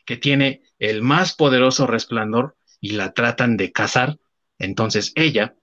que 0.05 0.17
tiene 0.17 0.63
el 0.79 1.03
más 1.03 1.35
poderoso 1.35 1.87
resplandor 1.87 2.57
y 2.81 2.91
la 2.91 3.13
tratan 3.15 3.57
de 3.57 3.73
cazar. 3.73 4.19
Entonces 4.59 5.13
ella, 5.15 5.55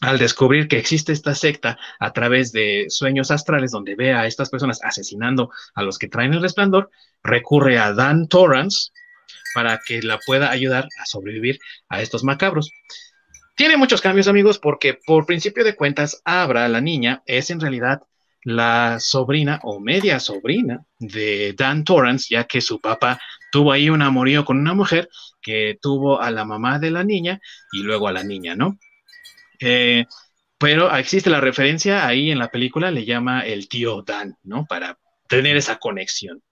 al 0.00 0.18
descubrir 0.18 0.66
que 0.66 0.78
existe 0.78 1.12
esta 1.12 1.34
secta 1.34 1.78
a 1.98 2.12
través 2.12 2.52
de 2.52 2.86
sueños 2.88 3.30
astrales 3.30 3.70
donde 3.70 3.94
ve 3.94 4.12
a 4.12 4.26
estas 4.26 4.50
personas 4.50 4.80
asesinando 4.82 5.50
a 5.74 5.82
los 5.82 5.98
que 5.98 6.08
traen 6.08 6.34
el 6.34 6.42
resplandor, 6.42 6.90
recurre 7.22 7.78
a 7.78 7.94
Dan 7.94 8.26
Torrance 8.26 8.90
para 9.54 9.80
que 9.86 10.02
la 10.02 10.18
pueda 10.26 10.50
ayudar 10.50 10.88
a 11.00 11.06
sobrevivir 11.06 11.58
a 11.88 12.02
estos 12.02 12.24
macabros. 12.24 12.70
Tiene 13.60 13.76
muchos 13.76 14.00
cambios, 14.00 14.26
amigos, 14.26 14.58
porque 14.58 14.94
por 14.94 15.26
principio 15.26 15.62
de 15.64 15.76
cuentas, 15.76 16.22
Abra, 16.24 16.66
la 16.66 16.80
niña, 16.80 17.22
es 17.26 17.50
en 17.50 17.60
realidad 17.60 18.00
la 18.42 18.96
sobrina 19.00 19.60
o 19.64 19.80
media 19.80 20.18
sobrina 20.18 20.86
de 20.98 21.52
Dan 21.58 21.84
Torrance, 21.84 22.28
ya 22.30 22.44
que 22.44 22.62
su 22.62 22.80
papá 22.80 23.20
tuvo 23.52 23.70
ahí 23.70 23.90
un 23.90 24.00
amorío 24.00 24.46
con 24.46 24.58
una 24.58 24.72
mujer 24.72 25.10
que 25.42 25.78
tuvo 25.78 26.22
a 26.22 26.30
la 26.30 26.46
mamá 26.46 26.78
de 26.78 26.90
la 26.90 27.04
niña 27.04 27.38
y 27.70 27.82
luego 27.82 28.08
a 28.08 28.12
la 28.12 28.24
niña, 28.24 28.56
¿no? 28.56 28.78
Eh, 29.60 30.06
pero 30.56 30.96
existe 30.96 31.28
la 31.28 31.42
referencia 31.42 32.06
ahí 32.06 32.30
en 32.30 32.38
la 32.38 32.48
película, 32.48 32.90
le 32.90 33.04
llama 33.04 33.42
el 33.42 33.68
tío 33.68 34.00
Dan, 34.00 34.38
¿no? 34.42 34.64
Para 34.64 34.98
tener 35.28 35.58
esa 35.58 35.76
conexión. 35.76 36.42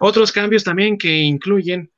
Otros 0.00 0.32
cambios 0.32 0.64
también 0.64 0.96
que 0.96 1.18
incluyen 1.18 1.92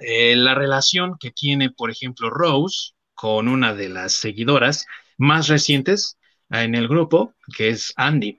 eh, 0.00 0.36
la 0.36 0.54
relación 0.54 1.16
que 1.18 1.30
tiene, 1.30 1.70
por 1.70 1.90
ejemplo, 1.90 2.28
Rose 2.28 2.92
con 3.18 3.48
una 3.48 3.74
de 3.74 3.88
las 3.88 4.12
seguidoras 4.12 4.86
más 5.16 5.48
recientes, 5.48 6.18
en 6.50 6.76
el 6.76 6.86
grupo, 6.86 7.34
que 7.56 7.70
es 7.70 7.92
Andy, 7.96 8.38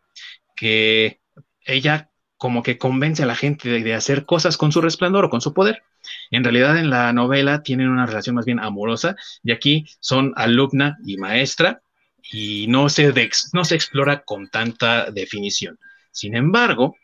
que 0.55 1.19
ella 1.65 2.09
como 2.37 2.63
que 2.63 2.77
convence 2.77 3.21
a 3.21 3.25
la 3.25 3.35
gente 3.35 3.69
de, 3.69 3.93
hacer 3.93 4.25
cosas 4.25 4.55
con 4.55 4.71
su 4.71 4.79
resplandor 4.79 5.25
o 5.25 5.29
con 5.29 5.41
su 5.41 5.53
poder. 5.53 5.83
En 6.31 6.45
realidad 6.45 6.77
en 6.77 6.89
la 6.89 7.11
novela 7.11 7.61
tienen 7.61 7.89
una 7.89 8.05
relación 8.05 8.37
más 8.37 8.45
bien 8.45 8.61
amorosa 8.61 9.17
y 9.43 9.51
aquí 9.51 9.85
son 9.99 10.31
alumna 10.37 10.97
y 11.05 11.17
maestra 11.17 11.81
y 12.31 12.67
no 12.67 12.87
se, 12.87 13.13
no 13.51 13.65
se 13.65 13.75
explora 13.75 14.21
con 14.21 14.47
tanta 14.47 15.11
definición. 15.11 15.77
Sin 16.11 16.37
embargo, 16.37 16.95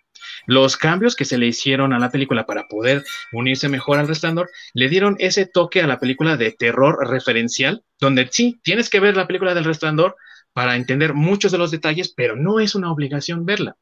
los 0.46 0.78
cambios 0.78 1.16
que 1.16 1.26
se 1.26 1.38
le 1.38 1.48
hicieron 1.48 1.94
a 1.94 2.00
la 2.00 2.10
película 2.10 2.46
para 2.46 2.68
poder 2.68 3.04
unirse 3.32 3.70
mejor 3.70 4.00
al 4.00 4.08
resplandor 4.08 4.50
le 4.74 4.90
dieron 4.90 5.16
ese 5.20 5.46
toque 5.46 5.82
a 5.82 5.88
la 5.88 6.00
película 6.00 6.38
de 6.38 6.52
terror 6.52 6.98
referencial, 7.10 7.84
donde 8.00 8.28
sí, 8.32 8.60
tienes 8.64 8.90
que 8.90 9.00
ver 9.00 9.16
la 9.16 9.28
película 9.28 9.54
del 9.54 9.64
resplandor 9.64 10.16
para 10.54 10.76
entender 10.76 11.14
muchos 11.14 11.52
de 11.52 11.58
los 11.58 11.72
detalles, 11.72 12.14
pero 12.16 12.36
no 12.36 12.60
es 12.60 12.76
una 12.76 12.92
obligación 12.92 13.46
verla. 13.46 13.76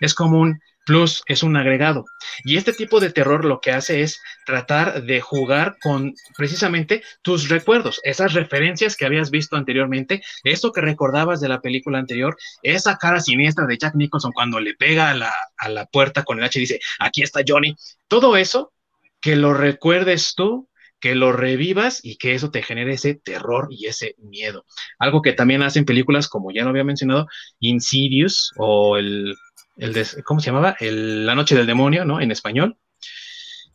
Es 0.00 0.14
como 0.14 0.40
un 0.40 0.60
plus, 0.86 1.22
es 1.26 1.42
un 1.42 1.56
agregado. 1.56 2.04
Y 2.44 2.56
este 2.56 2.72
tipo 2.72 3.00
de 3.00 3.10
terror 3.10 3.44
lo 3.44 3.60
que 3.60 3.72
hace 3.72 4.00
es 4.02 4.22
tratar 4.46 5.02
de 5.02 5.20
jugar 5.20 5.76
con 5.82 6.14
precisamente 6.36 7.02
tus 7.20 7.48
recuerdos, 7.50 8.00
esas 8.04 8.32
referencias 8.32 8.96
que 8.96 9.04
habías 9.04 9.30
visto 9.30 9.56
anteriormente, 9.56 10.22
eso 10.44 10.72
que 10.72 10.80
recordabas 10.80 11.40
de 11.40 11.48
la 11.48 11.60
película 11.60 11.98
anterior, 11.98 12.36
esa 12.62 12.96
cara 12.96 13.20
siniestra 13.20 13.66
de 13.66 13.76
Jack 13.76 13.96
Nicholson 13.96 14.32
cuando 14.32 14.60
le 14.60 14.74
pega 14.74 15.10
a 15.10 15.14
la, 15.14 15.34
a 15.58 15.68
la 15.68 15.86
puerta 15.86 16.22
con 16.24 16.38
el 16.38 16.44
H 16.44 16.58
y 16.58 16.62
dice, 16.62 16.80
aquí 17.00 17.22
está 17.22 17.40
Johnny. 17.46 17.74
Todo 18.08 18.36
eso, 18.36 18.72
que 19.20 19.36
lo 19.36 19.52
recuerdes 19.52 20.34
tú 20.34 20.68
que 20.98 21.14
lo 21.14 21.30
revivas 21.32 22.00
y 22.02 22.16
que 22.16 22.34
eso 22.34 22.50
te 22.50 22.62
genere 22.62 22.94
ese 22.94 23.14
terror 23.14 23.68
y 23.70 23.86
ese 23.86 24.14
miedo. 24.18 24.64
Algo 24.98 25.20
que 25.20 25.34
también 25.34 25.62
hacen 25.62 25.84
películas, 25.84 26.26
como 26.26 26.52
ya 26.52 26.64
lo 26.64 26.70
había 26.70 26.84
mencionado, 26.84 27.26
Insidious 27.60 28.52
o 28.56 28.96
el, 28.96 29.36
el 29.76 29.94
¿cómo 30.24 30.40
se 30.40 30.46
llamaba? 30.46 30.76
El, 30.80 31.26
La 31.26 31.34
Noche 31.34 31.54
del 31.54 31.66
Demonio, 31.66 32.04
¿no? 32.04 32.20
En 32.20 32.30
español. 32.30 32.76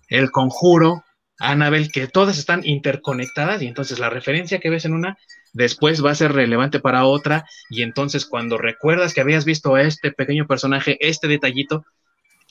El 0.08 0.32
Conjuro, 0.32 1.04
Annabelle, 1.40 1.90
que 1.90 2.08
todas 2.08 2.38
están 2.38 2.62
interconectadas 2.66 3.62
y 3.62 3.68
entonces 3.68 4.00
la 4.00 4.10
referencia 4.10 4.60
que 4.60 4.70
ves 4.70 4.86
en 4.86 4.94
una 4.94 5.18
después 5.54 6.04
va 6.04 6.12
a 6.12 6.16
ser 6.16 6.34
relevante 6.34 6.80
para 6.80 7.06
otra 7.06 7.46
y 7.70 7.82
entonces 7.82 8.26
cuando 8.26 8.58
recuerdas 8.58 9.14
que 9.14 9.22
habías 9.22 9.46
visto 9.46 9.76
a 9.76 9.82
este 9.82 10.12
pequeño 10.12 10.48
personaje, 10.48 10.98
este 11.02 11.28
detallito, 11.28 11.86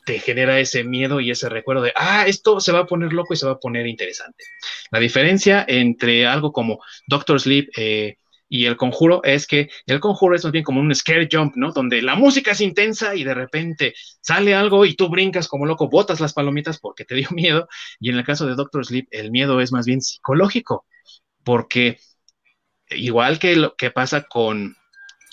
te 0.05 0.19
genera 0.19 0.59
ese 0.59 0.85
miedo 0.85 1.21
y 1.21 1.31
ese 1.31 1.49
recuerdo 1.49 1.83
de, 1.83 1.93
ah, 1.95 2.25
esto 2.27 2.61
se 2.61 2.73
va 2.73 2.81
a 2.81 2.87
poner 2.87 3.13
loco 3.13 3.35
y 3.35 3.37
se 3.37 3.47
va 3.47 3.53
a 3.53 3.59
poner 3.59 3.87
interesante. 3.87 4.45
La 4.91 4.99
diferencia 4.99 5.65
entre 5.69 6.27
algo 6.27 6.53
como 6.53 6.81
Doctor 7.07 7.41
Sleep 7.41 7.69
eh, 7.77 8.17
y 8.53 8.67
el 8.67 8.77
conjuro 8.77 9.23
es 9.23 9.47
que 9.47 9.71
el 9.87 10.01
conjuro 10.01 10.35
es 10.35 10.43
más 10.43 10.53
bien 10.53 10.65
como 10.65 10.81
un 10.81 10.93
scare 10.93 11.29
jump, 11.31 11.55
¿no? 11.55 11.71
Donde 11.73 12.03
la 12.03 12.17
música 12.17 12.51
es 12.51 12.61
intensa 12.61 13.15
y 13.15 13.23
de 13.23 13.33
repente 13.33 13.95
sale 14.21 14.57
algo 14.57 14.85
y 14.85 14.95
tú 14.95 15.09
brincas 15.09 15.47
como 15.47 15.67
loco, 15.67 15.89
botas 15.89 16.19
las 16.19 16.33
palomitas 16.33 16.81
porque 16.81 17.05
te 17.05 17.15
dio 17.17 17.29
miedo. 17.31 17.69
Y 18.01 18.11
en 18.11 18.17
el 18.17 18.25
caso 18.25 18.47
de 18.47 18.57
Doctor 18.57 18.85
Sleep, 18.85 19.07
el 19.13 19.31
miedo 19.31 19.61
es 19.61 19.71
más 19.71 19.87
bien 19.87 20.03
psicológico, 20.03 20.85
porque 21.45 22.01
igual 22.91 23.39
que 23.39 23.55
lo 23.55 23.77
que 23.77 23.93
pasa 23.93 24.25
con 24.25 24.77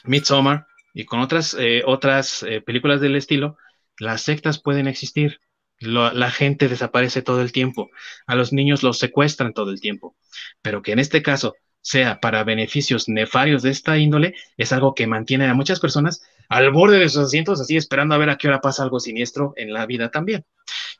Midsommar 0.03 0.67
y 0.93 1.05
con 1.05 1.19
otras, 1.19 1.55
eh, 1.59 1.81
otras 1.87 2.43
eh, 2.43 2.61
películas 2.61 3.01
del 3.01 3.15
estilo, 3.15 3.57
las 3.97 4.21
sectas 4.21 4.61
pueden 4.61 4.87
existir. 4.87 5.39
la 5.79 6.31
gente 6.31 6.67
desaparece 6.69 7.23
todo 7.23 7.41
el 7.41 7.51
tiempo. 7.51 7.89
A 8.27 8.35
los 8.35 8.53
niños 8.53 8.83
los 8.83 8.99
secuestran 8.99 9.53
todo 9.53 9.71
el 9.71 9.81
tiempo. 9.81 10.15
Pero 10.61 10.81
que 10.81 10.91
en 10.91 10.99
este 10.99 11.21
caso 11.23 11.55
sea 11.87 12.19
para 12.19 12.43
beneficios 12.43 13.07
nefarios 13.07 13.63
de 13.63 13.69
esta 13.69 13.97
índole, 13.97 14.35
es 14.57 14.73
algo 14.73 14.93
que 14.93 15.07
mantiene 15.07 15.47
a 15.47 15.53
muchas 15.53 15.79
personas 15.79 16.21
al 16.49 16.69
borde 16.71 16.99
de 16.99 17.07
sus 17.07 17.23
asientos, 17.23 17.61
así 17.61 17.77
esperando 17.77 18.13
a 18.13 18.17
ver 18.17 18.29
a 18.29 18.37
qué 18.37 18.49
hora 18.49 18.59
pasa 18.59 18.83
algo 18.83 18.99
siniestro 18.99 19.53
en 19.55 19.71
la 19.71 19.85
vida 19.85 20.11
también. 20.11 20.43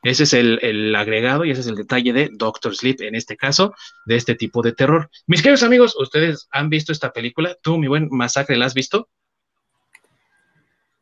Ese 0.02 0.22
es 0.22 0.32
el, 0.32 0.58
el, 0.62 0.96
agregado 0.96 1.44
y 1.44 1.50
ese 1.50 1.60
es 1.60 1.66
el 1.66 1.76
detalle 1.76 2.14
de 2.14 2.30
Doctor 2.32 2.74
Sleep, 2.74 3.02
en 3.02 3.16
este 3.16 3.36
caso, 3.36 3.74
de 4.06 4.16
este 4.16 4.34
tipo 4.34 4.62
de 4.62 4.72
terror. 4.72 5.10
Mis 5.26 5.42
queridos 5.42 5.62
amigos, 5.62 5.94
¿ustedes 6.00 6.48
han 6.52 6.70
visto 6.70 6.90
esta 6.90 7.12
película? 7.12 7.54
¿Tú, 7.60 7.76
mi 7.76 7.86
buen 7.86 8.08
Masacre, 8.10 8.56
la 8.56 8.64
has 8.64 8.74
visto? 8.74 9.10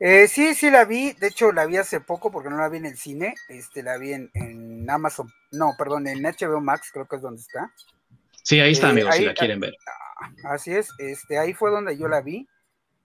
Eh, 0.00 0.26
sí, 0.26 0.54
sí 0.56 0.68
la 0.68 0.84
vi, 0.84 1.12
de 1.12 1.28
hecho 1.28 1.52
la 1.52 1.64
vi 1.64 1.76
hace 1.76 2.00
poco 2.00 2.32
porque 2.32 2.50
no 2.50 2.58
la 2.58 2.68
vi 2.68 2.78
en 2.78 2.86
el 2.86 2.98
cine, 2.98 3.34
este, 3.48 3.84
la 3.84 3.96
vi 3.98 4.12
en, 4.14 4.90
Amazon, 4.90 5.32
no, 5.52 5.74
perdón, 5.78 6.06
en 6.08 6.22
HBO 6.22 6.60
Max 6.60 6.90
creo 6.92 7.06
que 7.06 7.16
es 7.16 7.22
donde 7.22 7.40
está. 7.40 7.72
Sí, 8.46 8.60
ahí 8.60 8.70
está, 8.70 8.90
amigos, 8.90 9.16
si 9.16 9.24
la 9.24 9.34
quieren 9.34 9.58
ver. 9.58 9.74
Ah, 9.88 10.52
así 10.54 10.72
es, 10.72 10.88
este, 10.98 11.36
ahí 11.36 11.52
fue 11.52 11.72
donde 11.72 11.98
yo 11.98 12.06
la 12.06 12.20
vi. 12.20 12.46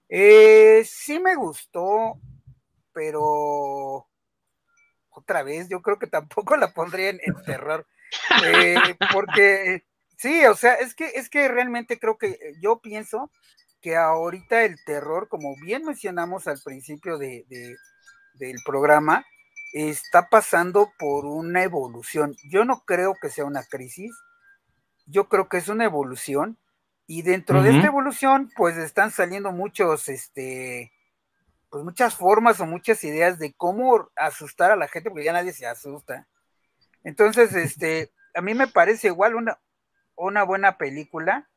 Eh, 0.07 0.84
sí 0.85 1.19
me 1.19 1.34
gustó, 1.34 2.19
pero 2.93 4.07
otra 5.09 5.41
vez, 5.41 5.68
yo 5.68 5.81
creo 5.81 5.97
que 5.97 6.05
tampoco 6.05 6.55
la 6.57 6.76
pondría 6.76 7.09
en, 7.09 7.19
terror, 7.43 7.88
eh, 8.45 8.76
porque 9.11 9.84
sí, 10.15 10.45
o 10.45 10.53
sea, 10.53 10.76
es 10.76 10.93
que, 10.93 11.05
es 11.15 11.27
que 11.27 11.47
realmente 11.47 11.97
creo 11.97 12.19
que 12.19 12.38
yo 12.61 12.80
pienso 12.80 13.31
que 13.81 13.95
ahorita 13.95 14.63
el 14.63 14.76
terror, 14.85 15.27
como 15.27 15.55
bien 15.59 15.85
mencionamos 15.85 16.47
al 16.47 16.61
principio 16.63 17.18
de, 17.18 17.47
del 18.35 18.57
programa, 18.63 19.26
está 19.73 20.30
pasando 20.30 20.91
por 20.99 21.26
una 21.26 21.63
evolución. 21.63 22.35
Yo 22.51 22.63
no 22.63 22.84
creo 22.85 23.15
que 23.19 23.31
sea 23.31 23.45
una 23.45 23.63
crisis, 23.63 24.11
yo 25.11 25.27
creo 25.27 25.49
que 25.49 25.57
es 25.57 25.67
una 25.67 25.85
evolución 25.85 26.57
y 27.05 27.23
dentro 27.23 27.61
de 27.61 27.75
esta 27.75 27.88
evolución 27.88 28.49
pues 28.55 28.77
están 28.77 29.11
saliendo 29.11 29.51
muchos, 29.51 30.07
este, 30.07 30.93
pues 31.69 31.83
muchas 31.83 32.15
formas 32.15 32.59
o 32.61 32.65
muchas 32.65 33.03
ideas 33.03 33.38
de 33.38 33.53
cómo 33.53 34.09
asustar 34.15 34.71
a 34.71 34.77
la 34.77 34.88
gente 34.88 35.09
porque 35.09 35.25
ya 35.25 35.33
nadie 35.33 35.51
se 35.51 35.65
asusta. 35.65 36.27
Entonces, 37.03 37.53
este, 37.53 38.11
a 38.33 38.41
mí 38.41 38.53
me 38.53 38.67
parece 38.67 39.07
igual 39.07 39.35
una, 39.35 39.59
una 40.15 40.43
buena 40.43 40.77
película, 40.77 41.49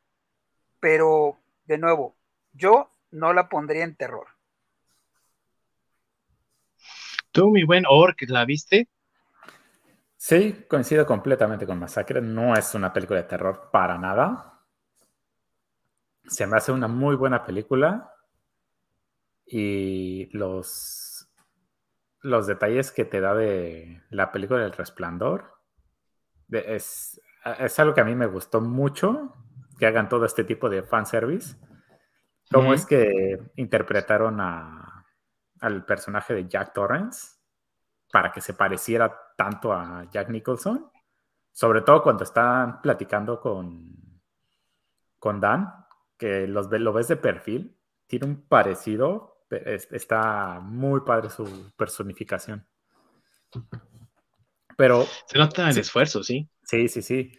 pero 0.80 1.38
de 1.66 1.78
nuevo, 1.78 2.16
yo 2.52 2.90
no 3.10 3.32
la 3.32 3.48
pondría 3.48 3.84
en 3.84 3.94
terror. 3.94 4.26
Tú, 7.30 7.50
mi 7.50 7.64
buen 7.64 7.84
Ork, 7.88 8.22
¿la 8.28 8.44
viste? 8.44 8.88
Sí, 10.26 10.64
coincido 10.70 11.04
completamente 11.04 11.66
con 11.66 11.78
Masacre. 11.78 12.22
No 12.22 12.54
es 12.54 12.74
una 12.74 12.94
película 12.94 13.20
de 13.20 13.28
terror 13.28 13.68
para 13.70 13.98
nada. 13.98 14.58
Se 16.24 16.46
me 16.46 16.56
hace 16.56 16.72
una 16.72 16.88
muy 16.88 17.14
buena 17.14 17.44
película. 17.44 18.10
Y 19.44 20.30
los, 20.34 21.28
los 22.22 22.46
detalles 22.46 22.90
que 22.90 23.04
te 23.04 23.20
da 23.20 23.34
de 23.34 24.02
la 24.08 24.32
película 24.32 24.60
del 24.60 24.72
resplandor 24.72 25.58
es, 26.48 27.20
es 27.58 27.78
algo 27.78 27.92
que 27.92 28.00
a 28.00 28.04
mí 28.04 28.14
me 28.14 28.24
gustó 28.24 28.62
mucho. 28.62 29.36
Que 29.78 29.84
hagan 29.84 30.08
todo 30.08 30.24
este 30.24 30.44
tipo 30.44 30.70
de 30.70 30.84
fanservice 30.84 31.58
¿Cómo 32.50 32.72
es 32.72 32.86
que 32.86 33.42
interpretaron 33.56 34.40
a, 34.40 35.04
al 35.60 35.84
personaje 35.84 36.32
de 36.32 36.48
Jack 36.48 36.72
Torrance 36.72 37.43
para 38.14 38.30
que 38.30 38.40
se 38.40 38.54
pareciera 38.54 39.12
tanto 39.36 39.72
a 39.72 40.08
Jack 40.08 40.28
Nicholson? 40.28 40.88
Sobre 41.50 41.80
todo 41.80 42.00
cuando 42.00 42.22
están 42.22 42.80
platicando 42.80 43.40
con, 43.40 44.22
con 45.18 45.40
Dan, 45.40 45.84
que 46.16 46.46
los, 46.46 46.70
lo 46.70 46.92
ves 46.92 47.08
de 47.08 47.16
perfil, 47.16 47.76
tiene 48.06 48.26
un 48.26 48.46
parecido, 48.46 49.44
está 49.50 50.60
muy 50.60 51.00
padre 51.00 51.28
su 51.28 51.72
personificación. 51.76 52.64
Pero... 54.76 55.04
Se 55.26 55.36
nota 55.36 55.68
el 55.68 55.78
esfuerzo, 55.78 56.22
sí. 56.22 56.48
Sí, 56.62 56.86
sí, 56.86 57.02
sí. 57.02 57.32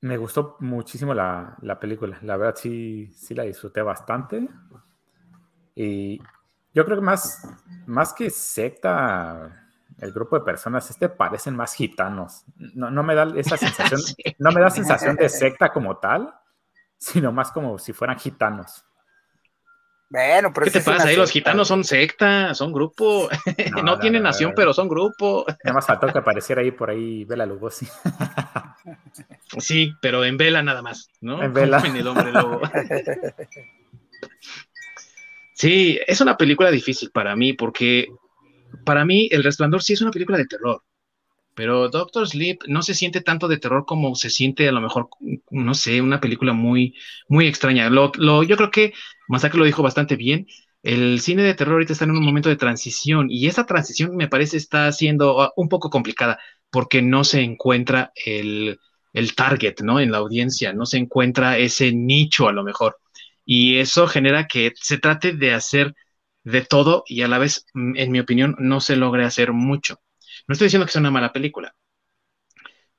Me 0.00 0.16
gustó 0.16 0.56
muchísimo 0.60 1.12
la, 1.12 1.58
película. 1.78 2.18
La 2.22 2.38
verdad 2.38 2.54
sí, 2.56 3.12
sí 3.12 3.34
la 3.34 3.42
disfruté 3.42 3.82
bastante. 3.82 4.48
Y 5.74 6.22
yo 6.78 6.84
creo 6.84 6.98
que 6.98 7.02
más, 7.02 7.42
más 7.86 8.12
que 8.12 8.30
secta, 8.30 9.66
el 9.98 10.12
grupo 10.12 10.38
de 10.38 10.44
personas, 10.44 10.88
este 10.90 11.08
parecen 11.08 11.56
más 11.56 11.74
gitanos. 11.74 12.44
No, 12.56 13.02
me 13.02 13.16
da 13.16 13.26
esa 13.36 13.56
sensación, 13.56 14.00
no 14.38 14.52
me 14.52 14.60
da 14.60 14.70
sensación 14.70 15.16
de 15.16 15.28
secta 15.28 15.72
como 15.72 15.96
tal, 15.96 16.32
sino 16.96 17.32
más 17.32 17.50
como 17.50 17.80
si 17.80 17.92
fueran 17.92 18.16
gitanos. 18.16 18.84
Bueno, 20.08 20.52
pero 20.54 20.66
¿Qué 20.66 20.70
te 20.70 20.80
pasa? 20.80 21.08
Ahí 21.08 21.16
los 21.16 21.32
gitanos 21.32 21.66
son 21.66 21.82
secta, 21.82 22.54
son 22.54 22.72
grupo. 22.72 23.28
No, 23.82 23.98
tienen 23.98 24.22
nación, 24.22 24.52
pero 24.54 24.72
son 24.72 24.88
grupo. 24.88 25.46
Nada 25.64 25.74
más 25.74 25.84
faltó 25.84 26.06
que 26.06 26.18
apareciera 26.18 26.62
ahí 26.62 26.70
por 26.70 26.90
ahí 26.90 27.24
Vela 27.24 27.44
Lugosi. 27.44 27.88
Sí, 29.58 29.92
pero 30.00 30.24
en 30.24 30.36
vela 30.36 30.62
nada 30.62 30.80
más, 30.80 31.10
¿no? 31.20 31.42
En 31.42 31.52
vela. 31.52 31.78
el 31.84 32.06
hombre 32.06 32.30
lobo. 32.30 32.60
Sí, 35.58 35.98
es 36.06 36.20
una 36.20 36.36
película 36.36 36.70
difícil 36.70 37.10
para 37.10 37.34
mí 37.34 37.52
porque 37.52 38.06
para 38.84 39.04
mí 39.04 39.28
El 39.32 39.44
Resplandor 39.44 39.82
sí 39.82 39.94
es 39.94 40.02
una 40.02 40.12
película 40.12 40.38
de 40.38 40.46
terror, 40.46 40.82
pero 41.54 41.88
Doctor 41.90 42.28
Sleep 42.28 42.60
no 42.68 42.82
se 42.82 42.94
siente 42.94 43.22
tanto 43.22 43.48
de 43.48 43.58
terror 43.58 43.84
como 43.86 44.14
se 44.16 44.30
siente 44.30 44.68
a 44.68 44.72
lo 44.72 44.80
mejor, 44.80 45.10
no 45.50 45.74
sé, 45.74 46.02
una 46.02 46.20
película 46.20 46.52
muy, 46.54 46.94
muy 47.28 47.48
extraña. 47.48 47.90
Lo, 47.90 48.12
lo, 48.16 48.44
yo 48.44 48.56
creo 48.56 48.70
que 48.70 48.94
Masacre 49.28 49.58
lo 49.60 49.66
dijo 49.66 49.82
bastante 49.82 50.16
bien. 50.16 50.46
El 50.82 51.20
cine 51.20 51.42
de 51.42 51.54
terror 51.54 51.74
ahorita 51.74 51.94
está 51.94 52.04
en 52.06 52.12
un 52.12 52.24
momento 52.24 52.48
de 52.50 52.56
transición 52.56 53.28
y 53.30 53.48
esa 53.48 53.66
transición 53.66 54.16
me 54.16 54.28
parece 54.28 54.56
está 54.58 54.92
siendo 54.92 55.42
ah, 55.42 55.52
un 55.56 55.68
poco 55.68 55.90
complicada 55.90 56.38
porque 56.70 57.02
no 57.02 57.24
se 57.24 57.42
encuentra 57.42 58.12
el, 58.26 58.78
el 59.12 59.34
target, 59.34 59.76
¿no? 59.82 60.00
En 60.00 60.12
la 60.12 60.18
audiencia, 60.18 60.72
no 60.72 60.86
se 60.86 60.98
encuentra 60.98 61.58
ese 61.58 61.92
nicho 61.92 62.48
a 62.48 62.52
lo 62.52 62.64
mejor. 62.64 62.98
Y 63.50 63.78
eso 63.78 64.06
genera 64.06 64.46
que 64.46 64.74
se 64.76 64.98
trate 64.98 65.32
de 65.32 65.54
hacer 65.54 65.94
de 66.44 66.60
todo 66.60 67.02
y 67.06 67.22
a 67.22 67.28
la 67.28 67.38
vez, 67.38 67.64
mm, 67.72 67.96
en 67.96 68.12
mi 68.12 68.20
opinión, 68.20 68.54
no 68.58 68.82
se 68.82 68.94
logre 68.94 69.24
hacer 69.24 69.54
mucho. 69.54 70.02
No 70.46 70.52
estoy 70.52 70.66
diciendo 70.66 70.84
que 70.84 70.92
sea 70.92 71.00
una 71.00 71.10
mala 71.10 71.32
película, 71.32 71.74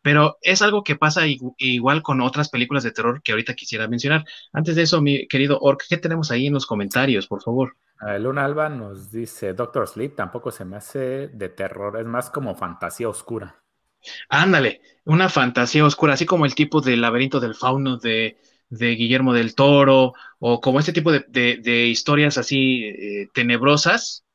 pero 0.01 0.39
es 0.41 0.63
algo 0.63 0.83
que 0.83 0.95
pasa 0.95 1.25
igual 1.59 2.01
con 2.01 2.19
otras 2.21 2.49
películas 2.49 2.81
de 2.81 2.89
terror 2.89 3.21
que 3.21 3.31
ahorita 3.31 3.53
quisiera 3.53 3.87
mencionar. 3.87 4.25
Antes 4.51 4.75
de 4.75 4.81
eso, 4.81 5.03
mi 5.03 5.27
querido 5.27 5.59
Ork, 5.59 5.83
¿qué 5.87 5.97
tenemos 5.97 6.31
ahí 6.31 6.47
en 6.47 6.53
los 6.53 6.65
comentarios, 6.65 7.27
por 7.27 7.43
favor? 7.43 7.77
Luna 8.19 8.43
Alba 8.43 8.69
nos 8.69 9.11
dice, 9.11 9.53
Doctor 9.53 9.87
Sleep 9.87 10.15
tampoco 10.15 10.49
se 10.49 10.65
me 10.65 10.77
hace 10.77 11.27
de 11.27 11.49
terror, 11.49 11.99
es 11.99 12.07
más 12.07 12.31
como 12.31 12.55
fantasía 12.55 13.07
oscura. 13.07 13.61
Ándale, 14.29 14.81
una 15.05 15.29
fantasía 15.29 15.85
oscura, 15.85 16.13
así 16.13 16.25
como 16.25 16.47
el 16.47 16.55
tipo 16.55 16.81
del 16.81 17.01
laberinto 17.01 17.39
del 17.39 17.53
fauno 17.53 17.97
de, 17.97 18.39
Guillermo 18.69 19.33
del 19.33 19.55
Toro, 19.55 20.13
o 20.39 20.61
como 20.61 20.79
este 20.79 20.93
tipo 20.93 21.11
de, 21.11 21.85
historias 21.87 22.37
así 22.37 22.85
eh, 22.85 23.29
tenebrosas, 23.33 24.25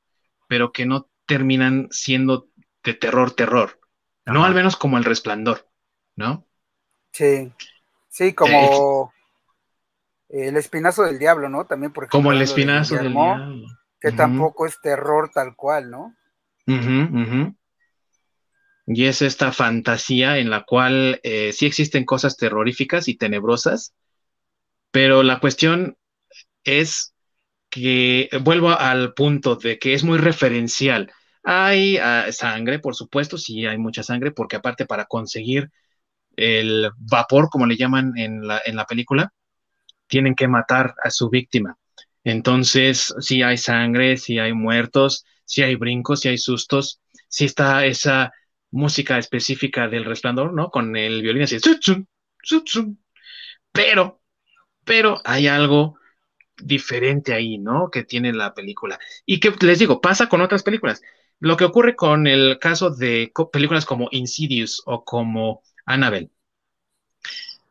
pero 0.48 0.72
que 0.72 0.86
no 0.86 1.08
terminan 1.26 1.88
siendo 1.90 2.48
de 2.82 2.94
terror, 2.94 3.32
terror. 3.32 3.80
No 4.26 4.44
al 4.44 4.54
menos 4.54 4.76
como 4.76 4.98
el 4.98 5.04
resplandor, 5.04 5.68
¿no? 6.16 6.46
Sí, 7.12 7.52
sí, 8.08 8.32
como 8.32 9.12
eh, 10.28 10.48
el 10.48 10.56
espinazo 10.56 11.04
del 11.04 11.18
diablo, 11.18 11.48
¿no? 11.48 11.66
También, 11.66 11.92
por 11.92 12.04
ejemplo. 12.04 12.18
Como 12.18 12.32
el 12.32 12.42
espinazo 12.42 12.96
del 12.96 13.12
diablo. 13.12 13.66
Que 14.00 14.12
tampoco 14.12 14.66
es 14.66 14.80
terror 14.82 15.30
tal 15.32 15.56
cual, 15.56 15.90
¿no? 15.90 16.14
Y 18.86 19.06
es 19.06 19.22
esta 19.22 19.50
fantasía 19.52 20.38
en 20.38 20.50
la 20.50 20.64
cual 20.64 21.20
eh, 21.22 21.52
sí 21.52 21.64
existen 21.64 22.04
cosas 22.04 22.36
terroríficas 22.36 23.08
y 23.08 23.16
tenebrosas, 23.16 23.94
pero 24.94 25.24
la 25.24 25.40
cuestión 25.40 25.98
es 26.62 27.16
que 27.68 28.28
vuelvo 28.42 28.70
al 28.70 29.12
punto 29.12 29.56
de 29.56 29.76
que 29.80 29.92
es 29.92 30.04
muy 30.04 30.18
referencial. 30.18 31.10
Hay 31.42 31.96
ah, 31.96 32.30
sangre, 32.30 32.78
por 32.78 32.94
supuesto, 32.94 33.36
sí 33.36 33.66
hay 33.66 33.76
mucha 33.76 34.04
sangre, 34.04 34.30
porque 34.30 34.54
aparte 34.54 34.86
para 34.86 35.06
conseguir 35.06 35.72
el 36.36 36.92
vapor, 36.96 37.48
como 37.50 37.66
le 37.66 37.76
llaman 37.76 38.16
en 38.16 38.46
la, 38.46 38.62
en 38.64 38.76
la 38.76 38.86
película, 38.86 39.32
tienen 40.06 40.36
que 40.36 40.46
matar 40.46 40.94
a 41.02 41.10
su 41.10 41.28
víctima. 41.28 41.76
Entonces, 42.22 43.12
sí 43.18 43.42
hay 43.42 43.58
sangre, 43.58 44.16
sí 44.16 44.38
hay 44.38 44.52
muertos, 44.52 45.26
sí 45.44 45.62
hay 45.64 45.74
brincos, 45.74 46.20
sí 46.20 46.28
hay 46.28 46.38
sustos, 46.38 47.00
sí 47.28 47.46
está 47.46 47.84
esa 47.84 48.32
música 48.70 49.18
específica 49.18 49.88
del 49.88 50.04
resplandor, 50.04 50.52
¿no? 50.52 50.70
Con 50.70 50.94
el 50.96 51.20
violín 51.20 51.42
así, 51.42 51.58
pero, 53.72 54.20
pero 54.84 55.20
hay 55.24 55.48
algo 55.48 55.98
diferente 56.56 57.34
ahí, 57.34 57.58
¿no? 57.58 57.90
Que 57.90 58.04
tiene 58.04 58.32
la 58.32 58.54
película. 58.54 58.98
Y 59.26 59.40
que 59.40 59.52
les 59.60 59.78
digo, 59.78 60.00
pasa 60.00 60.28
con 60.28 60.40
otras 60.40 60.62
películas. 60.62 61.02
Lo 61.40 61.56
que 61.56 61.64
ocurre 61.64 61.96
con 61.96 62.26
el 62.26 62.58
caso 62.58 62.90
de 62.90 63.32
películas 63.52 63.84
como 63.84 64.08
Insidious 64.12 64.82
o 64.86 65.04
como 65.04 65.62
Annabelle. 65.84 66.30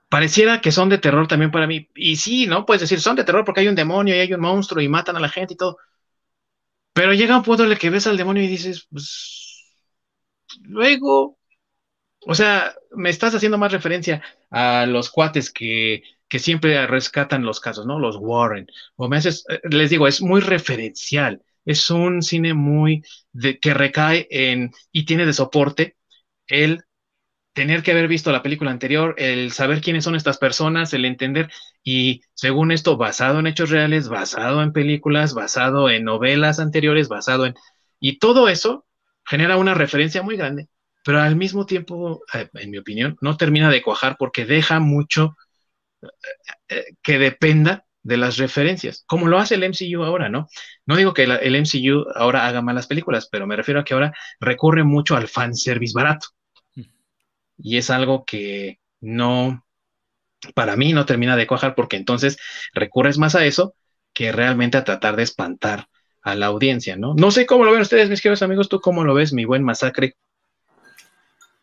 Pareciera 0.10 0.61
que 0.61 0.72
son 0.72 0.90
de 0.90 0.99
terror 0.99 1.27
también 1.27 1.52
para 1.52 1.68
mí. 1.68 1.90
Y 1.95 2.18
sí, 2.18 2.45
¿no? 2.45 2.65
Puedes 2.65 2.81
decir, 2.81 3.02
son 3.02 3.15
de 3.15 3.23
terror 3.23 3.45
porque 3.45 3.61
hay 3.61 3.68
un 3.68 3.76
demonio 3.76 4.15
y 4.15 4.19
hay 4.19 4.34
un 4.34 4.41
monstruo 4.41 4.81
y 4.81 4.88
matan 4.88 5.15
a 5.15 5.19
la 5.19 5.30
gente 5.30 5.53
y 5.56 5.57
todo. 5.57 5.77
Pero 6.94 7.14
llega 7.14 7.38
un 7.38 7.44
punto 7.44 7.64
en 7.65 7.72
el 7.72 7.80
que 7.80 7.90
ves 7.90 8.06
al 8.06 8.18
demonio 8.18 8.44
y 8.44 8.48
dices, 8.48 8.88
pues, 8.91 9.76
luego, 10.61 11.40
o 12.26 12.35
sea, 12.35 12.76
me 12.91 13.10
estás 13.10 13.34
haciendo 13.35 13.57
más 13.57 13.72
referencia 13.72 14.23
a 14.52 14.85
los 14.85 15.10
cuates 15.10 15.52
que, 15.52 16.03
que 16.34 16.39
siempre 16.39 16.88
rescatan 16.88 17.45
los 17.45 17.60
casos, 17.60 17.85
¿no? 17.85 17.99
Los 17.99 18.18
Warren. 18.19 18.65
O 18.95 19.07
me 19.07 19.18
haces, 19.18 19.45
eh, 19.49 19.60
les 19.69 19.91
digo, 19.91 20.07
es 20.07 20.19
muy 20.19 20.41
referencial 20.41 21.43
es 21.64 21.91
un 21.91 22.23
cine 22.23 22.55
muy 22.55 23.03
de, 23.34 23.60
que 23.60 23.76
recae 23.76 24.27
en 24.31 24.72
y 24.91 25.05
tiene 25.05 25.27
de 25.27 25.34
soporte 25.34 25.95
el 26.47 26.85
tener 27.53 27.84
que 27.84 27.91
haber 27.91 28.07
visto 28.07 28.31
la 28.31 28.41
película 28.41 28.72
anterior, 28.72 29.14
el 29.19 29.51
saber 29.51 29.80
quiénes 29.81 30.05
son 30.05 30.15
estas 30.15 30.39
personas, 30.39 30.91
el 30.95 31.05
entender 31.05 31.51
y 31.84 32.22
según 32.34 32.72
esto 32.72 32.97
basado 32.97 33.39
en 33.39 33.45
hechos 33.45 33.69
reales, 33.69 34.10
basado 34.10 34.64
en 34.64 34.73
películas, 34.73 35.35
basado 35.35 35.91
en 35.91 36.03
novelas 36.03 36.60
anteriores, 36.60 37.10
basado 37.10 37.45
en 37.45 37.53
y 37.99 38.18
todo 38.18 38.49
eso 38.49 38.88
genera 39.23 39.57
una 39.57 39.76
referencia 39.76 40.23
muy 40.23 40.35
grande, 40.35 40.68
pero 41.05 41.22
al 41.22 41.35
mismo 41.35 41.68
tiempo, 41.68 42.23
eh, 42.34 42.49
en 42.55 42.72
mi 42.72 42.80
opinión, 42.80 43.18
no 43.22 43.38
termina 43.38 43.69
de 43.69 43.84
cuajar 43.84 44.15
porque 44.18 44.45
deja 44.45 44.80
mucho 44.80 45.38
que 47.01 47.19
dependa 47.19 47.85
de 48.03 48.17
las 48.17 48.38
referencias, 48.38 49.03
como 49.07 49.27
lo 49.27 49.39
hace 49.39 49.55
el 49.55 49.63
MCU 49.63 50.03
ahora, 50.03 50.27
¿no? 50.30 50.47
No 50.85 50.97
digo 50.97 51.13
que 51.13 51.23
el 51.23 51.55
MCU 51.55 52.05
ahora 52.15 52.47
haga 52.47 52.61
malas 52.61 52.88
películas, 52.88 53.30
pero 53.31 53.47
me 53.47 53.55
refiero 53.55 53.80
a 53.80 53.85
que 53.85 53.93
ahora 53.93 54.13
recurre 54.39 54.84
mucho 54.84 55.15
al 55.15 55.30
fanservice 55.30 55.93
barato. 55.95 56.27
Y 57.57 57.77
es 57.77 57.89
algo 57.89 58.25
que 58.25 58.80
no, 58.99 59.65
para 60.53 60.75
mí 60.75 60.91
no 60.91 61.05
termina 61.05 61.38
de 61.38 61.47
cuajar 61.47 61.75
porque 61.75 61.95
entonces 61.95 62.38
recurres 62.73 63.17
más 63.17 63.35
a 63.35 63.45
eso 63.45 63.75
que 64.11 64.31
realmente 64.31 64.77
a 64.77 64.84
tratar 64.84 65.15
de 65.15 65.23
espantar 65.23 65.88
a 66.21 66.35
la 66.35 66.47
audiencia, 66.47 66.95
¿no? 66.97 67.13
No 67.15 67.31
sé 67.31 67.45
cómo 67.45 67.63
lo 67.63 67.71
ven 67.71 67.81
ustedes, 67.81 68.09
mis 68.09 68.21
queridos 68.21 68.41
amigos, 68.41 68.69
¿tú 68.69 68.80
cómo 68.81 69.03
lo 69.03 69.13
ves, 69.13 69.34
mi 69.34 69.45
buen 69.45 69.63
masacre? 69.63 70.15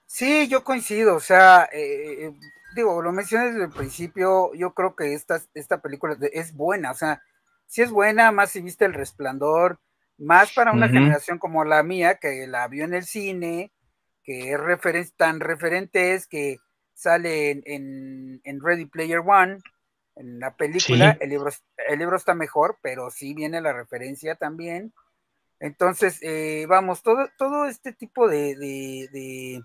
Sí, 0.06 0.48
yo 0.48 0.64
coincido, 0.64 1.16
o 1.16 1.20
sea, 1.20 1.68
eh, 1.72 2.32
digo, 2.74 3.02
lo 3.02 3.12
mencioné 3.12 3.47
desde 3.47 3.64
el 3.64 3.70
principio, 3.70 4.52
yo 4.55 4.74
creo 4.74 4.94
que 4.94 5.14
esta, 5.14 5.40
esta 5.55 5.80
película 5.80 6.16
es 6.32 6.55
buena, 6.55 6.90
o 6.90 6.94
sea, 6.94 7.22
si 7.66 7.82
es 7.82 7.90
buena, 7.90 8.32
más 8.32 8.51
si 8.51 8.60
viste 8.60 8.84
El 8.84 8.94
Resplandor, 8.94 9.78
más 10.18 10.52
para 10.52 10.72
una 10.72 10.88
generación 10.88 11.38
como 11.38 11.64
la 11.64 11.82
mía, 11.82 12.16
que 12.16 12.47
la 12.47 12.68
vio 12.68 12.84
en 12.84 12.94
el 12.94 13.05
cine, 13.05 13.72
que 14.22 14.52
es 14.94 15.14
tan 15.14 15.40
referente 15.40 16.14
es 16.14 16.26
que 16.26 16.59
sale 16.94 17.62
en, 17.64 18.60
Ready 18.60 18.86
Player 18.86 19.20
One, 19.20 19.60
en 20.16 20.38
la 20.40 20.55
película, 20.56 21.16
el, 21.20 21.30
libro, 21.30 21.51
el 21.88 21.98
libro 21.98 22.16
está 22.16 22.34
mejor, 22.34 22.78
pero 22.82 23.10
sí 23.10 23.32
viene 23.34 23.60
la 23.60 23.72
referencia 23.72 24.34
también. 24.34 24.92
Entonces, 25.60 26.18
eh, 26.22 26.66
vamos, 26.68 27.02
todo, 27.02 27.28
todo 27.38 27.66
este 27.66 27.92
tipo 27.92 28.28
de 28.28 29.62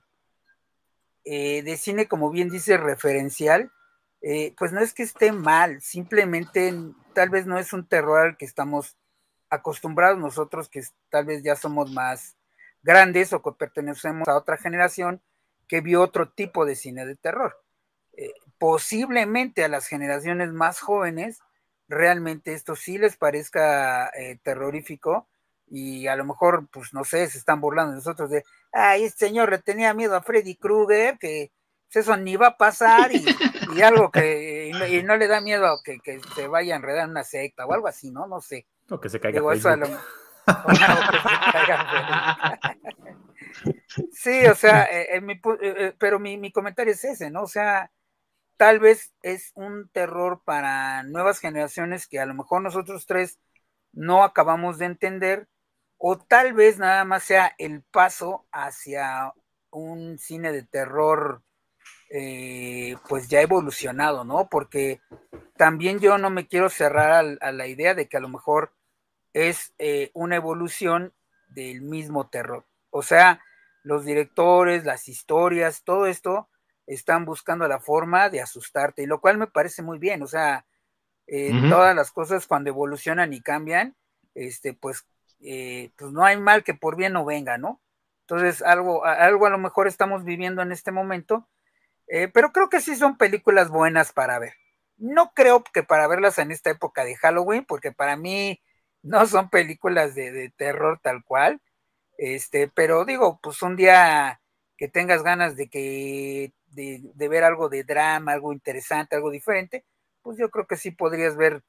eh, 1.26 1.64
de 1.64 1.76
cine, 1.77 2.07
como 2.07 2.30
bien 2.30 2.49
dice, 2.49 2.77
referencial, 2.77 3.72
eh, 4.22 4.53
pues 4.57 4.72
no 4.72 4.80
es 4.80 4.93
que 4.93 5.03
esté 5.03 5.31
mal, 5.31 5.81
simplemente 5.81 6.73
tal 7.14 7.30
vez 7.30 7.47
no 7.47 7.57
es 7.57 7.73
un 7.73 7.88
terror 7.88 8.19
al 8.19 8.38
que 8.38 8.45
estamos 8.45 8.95
acostumbrados 9.49 10.19
nosotros, 10.19 10.69
que 10.69 10.84
tal 11.10 11.26
vez 11.26 11.43
ya 11.43 11.56
somos 11.56 11.91
más 11.91 12.38
grandes 12.84 13.34
o 13.34 13.41
que 13.41 13.52
pertenecemos 13.52 14.27
a 14.27 14.38
otra 14.38 14.57
generación 14.57 15.22
que 15.68 15.81
vio 15.81 16.02
otro 16.02 16.30
tipo 16.30 16.65
de 16.65 16.76
cine 16.76 17.06
de 17.07 17.15
terror. 17.15 17.60
Eh, 18.14 18.34
posiblemente 18.60 19.64
a 19.64 19.68
las 19.68 19.88
generaciones 19.88 20.52
más 20.52 20.80
jóvenes, 20.80 21.39
realmente 21.88 22.53
esto 22.53 22.76
sí 22.76 22.97
les 22.99 23.18
parezca 23.18 24.11
terrorífico 24.43 25.27
y 25.68 26.08
a 26.08 26.16
lo 26.16 26.26
mejor, 26.26 26.68
pues 26.72 26.94
no 26.94 27.04
sé, 27.04 27.28
se 27.28 27.38
están 27.38 27.62
burlando 27.62 27.92
de 27.92 27.98
nosotros 27.98 28.30
de, 28.30 28.44
ay, 28.72 29.04
este 29.04 29.28
señor 29.28 29.50
le 29.50 29.60
tenía 29.60 29.94
miedo 29.94 30.16
a 30.16 30.22
Freddy 30.22 30.56
Krueger, 30.56 31.18
que 31.18 31.52
pues, 31.92 32.06
eso 32.06 32.18
ni 32.18 32.36
va 32.36 32.48
a 32.48 32.58
pasar 32.58 33.12
y, 33.14 33.26
algo 33.82 34.12
que, 34.12 34.70
y 34.70 35.04
no, 35.04 35.18
le 35.18 35.28
da 35.28 35.42
miedo 35.42 35.80
que, 35.84 36.00
que, 36.00 36.20
se 36.36 36.48
vaya 36.48 36.74
a 36.74 36.78
enredar 36.78 37.06
en 37.06 37.12
una 37.12 37.24
secta 37.24 37.66
o 37.66 37.74
algo 37.74 37.88
así, 37.88 38.12
¿no? 38.12 38.28
No 38.28 38.42
sé. 38.42 38.68
O 38.90 39.00
que 39.00 39.10
se 39.10 39.20
caiga 39.20 39.42
eso 39.54 39.70
sí, 44.12 44.46
o 44.46 44.54
sea, 44.54 44.84
eh, 44.84 45.18
eh, 45.18 45.42
eh, 45.62 45.96
pero 45.98 46.20
mi, 46.20 46.38
mi 46.38 46.52
comentario 46.52 46.94
es 46.94 47.04
ese, 47.04 47.32
¿no? 47.32 47.42
O 47.42 47.48
sea, 47.48 47.90
tal 48.58 48.80
vez 48.80 49.14
es 49.22 49.52
un 49.56 49.90
terror 49.90 50.42
para 50.46 51.04
nuevas 51.04 51.40
generaciones 51.40 52.08
que 52.08 52.20
a 52.20 52.26
lo 52.26 52.36
mejor 52.36 52.62
nosotros 52.62 53.06
tres 53.06 53.40
no 53.92 54.24
acabamos 54.24 54.78
de 54.78 54.86
entender, 54.86 55.50
o 55.98 56.18
tal 56.18 56.54
vez 56.54 56.78
nada 56.78 57.04
más 57.06 57.24
sea 57.24 57.56
el 57.58 57.82
paso 57.82 58.46
hacia 58.52 59.34
un 59.72 60.18
cine 60.18 60.52
de 60.52 60.64
terror 60.64 61.42
eh, 62.10 62.96
pues 63.10 63.28
ya 63.28 63.42
evolucionado, 63.42 64.24
¿no? 64.24 64.48
Porque 64.50 65.02
también 65.58 66.00
yo 66.00 66.18
no 66.18 66.30
me 66.30 66.48
quiero 66.48 66.70
cerrar 66.70 67.38
a, 67.42 67.52
la 67.52 67.68
idea 67.68 67.94
de 67.96 68.08
que 68.08 68.18
a 68.18 68.22
lo 68.22 68.30
mejor 68.30 68.74
es 69.34 69.74
eh, 69.80 70.12
una 70.14 70.36
evolución 70.36 71.14
del 71.48 71.82
mismo 71.82 72.30
terror. 72.30 72.66
O 72.90 73.02
sea, 73.02 73.42
los 73.84 74.06
directores, 74.06 74.86
las 74.86 75.08
historias, 75.10 75.84
todo 75.84 76.06
esto 76.06 76.50
están 76.88 77.26
buscando 77.26 77.68
la 77.68 77.80
forma 77.80 78.30
de 78.30 78.42
asustarte, 78.42 79.04
y 79.04 79.08
lo 79.08 79.20
cual 79.20 79.38
me 79.38 79.48
parece 79.48 79.82
muy 79.82 79.98
bien, 79.98 80.22
o 80.22 80.28
sea, 80.28 80.66
eh, 81.28 81.52
todas 81.70 81.96
las 81.96 82.12
cosas 82.12 82.46
cuando 82.46 82.70
evolucionan 82.70 83.34
y 83.34 83.42
cambian, 83.42 83.96
este, 84.36 84.74
pues, 84.74 85.08
eh, 85.46 85.92
pues 85.98 86.12
no 86.12 86.26
hay 86.26 86.38
mal 86.38 86.64
que 86.64 86.74
por 86.74 86.96
bien 86.96 87.14
no 87.14 87.24
venga, 87.24 87.58
¿no? 87.58 87.82
Entonces, 88.22 88.64
algo, 88.64 89.06
algo 89.06 89.46
a 89.46 89.52
lo 89.52 89.60
mejor 89.60 89.88
estamos 89.88 90.24
viviendo 90.24 90.64
en 90.64 90.72
este 90.72 90.92
momento, 90.92 91.48
eh, 92.08 92.28
pero 92.30 92.52
creo 92.52 92.70
que 92.70 92.82
sí 92.82 92.96
son 92.96 93.18
películas 93.18 93.70
buenas 93.70 94.12
para 94.14 94.40
ver. 94.40 94.54
No 94.98 95.34
creo 95.36 95.64
que 95.64 95.84
para 95.84 96.08
verlas 96.08 96.40
en 96.40 96.52
esta 96.52 96.72
época 96.72 97.06
de 97.06 97.16
Halloween, 97.18 97.66
porque 97.66 97.92
para 97.92 98.18
mí 98.18 98.62
no 99.04 99.28
son 99.28 99.50
películas 99.50 100.16
de, 100.16 100.52
terror 100.58 101.00
tal 101.04 101.24
cual. 101.24 101.62
Este, 102.18 102.68
pero 102.70 103.06
digo, 103.06 103.40
pues 103.44 103.62
un 103.62 103.76
día 103.76 104.42
que 104.78 104.88
tengas 104.88 105.24
ganas 105.24 105.56
de 105.56 105.70
que 105.70 106.54
de, 106.68 107.02
de, 107.14 107.28
ver 107.28 107.44
algo 107.44 107.70
de 107.70 107.84
drama, 107.84 108.34
algo 108.34 108.54
interesante, 108.54 109.16
algo 109.16 109.32
diferente, 109.32 109.86
pues 110.24 110.38
yo 110.40 110.50
creo 110.50 110.68
que 110.68 110.78
sí 110.78 110.92
podrías 110.92 111.38
ver 111.38 111.64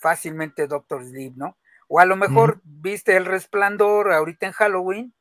fácilmente 0.00 0.66
Doctor 0.66 1.04
Sleep, 1.04 1.34
¿no? 1.36 1.56
O 1.94 2.00
a 2.00 2.06
lo 2.06 2.16
mejor 2.16 2.62
viste 2.64 3.18
El 3.18 3.26
Resplandor 3.26 4.14
ahorita 4.14 4.46
en 4.46 4.52
Halloween 4.52 5.14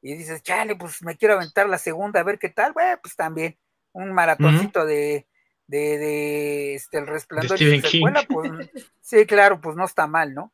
y 0.00 0.14
dices, 0.14 0.42
chale, 0.42 0.74
pues 0.74 1.02
me 1.02 1.18
quiero 1.18 1.34
aventar 1.34 1.68
la 1.68 1.76
segunda 1.76 2.20
a 2.20 2.22
ver 2.22 2.38
qué 2.38 2.48
tal, 2.48 2.72
bueno, 2.72 2.98
pues 3.02 3.14
también 3.14 3.58
un 3.92 4.10
maratoncito 4.14 4.86
de, 4.86 5.26
de, 5.66 5.98
de, 5.98 6.74
este, 6.76 6.96
El 6.96 7.08
Resplandor 7.08 7.60
y 7.60 7.78
pues 7.82 8.70
sí, 9.02 9.26
claro, 9.26 9.60
pues 9.60 9.76
no 9.76 9.84
está 9.84 10.06
mal, 10.06 10.32
¿no? 10.32 10.50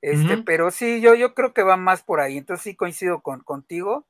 Este, 0.00 0.36
pero 0.44 0.70
sí, 0.70 1.00
yo, 1.00 1.16
yo 1.16 1.34
creo 1.34 1.52
que 1.54 1.64
va 1.64 1.76
más 1.76 2.04
por 2.04 2.20
ahí, 2.20 2.38
entonces 2.38 2.62
sí 2.62 2.76
coincido 2.76 3.20
con, 3.20 3.40
contigo, 3.40 4.06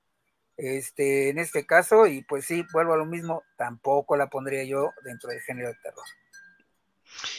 este, 0.59 1.31
en 1.31 1.39
este 1.39 1.65
caso, 1.65 2.09
y 2.09 2.21
pues 2.25 2.45
sí, 2.45 2.67
vuelvo 2.75 2.93
a 2.93 2.99
lo 2.99 3.07
mismo, 3.07 3.43
tampoco 3.57 4.19
la 4.19 4.29
pondría 4.29 4.65
yo 4.65 4.91
dentro 5.03 5.31
del 5.31 5.41
género 5.41 5.69
de 5.69 5.77
terror. 5.83 6.05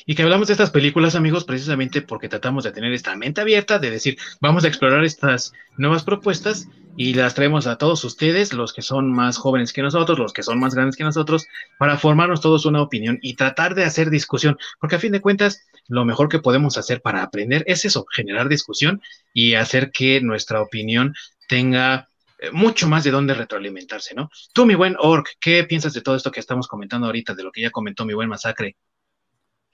Y 0.06 0.16
que 0.16 0.24
hablamos 0.24 0.48
de 0.48 0.54
estas 0.54 0.72
películas, 0.72 1.16
amigos, 1.16 1.44
precisamente 1.44 2.02
porque 2.02 2.30
tratamos 2.30 2.64
de 2.64 2.72
tener 2.72 2.94
esta 2.94 3.16
mente 3.16 3.42
abierta, 3.42 3.80
de 3.80 3.92
decir, 3.92 4.18
vamos 4.40 4.64
a 4.64 4.68
explorar 4.68 5.04
estas 5.04 5.54
nuevas 5.78 6.04
propuestas 6.04 6.68
y 6.98 7.14
las 7.14 7.34
traemos 7.36 7.68
a 7.68 7.78
todos 7.78 8.04
ustedes, 8.04 8.54
los 8.54 8.74
que 8.74 8.82
son 8.82 9.12
más 9.12 9.38
jóvenes 9.38 9.74
que 9.74 9.82
nosotros, 9.82 10.20
los 10.20 10.34
que 10.34 10.44
son 10.44 10.60
más 10.60 10.76
grandes 10.76 10.96
que 10.96 11.04
nosotros, 11.04 11.48
para 11.78 11.98
formarnos 11.98 12.42
todos 12.42 12.66
una 12.66 12.82
opinión 12.82 13.18
y 13.22 13.36
tratar 13.36 13.76
de 13.76 13.86
hacer 13.86 14.10
discusión, 14.10 14.58
porque 14.80 14.96
a 14.96 15.00
fin 15.00 15.12
de 15.12 15.22
cuentas, 15.22 15.68
lo 15.88 16.06
mejor 16.06 16.30
que 16.30 16.40
podemos 16.40 16.78
hacer 16.78 17.02
para 17.02 17.24
aprender 17.24 17.64
es 17.68 17.86
eso, 17.86 18.06
generar 18.12 18.50
discusión 18.50 19.02
y 19.34 19.56
hacer 19.56 19.92
que 19.92 20.22
nuestra 20.22 20.62
opinión 20.62 21.16
tenga 21.48 22.10
eh, 22.40 22.52
mucho 22.52 22.88
más 22.88 23.04
de 23.04 23.12
dónde 23.12 23.34
retroalimentarse, 23.34 24.16
¿no? 24.16 24.30
Tú, 24.54 24.66
mi 24.66 24.76
buen 24.76 24.96
Orc, 25.00 25.38
¿qué 25.40 25.64
piensas 25.64 25.94
de 25.94 26.02
todo 26.02 26.16
esto 26.16 26.32
que 26.32 26.40
estamos 26.40 26.68
comentando 26.68 27.08
ahorita, 27.08 27.34
de 27.36 27.44
lo 27.44 27.52
que 27.52 27.62
ya 27.62 27.72
comentó 27.72 28.06
mi 28.06 28.14
buen 28.14 28.30
Masacre? 28.30 28.76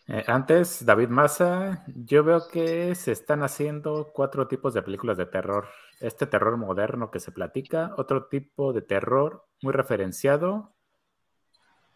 Eh, 0.10 0.24
antes, 0.28 0.86
David 0.86 1.10
Massa, 1.10 1.84
yo 1.88 2.24
veo 2.24 2.48
que 2.48 2.96
se 2.96 3.12
están 3.12 3.44
haciendo 3.44 4.12
cuatro 4.14 4.48
tipos 4.48 4.74
de 4.74 4.82
películas 4.82 5.18
de 5.18 5.26
terror. 5.26 5.68
Este 6.00 6.26
terror 6.26 6.56
moderno 6.58 7.12
que 7.12 7.20
se 7.20 7.32
platica, 7.32 7.94
otro 7.98 8.28
tipo 8.28 8.72
de 8.72 8.82
terror 8.82 9.46
muy 9.62 9.74
referenciado, 9.74 10.74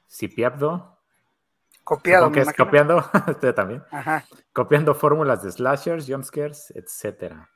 Cipiabdo. 0.10 0.98
Copiado. 1.86 2.32
Que 2.32 2.42
es 2.42 2.54
copiando, 2.54 2.98
usted 3.28 3.56
también. 3.56 3.84
Copiando 4.52 4.94
fórmulas 4.94 5.42
de 5.44 5.52
slashers, 5.52 6.06
jumpscares, 6.06 6.72
etcétera. 6.76 7.50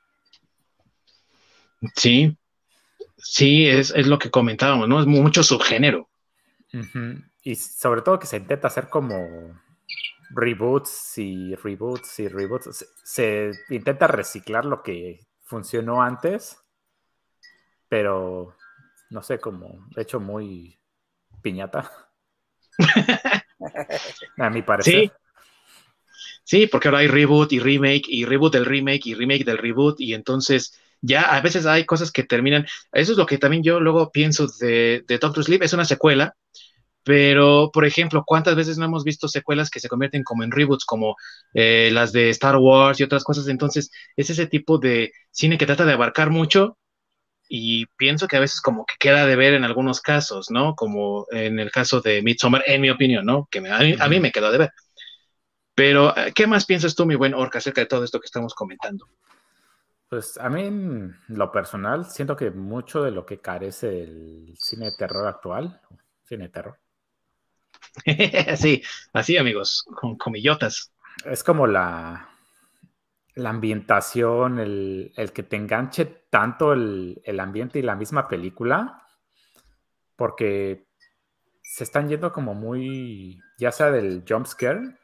Sí, 1.94 2.36
sí, 3.18 3.68
es, 3.68 3.92
es, 3.94 4.06
lo 4.06 4.18
que 4.18 4.30
comentábamos, 4.30 4.88
¿no? 4.88 5.00
Es 5.00 5.06
mucho 5.06 5.42
subgénero. 5.42 6.08
Y 7.42 7.54
sobre 7.54 8.00
todo 8.00 8.18
que 8.18 8.26
se 8.26 8.38
intenta 8.38 8.68
hacer 8.68 8.88
como 8.88 9.14
reboots 10.30 11.18
y 11.18 11.54
reboots 11.54 12.18
y 12.20 12.28
reboots. 12.28 12.86
Se, 13.04 13.50
intenta 13.70 14.06
reciclar 14.06 14.64
lo 14.64 14.82
que 14.82 15.26
funcionó 15.42 16.02
antes, 16.02 16.58
pero 17.88 18.56
no 19.10 19.22
sé, 19.22 19.38
como 19.38 19.86
hecho 19.96 20.20
muy 20.20 20.78
piñata. 21.42 21.90
A 24.38 24.50
mi 24.50 24.62
parecer. 24.62 24.94
Sí. 24.94 25.10
Sí, 26.44 26.68
porque 26.68 26.86
ahora 26.86 26.98
hay 26.98 27.08
reboot 27.08 27.52
y 27.52 27.58
remake 27.58 28.04
y 28.06 28.24
reboot 28.24 28.52
del 28.52 28.66
remake 28.66 29.06
y 29.06 29.14
remake 29.14 29.44
del 29.44 29.58
reboot 29.58 30.00
y 30.00 30.14
entonces 30.14 30.78
ya 31.00 31.22
a 31.22 31.40
veces 31.40 31.66
hay 31.66 31.84
cosas 31.84 32.12
que 32.12 32.22
terminan. 32.22 32.64
Eso 32.92 33.12
es 33.12 33.18
lo 33.18 33.26
que 33.26 33.38
también 33.38 33.64
yo 33.64 33.80
luego 33.80 34.12
pienso 34.12 34.46
de, 34.60 35.04
de 35.08 35.18
Doctor 35.18 35.42
Sleep. 35.42 35.62
Es 35.62 35.72
una 35.72 35.84
secuela, 35.84 36.36
pero, 37.06 37.70
por 37.72 37.84
ejemplo, 37.84 38.24
¿cuántas 38.26 38.56
veces 38.56 38.78
no 38.78 38.84
hemos 38.86 39.04
visto 39.04 39.28
secuelas 39.28 39.70
que 39.70 39.78
se 39.78 39.88
convierten 39.88 40.24
como 40.24 40.42
en 40.42 40.50
reboots, 40.50 40.84
como 40.84 41.14
eh, 41.54 41.88
las 41.92 42.10
de 42.10 42.30
Star 42.30 42.56
Wars 42.56 42.98
y 42.98 43.04
otras 43.04 43.22
cosas? 43.22 43.46
Entonces, 43.46 43.92
es 44.16 44.28
ese 44.28 44.48
tipo 44.48 44.78
de 44.78 45.12
cine 45.30 45.56
que 45.56 45.66
trata 45.66 45.84
de 45.84 45.92
abarcar 45.92 46.30
mucho 46.30 46.78
y 47.48 47.86
pienso 47.96 48.26
que 48.26 48.36
a 48.36 48.40
veces 48.40 48.60
como 48.60 48.84
que 48.84 48.96
queda 48.98 49.24
de 49.24 49.36
ver 49.36 49.54
en 49.54 49.62
algunos 49.62 50.00
casos, 50.00 50.50
¿no? 50.50 50.74
Como 50.74 51.28
en 51.30 51.60
el 51.60 51.70
caso 51.70 52.00
de 52.00 52.22
Midsommar, 52.22 52.64
en 52.66 52.80
mi 52.80 52.90
opinión, 52.90 53.24
¿no? 53.24 53.46
Que 53.52 53.58
a, 53.60 54.08
mí, 54.08 54.18
me 54.18 54.32
quedó 54.32 54.50
de 54.50 54.58
ver. 54.58 54.72
Pero, 55.76 56.12
eh, 56.16 56.32
¿qué 56.34 56.48
más 56.48 56.66
piensas 56.66 56.96
tú, 56.96 57.06
mi 57.06 57.14
buen 57.14 57.34
Orca, 57.34 57.58
acerca 57.58 57.82
de 57.82 57.86
todo 57.86 58.02
esto 58.02 58.18
que 58.18 58.26
estamos 58.26 58.52
comentando? 58.52 59.08
Pues 60.08 60.38
a 60.38 60.50
mí, 60.50 61.08
lo 61.28 61.52
personal, 61.52 62.06
siento 62.06 62.34
que 62.34 62.50
mucho 62.50 63.04
de 63.04 63.12
lo 63.12 63.24
que 63.24 63.38
carece 63.38 64.02
el 64.02 64.56
cine 64.58 64.86
de 64.86 64.96
terror 64.98 65.28
actual, 65.28 65.80
cine 66.24 66.44
de 66.44 66.50
terror, 66.50 66.80
sí, 68.56 68.82
así 69.12 69.36
amigos, 69.36 69.84
con 69.94 70.16
comillotas. 70.16 70.92
Es 71.24 71.42
como 71.42 71.66
la, 71.66 72.28
la 73.36 73.50
ambientación, 73.50 74.58
el, 74.58 75.12
que 75.34 75.42
te 75.42 75.56
enganche 75.56 76.06
tanto 76.30 76.72
el, 76.72 77.20
ambiente 77.38 77.78
y 77.78 77.82
la 77.82 77.94
misma 77.94 78.28
película, 78.28 79.02
porque 80.16 80.86
se 81.62 81.84
están 81.84 82.08
yendo 82.08 82.32
como 82.32 82.54
muy, 82.54 83.38
ya 83.58 83.72
sea 83.72 83.90
del 83.90 84.24
jump 84.26 84.46
scare, 84.46 84.96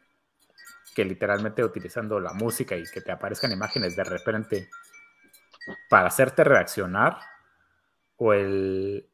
que 0.95 1.05
literalmente 1.05 1.63
utilizando 1.63 2.21
la 2.21 2.33
música 2.33 2.77
y 2.77 2.85
que 2.85 3.03
te 3.03 3.13
aparezcan 3.13 3.53
imágenes 3.53 3.97
de 3.97 4.05
repente 4.05 4.71
para 5.91 6.09
hacerte 6.09 6.43
reaccionar, 6.43 7.19
o 8.17 8.33
el, 8.33 9.12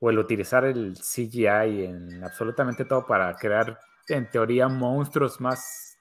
o 0.00 0.10
el 0.10 0.18
utilizar 0.18 0.64
el 0.64 0.96
CGI 0.96 1.84
en 1.84 2.24
absolutamente 2.24 2.84
todo 2.86 3.06
para 3.06 3.34
crear, 3.36 3.78
en 4.08 4.30
teoría, 4.30 4.66
monstruos 4.66 5.40
más 5.40 5.98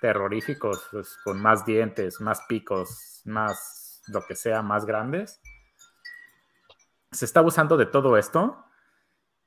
terroríficos, 0.00 0.86
pues, 0.90 1.16
con 1.24 1.40
más 1.40 1.64
dientes, 1.64 2.20
más 2.20 2.42
picos, 2.48 3.22
más 3.24 4.02
lo 4.08 4.26
que 4.26 4.34
sea, 4.34 4.60
más 4.62 4.84
grandes. 4.84 5.40
Se 7.12 7.24
está 7.24 7.40
abusando 7.40 7.76
de 7.76 7.86
todo 7.86 8.16
esto 8.16 8.64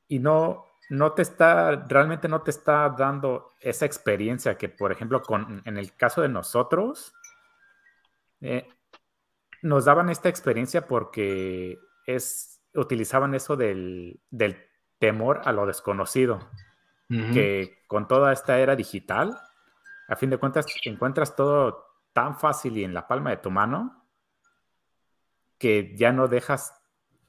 y 0.07 0.19
no, 0.19 0.65
no 0.89 1.11
te 1.13 1.21
está, 1.21 1.75
realmente 1.87 2.27
no 2.27 2.41
te 2.41 2.51
está 2.51 2.89
dando 2.89 3.53
esa 3.59 3.85
experiencia 3.85 4.57
que, 4.57 4.69
por 4.69 4.91
ejemplo, 4.91 5.21
con, 5.21 5.61
en 5.65 5.77
el 5.77 5.95
caso 5.95 6.21
de 6.21 6.29
nosotros, 6.29 7.13
eh, 8.39 8.67
nos 9.61 9.85
daban 9.85 10.09
esta 10.09 10.29
experiencia 10.29 10.87
porque 10.87 11.79
es 12.05 12.50
utilizaban 12.73 13.33
eso 13.35 13.55
del, 13.55 14.21
temor 14.99 15.41
a 15.45 15.51
lo 15.51 15.65
desconocido, 15.65 16.39
que 17.09 17.83
con 17.87 18.07
toda 18.07 18.31
esta 18.31 18.59
era 18.59 18.75
digital, 18.75 19.37
a 20.07 20.15
fin 20.15 20.29
de 20.29 20.37
cuentas, 20.37 20.65
encuentras 20.85 21.35
todo 21.35 21.85
tan 22.13 22.37
fácil 22.37 22.77
y 22.77 22.83
en 22.83 22.93
la 22.93 23.07
palma 23.07 23.31
de 23.31 23.37
tu 23.37 23.51
mano 23.51 24.05
que 25.57 25.95
ya 25.95 26.11
no 26.11 26.27
dejas 26.27 26.81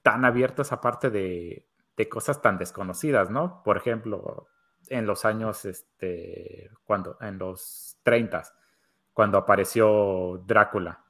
tan 0.02 0.24
abierto 0.24 0.62
esa 0.62 0.81
parte 0.81 1.10
de, 1.10 1.69
cosas 2.10 2.43
tan 2.43 2.59
desconocidas, 2.59 3.31
¿no? 3.31 3.62
Por 3.62 3.77
ejemplo, 3.77 4.48
en 4.89 5.06
los 5.06 5.24
años, 5.24 5.64
este, 5.64 6.70
cuando, 6.85 7.16
en 7.20 7.39
los 7.39 7.98
30, 8.02 8.43
cuando 9.12 9.39
apareció 9.39 10.43
Drácula. 10.44 11.05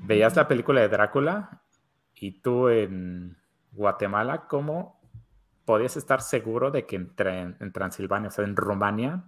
Veías 0.00 0.34
la 0.34 0.48
película 0.48 0.80
de 0.80 0.88
Drácula 0.88 1.59
y 2.20 2.42
tú 2.42 2.68
en 2.68 3.38
Guatemala, 3.72 4.46
¿cómo 4.46 5.00
podías 5.64 5.96
estar 5.96 6.20
seguro 6.20 6.70
de 6.70 6.84
que 6.84 6.96
en, 6.96 7.72
Transilvania, 7.72 8.28
o 8.28 8.30
sea, 8.30 8.44
en 8.44 8.56
Rumania, 8.56 9.24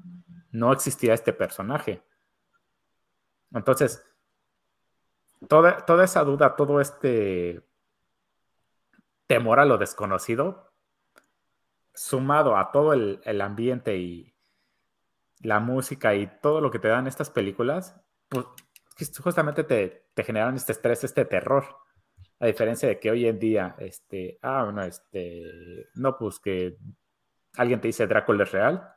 no 0.51 0.73
existía 0.73 1.15
este 1.15 1.33
personaje? 1.33 2.03
Entonces, 3.51 4.05
toda, 5.49 5.87
toda 5.87 6.05
esa 6.05 6.23
duda, 6.23 6.55
todo 6.55 6.83
este 6.83 7.67
temor 9.27 9.59
a 9.59 9.65
lo 9.65 9.79
desconocido, 9.79 10.71
sumado 11.95 12.59
a 12.59 12.73
todo 12.73 12.93
el, 12.93 13.41
ambiente 13.41 13.97
y 13.97 14.35
la 15.41 15.61
música 15.61 16.15
y 16.15 16.27
todo 16.43 16.61
lo 16.61 16.71
que 16.71 16.79
te 16.79 16.89
dan 16.89 17.07
estas 17.07 17.31
películas, 17.31 17.99
pues 18.29 18.45
justamente 19.19 19.65
te, 19.65 20.11
te 20.13 20.25
generan 20.25 20.57
este 20.57 20.73
estrés, 20.73 21.05
este 21.05 21.25
terror 21.25 21.82
A 22.43 22.47
diferencia 22.47 22.89
de 22.89 22.99
que 22.99 23.09
hoy 23.09 23.29
en 23.29 23.39
día, 23.39 23.77
este, 23.79 24.37
ah, 24.43 24.65
bueno, 24.65 24.83
este, 24.83 25.87
no, 25.95 26.19
pues 26.19 26.41
que 26.41 26.77
alguien 27.57 27.81
te 27.81 27.87
dice 27.87 28.09
Drácula 28.09 28.43
es 28.43 28.51
real, 28.51 28.93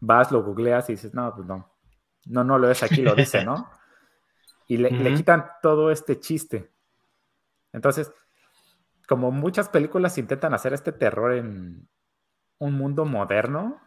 vas, 0.00 0.32
lo 0.32 0.42
googleas 0.42 0.90
y 0.90 0.94
dices, 0.94 1.14
no, 1.14 1.32
pues 1.32 1.46
no, 1.46 1.72
no, 2.26 2.42
no 2.42 2.58
lo 2.58 2.68
es 2.68 2.82
aquí, 2.82 3.02
lo 3.02 3.14
dice, 3.14 3.44
¿no? 3.44 3.70
Y 4.66 4.78
le, 4.78 4.90
le 4.90 5.14
quitan 5.14 5.44
todo 5.62 5.90
este 5.90 6.18
chiste. 6.18 6.72
Entonces, 7.72 8.10
como 9.06 9.30
muchas 9.30 9.68
películas 9.68 10.18
intentan 10.18 10.54
hacer 10.54 10.72
este 10.72 10.90
terror 10.90 11.34
en 11.34 11.86
un 12.58 12.72
mundo 12.72 13.04
moderno, 13.04 13.78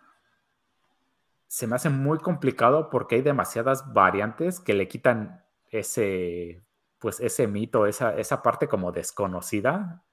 se 1.48 1.66
me 1.66 1.76
hace 1.76 1.90
muy 1.90 2.20
complicado 2.20 2.90
porque 2.90 3.16
hay 3.16 3.22
demasiadas 3.22 3.92
variantes 3.92 4.60
que 4.60 4.76
le 4.76 4.88
quitan 4.88 5.44
ese, 5.72 6.64
pues 7.00 7.20
ese 7.20 7.48
mito, 7.48 7.86
esa, 7.86 8.16
esa 8.16 8.42
parte 8.42 8.68
como 8.68 8.92
desconocida, 8.92 10.04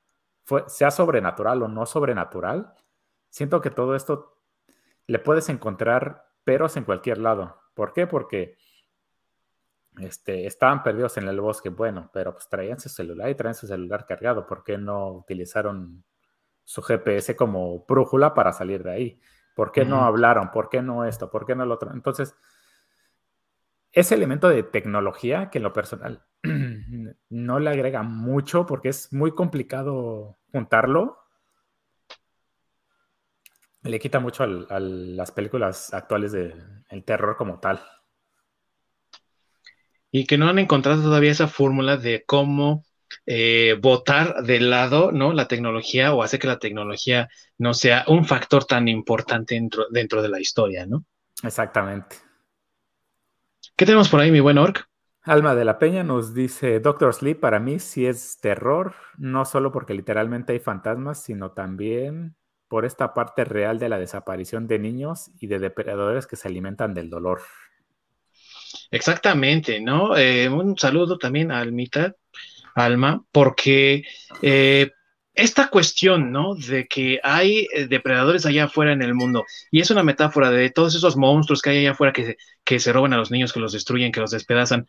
fue, 0.45 0.65
sea 0.69 0.91
sobrenatural 0.91 1.63
o 1.63 1.69
no 1.69 1.87
sobrenatural. 1.87 2.75
Siento 3.31 3.61
que 3.61 3.71
todo 3.71 3.95
esto 3.95 4.39
le 5.07 5.19
puedes 5.19 5.49
encontrar 5.49 6.31
peros 6.45 6.77
en 6.77 6.85
cualquier 6.85 7.19
lado. 7.19 7.61
¿Por 7.75 7.93
qué? 7.93 8.07
Porque 8.07 8.57
este, 9.99 10.47
estaban 10.47 10.83
perdidos 10.83 11.17
en 11.17 11.29
el 11.29 11.41
bosque, 11.41 11.69
bueno, 11.69 12.11
pero 12.13 12.33
pues 12.33 12.49
traían 12.49 12.81
su 12.81 12.89
celular 12.89 13.31
y 13.31 13.35
traían 13.35 13.55
su 13.55 13.67
celular 13.67 14.07
cargado. 14.07 14.47
¿Por 14.47 14.63
qué 14.65 14.77
no 14.77 15.09
utilizaron 15.13 16.05
su 16.65 16.83
GPS 16.83 17.37
como 17.37 17.85
brújula 17.87 18.35
para 18.35 18.53
salir 18.53 18.83
de 18.83 18.93
ahí? 18.93 19.21
¿Por 19.55 19.71
qué 19.71 19.85
no 19.85 20.05
hablaron? 20.05 20.51
¿Por 20.51 20.69
qué 20.69 20.83
no 20.83 21.05
esto? 21.05 21.31
¿Por 21.31 21.47
qué 21.47 21.55
no 21.55 21.65
lo 21.65 21.75
otro? 21.75 21.93
Entonces, 21.93 22.35
ese 23.93 24.17
elemento 24.17 24.49
de 24.49 24.65
tecnología 24.65 25.49
que 25.51 25.59
en 25.59 25.65
lo 25.65 25.73
personal 25.73 26.25
no 27.31 27.59
le 27.59 27.71
agrega 27.71 28.03
mucho 28.03 28.67
porque 28.67 28.91
es 28.91 29.13
muy 29.13 29.33
complicado 29.35 30.37
juntarlo, 30.53 31.19
le 33.83 33.99
quita 33.99 34.21
mucho 34.21 34.45
a 34.45 34.81
las 34.81 35.31
películas 35.33 35.93
actuales 35.93 36.33
del 36.33 37.05
terror 37.05 37.37
como 37.37 37.61
tal 37.61 37.81
y 40.17 40.27
que 40.27 40.39
no 40.39 40.49
han 40.49 40.61
encontrado 40.61 41.03
todavía 41.03 41.33
esa 41.33 41.49
fórmula 41.49 41.97
de 41.97 42.23
cómo 42.25 42.85
eh, 43.27 43.77
votar 43.83 44.45
de 44.45 44.61
lado, 44.61 45.11
¿no? 45.11 45.33
La 45.33 45.49
tecnología 45.49 46.15
o 46.15 46.23
hacer 46.23 46.39
que 46.39 46.47
la 46.47 46.61
tecnología 46.61 47.29
no 47.59 47.75
sea 47.75 48.05
un 48.07 48.25
factor 48.25 48.65
tan 48.65 48.87
importante 48.87 49.57
dentro, 49.57 49.87
dentro 49.91 50.23
de 50.23 50.29
la 50.29 50.41
historia, 50.41 50.87
¿no? 50.87 51.05
Exactamente. 51.43 52.15
¿Qué 53.75 53.87
tenemos 53.87 54.09
por 54.09 54.21
ahí, 54.21 54.31
mi 54.31 54.39
buen 54.39 54.57
Orc? 54.57 54.89
Alma 55.27 55.55
de 55.55 55.65
la 55.65 55.79
Peña 55.79 56.05
nos 56.05 56.35
dice, 56.35 56.81
Doctor 56.81 57.15
Sleep 57.15 57.41
para 57.41 57.59
mí 57.59 57.79
sí 57.79 58.05
es 58.05 58.39
terror, 58.43 58.95
no 59.17 59.47
solo 59.47 59.73
porque 59.73 59.95
literalmente 59.95 60.53
hay 60.53 60.59
fantasmas, 60.59 61.23
sino 61.23 61.53
también 61.53 62.37
por 62.69 62.85
esta 62.85 63.15
parte 63.15 63.45
real 63.45 63.79
de 63.79 63.89
la 63.89 63.99
desaparición 63.99 64.67
de 64.67 64.79
niños 64.79 65.31
y 65.41 65.47
de 65.47 65.61
depredadores 65.61 66.27
que 66.27 66.37
se 66.37 66.49
alimentan 66.49 66.93
del 66.93 67.09
dolor. 67.09 67.41
Exactamente, 68.91 69.81
¿no? 69.81 70.15
Eh, 70.15 70.51
un 70.51 70.77
saludo 70.77 71.17
también 71.17 71.51
a 71.53 71.61
Almita, 71.61 72.15
Alma, 72.75 73.25
porque 73.33 74.05
eh, 74.43 74.91
esta 75.33 75.69
cuestión, 75.69 76.33
¿no? 76.33 76.55
De 76.55 76.87
que 76.87 77.19
hay 77.23 77.67
eh, 77.73 77.87
depredadores 77.87 78.45
allá 78.45 78.65
afuera 78.65 78.93
en 78.93 79.01
el 79.01 79.15
mundo, 79.15 79.47
y 79.71 79.81
es 79.81 79.91
una 79.91 80.03
metáfora 80.03 80.51
de 80.51 80.69
todos 80.69 80.95
esos 80.95 81.17
monstruos 81.17 81.63
que 81.63 81.71
hay 81.71 81.79
allá 81.79 81.93
afuera 81.93 82.13
que, 82.13 82.37
que 82.63 82.79
se 82.79 82.93
roban 82.93 83.15
a 83.15 83.17
los 83.17 83.31
niños, 83.31 83.55
que 83.55 83.61
los 83.61 83.73
destruyen, 83.73 84.13
que 84.13 84.21
los 84.21 84.31
despedazan, 84.31 84.87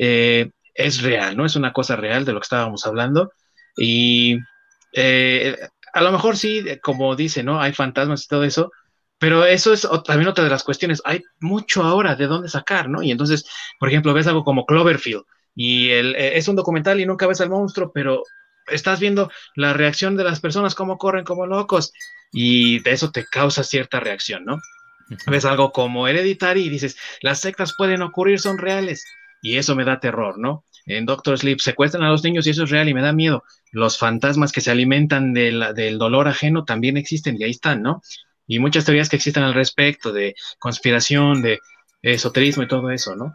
es 0.00 1.02
real, 1.02 1.36
¿no? 1.36 1.44
Es 1.44 1.56
una 1.56 1.72
cosa 1.72 1.96
real 1.96 2.24
de 2.24 2.32
lo 2.32 2.40
que 2.40 2.44
estábamos 2.44 2.86
hablando. 2.86 3.32
Y 3.76 4.36
a 4.94 6.02
lo 6.02 6.12
mejor 6.12 6.36
sí, 6.36 6.64
como 6.82 7.16
dice, 7.16 7.42
¿no? 7.42 7.60
Hay 7.60 7.72
fantasmas 7.72 8.24
y 8.24 8.28
todo 8.28 8.44
eso, 8.44 8.70
pero 9.18 9.44
eso 9.44 9.72
es 9.72 9.86
también 10.04 10.28
otra 10.28 10.44
de 10.44 10.50
las 10.50 10.62
cuestiones. 10.62 11.02
Hay 11.04 11.22
mucho 11.40 11.82
ahora 11.82 12.14
de 12.14 12.26
dónde 12.26 12.48
sacar, 12.48 12.88
¿no? 12.88 13.02
Y 13.02 13.10
entonces, 13.10 13.44
por 13.78 13.88
ejemplo, 13.88 14.14
ves 14.14 14.26
algo 14.26 14.44
como 14.44 14.64
Cloverfield 14.64 15.24
y 15.54 15.90
el, 15.90 16.14
eh, 16.14 16.38
es 16.38 16.46
un 16.46 16.54
documental 16.54 17.00
y 17.00 17.06
nunca 17.06 17.26
ves 17.26 17.40
al 17.40 17.50
monstruo, 17.50 17.90
pero 17.92 18.22
estás 18.68 19.00
viendo 19.00 19.30
la 19.56 19.72
reacción 19.72 20.16
de 20.16 20.22
las 20.22 20.40
personas, 20.40 20.76
cómo 20.76 20.98
corren 20.98 21.24
como 21.24 21.46
locos, 21.46 21.92
y 22.30 22.80
de 22.80 22.92
eso 22.92 23.10
te 23.10 23.24
causa 23.24 23.64
cierta 23.64 23.98
reacción, 23.98 24.44
¿no? 24.44 24.60
Ves 25.26 25.44
algo 25.44 25.72
como 25.72 26.06
Hereditary 26.06 26.66
y 26.66 26.68
dices, 26.68 26.96
las 27.22 27.40
sectas 27.40 27.74
pueden 27.76 28.02
ocurrir, 28.02 28.38
son 28.38 28.58
reales, 28.58 29.04
y 29.42 29.56
eso 29.56 29.74
me 29.76 29.84
da 29.84 30.00
terror, 30.00 30.38
¿no? 30.38 30.64
En 30.86 31.06
Doctor 31.06 31.38
Sleep 31.38 31.60
secuestran 31.60 32.02
a 32.02 32.10
los 32.10 32.24
niños 32.24 32.46
y 32.46 32.50
eso 32.50 32.64
es 32.64 32.70
real 32.70 32.88
y 32.88 32.94
me 32.94 33.02
da 33.02 33.12
miedo. 33.12 33.44
Los 33.72 33.98
fantasmas 33.98 34.52
que 34.52 34.62
se 34.62 34.70
alimentan 34.70 35.34
del 35.34 35.98
dolor 35.98 36.28
ajeno 36.28 36.64
también 36.64 36.96
existen 36.96 37.36
y 37.38 37.44
ahí 37.44 37.50
están, 37.50 37.82
¿no? 37.82 38.00
y 38.48 38.58
muchas 38.58 38.84
teorías 38.84 39.08
que 39.08 39.16
existen 39.16 39.44
al 39.44 39.54
respecto 39.54 40.10
de 40.10 40.34
conspiración, 40.58 41.42
de 41.42 41.60
esoterismo 42.02 42.64
y 42.64 42.68
todo 42.68 42.90
eso, 42.90 43.14
¿no? 43.14 43.34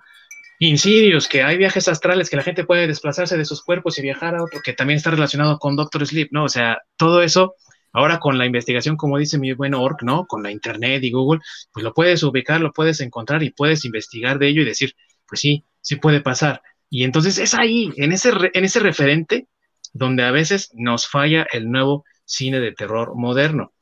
Insidios, 0.60 1.28
que 1.28 1.44
hay 1.44 1.58
viajes 1.58 1.88
astrales, 1.88 2.30
que 2.30 2.36
la 2.36 2.44
gente 2.44 2.66
puede 2.66 2.88
desplazarse 2.88 3.38
de 3.38 3.46
sus 3.46 3.64
cuerpos 3.64 3.98
y 3.98 4.02
viajar 4.02 4.36
a 4.36 4.44
otro, 4.44 4.62
que 4.64 4.74
también 4.74 4.98
está 4.98 5.12
relacionado 5.12 5.60
con 5.60 5.76
Doctor 5.76 6.06
Sleep, 6.06 6.30
¿no? 6.32 6.46
O 6.46 6.50
sea, 6.50 6.80
todo 6.98 7.22
eso, 7.22 7.56
ahora 7.92 8.20
con 8.20 8.38
la 8.38 8.46
investigación, 8.46 8.98
como 8.98 9.18
dice 9.18 9.38
mi 9.38 9.54
buen 9.54 9.74
Orc, 9.76 10.02
¿no? 10.04 10.26
Con 10.26 10.42
la 10.42 10.52
Internet 10.52 11.04
y 11.04 11.12
Google, 11.12 11.42
pues 11.72 11.84
lo 11.84 11.94
puedes 11.94 12.24
ubicar, 12.24 12.60
lo 12.62 12.72
puedes 12.72 13.00
encontrar 13.02 13.44
y 13.44 13.52
puedes 13.52 13.86
investigar 13.86 14.40
de 14.40 14.48
ello 14.48 14.62
y 14.64 14.66
decir, 14.66 14.96
pues 15.28 15.42
sí, 15.42 15.64
sí 15.84 15.98
puede 15.98 16.22
pasar. 16.22 16.64
Y 16.90 17.04
entonces 17.04 17.38
es 17.38 17.54
ahí, 17.54 17.92
en 17.98 18.12
ese, 18.12 18.32
en 18.54 18.66
ese 18.66 18.80
referente, 18.80 19.48
donde 19.94 20.24
a 20.24 20.32
veces 20.32 20.72
nos 20.74 21.08
falla 21.08 21.46
el 21.52 21.70
nuevo 21.70 22.06
cine 22.26 22.60
de 22.60 22.72
terror 22.72 23.16
moderno. 23.16 23.74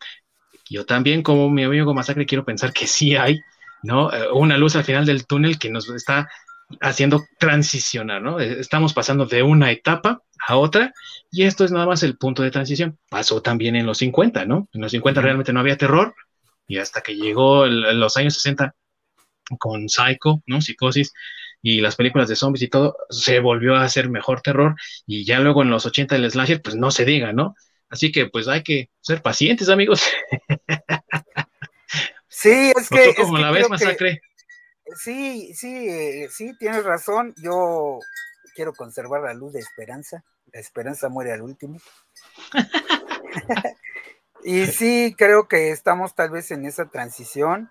Yo 0.70 0.86
también, 0.86 1.24
como 1.24 1.50
mi 1.50 1.64
amigo 1.64 1.94
Masacre, 1.94 2.26
quiero 2.26 2.46
pensar 2.46 2.74
que 2.74 2.88
sí 2.88 3.16
hay, 3.16 3.40
¿no? 3.84 4.12
Eh, 4.14 4.32
una 4.34 4.58
luz 4.58 4.76
al 4.76 4.84
final 4.84 5.06
del 5.06 5.26
túnel 5.26 5.60
que 5.60 5.70
nos 5.70 5.90
está 5.90 6.30
haciendo 6.80 7.26
transicionar, 7.38 8.22
¿no? 8.22 8.40
Eh, 8.40 8.60
estamos 8.60 8.94
pasando 8.94 9.26
de 9.26 9.44
una 9.44 9.72
etapa 9.72 10.22
a 10.48 10.56
otra 10.56 10.94
y 11.30 11.44
esto 11.44 11.66
es 11.66 11.72
nada 11.72 11.86
más 11.86 12.04
el 12.04 12.18
punto 12.18 12.44
de 12.44 12.52
transición. 12.52 12.98
Pasó 13.10 13.42
también 13.42 13.76
en 13.76 13.86
los 13.86 13.98
50, 14.00 14.46
¿no? 14.46 14.70
En 14.74 14.82
los 14.82 14.92
50 14.92 15.22
realmente 15.22 15.54
no 15.54 15.60
había 15.60 15.78
terror 15.78 16.16
y 16.68 16.78
hasta 16.78 17.02
que 17.02 17.16
llegó 17.16 17.66
los 17.66 18.16
años 18.18 18.36
60 18.36 18.74
con 19.60 19.90
Psycho, 19.90 20.42
¿no? 20.46 20.62
Psicosis 20.62 21.14
y 21.62 21.82
las 21.82 21.96
películas 21.96 22.28
de 22.28 22.36
zombies 22.36 22.64
y 22.64 22.70
todo, 22.70 22.98
se 23.10 23.40
volvió 23.40 23.76
a 23.76 23.84
hacer 23.84 24.10
mejor 24.10 24.42
terror 24.42 24.76
y 25.06 25.26
ya 25.26 25.40
luego 25.40 25.62
en 25.62 25.70
los 25.70 25.86
80 25.86 26.16
el 26.16 26.30
slasher, 26.32 26.62
pues 26.62 26.76
no 26.76 26.92
se 26.92 27.06
diga, 27.06 27.34
¿no? 27.34 27.56
Así 27.90 28.12
que 28.12 28.28
pues 28.28 28.48
hay 28.48 28.64
que 28.64 28.90
ser 29.02 29.22
pacientes, 29.22 29.70
amigos. 29.70 30.04
Sí, 32.30 32.72
es 32.76 32.90
que... 32.90 33.14
como 33.16 33.38
la 33.38 33.52
ves, 33.52 33.70
masacre. 33.70 34.22
Sí, 34.96 35.54
sí, 35.54 35.90
eh, 35.90 36.28
sí, 36.32 36.54
tienes 36.58 36.84
razón. 36.84 37.36
Yo 37.38 38.00
quiero 38.56 38.74
conservar 38.74 39.22
la 39.22 39.34
luz 39.34 39.54
de 39.54 39.60
esperanza. 39.60 40.24
La 40.52 40.60
esperanza 40.60 41.10
muere 41.10 41.34
al 41.34 41.42
último. 41.42 41.80
y 44.44 44.66
sí, 44.66 45.14
creo 45.18 45.48
que 45.48 45.72
estamos 45.72 46.16
tal 46.16 46.32
vez 46.32 46.50
en 46.52 46.66
esa 46.66 46.90
transición. 46.90 47.70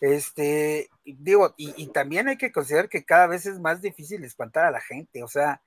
Este, 0.00 0.90
digo, 1.04 1.54
y, 1.56 1.74
y, 1.82 1.88
también 1.88 2.28
hay 2.28 2.36
que 2.36 2.52
considerar 2.52 2.88
que 2.88 3.04
cada 3.04 3.26
vez 3.26 3.46
es 3.46 3.58
más 3.58 3.80
difícil 3.80 4.24
espantar 4.24 4.64
a 4.64 4.70
la 4.70 4.80
gente. 4.80 5.22
O 5.22 5.28
sea, 5.28 5.62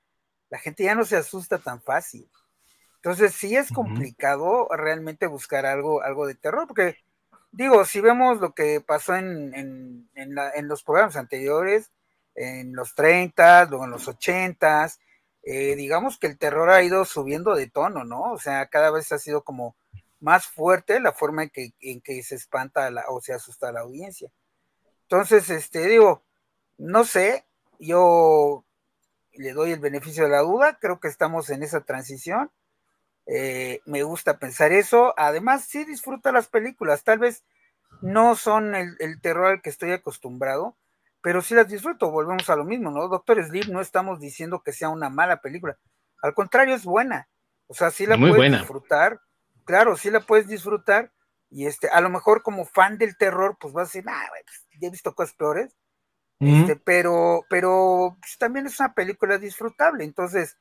la 0.49 0.59
gente 0.59 0.83
ya 0.83 0.95
no 0.95 1.05
se 1.05 1.17
asusta 1.17 1.57
tan 1.59 1.81
fácil. 1.81 2.29
Entonces 3.05 3.35
sí 3.35 3.55
es 3.55 3.71
complicado 3.71 4.67
realmente 4.75 5.27
buscar 5.27 5.67
algo, 5.67 6.01
algo 6.01 6.25
de 6.25 6.33
terror, 6.33 6.65
porque 6.67 6.97
digo, 7.51 7.85
si 7.85 8.01
vemos 8.01 8.39
lo 8.39 8.53
que 8.53 8.81
pasó 8.81 9.15
en, 9.15 9.53
en, 9.53 10.09
en, 10.15 10.67
los 10.67 10.83
programas 10.83 11.15
anteriores, 11.15 11.91
en 12.33 12.73
los 12.73 12.95
30, 12.95 13.65
luego 13.65 13.85
en 13.85 13.91
los 13.91 14.07
80, 14.07 14.89
eh, 15.43 15.75
digamos 15.75 16.17
que 16.17 16.25
el 16.27 16.39
terror 16.39 16.71
ha 16.71 16.81
ido 16.81 17.05
subiendo 17.05 17.53
de 17.53 17.69
tono, 17.69 18.03
¿no? 18.03 18.31
O 18.31 18.39
sea, 18.39 18.65
cada 18.67 18.89
vez 18.89 19.11
ha 19.11 19.19
sido 19.19 19.43
como 19.43 19.75
más 20.19 20.47
fuerte 20.47 20.99
la 20.99 21.11
forma 21.11 21.43
en 21.43 21.49
que, 21.51 21.73
en 21.81 22.01
que 22.01 22.23
se 22.23 22.33
espanta 22.33 22.89
la, 22.89 23.05
o 23.09 23.21
se 23.21 23.33
asusta 23.33 23.69
a 23.69 23.71
la 23.71 23.81
audiencia. 23.81 24.31
Entonces, 25.09 25.49
este, 25.49 25.87
digo, 25.87 26.23
no 26.77 27.05
sé, 27.05 27.45
yo 27.79 28.65
le 29.33 29.53
doy 29.53 29.71
el 29.71 29.79
beneficio 29.79 30.23
de 30.23 30.29
la 30.29 30.39
duda, 30.39 30.77
creo 30.79 30.99
que 30.99 31.07
estamos 31.07 31.49
en 31.49 31.63
esa 31.63 31.81
transición 31.81 32.51
eh, 33.25 33.81
me 33.85 34.03
gusta 34.03 34.37
pensar 34.37 34.71
eso. 34.71 35.13
Además, 35.17 35.65
sí 35.65 35.83
disfruta 35.85 36.31
las 36.31 36.47
películas. 36.47 37.03
Tal 37.03 37.19
vez 37.19 37.43
no 38.01 38.35
son 38.35 38.75
el, 38.75 39.21
terror 39.21 39.47
al 39.47 39.61
que 39.61 39.69
estoy 39.69 39.91
acostumbrado, 39.91 40.77
pero 41.21 41.41
sí 41.41 41.55
las 41.55 41.67
disfruto. 41.67 42.11
Volvemos 42.11 42.49
a 42.49 42.55
lo 42.55 42.65
mismo, 42.65 42.91
¿no? 42.91 43.07
Doctor 43.07 43.43
Sleep, 43.43 43.67
no 43.67 43.81
estamos 43.81 44.19
diciendo 44.19 44.61
que 44.63 44.73
sea 44.73 44.89
una 44.89 45.09
mala 45.09 45.41
película. 45.41 45.77
Al 46.21 46.33
contrario, 46.33 46.75
es 46.75 46.85
buena. 46.85 47.29
O 47.67 47.73
sea, 47.73 47.89
sí 47.89 48.05
la 48.05 48.17
puedes 48.17 48.51
disfrutar. 48.51 49.19
Claro, 49.65 49.97
sí 49.97 50.11
la 50.11 50.19
puedes 50.19 50.47
disfrutar. 50.47 51.11
Y 51.49 51.67
este, 51.67 51.87
a 51.89 52.01
lo 52.01 52.09
mejor 52.09 52.43
como 52.43 52.65
fan 52.65 52.97
del 52.97 53.17
terror, 53.17 53.57
pues 53.59 53.73
vas 53.73 53.83
a 53.83 53.89
decir, 53.89 54.03
ah, 54.07 54.27
pues, 54.29 54.64
ya 54.79 54.87
he 54.87 54.91
visto 54.91 55.15
cosas 55.15 55.35
peores. 55.35 55.75
este, 56.39 56.75
pero, 56.75 57.45
pero 57.49 58.17
pues, 58.19 58.37
también 58.37 58.65
es 58.67 58.79
una 58.79 58.93
película 58.93 59.37
disfrutable. 59.37 60.03
Entonces, 60.03 60.57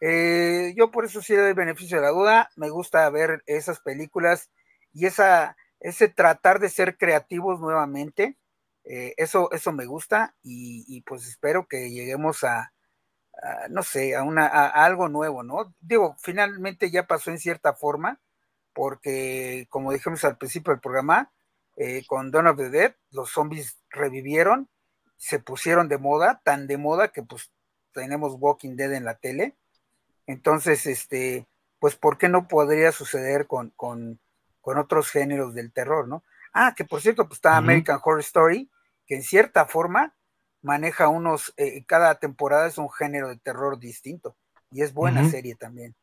Eh, 0.00 0.74
yo 0.76 0.90
por 0.90 1.06
eso 1.06 1.22
sí 1.22 1.32
le 1.34 1.40
doy 1.42 1.52
beneficio 1.54 1.96
de 1.96 2.02
la 2.02 2.10
duda. 2.10 2.50
Me 2.56 2.68
gusta 2.68 3.08
ver 3.10 3.42
esas 3.46 3.80
películas 3.80 4.50
y 4.92 5.06
esa, 5.06 5.56
ese 5.80 6.08
tratar 6.08 6.60
de 6.60 6.68
ser 6.68 6.98
creativos 6.98 7.60
nuevamente. 7.60 8.36
Eh, 8.84 9.14
eso, 9.16 9.50
eso 9.52 9.72
me 9.72 9.86
gusta 9.86 10.34
y, 10.42 11.00
pues 11.02 11.26
espero 11.26 11.66
que 11.68 11.90
lleguemos 11.90 12.44
a, 12.44 12.72
no 13.70 13.82
sé, 13.82 14.14
a, 14.14 14.22
una, 14.24 14.46
a, 14.46 14.84
algo 14.84 15.08
nuevo, 15.08 15.42
¿no? 15.42 15.74
Digo, 15.80 16.16
finalmente 16.20 16.90
ya 16.90 17.06
pasó 17.06 17.30
en 17.30 17.38
cierta 17.38 17.72
forma, 17.74 18.20
porque 18.74 19.66
como 19.70 19.92
dijimos 19.92 20.24
al 20.24 20.36
principio 20.36 20.72
del 20.72 20.80
programa, 20.80 21.32
eh, 21.76 22.04
con 22.06 22.30
Dawn 22.30 22.48
of 22.48 22.56
the 22.56 22.70
Dead, 22.70 22.94
los 23.10 23.30
zombies 23.30 23.78
revivieron, 23.90 24.68
se 25.16 25.38
pusieron 25.38 25.88
de 25.88 25.98
moda, 25.98 26.40
tan 26.44 26.66
de 26.66 26.76
moda 26.76 27.08
que 27.08 27.22
pues 27.22 27.50
tenemos 27.92 28.36
Walking 28.38 28.76
Dead 28.76 28.92
en 28.92 29.04
la 29.04 29.14
tele. 29.14 29.56
Entonces, 30.26 30.86
este, 30.86 31.46
pues, 31.78 31.96
¿por 31.96 32.18
qué 32.18 32.28
no 32.28 32.48
podría 32.48 32.92
suceder 32.92 33.46
con, 33.46 33.70
con, 33.70 34.20
con 34.60 34.78
otros 34.78 35.10
géneros 35.10 35.54
del 35.54 35.72
terror, 35.72 36.08
no? 36.08 36.24
Ah, 36.52 36.74
que 36.76 36.84
por 36.84 37.00
cierto, 37.00 37.26
pues 37.26 37.38
está 37.38 37.56
American 37.56 38.00
Horror 38.02 38.20
Story, 38.20 38.70
que 39.06 39.16
en 39.16 39.22
cierta 39.22 39.66
forma 39.66 40.14
maneja 40.62 41.08
unos, 41.08 41.52
eh, 41.56 41.84
cada 41.84 42.14
temporada 42.18 42.66
es 42.68 42.78
un 42.78 42.90
género 42.90 43.28
de 43.28 43.36
terror 43.36 43.78
distinto 43.78 44.36
y 44.70 44.82
es 44.82 44.94
buena 44.94 45.28
serie 45.28 45.56
también. 45.56 45.94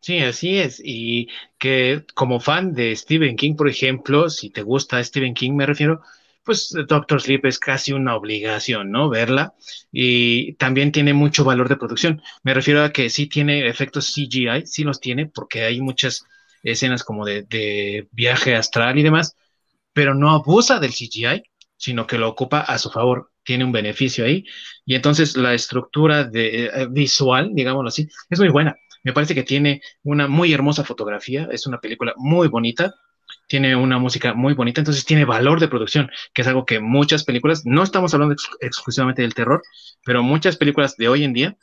Sí, 0.00 0.18
así 0.20 0.58
es. 0.58 0.80
Y 0.82 1.28
que 1.58 2.04
como 2.14 2.40
fan 2.40 2.72
de 2.72 2.96
Stephen 2.96 3.36
King, 3.36 3.54
por 3.54 3.68
ejemplo, 3.68 4.30
si 4.30 4.50
te 4.50 4.62
gusta 4.62 5.02
Stephen 5.04 5.34
King, 5.34 5.52
me 5.52 5.66
refiero, 5.66 6.00
pues 6.42 6.74
Doctor 6.88 7.20
Sleep 7.20 7.44
es 7.46 7.58
casi 7.58 7.92
una 7.92 8.16
obligación, 8.16 8.90
¿no? 8.90 9.10
Verla. 9.10 9.54
Y 9.92 10.54
también 10.54 10.90
tiene 10.92 11.12
mucho 11.12 11.44
valor 11.44 11.68
de 11.68 11.76
producción. 11.76 12.22
Me 12.42 12.54
refiero 12.54 12.82
a 12.82 12.92
que 12.92 13.10
sí 13.10 13.26
tiene 13.26 13.68
efectos 13.68 14.06
CGI, 14.14 14.66
sí 14.66 14.84
los 14.84 15.00
tiene, 15.00 15.26
porque 15.26 15.64
hay 15.64 15.80
muchas 15.82 16.24
escenas 16.62 17.04
como 17.04 17.24
de, 17.26 18.08
viaje 18.12 18.56
astral 18.56 18.98
y 18.98 19.02
demás, 19.02 19.36
pero 19.92 20.14
no 20.14 20.30
abusa 20.30 20.80
del 20.80 20.92
CGI 20.92 21.42
sino 21.76 22.06
que 22.06 22.18
lo 22.18 22.28
ocupa 22.28 22.60
a 22.60 22.76
su 22.78 22.90
favor, 22.90 23.32
tiene 23.42 23.64
un 23.64 23.72
beneficio 23.72 24.26
ahí. 24.26 24.44
Y 24.84 24.94
entonces 24.96 25.34
la 25.34 25.54
estructura 25.54 26.24
de, 26.24 26.66
eh, 26.66 26.86
visual, 26.90 27.52
digámoslo 27.54 27.88
así, 27.88 28.06
es 28.28 28.38
muy 28.38 28.50
buena. 28.50 28.76
Me 29.02 29.12
parece 29.12 29.34
que 29.34 29.42
tiene 29.42 29.82
una 30.02 30.28
muy 30.28 30.52
hermosa 30.52 30.84
fotografía, 30.84 31.48
es 31.50 31.66
una 31.66 31.80
película 31.80 32.12
muy 32.16 32.48
bonita, 32.48 32.94
tiene 33.46 33.74
una 33.74 33.98
música 33.98 34.34
muy 34.34 34.54
bonita, 34.54 34.80
entonces 34.80 35.04
tiene 35.04 35.24
valor 35.24 35.60
de 35.60 35.68
producción, 35.68 36.10
que 36.32 36.42
es 36.42 36.48
algo 36.48 36.64
que 36.64 36.80
muchas 36.80 37.24
películas, 37.24 37.62
no 37.64 37.82
estamos 37.82 38.14
hablando 38.14 38.36
exclusivamente 38.60 39.22
del 39.22 39.34
terror, 39.34 39.62
pero 40.04 40.22
muchas 40.22 40.56
películas 40.56 40.96
de 40.96 41.08
hoy 41.08 41.24
en 41.24 41.32
día 41.32 41.56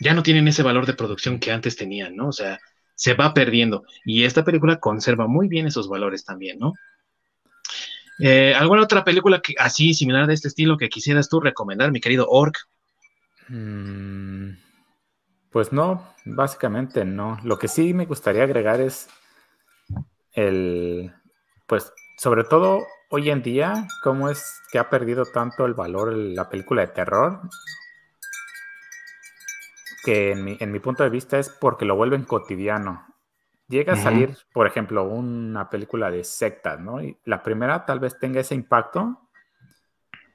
ya 0.00 0.14
no 0.14 0.22
tienen 0.22 0.48
ese 0.48 0.62
valor 0.62 0.86
de 0.86 0.94
producción 0.94 1.38
que 1.38 1.52
antes 1.52 1.76
tenían, 1.76 2.16
¿no? 2.16 2.28
O 2.28 2.32
sea, 2.32 2.58
se 2.94 3.14
va 3.14 3.32
perdiendo. 3.32 3.84
Y 4.04 4.24
esta 4.24 4.44
película 4.44 4.80
conserva 4.80 5.26
muy 5.26 5.48
bien 5.48 5.66
esos 5.66 5.88
valores 5.88 6.24
también, 6.24 6.58
¿no? 6.58 6.74
Eh, 8.18 8.54
¿Alguna 8.54 8.82
otra 8.82 9.04
película 9.04 9.40
que, 9.40 9.54
así 9.58 9.94
similar 9.94 10.26
de 10.26 10.34
este 10.34 10.48
estilo 10.48 10.76
que 10.76 10.90
quisieras 10.90 11.28
tú 11.28 11.40
recomendar, 11.40 11.90
mi 11.92 12.00
querido 12.00 12.26
Orc? 12.28 12.58
Mm, 13.48 14.50
pues 15.50 15.72
no, 15.72 16.14
básicamente 16.24 17.04
no. 17.04 17.38
Lo 17.42 17.58
que 17.58 17.68
sí 17.68 17.94
me 17.94 18.06
gustaría 18.06 18.44
agregar 18.44 18.80
es 18.80 19.08
el, 20.32 21.12
pues 21.66 21.92
sobre 22.16 22.44
todo 22.44 22.86
hoy 23.10 23.30
en 23.30 23.42
día, 23.42 23.88
cómo 24.02 24.30
es 24.30 24.60
que 24.70 24.78
ha 24.78 24.88
perdido 24.88 25.24
tanto 25.24 25.66
el 25.66 25.74
valor 25.74 26.12
la 26.12 26.48
película 26.48 26.82
de 26.82 26.88
terror, 26.88 27.40
que 30.04 30.32
en 30.32 30.44
mi, 30.44 30.56
en 30.60 30.72
mi 30.72 30.78
punto 30.78 31.02
de 31.02 31.10
vista 31.10 31.38
es 31.38 31.48
porque 31.48 31.84
lo 31.84 31.96
vuelven 31.96 32.24
cotidiano. 32.24 33.06
Llega 33.68 33.92
a 33.92 33.96
salir, 33.96 34.36
por 34.52 34.66
ejemplo, 34.66 35.04
una 35.04 35.70
película 35.70 36.10
de 36.10 36.24
sectas, 36.24 36.80
¿no? 36.80 37.00
Y 37.00 37.16
la 37.24 37.40
primera 37.40 37.86
tal 37.86 38.00
vez 38.00 38.18
tenga 38.18 38.40
ese 38.40 38.56
impacto, 38.56 39.28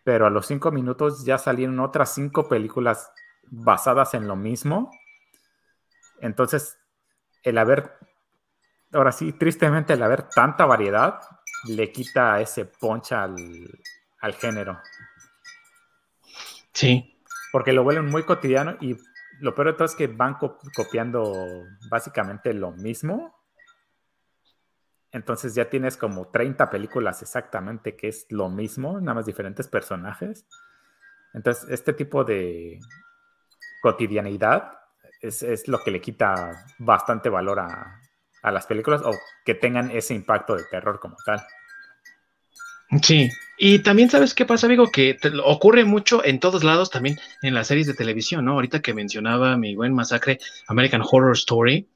pero 0.06 0.26
a 0.26 0.30
los 0.30 0.48
cinco 0.48 0.72
minutos 0.72 1.26
ya 1.26 1.38
salieron 1.38 1.80
otras 1.82 2.14
cinco 2.14 2.48
películas 2.48 3.12
basadas 3.44 4.14
en 4.14 4.28
lo 4.28 4.38
mismo. 4.38 4.90
Entonces, 6.20 6.78
el 7.44 7.58
haber, 7.58 7.98
ahora 8.94 9.12
sí, 9.12 9.34
tristemente, 9.34 9.94
el 9.94 10.04
haber 10.04 10.24
tanta 10.24 10.66
variedad 10.66 11.20
le 11.68 11.92
quita 11.92 12.42
ese 12.42 12.66
poncha 12.66 13.24
al, 13.24 13.36
al 14.20 14.34
género. 14.34 14.80
Sí. 16.74 17.22
Porque 17.52 17.74
lo 17.74 17.84
vuelven 17.84 18.08
muy 18.08 18.24
cotidiano 18.24 18.78
y 18.82 18.98
lo 19.40 19.56
peor 19.56 19.68
de 19.68 19.74
todo 19.74 19.86
es 19.86 19.96
que 19.96 20.08
van 20.08 20.38
copiando 20.76 21.34
básicamente 21.90 22.54
lo 22.54 22.72
mismo. 22.72 23.36
Entonces 25.12 25.56
ya 25.56 25.70
tienes 25.70 25.96
como 25.96 26.28
30 26.28 26.70
películas 26.70 27.22
exactamente 27.22 27.96
que 27.96 28.10
es 28.10 28.26
lo 28.30 28.50
mismo, 28.50 29.00
nada 29.00 29.16
más 29.16 29.26
diferentes 29.26 29.68
personajes. 29.68 30.46
Entonces, 31.34 31.70
este 31.70 31.94
tipo 31.94 32.24
de 32.24 32.80
cotidianidad 33.82 34.80
es, 35.27 35.68
lo 35.68 35.84
que 35.84 35.91
le 35.91 36.02
quita 36.02 36.65
bastante 36.80 37.30
valor 37.30 37.60
a, 37.60 38.02
a 38.41 38.52
las 38.52 38.65
películas 38.65 39.02
o 39.03 39.11
que 39.45 39.56
tengan 39.56 39.91
ese 39.91 40.14
impacto 40.14 40.56
de 40.56 40.64
terror 40.65 40.99
como 40.99 41.15
tal. 41.26 41.41
Sí, 43.02 43.30
y 43.57 43.80
también 43.80 44.10
sabes 44.10 44.34
qué 44.34 44.45
pasa, 44.45 44.68
amigo, 44.68 44.91
que 44.91 45.18
ocurre 45.43 45.85
mucho 45.85 46.23
en 46.23 46.39
todos 46.39 46.64
lados, 46.64 46.89
también 46.89 47.18
en 47.41 47.53
las 47.53 47.68
series 47.68 47.88
de 47.88 47.93
televisión, 47.93 48.45
¿no? 48.45 48.53
Ahorita 48.53 48.81
que 48.81 48.93
mencionaba 48.93 49.57
mi 49.57 49.76
buen 49.76 49.93
masacre 49.93 50.39
American 50.68 51.02
Horror 51.03 51.34
Story, 51.34 51.88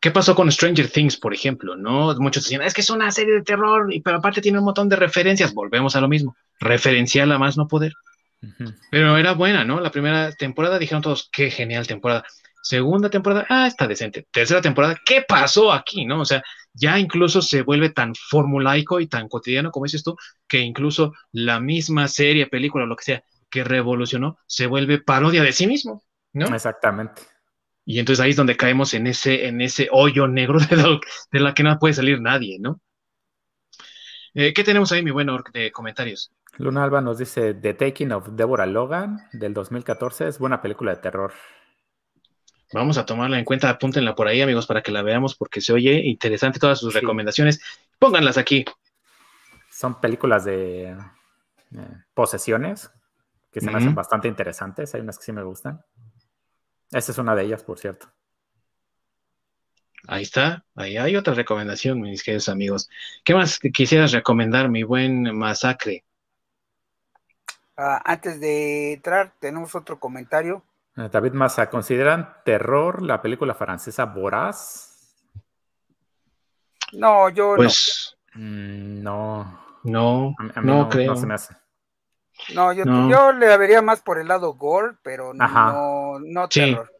¿qué 0.00 0.10
pasó 0.10 0.34
con 0.34 0.50
Stranger 0.50 0.90
Things, 0.90 1.16
por 1.16 1.34
ejemplo? 1.34 1.76
¿No? 1.76 2.14
Muchos 2.18 2.44
decían, 2.44 2.62
es 2.62 2.74
que 2.74 2.80
es 2.80 2.90
una 2.90 3.10
serie 3.12 3.34
de 3.34 3.42
terror, 3.42 3.88
pero 4.04 4.16
aparte 4.16 4.40
tiene 4.40 4.58
un 4.58 4.64
montón 4.64 4.88
de 4.88 4.96
referencias, 4.96 5.54
volvemos 5.54 5.96
a 5.96 6.00
lo 6.00 6.08
mismo, 6.08 6.36
referencial 6.60 7.30
a 7.32 7.38
más 7.38 7.56
no 7.56 7.68
poder. 7.68 7.92
Pero 8.90 9.16
era 9.16 9.32
buena, 9.32 9.64
¿no? 9.64 9.80
La 9.80 9.90
primera 9.90 10.32
temporada 10.32 10.78
dijeron 10.78 11.02
todos, 11.02 11.28
qué 11.32 11.50
genial 11.50 11.86
temporada. 11.86 12.24
Segunda 12.66 13.08
temporada, 13.08 13.46
ah, 13.48 13.68
está 13.68 13.86
decente. 13.86 14.26
Tercera 14.32 14.60
temporada, 14.60 14.96
¿qué 15.06 15.22
pasó 15.22 15.72
aquí, 15.72 16.04
no? 16.04 16.22
O 16.22 16.24
sea, 16.24 16.42
ya 16.74 16.98
incluso 16.98 17.40
se 17.40 17.62
vuelve 17.62 17.90
tan 17.90 18.12
formulaico 18.16 18.98
y 18.98 19.06
tan 19.06 19.28
cotidiano, 19.28 19.70
como 19.70 19.84
dices 19.84 20.02
tú, 20.02 20.16
que 20.48 20.58
incluso 20.58 21.12
la 21.30 21.60
misma 21.60 22.08
serie, 22.08 22.48
película, 22.48 22.84
lo 22.84 22.96
que 22.96 23.04
sea, 23.04 23.22
que 23.48 23.62
revolucionó, 23.62 24.36
se 24.48 24.66
vuelve 24.66 25.00
parodia 25.00 25.44
de 25.44 25.52
sí 25.52 25.68
mismo, 25.68 26.02
¿no? 26.32 26.52
Exactamente. 26.52 27.22
Y 27.84 28.00
entonces 28.00 28.20
ahí 28.24 28.30
es 28.30 28.36
donde 28.36 28.56
caemos 28.56 28.94
en 28.94 29.06
ese, 29.06 29.46
en 29.46 29.60
ese 29.60 29.88
hoyo 29.92 30.26
negro 30.26 30.58
de, 30.58 31.38
la 31.38 31.54
que 31.54 31.62
no 31.62 31.78
puede 31.78 31.94
salir 31.94 32.20
nadie, 32.20 32.58
¿no? 32.58 32.80
Eh, 34.34 34.52
¿Qué 34.52 34.64
tenemos 34.64 34.90
ahí, 34.90 35.04
mi 35.04 35.12
buen 35.12 35.28
de 35.52 35.70
comentarios? 35.70 36.32
Luna 36.58 36.82
Alba 36.82 37.00
nos 37.00 37.18
dice 37.18 37.54
The 37.54 37.74
Taking 37.74 38.10
of 38.10 38.30
Deborah 38.32 38.66
Logan 38.66 39.20
del 39.32 39.54
2014 39.54 40.26
es 40.26 40.40
buena 40.40 40.60
película 40.60 40.96
de 40.96 41.00
terror. 41.00 41.32
Vamos 42.72 42.98
a 42.98 43.06
tomarla 43.06 43.38
en 43.38 43.44
cuenta, 43.44 43.70
apúntenla 43.70 44.14
por 44.14 44.26
ahí, 44.26 44.40
amigos, 44.40 44.66
para 44.66 44.82
que 44.82 44.90
la 44.90 45.02
veamos, 45.02 45.36
porque 45.36 45.60
se 45.60 45.72
oye 45.72 46.00
interesante 46.04 46.58
todas 46.58 46.80
sus 46.80 46.94
recomendaciones. 46.94 47.60
Pónganlas 47.98 48.38
aquí. 48.38 48.64
Son 49.70 50.00
películas 50.00 50.44
de 50.44 50.90
eh, 50.90 50.96
posesiones 52.12 52.90
que 53.52 53.60
se 53.60 53.70
me 53.70 53.78
hacen 53.78 53.94
bastante 53.94 54.28
interesantes. 54.28 54.94
Hay 54.94 55.00
unas 55.00 55.18
que 55.18 55.24
sí 55.24 55.32
me 55.32 55.42
gustan. 55.42 55.82
Esta 56.90 57.12
es 57.12 57.18
una 57.18 57.34
de 57.34 57.44
ellas, 57.44 57.62
por 57.62 57.78
cierto. 57.78 58.08
Ahí 60.08 60.22
está, 60.22 60.64
ahí 60.76 60.96
hay 60.96 61.16
otra 61.16 61.34
recomendación, 61.34 62.00
mis 62.00 62.22
queridos 62.22 62.48
amigos. 62.48 62.88
¿Qué 63.24 63.34
más 63.34 63.58
quisieras 63.58 64.12
recomendar, 64.12 64.68
mi 64.68 64.82
buen 64.82 65.36
masacre? 65.36 66.04
Ah, 67.76 68.00
antes 68.04 68.40
de 68.40 68.94
entrar, 68.94 69.32
tenemos 69.40 69.74
otro 69.74 69.98
comentario 69.98 70.62
David 70.96 71.32
Massa, 71.32 71.68
¿consideran 71.68 72.38
terror 72.42 73.02
la 73.02 73.20
película 73.20 73.54
francesa 73.54 74.06
Voraz? 74.06 75.14
No, 76.92 77.28
yo 77.28 77.54
pues, 77.56 78.16
mm, 78.34 79.02
no. 79.02 79.66
No, 79.84 80.34
no, 80.62 80.88
creo. 80.88 81.12
No 81.12 81.16
se 81.16 81.26
me 81.26 81.34
hace. 81.34 81.54
No, 82.54 82.72
yo, 82.72 83.32
le 83.32 83.56
vería 83.56 83.82
más 83.82 84.00
por 84.00 84.18
el 84.18 84.28
lado 84.28 84.54
gore, 84.54 84.96
pero 85.02 85.32
no, 85.32 86.18
no 86.18 86.48
terror. 86.48 86.90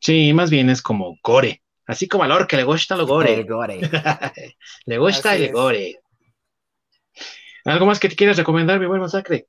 Sí. 0.00 0.32
más 0.32 0.50
bien 0.50 0.70
es 0.70 0.82
como 0.82 1.16
gore. 1.22 1.62
Así 1.86 2.08
como 2.08 2.24
al 2.24 2.46
que 2.46 2.56
le 2.56 2.64
gusta 2.64 2.96
lo 2.96 3.06
gore. 3.06 3.44
gore. 3.44 3.80
le 4.86 4.98
gusta 4.98 5.36
el 5.36 5.52
gore. 5.52 6.00
¿Algo 7.64 7.86
más 7.86 8.00
que 8.00 8.08
te 8.08 8.16
quieras 8.16 8.36
recomendar, 8.36 8.80
mi 8.80 8.86
buen 8.86 9.00
masacre? 9.00 9.48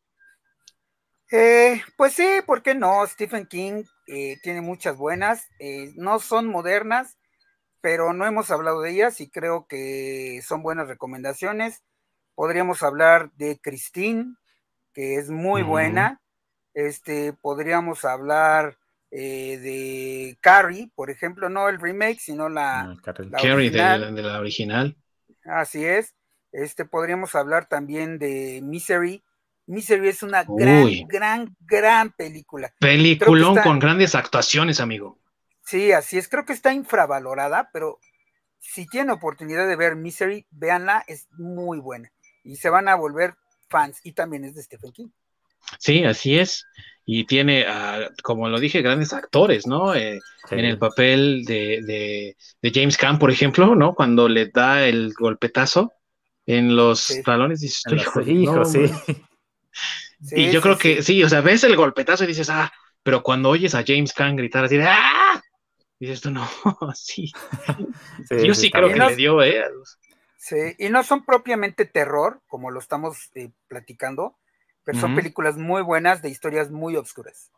Eh, 1.32 1.82
pues 1.96 2.14
sí, 2.14 2.28
¿por 2.46 2.64
qué 2.64 2.74
no? 2.74 3.06
Stephen 3.06 3.46
King 3.46 3.84
eh, 4.08 4.38
tiene 4.42 4.62
muchas 4.62 4.98
buenas, 4.98 5.48
eh, 5.60 5.92
no 5.96 6.20
son 6.20 6.48
modernas, 6.48 7.18
pero 7.82 8.14
no 8.14 8.26
hemos 8.26 8.50
hablado 8.52 8.82
de 8.82 8.92
ellas 8.92 9.22
y 9.22 9.30
creo 9.30 9.68
que 9.68 10.42
son 10.44 10.64
buenas 10.64 10.88
recomendaciones. 10.88 11.84
Podríamos 12.36 12.84
hablar 12.84 13.32
de 13.34 13.60
Christine, 13.62 14.36
que 14.94 15.16
es 15.16 15.30
muy 15.30 15.62
buena. 15.62 16.22
Este, 16.74 17.34
podríamos 17.34 18.06
hablar 18.06 18.78
eh, 19.12 19.58
de 19.58 20.38
Carrie, 20.40 20.92
por 20.96 21.10
ejemplo, 21.10 21.50
no 21.50 21.68
el 21.68 21.80
remake, 21.80 22.20
sino 22.20 22.48
la, 22.48 22.96
Carrie 23.04 23.72
de, 23.72 24.22
la 24.22 24.40
original. 24.40 24.96
Así 25.46 25.86
es. 25.86 26.16
Este 26.52 26.86
podríamos 26.86 27.36
hablar 27.36 27.68
también 27.68 28.20
de 28.20 28.62
Misery. 28.64 29.24
Misery 29.70 30.10
es 30.10 30.24
una 30.24 30.44
gran, 30.44 31.08
gran, 31.08 31.56
gran 31.62 32.12
película. 32.12 32.74
Peliculón 32.80 33.58
con 33.58 33.80
grandes 33.80 34.16
actuaciones, 34.16 34.80
amigo. 34.80 35.18
Sí, 35.64 35.92
así 35.92 36.18
es. 36.18 36.28
Creo 36.28 36.46
que 36.46 36.54
está 36.54 36.74
infravalorada, 36.74 37.70
pero 37.72 38.00
si 38.60 38.88
tienen 38.88 39.12
oportunidad 39.12 39.68
de 39.68 39.76
ver 39.76 39.96
Misery, 39.96 40.46
véanla, 40.52 41.04
es 41.08 41.28
muy 41.38 41.80
buena. 41.80 42.12
Y 42.44 42.56
se 42.56 42.70
van 42.70 42.88
a 42.88 42.96
volver 42.96 43.36
fans. 43.70 44.00
Y 44.04 44.14
también 44.14 44.44
es 44.44 44.56
de 44.56 44.64
Stephen 44.64 44.92
King. 44.92 45.08
Sí, 45.78 46.04
así 46.04 46.40
es 46.40 46.66
y 47.12 47.24
tiene, 47.24 47.66
como 48.22 48.50
lo 48.50 48.60
dije, 48.60 48.84
grandes 48.84 49.14
actores, 49.14 49.66
¿no? 49.66 49.96
Eh, 49.96 50.20
en 50.52 50.60
el 50.60 50.78
papel 50.78 51.44
de, 51.44 52.36
James 52.62 52.98
Caan, 52.98 53.18
por 53.18 53.32
ejemplo, 53.32 53.74
¿no? 53.74 53.96
Cuando 53.96 54.30
le 54.30 54.46
da 54.50 54.86
el 54.86 55.12
golpetazo 55.18 55.92
en 56.46 56.76
los 56.76 57.12
talones, 57.26 57.62
dices, 57.62 57.82
hijo, 58.28 58.64
sí. 58.64 58.92
Y 60.32 60.52
yo 60.52 60.62
creo 60.62 60.78
que 60.78 61.04
sí, 61.04 61.24
o 61.24 61.30
sea, 61.30 61.42
ves 61.42 61.64
el 61.64 61.76
golpetazo 61.76 62.24
y 62.24 62.28
dices, 62.28 62.50
ah, 62.50 62.72
pero 63.04 63.24
cuando 63.24 63.50
oyes 63.50 63.76
a 63.76 63.84
James 63.86 64.14
Caan 64.14 64.36
gritar 64.36 64.66
así 64.66 64.78
de, 64.78 64.86
¡ah! 64.88 65.42
Dices 66.00 66.22
tú, 66.22 66.32
no, 66.32 66.48
sí. 66.96 67.32
yo 68.30 68.54
sí 68.54 68.72
creo 68.72 68.90
que 68.90 68.96
le 68.96 69.16
dio, 69.16 69.44
¿eh? 69.44 69.66
Sí, 70.38 70.56
y 70.78 70.90
no 70.90 71.04
son 71.04 71.26
propiamente 71.26 71.86
terror, 71.86 72.42
como 72.48 72.72
lo 72.72 72.80
estamos 72.80 73.30
eh, 73.36 73.52
platicando, 73.68 74.38
pero 74.86 74.98
son 74.98 75.16
películas 75.16 75.58
muy 75.58 75.82
buenas 75.82 76.22
de 76.22 76.30
historias 76.30 76.72
muy 76.72 76.96
obscuras. 76.96 77.52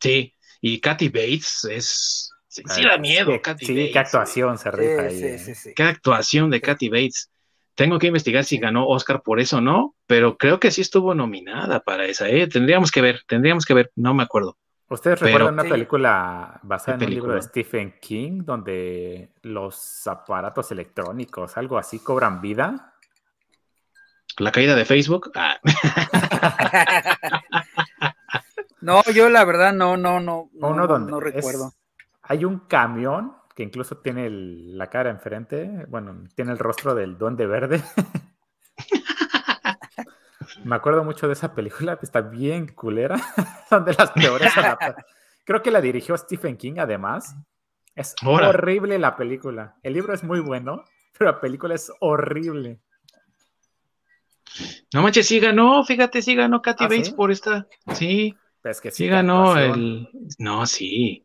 Sí, 0.00 0.34
y 0.60 0.80
Kathy 0.80 1.08
Bates 1.08 1.64
es. 1.70 2.30
Sí, 2.48 2.62
da 2.82 2.98
miedo, 2.98 3.32
sí, 3.58 3.90
qué 3.92 3.98
actuación 3.98 4.58
se 4.58 4.70
rifa 4.70 5.02
ahí. 5.02 5.22
Eh. 5.22 5.72
Qué 5.76 5.82
actuación 5.82 6.50
de 6.50 6.60
Kathy 6.60 6.88
Bates. 6.88 7.30
Tengo 7.74 7.98
que 7.98 8.06
investigar 8.06 8.44
si 8.44 8.58
ganó 8.58 8.86
Oscar 8.86 9.22
por 9.22 9.40
eso 9.40 9.58
o 9.58 9.60
no, 9.60 9.96
pero 10.06 10.36
creo 10.36 10.60
que 10.60 10.70
sí 10.70 10.80
estuvo 10.80 11.14
nominada 11.14 11.80
para 11.80 12.06
esa. 12.06 12.28
¿eh? 12.28 12.46
Tendríamos 12.46 12.92
que 12.92 13.00
ver, 13.00 13.22
tendríamos 13.26 13.64
que 13.66 13.74
ver, 13.74 13.90
no 13.96 14.14
me 14.14 14.22
acuerdo. 14.22 14.56
¿Ustedes 14.88 15.18
recuerdan 15.18 15.54
una 15.54 15.64
película 15.64 16.60
basada 16.62 16.98
en 16.98 17.04
un 17.04 17.10
libro 17.10 17.34
de 17.34 17.42
Stephen 17.42 17.94
King 18.00 18.42
donde 18.44 19.30
los 19.42 20.06
aparatos 20.06 20.70
electrónicos, 20.70 21.56
algo 21.56 21.78
así, 21.78 21.98
cobran 21.98 22.40
vida? 22.40 22.94
La 24.38 24.52
caída 24.52 24.76
de 24.76 24.84
Facebook. 24.84 25.32
Ah. 25.34 25.58
no, 28.82 29.02
yo 29.14 29.28
la 29.30 29.44
verdad 29.44 29.72
no, 29.72 29.96
no, 29.96 30.20
no, 30.20 30.50
no, 30.52 30.98
no 30.98 31.20
recuerdo. 31.20 31.72
hay 32.22 32.44
un 32.44 32.60
camión 32.60 33.34
que 33.54 33.62
incluso 33.62 33.98
tiene 33.98 34.28
la 34.30 34.88
cara 34.90 35.10
enfrente, 35.10 35.86
bueno, 35.88 36.24
tiene 36.34 36.52
el 36.52 36.58
rostro 36.58 36.94
del 36.94 37.16
duende 37.16 37.46
verde. 37.46 37.82
Me 40.64 40.76
acuerdo 40.76 41.04
mucho 41.04 41.26
de 41.26 41.34
esa 41.34 41.54
película, 41.54 41.96
que 41.98 42.06
está 42.06 42.20
bien 42.20 42.68
culera. 42.74 43.16
Son 43.68 43.84
de 43.84 43.94
las 43.94 44.10
peores 44.12 44.52
Creo 45.44 45.62
que 45.62 45.70
la 45.70 45.80
dirigió 45.80 46.16
Stephen 46.16 46.56
King, 46.56 46.74
además. 46.78 47.36
Es 47.94 48.14
horrible 48.24 48.98
la 48.98 49.16
película. 49.16 49.76
El 49.82 49.92
libro 49.92 50.14
es 50.14 50.24
muy 50.24 50.40
bueno, 50.40 50.82
pero 51.16 51.30
la 51.32 51.40
película 51.40 51.74
es 51.74 51.92
horrible. 52.00 52.80
No 54.92 55.02
manches, 55.02 55.26
sí 55.26 55.38
ganó, 55.38 55.84
fíjate, 55.84 56.22
sí 56.22 56.34
ganó 56.34 56.62
Katy 56.62 56.84
¿Ah, 56.84 56.88
Bates 56.88 57.10
por 57.10 57.30
esta. 57.30 57.66
Sí. 57.92 58.34
Pues 58.62 58.80
que 58.80 58.90
sí, 58.90 59.06
ganó 59.06 59.58
el. 59.58 60.08
No, 60.38 60.66
sí. 60.66 61.23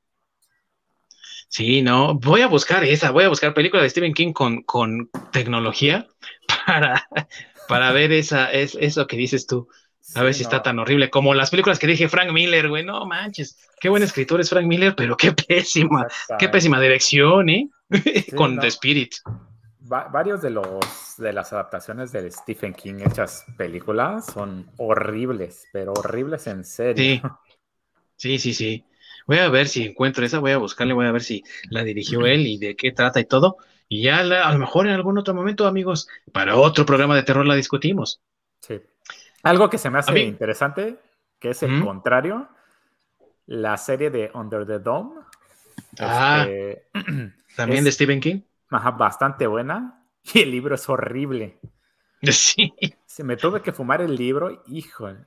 Sí, 1.50 1.82
no. 1.82 2.14
Voy 2.16 2.42
a 2.42 2.48
buscar 2.48 2.84
esa, 2.84 3.12
voy 3.12 3.26
a 3.26 3.30
buscar 3.30 3.54
película 3.54 3.84
de 3.84 3.90
Stephen 3.90 4.14
King 4.14 4.32
con, 4.32 4.64
con 4.64 5.10
tecnología 5.32 6.08
para, 6.66 7.08
para 7.68 7.92
ver 7.92 8.12
esa, 8.12 8.52
es, 8.52 8.78
eso 8.80 9.08
que 9.08 9.18
dices 9.18 9.46
tú. 9.46 9.68
A 10.16 10.24
ver 10.24 10.34
si 10.34 10.42
está 10.42 10.64
tan 10.64 10.80
horrible 10.80 11.10
como 11.10 11.36
las 11.36 11.52
películas 11.52 11.78
que 11.78 11.86
dije 11.86 12.10
Frank 12.10 12.32
Miller, 12.32 12.70
güey. 12.70 12.86
No 12.86 13.06
manches, 13.06 13.60
qué 13.80 13.90
buen 13.90 14.02
escritor 14.02 14.40
es 14.40 14.50
Frank 14.50 14.66
Miller, 14.66 14.96
pero 14.96 15.18
qué 15.18 15.32
pésima, 15.48 16.08
qué 16.40 16.50
pésima 16.50 16.80
dirección, 16.80 17.50
¿eh? 17.50 17.70
con 18.36 18.58
The 18.60 18.68
Spirit 18.68 19.16
varios 19.90 20.42
de 20.42 20.52
los 20.52 21.16
de 21.18 21.34
las 21.34 21.52
adaptaciones 21.52 22.12
de 22.12 22.30
Stephen 22.32 22.74
King 22.74 23.00
hechas 23.06 23.46
películas 23.58 24.28
son 24.28 24.70
horribles, 24.78 25.68
pero 25.74 25.94
horribles 25.94 26.48
en 26.48 26.64
serio. 26.64 27.40
Sí, 28.16 28.38
sí, 28.38 28.54
sí. 28.54 28.86
Voy 29.30 29.38
a 29.38 29.50
ver 29.50 29.68
si 29.68 29.86
encuentro 29.86 30.26
esa, 30.26 30.40
voy 30.40 30.54
a 30.54 30.58
buscarle, 30.58 30.96
voy 30.96 31.06
a 31.06 31.12
ver 31.12 31.22
si 31.22 31.44
la 31.70 31.84
dirigió 31.84 32.26
él 32.26 32.48
y 32.48 32.58
de 32.58 32.76
qué 32.76 32.92
trata 32.92 33.20
y 33.20 33.26
todo. 33.26 33.58
Y 33.88 34.02
ya 34.02 34.22
a 34.22 34.52
lo 34.52 34.58
mejor 34.58 34.88
en 34.88 34.94
algún 34.94 35.20
otro 35.20 35.36
momento, 35.36 35.68
amigos, 35.68 36.08
para 36.32 36.56
otro 36.56 36.84
programa 36.84 37.16
de 37.16 37.22
terror 37.22 37.46
la 37.46 37.54
discutimos. 37.54 38.22
Sí. 38.62 38.82
Algo 39.44 39.70
que 39.70 39.78
se 39.78 39.92
me 39.92 40.00
hace 40.00 40.18
interesante, 40.18 40.98
que 41.38 41.52
es 41.52 41.62
el 41.62 41.86
contrario, 41.86 42.50
la 43.46 43.78
serie 43.78 44.10
de 44.10 44.32
Under 44.34 44.66
the 44.66 44.80
Dome. 44.80 45.22
Ah, 46.00 46.48
este, 46.50 46.88
también 47.56 47.84
de 47.84 47.92
Stephen 47.92 48.22
King 48.22 48.42
bastante 48.98 49.46
buena 49.46 50.06
y 50.34 50.40
el 50.40 50.50
libro 50.50 50.74
es 50.74 50.90
horrible. 50.90 51.60
Sí. 52.32 52.74
Se 53.06 53.24
me 53.24 53.38
tuve 53.38 53.62
que 53.62 53.72
fumar 53.72 54.02
el 54.02 54.16
libro, 54.16 54.64
híjole. 54.68 55.20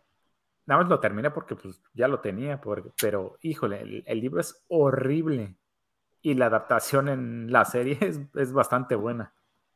Nada 0.72 0.84
más 0.84 0.90
lo 0.90 1.00
terminé 1.00 1.30
porque 1.30 1.54
pues, 1.54 1.82
ya 1.92 2.08
lo 2.08 2.20
tenía, 2.20 2.58
pero 2.98 3.36
híjole, 3.42 4.04
el, 4.06 4.20
libro 4.22 4.40
es 4.40 4.64
horrible. 4.68 5.54
Y 6.22 6.32
la 6.32 6.46
adaptación 6.46 7.10
en 7.10 7.52
la 7.52 7.66
serie 7.66 7.98
es, 8.34 8.52
bastante 8.54 8.94
buena. 8.94 9.34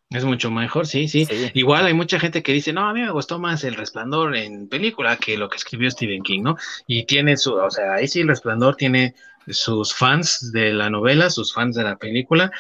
Es 0.09 0.25
mucho 0.25 0.51
mejor, 0.51 0.87
sí, 0.87 1.07
sí, 1.07 1.29
Igual 1.53 1.85
hay 1.85 1.93
mucha 1.93 2.19
gente 2.19 2.43
que 2.43 2.53
dice, 2.53 2.73
no, 2.73 2.89
a 2.89 2.95
mí 2.95 3.03
me 3.03 3.11
gustó 3.11 3.39
más 3.39 3.63
El 3.65 3.75
Resplandor 3.75 4.35
en 4.37 4.71
película 4.71 5.19
que 5.19 5.37
lo 5.37 5.51
que 5.51 5.59
escribió 5.59 5.91
Stephen 5.91 6.23
King, 6.23 6.45
¿no? 6.45 6.57
Y 6.87 7.05
tiene 7.05 7.37
su, 7.37 7.53
o 7.53 7.71
sea, 7.71 7.93
ahí 7.93 8.09
sí 8.09 8.23
El 8.23 8.29
Resplandor 8.29 8.77
tiene 8.77 9.15
sus 9.49 9.95
fans 9.95 10.51
de 10.51 10.73
la 10.73 10.89
novela, 10.89 11.29
sus 11.29 11.53
fans 11.53 11.77
de 11.77 11.85
la 11.85 11.97
película, 11.97 12.51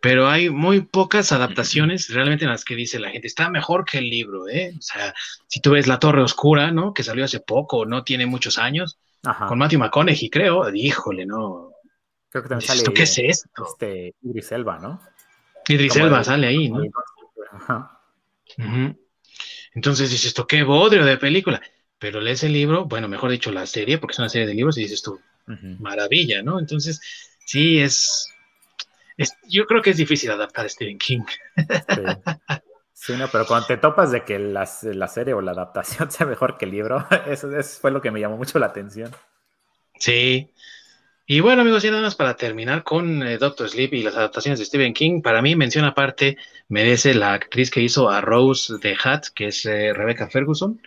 pero 0.00 0.28
hay 0.28 0.50
muy 0.50 0.82
pocas 0.82 1.32
adaptaciones 1.32 2.08
realmente 2.10 2.44
en 2.44 2.50
las 2.50 2.64
que 2.64 2.76
dice 2.76 2.98
la 2.98 3.10
gente, 3.10 3.26
está 3.26 3.50
mejor 3.50 3.84
que 3.84 3.98
el 3.98 4.08
libro, 4.08 4.48
¿eh? 4.48 4.74
O 4.78 4.82
sea, 4.82 5.14
si 5.46 5.60
tú 5.60 5.70
ves 5.72 5.86
La 5.86 5.98
Torre 5.98 6.22
Oscura, 6.22 6.70
¿no? 6.70 6.92
Que 6.94 7.02
salió 7.02 7.24
hace 7.24 7.40
poco, 7.40 7.86
no 7.86 8.04
tiene 8.04 8.26
muchos 8.26 8.58
años, 8.58 8.98
con 9.48 9.58
Matthew 9.58 9.80
McConaughey, 9.80 10.30
creo, 10.30 10.72
híjole, 10.72 11.26
no. 11.26 11.72
Creo 12.30 12.42
que 12.42 12.48
también 12.48 12.68
sale. 12.68 12.82
¿Qué 12.94 13.02
es 13.02 13.18
esto? 13.18 13.66
Este, 13.66 14.14
Idris 14.22 14.52
Elba, 14.52 14.78
¿no? 14.78 15.00
Idris 15.66 15.96
Elba 15.96 16.22
sale 16.22 16.46
ahí, 16.46 16.70
¿no? 16.70 16.82
Ajá. 17.52 18.00
Entonces 19.74 20.10
dices, 20.10 20.26
esto 20.26 20.46
qué 20.46 20.62
bodrio 20.62 21.04
de 21.04 21.16
película. 21.16 21.60
Pero 21.98 22.20
lees 22.20 22.44
el 22.44 22.52
libro, 22.52 22.84
bueno, 22.84 23.08
mejor 23.08 23.30
dicho, 23.30 23.50
la 23.50 23.66
serie, 23.66 23.98
porque 23.98 24.12
es 24.12 24.18
una 24.18 24.28
serie 24.28 24.46
de 24.46 24.54
libros, 24.54 24.76
y 24.76 24.82
dices 24.82 25.02
tú, 25.02 25.18
maravilla, 25.80 26.42
¿no? 26.42 26.58
Entonces, 26.58 27.00
sí, 27.44 27.78
es, 27.78 28.28
yo 29.48 29.66
creo 29.66 29.82
que 29.82 29.90
es 29.90 29.96
difícil 29.96 30.30
adaptar 30.30 30.66
a 30.66 30.68
Stephen 30.68 30.98
King. 30.98 31.22
Sí. 32.94 33.12
no, 33.16 33.28
pero 33.28 33.46
cuando 33.46 33.66
te 33.66 33.76
topas 33.76 34.10
de 34.10 34.24
que 34.24 34.38
la, 34.38 34.66
serie 34.66 35.34
o 35.34 35.40
la 35.40 35.52
adaptación 35.52 36.10
sea 36.10 36.26
mejor 36.26 36.58
que 36.58 36.64
el 36.64 36.72
libro, 36.72 37.06
eso, 37.26 37.48
fue 37.80 37.90
lo 37.90 38.00
que 38.00 38.10
me 38.10 38.20
llamó 38.20 38.36
mucho 38.36 38.58
la 38.58 38.66
atención. 38.66 39.10
Sí. 39.98 40.50
Y 41.28 41.40
bueno, 41.40 41.62
amigos, 41.62 41.84
y 41.84 41.90
nada 41.90 42.02
más 42.02 42.14
para 42.14 42.36
terminar 42.36 42.84
con 42.84 43.22
eh, 43.26 43.38
Doctor 43.38 43.68
Sleep 43.68 43.94
y 43.94 44.02
las 44.02 44.16
adaptaciones 44.16 44.60
de 44.60 44.64
Stephen 44.64 44.94
King, 44.94 45.22
para 45.22 45.42
mí, 45.42 45.56
mención 45.56 45.84
aparte, 45.84 46.36
merece 46.68 47.14
la 47.14 47.32
actriz 47.32 47.70
que 47.70 47.80
hizo 47.80 48.08
a 48.08 48.20
Rose 48.20 48.74
de 48.80 48.96
Hat, 49.02 49.24
que 49.34 49.48
es 49.48 49.66
eh, 49.66 49.92
Rebecca 49.92 50.28
Ferguson. 50.28 50.80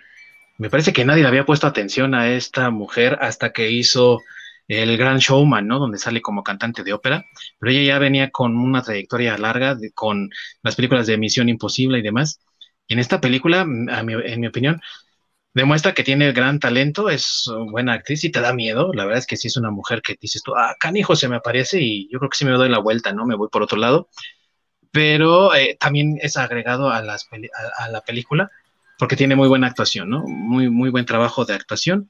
Me 0.58 0.70
parece 0.70 0.94
que 0.94 1.04
nadie 1.04 1.24
le 1.24 1.28
había 1.30 1.46
puesto 1.46 1.68
atención 1.68 2.14
a 2.16 2.30
esta 2.30 2.70
mujer 2.70 3.18
hasta 3.22 3.52
que 3.52 3.72
hizo 3.72 4.22
el 4.70 4.98
Gran 4.98 5.18
Showman, 5.18 5.68
¿no? 5.68 5.80
Donde 5.80 5.98
sale 5.98 6.22
como 6.22 6.44
cantante 6.44 6.84
de 6.84 6.94
ópera, 6.94 7.26
pero 7.60 7.72
ella 7.72 7.84
ya 7.84 8.00
venía 8.00 8.30
con 8.30 8.56
una 8.56 8.84
trayectoria 8.84 9.38
larga 9.38 9.76
con 9.96 10.30
las 10.64 10.76
películas 10.76 11.08
de 11.08 11.18
Misión 11.18 11.50
Imposible 11.50 12.00
y 12.00 12.04
demás. 12.04 12.40
Y 12.88 12.94
en 12.94 13.00
esta 13.00 13.20
película, 13.20 13.62
en 13.62 14.40
mi 14.40 14.48
opinión, 14.48 14.80
demuestra 15.54 15.94
que 15.94 16.04
tiene 16.04 16.32
gran 16.32 16.60
talento, 16.60 17.10
es 17.10 17.50
buena 17.72 17.94
actriz 17.94 18.24
y 18.24 18.32
te 18.32 18.42
da 18.42 18.54
miedo. 18.54 18.94
La 18.94 19.06
verdad 19.06 19.20
es 19.20 19.28
que 19.28 19.38
sí 19.38 19.48
es 19.48 19.58
una 19.58 19.72
mujer 19.72 20.02
que 20.02 20.16
dices 20.20 20.44
tú, 20.44 20.56
ah, 20.56 20.76
canijo 20.80 21.16
se 21.16 21.28
me 21.28 21.36
aparece 21.36 21.82
y 21.82 22.10
yo 22.12 22.20
creo 22.20 22.30
que 22.30 22.38
sí 22.38 22.46
me 22.46 22.52
doy 22.52 22.70
la 22.70 22.80
vuelta, 22.80 23.12
¿no? 23.12 23.26
Me 23.26 23.36
voy 23.36 23.50
por 23.50 23.64
otro 23.64 23.78
lado. 23.78 24.10
Pero 24.92 25.54
eh, 25.56 25.78
también 25.80 26.18
es 26.22 26.38
agregado 26.38 26.90
a, 26.90 26.98
a, 26.98 27.90
la 27.90 28.02
película 28.02 28.50
porque 28.98 29.16
tiene 29.16 29.36
muy 29.36 29.48
buena 29.48 29.68
actuación, 29.68 30.10
¿no? 30.10 30.24
Muy, 30.28 30.70
muy 30.70 30.90
buen 30.90 31.06
trabajo 31.06 31.46
de 31.46 31.54
actuación. 31.54 32.10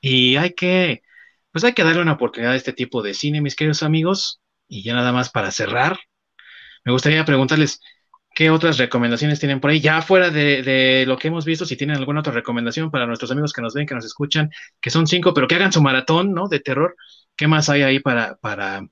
Y 0.00 0.36
hay 0.36 0.54
que 0.54 1.02
pues 1.56 1.64
hay 1.64 1.72
que 1.72 1.84
darle 1.84 2.02
una 2.02 2.12
oportunidad 2.12 2.52
a 2.52 2.56
este 2.56 2.74
tipo 2.74 3.00
de 3.00 3.14
cine, 3.14 3.40
mis 3.40 3.56
queridos 3.56 3.82
amigos. 3.82 4.42
Y 4.68 4.82
ya 4.82 4.92
nada 4.92 5.10
más 5.10 5.30
para 5.30 5.50
cerrar, 5.50 5.98
me 6.84 6.92
gustaría 6.92 7.24
preguntarles, 7.24 7.80
¿Qué 8.34 8.50
otras 8.50 8.76
recomendaciones 8.76 9.40
tienen 9.40 9.58
por 9.58 9.70
ahí? 9.70 9.80
Ya 9.80 10.02
fuera 10.02 10.28
de, 10.28 11.04
lo 11.06 11.16
que 11.16 11.28
hemos 11.28 11.46
visto, 11.46 11.64
si 11.64 11.78
tienen 11.78 11.96
alguna 11.96 12.20
otra 12.20 12.34
recomendación 12.34 12.90
para 12.90 13.06
nuestros 13.06 13.30
amigos 13.30 13.54
que 13.54 13.62
nos 13.62 13.72
ven, 13.72 13.86
que 13.86 13.94
nos 13.94 14.04
escuchan, 14.04 14.50
que 14.82 14.90
son 14.90 15.06
cinco, 15.06 15.32
pero 15.32 15.48
que 15.48 15.54
hagan 15.54 15.72
su 15.72 15.80
maratón, 15.80 16.34
¿no? 16.34 16.46
De 16.46 16.60
terror. 16.60 16.94
¿Qué 17.34 17.48
más 17.48 17.70
hay 17.70 17.84
ahí 17.84 18.00
para, 18.00 18.36
para 18.36 18.86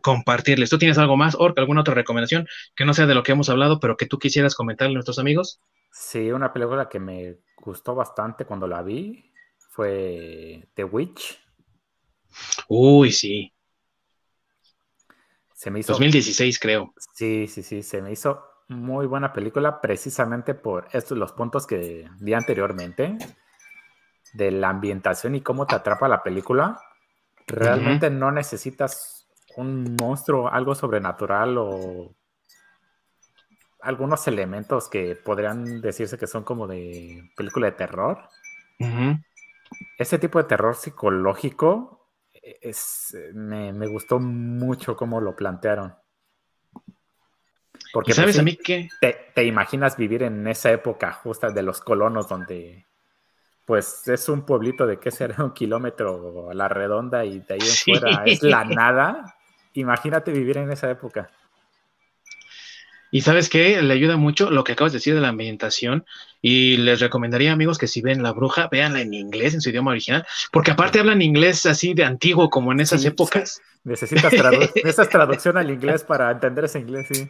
compartirles? 0.00 0.70
¿Tú 0.70 0.78
tienes 0.78 0.96
algo 0.98 1.16
más, 1.16 1.34
Ork? 1.36 1.58
¿Alguna 1.58 1.80
otra 1.80 1.94
recomendación 1.94 2.46
que 2.76 2.84
no 2.84 2.94
sea 2.94 3.06
de 3.06 3.16
lo 3.16 3.24
que 3.24 3.32
hemos 3.32 3.48
hablado, 3.48 3.80
pero 3.80 3.96
que 3.96 4.06
tú 4.06 4.20
quisieras 4.20 4.54
comentarle 4.54 4.92
a 4.92 4.94
nuestros 4.94 5.18
amigos? 5.18 5.60
Sí, 5.90 6.30
una 6.30 6.52
película 6.52 6.88
que 6.88 7.00
me 7.00 7.38
gustó 7.56 7.96
bastante 7.96 8.44
cuando 8.44 8.68
la 8.68 8.80
vi 8.82 9.32
fue 9.70 10.68
The 10.74 10.84
Witch. 10.84 11.39
Uy, 12.68 13.12
sí. 13.12 13.52
Se 15.54 15.70
me 15.70 15.80
hizo. 15.80 15.92
2016, 15.92 16.58
creo. 16.58 16.94
Sí, 17.14 17.46
sí, 17.46 17.62
sí. 17.62 17.82
Se 17.82 18.00
me 18.00 18.12
hizo 18.12 18.42
muy 18.68 19.06
buena 19.06 19.32
película 19.32 19.80
precisamente 19.80 20.54
por 20.54 20.88
estos 20.92 21.18
los 21.18 21.32
puntos 21.32 21.66
que 21.66 22.08
vi 22.20 22.34
anteriormente 22.34 23.18
de 24.32 24.50
la 24.52 24.68
ambientación 24.68 25.34
y 25.34 25.40
cómo 25.40 25.66
te 25.66 25.74
atrapa 25.74 26.08
la 26.08 26.22
película. 26.22 26.80
Realmente 27.46 28.10
no 28.10 28.30
necesitas 28.30 29.28
un 29.56 29.96
monstruo, 30.00 30.48
algo 30.48 30.74
sobrenatural 30.74 31.58
o 31.58 32.14
algunos 33.80 34.26
elementos 34.28 34.88
que 34.88 35.16
podrían 35.16 35.80
decirse 35.80 36.16
que 36.16 36.26
son 36.26 36.44
como 36.44 36.66
de 36.66 37.30
película 37.36 37.66
de 37.66 37.72
terror. 37.72 38.28
Ese 39.98 40.18
tipo 40.18 40.38
de 40.38 40.44
terror 40.48 40.76
psicológico 40.76 41.99
es, 42.42 43.16
me, 43.34 43.86
gustó 43.86 44.18
mucho 44.18 44.96
cómo 44.96 45.20
lo 45.20 45.34
plantearon. 45.36 45.94
Porque 47.92 48.12
¿Sabes 48.12 48.36
pues, 48.36 48.40
a 48.40 48.42
mí 48.42 48.56
qué? 48.56 48.88
Te, 49.34 49.44
imaginas 49.44 49.96
vivir 49.96 50.22
en 50.22 50.46
esa 50.46 50.70
época 50.70 51.12
justa 51.12 51.50
de 51.50 51.62
los 51.62 51.80
colonos 51.80 52.28
donde 52.28 52.86
pues 53.64 54.06
es 54.08 54.28
un 54.28 54.44
pueblito 54.44 54.86
de 54.86 54.98
qué 54.98 55.10
será 55.10 55.44
un 55.44 55.52
kilómetro 55.52 56.50
a 56.50 56.54
la 56.54 56.68
redonda 56.68 57.24
y 57.24 57.38
de 57.40 57.54
ahí 57.54 57.60
en 57.60 58.00
fuera 58.00 58.24
es 58.24 58.42
la 58.42 58.64
nada. 58.64 59.36
Imagínate 59.74 60.32
vivir 60.32 60.58
en 60.58 60.72
esa 60.72 60.90
época. 60.90 61.30
Y 63.10 63.22
sabes 63.22 63.48
qué, 63.48 63.82
le 63.82 63.92
ayuda 63.92 64.16
mucho 64.16 64.50
lo 64.50 64.62
que 64.62 64.72
acabas 64.72 64.92
de 64.92 64.98
decir 64.98 65.14
de 65.14 65.20
la 65.20 65.28
ambientación. 65.28 66.04
Y 66.40 66.76
les 66.78 67.00
recomendaría, 67.00 67.52
amigos, 67.52 67.78
que 67.78 67.86
si 67.86 68.00
ven 68.00 68.22
La 68.22 68.32
Bruja, 68.32 68.68
véanla 68.68 69.00
en 69.00 69.12
inglés, 69.14 69.54
en 69.54 69.60
su 69.60 69.70
idioma 69.70 69.90
original, 69.90 70.26
porque 70.52 70.70
aparte 70.70 71.00
hablan 71.00 71.20
inglés 71.22 71.66
así 71.66 71.92
de 71.94 72.04
antiguo, 72.04 72.50
como 72.50 72.72
en 72.72 72.80
esas 72.80 73.04
épocas. 73.04 73.60
Necesitas 73.84 74.32
esa 74.84 75.08
traducción 75.08 75.56
al 75.56 75.70
inglés 75.70 76.04
para 76.04 76.30
entender 76.30 76.64
ese 76.64 76.78
inglés, 76.78 77.06
sí. 77.10 77.28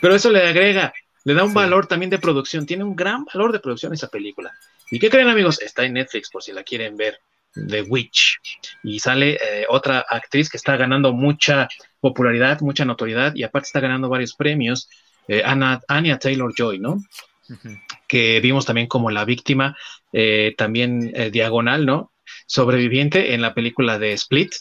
Pero 0.00 0.14
eso 0.14 0.30
le 0.30 0.46
agrega, 0.46 0.92
le 1.24 1.34
da 1.34 1.44
un 1.44 1.54
valor 1.54 1.86
también 1.86 2.10
de 2.10 2.18
producción. 2.18 2.66
Tiene 2.66 2.84
un 2.84 2.96
gran 2.96 3.24
valor 3.24 3.52
de 3.52 3.60
producción 3.60 3.92
esa 3.92 4.08
película. 4.08 4.52
¿Y 4.90 4.98
qué 4.98 5.10
creen, 5.10 5.28
amigos? 5.28 5.60
Está 5.60 5.84
en 5.84 5.94
Netflix, 5.94 6.30
por 6.30 6.42
si 6.42 6.52
la 6.52 6.62
quieren 6.62 6.96
ver. 6.96 7.20
The 7.54 7.82
Witch. 7.82 8.40
Y 8.82 9.00
sale 9.00 9.34
eh, 9.34 9.66
otra 9.68 10.04
actriz 10.08 10.48
que 10.48 10.56
está 10.56 10.76
ganando 10.76 11.12
mucha 11.12 11.68
popularidad, 12.00 12.60
mucha 12.60 12.84
notoriedad 12.84 13.34
y 13.34 13.42
aparte 13.42 13.66
está 13.66 13.80
ganando 13.80 14.08
varios 14.08 14.34
premios, 14.34 14.88
eh, 15.28 15.42
Anya 15.44 16.18
Taylor 16.18 16.52
Joy, 16.56 16.78
¿no? 16.78 17.02
Que 18.08 18.40
vimos 18.40 18.64
también 18.64 18.86
como 18.86 19.10
la 19.10 19.24
víctima, 19.24 19.76
eh, 20.12 20.54
también 20.56 21.12
eh, 21.14 21.30
diagonal, 21.30 21.84
¿no? 21.86 22.12
Sobreviviente 22.46 23.34
en 23.34 23.42
la 23.42 23.54
película 23.54 23.98
de 23.98 24.12
Split, 24.12 24.54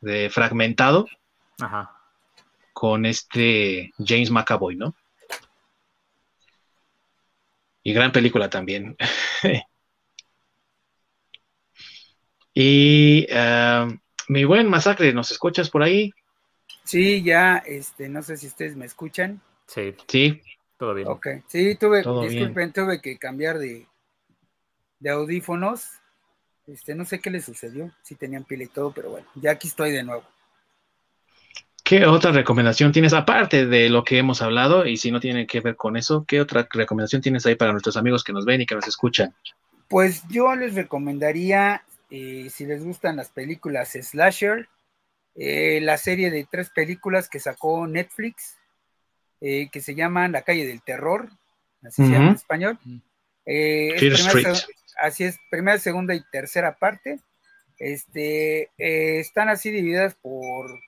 de 0.00 0.30
Fragmentado, 0.30 1.06
con 2.72 3.06
este 3.06 3.92
James 3.98 4.30
McAvoy, 4.30 4.76
¿no? 4.76 4.94
Y 7.82 7.92
gran 7.92 8.12
película 8.12 8.48
también. 8.50 8.96
y 12.60 13.26
mi 14.26 14.44
buen 14.44 14.68
masacre, 14.68 15.12
¿nos 15.12 15.30
escuchas 15.30 15.70
por 15.70 15.84
ahí? 15.84 16.12
Sí, 16.82 17.22
ya, 17.22 17.58
este, 17.58 18.08
no 18.08 18.20
sé 18.20 18.36
si 18.36 18.48
ustedes 18.48 18.74
me 18.74 18.84
escuchan. 18.84 19.40
Sí, 19.66 19.94
sí, 20.08 20.42
todo 20.76 20.92
bien. 20.94 21.06
Ok, 21.06 21.26
sí, 21.46 21.76
tuve, 21.76 21.98
disculpen, 21.98 22.72
tuve 22.72 23.00
que 23.00 23.16
cambiar 23.16 23.58
de, 23.58 23.86
de 24.98 25.10
audífonos. 25.10 25.84
Este, 26.66 26.96
no 26.96 27.04
sé 27.04 27.20
qué 27.20 27.30
le 27.30 27.40
sucedió, 27.40 27.92
si 28.02 28.16
tenían 28.16 28.42
pila 28.42 28.64
y 28.64 28.68
todo, 28.68 28.90
pero 28.90 29.10
bueno, 29.10 29.28
ya 29.36 29.52
aquí 29.52 29.68
estoy 29.68 29.92
de 29.92 30.02
nuevo. 30.02 30.24
¿Qué 31.84 32.06
otra 32.06 32.32
recomendación 32.32 32.90
tienes 32.90 33.12
aparte 33.12 33.66
de 33.66 33.88
lo 33.88 34.02
que 34.02 34.18
hemos 34.18 34.42
hablado? 34.42 34.84
Y 34.84 34.96
si 34.96 35.12
no 35.12 35.20
tiene 35.20 35.46
que 35.46 35.60
ver 35.60 35.76
con 35.76 35.96
eso, 35.96 36.24
¿qué 36.26 36.40
otra 36.40 36.66
recomendación 36.70 37.22
tienes 37.22 37.46
ahí 37.46 37.54
para 37.54 37.70
nuestros 37.70 37.96
amigos 37.96 38.24
que 38.24 38.32
nos 38.32 38.44
ven 38.44 38.60
y 38.60 38.66
que 38.66 38.74
nos 38.74 38.88
escuchan? 38.88 39.32
Pues 39.88 40.22
yo 40.28 40.54
les 40.54 40.74
recomendaría, 40.74 41.82
eh, 42.10 42.48
si 42.50 42.66
les 42.66 42.84
gustan 42.84 43.16
las 43.16 43.30
películas 43.30 43.92
slasher, 43.92 44.68
eh, 45.40 45.80
la 45.80 45.96
serie 45.98 46.32
de 46.32 46.48
tres 46.50 46.68
películas 46.70 47.28
que 47.28 47.38
sacó 47.38 47.86
Netflix, 47.86 48.58
eh, 49.40 49.68
que 49.70 49.80
se 49.80 49.94
llaman 49.94 50.32
La 50.32 50.42
calle 50.42 50.66
del 50.66 50.82
terror, 50.82 51.30
así 51.84 52.02
se 52.04 52.10
llama 52.10 52.30
en 52.30 52.34
español. 52.34 52.78
Eh, 53.46 53.94
así 55.00 55.22
es, 55.22 55.38
primera, 55.48 55.78
segunda 55.78 56.16
y 56.16 56.24
tercera 56.32 56.76
parte. 56.76 57.20
Este, 57.78 58.72
están 58.76 59.48
así 59.48 59.70
divididas 59.70 60.16
por 60.16 60.80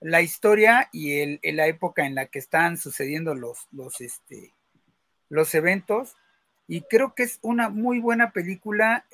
la 0.00 0.22
historia 0.22 0.88
y 0.92 1.18
el, 1.18 1.40
la 1.42 1.66
época 1.66 2.06
en 2.06 2.14
la 2.14 2.26
que 2.26 2.38
están 2.38 2.76
sucediendo 2.78 3.34
los, 3.34 3.66
los, 3.72 4.00
este, 4.00 4.54
los 5.28 5.52
eventos. 5.56 6.14
Y 6.68 6.82
creo 6.82 7.16
que 7.16 7.24
es 7.24 7.40
una 7.42 7.68
muy 7.68 7.98
buena 7.98 8.30
película, 8.30 9.06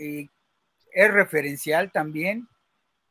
es 0.95 1.12
referencial 1.12 1.91
también, 1.91 2.49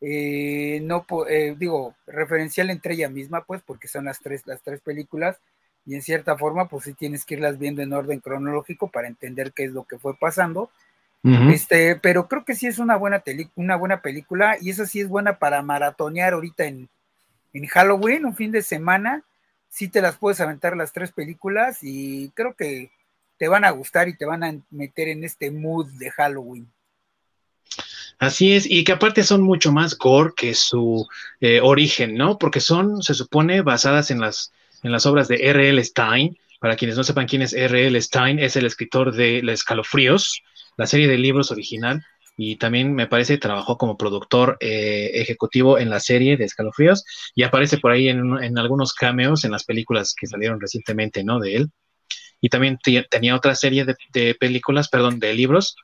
eh, 0.02 0.80
no 0.84 1.06
eh, 1.30 1.56
digo, 1.58 1.96
referencial 2.08 2.70
entre 2.70 2.96
ella 2.96 3.10
misma, 3.10 3.44
pues, 3.44 3.62
porque 3.62 3.88
son 3.88 4.06
las 4.06 4.20
tres, 4.20 4.48
las 4.48 4.62
tres 4.62 4.82
películas, 4.82 5.38
y 5.86 5.96
en 5.96 6.02
cierta 6.02 6.38
forma, 6.38 6.70
pues 6.70 6.86
sí 6.86 6.94
tienes 6.94 7.26
que 7.26 7.36
irlas 7.36 7.60
viendo 7.60 7.82
en 7.82 7.94
orden 7.94 8.20
cronológico 8.20 8.90
para 8.90 9.08
entender 9.08 9.52
qué 9.52 9.66
es 9.66 9.72
lo 9.72 9.84
que 9.84 10.00
fue 10.00 10.18
pasando. 10.18 10.72
Este, 11.26 11.96
pero 11.96 12.28
creo 12.28 12.44
que 12.44 12.54
sí 12.54 12.68
es 12.68 12.80
una 12.80 12.98
buena, 12.98 13.24
una 13.56 13.78
buena 13.78 14.02
película, 14.02 14.58
y 14.60 14.72
eso 14.72 14.86
sí 14.86 15.00
es 15.00 15.08
buena 15.08 15.40
para 15.40 15.62
maratonear 15.62 16.34
ahorita 16.34 16.66
en, 16.66 16.90
en 17.54 17.66
Halloween, 17.68 18.26
un 18.26 18.36
fin 18.36 18.52
de 18.52 18.62
semana. 18.62 19.24
Sí 19.70 19.88
te 19.88 20.02
las 20.02 20.18
puedes 20.18 20.42
aventar 20.42 20.76
las 20.76 20.92
tres 20.92 21.14
películas, 21.14 21.80
y 21.82 22.30
creo 22.32 22.56
que 22.56 22.92
te 23.38 23.48
van 23.48 23.64
a 23.64 23.72
gustar 23.72 24.10
y 24.10 24.18
te 24.18 24.26
van 24.26 24.44
a 24.44 24.54
meter 24.70 25.08
en 25.08 25.24
este 25.24 25.50
mood 25.50 25.88
de 25.94 26.12
Halloween. 26.12 26.68
Así 28.20 28.54
es, 28.54 28.70
y 28.70 28.84
que 28.84 28.94
aparte 28.94 29.24
son 29.24 29.42
mucho 29.42 29.72
más 29.72 29.98
gore 29.98 30.32
que 30.36 30.54
su 30.54 31.08
eh, 31.42 31.60
origen, 31.62 32.16
¿no? 32.16 32.38
Porque 32.38 32.62
son, 32.62 33.02
se 33.04 33.14
supone, 33.14 33.62
basadas 33.62 34.12
en 34.12 34.22
las, 34.22 34.54
en 34.82 34.92
las 34.92 35.06
obras 35.06 35.28
de 35.28 35.50
R.L. 35.50 35.84
Stein. 35.84 36.38
Para 36.60 36.78
quienes 36.78 36.96
no 36.96 37.04
sepan 37.04 37.28
quién 37.28 37.42
es 37.42 37.52
R.L. 37.54 38.02
Stein, 38.02 38.40
es 38.40 38.56
el 38.56 38.66
escritor 38.66 39.14
de 39.14 39.42
Los 39.44 39.56
Escalofríos, 39.56 40.42
la 40.78 40.88
serie 40.88 41.10
de 41.10 41.18
libros 41.18 41.52
original, 41.52 42.02
y 42.38 42.56
también 42.56 42.96
me 42.96 43.08
parece 43.08 43.38
trabajó 43.38 43.78
como 43.78 43.98
productor 43.98 44.58
eh, 44.62 45.12
ejecutivo 45.16 45.78
en 45.78 45.90
la 45.90 46.00
serie 46.00 46.38
de 46.38 46.46
Escalofríos, 46.46 47.04
y 47.36 47.44
aparece 47.44 47.78
por 47.78 47.92
ahí 47.92 48.08
en, 48.08 48.42
en, 48.42 48.58
algunos 48.58 48.94
cameos 48.94 49.44
en 49.44 49.52
las 49.52 49.66
películas 49.66 50.16
que 50.18 50.28
salieron 50.28 50.62
recientemente, 50.62 51.26
¿no? 51.26 51.40
De 51.40 51.58
él. 51.58 51.72
Y 52.40 52.48
también 52.48 52.80
tenía 53.10 53.36
otra 53.36 53.56
serie 53.56 53.84
de, 53.84 53.96
de 54.14 54.36
películas, 54.36 54.88
perdón, 54.88 55.20
de 55.20 55.34
libros 55.34 55.76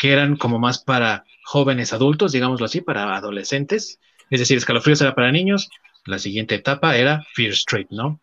que 0.00 0.14
eran 0.14 0.36
como 0.36 0.58
más 0.58 0.78
para 0.78 1.26
jóvenes 1.44 1.92
adultos, 1.92 2.32
digámoslo 2.32 2.64
así, 2.64 2.80
para 2.80 3.14
adolescentes. 3.14 4.00
Es 4.30 4.40
decir, 4.40 4.56
Escalofríos 4.56 5.02
era 5.02 5.14
para 5.14 5.30
niños. 5.30 5.68
La 6.06 6.18
siguiente 6.18 6.54
etapa 6.54 6.96
era 6.96 7.22
Fear 7.34 7.50
Street, 7.50 7.88
¿no? 7.90 8.18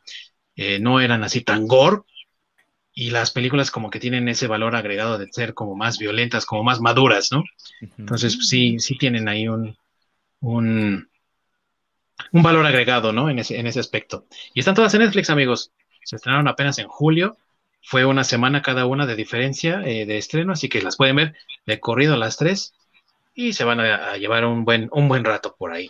Eh, 0.56 0.80
no 0.80 1.00
eran 1.00 1.24
así 1.24 1.42
tan 1.42 1.68
gore. 1.68 2.02
Y 2.94 3.12
las 3.12 3.30
películas 3.30 3.70
como 3.70 3.92
que 3.92 4.00
tienen 4.00 4.28
ese 4.28 4.48
valor 4.48 4.76
agregado 4.76 5.20
de 5.20 5.28
ser 5.32 5.54
como 5.54 5.76
más 5.76 6.00
violentas, 6.00 6.48
como 6.48 6.64
más 6.64 6.82
maduras, 6.82 7.32
¿no? 7.32 7.44
Entonces, 8.00 8.40
sí, 8.50 8.80
sí 8.80 8.98
tienen 8.98 9.30
ahí 9.30 9.48
un, 9.48 9.78
un, 10.40 11.08
un 12.32 12.42
valor 12.42 12.66
agregado, 12.66 13.14
¿no? 13.14 13.30
En 13.30 13.38
ese, 13.38 13.60
en 13.60 13.68
ese 13.68 13.80
aspecto. 13.80 14.26
Y 14.56 14.62
están 14.62 14.74
todas 14.74 14.96
en 14.96 15.02
Netflix, 15.02 15.30
amigos. 15.30 15.72
Se 16.04 16.16
estrenaron 16.16 16.48
apenas 16.48 16.80
en 16.80 16.88
julio 16.88 17.38
fue 17.90 18.04
una 18.04 18.26
semana 18.26 18.62
cada 18.62 18.86
una 18.86 19.06
de 19.06 19.16
diferencia 19.16 19.82
eh, 19.86 20.06
de 20.06 20.18
estreno, 20.18 20.52
así 20.52 20.68
que 20.68 20.82
las 20.82 20.98
pueden 20.98 21.16
ver 21.16 21.36
de 21.66 21.80
corrido 21.80 22.16
a 22.16 22.18
las 22.18 22.36
tres 22.36 22.74
y 23.34 23.54
se 23.54 23.64
van 23.64 23.80
a, 23.80 24.18
llevar 24.18 24.44
un 24.44 24.66
buen, 24.66 24.90
un 24.92 25.08
buen 25.08 25.24
rato 25.24 25.56
por 25.58 25.72
ahí. 25.72 25.90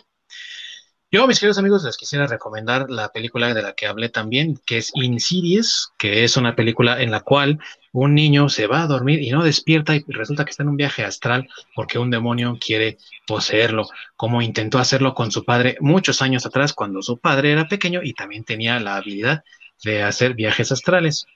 Yo, 1.10 1.26
mis 1.26 1.40
queridos 1.40 1.58
amigos, 1.58 1.82
les 1.82 1.96
quisiera 1.96 2.28
recomendar 2.28 2.88
la 2.88 3.08
película 3.08 3.52
de 3.52 3.62
la 3.62 3.72
que 3.72 3.88
hablé 3.88 4.10
también, 4.10 4.60
que 4.64 4.78
es 4.78 4.92
Insidious, 4.94 5.92
que 5.98 6.22
es 6.22 6.36
una 6.36 6.54
película 6.54 7.02
en 7.02 7.10
la 7.10 7.18
cual 7.20 7.58
un 7.90 8.14
niño 8.14 8.48
se 8.48 8.68
va 8.68 8.82
a 8.82 8.86
dormir 8.86 9.20
y 9.20 9.30
no 9.32 9.42
despierta 9.42 9.96
y 9.96 10.04
resulta 10.06 10.44
que 10.44 10.52
está 10.52 10.62
en 10.62 10.68
un 10.68 10.76
viaje 10.76 11.02
astral 11.02 11.48
porque 11.74 11.98
un 11.98 12.10
demonio 12.10 12.58
quiere 12.64 12.98
poseerlo, 13.26 13.88
como 14.14 14.40
intentó 14.40 14.78
hacerlo 14.78 15.14
con 15.14 15.32
su 15.32 15.44
padre 15.44 15.76
muchos 15.80 16.22
años 16.22 16.46
atrás 16.46 16.74
cuando 16.74 17.02
su 17.02 17.18
padre 17.18 17.50
era 17.50 17.66
pequeño 17.66 18.02
y 18.04 18.12
también 18.12 18.44
tenía 18.44 18.78
la 18.78 18.94
habilidad 18.94 19.42
de 19.82 20.04
hacer 20.04 20.34
viajes 20.34 20.70
astrales. 20.70 21.26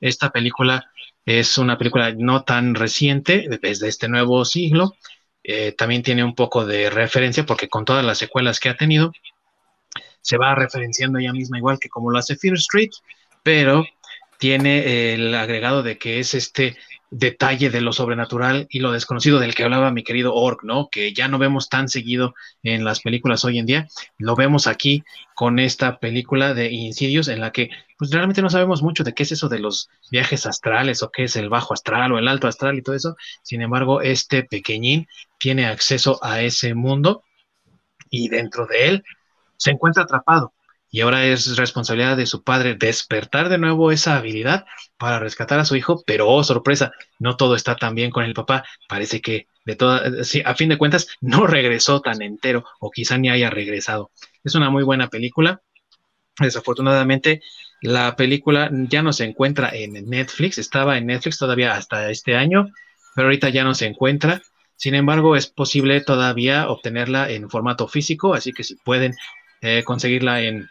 Esta 0.00 0.30
película 0.30 0.90
es 1.24 1.58
una 1.58 1.78
película 1.78 2.12
no 2.16 2.44
tan 2.44 2.74
reciente, 2.74 3.46
desde 3.60 3.88
este 3.88 4.08
nuevo 4.08 4.44
siglo. 4.44 4.94
Eh, 5.42 5.72
también 5.72 6.02
tiene 6.02 6.24
un 6.24 6.34
poco 6.34 6.66
de 6.66 6.90
referencia 6.90 7.46
porque 7.46 7.68
con 7.68 7.84
todas 7.84 8.04
las 8.04 8.18
secuelas 8.18 8.60
que 8.60 8.68
ha 8.68 8.76
tenido, 8.76 9.12
se 10.20 10.36
va 10.36 10.54
referenciando 10.54 11.18
ella 11.18 11.32
misma 11.32 11.58
igual 11.58 11.78
que 11.78 11.88
como 11.88 12.10
lo 12.10 12.18
hace 12.18 12.36
Fear 12.36 12.54
Street, 12.54 12.90
pero 13.42 13.84
tiene 14.38 15.14
el 15.14 15.34
agregado 15.34 15.82
de 15.82 15.98
que 15.98 16.18
es 16.18 16.34
este 16.34 16.76
detalle 17.10 17.70
de 17.70 17.80
lo 17.80 17.92
sobrenatural 17.92 18.66
y 18.70 18.78
lo 18.78 18.92
desconocido 18.92 19.40
del 19.40 19.54
que 19.54 19.64
hablaba 19.64 19.90
mi 19.90 20.04
querido 20.04 20.34
Orc, 20.34 20.62
¿no? 20.62 20.88
Que 20.90 21.12
ya 21.12 21.26
no 21.26 21.38
vemos 21.38 21.68
tan 21.68 21.88
seguido 21.88 22.34
en 22.62 22.84
las 22.84 23.00
películas 23.00 23.44
hoy 23.44 23.58
en 23.58 23.66
día. 23.66 23.88
Lo 24.16 24.36
vemos 24.36 24.68
aquí 24.68 25.02
con 25.34 25.58
esta 25.58 25.98
película 25.98 26.54
de 26.54 26.70
Insidious 26.70 27.28
en 27.28 27.40
la 27.40 27.50
que 27.50 27.70
pues 27.98 28.10
realmente 28.12 28.42
no 28.42 28.50
sabemos 28.50 28.82
mucho 28.82 29.02
de 29.02 29.12
qué 29.12 29.24
es 29.24 29.32
eso 29.32 29.48
de 29.48 29.58
los 29.58 29.90
viajes 30.10 30.46
astrales 30.46 31.02
o 31.02 31.10
qué 31.10 31.24
es 31.24 31.36
el 31.36 31.48
bajo 31.48 31.74
astral 31.74 32.12
o 32.12 32.18
el 32.18 32.28
alto 32.28 32.46
astral 32.46 32.78
y 32.78 32.82
todo 32.82 32.94
eso. 32.94 33.16
Sin 33.42 33.60
embargo, 33.60 34.00
este 34.02 34.44
pequeñín 34.44 35.08
tiene 35.38 35.66
acceso 35.66 36.18
a 36.22 36.40
ese 36.42 36.74
mundo 36.74 37.24
y 38.08 38.28
dentro 38.28 38.66
de 38.66 38.88
él 38.88 39.04
se 39.56 39.72
encuentra 39.72 40.04
atrapado 40.04 40.52
y 40.90 41.00
ahora 41.00 41.24
es 41.24 41.56
responsabilidad 41.56 42.16
de 42.16 42.26
su 42.26 42.42
padre 42.42 42.74
despertar 42.74 43.48
de 43.48 43.58
nuevo 43.58 43.92
esa 43.92 44.16
habilidad 44.16 44.64
para 44.98 45.20
rescatar 45.20 45.60
a 45.60 45.64
su 45.64 45.76
hijo, 45.76 46.02
pero 46.06 46.28
oh, 46.28 46.42
sorpresa, 46.42 46.92
no 47.18 47.36
todo 47.36 47.54
está 47.54 47.76
tan 47.76 47.94
bien 47.94 48.10
con 48.10 48.24
el 48.24 48.34
papá, 48.34 48.64
parece 48.88 49.20
que 49.20 49.46
de 49.64 49.76
toda, 49.76 50.24
sí, 50.24 50.42
a 50.44 50.54
fin 50.54 50.68
de 50.68 50.78
cuentas 50.78 51.08
no 51.20 51.46
regresó 51.46 52.00
tan 52.00 52.22
entero 52.22 52.64
o 52.80 52.90
quizá 52.90 53.18
ni 53.18 53.30
haya 53.30 53.50
regresado. 53.50 54.10
Es 54.42 54.54
una 54.54 54.70
muy 54.70 54.82
buena 54.82 55.08
película. 55.08 55.60
Desafortunadamente, 56.38 57.42
la 57.82 58.16
película 58.16 58.70
ya 58.72 59.02
no 59.02 59.12
se 59.12 59.24
encuentra 59.24 59.70
en 59.72 59.92
Netflix, 60.08 60.58
estaba 60.58 60.98
en 60.98 61.06
Netflix 61.06 61.38
todavía 61.38 61.74
hasta 61.74 62.10
este 62.10 62.34
año, 62.36 62.68
pero 63.14 63.28
ahorita 63.28 63.50
ya 63.50 63.64
no 63.64 63.74
se 63.74 63.86
encuentra. 63.86 64.42
Sin 64.76 64.94
embargo, 64.94 65.36
es 65.36 65.46
posible 65.46 66.00
todavía 66.00 66.68
obtenerla 66.68 67.30
en 67.30 67.50
formato 67.50 67.86
físico, 67.86 68.34
así 68.34 68.52
que 68.52 68.64
si 68.64 68.76
pueden 68.76 69.14
eh, 69.60 69.84
conseguirla 69.84 70.40
en 70.40 70.68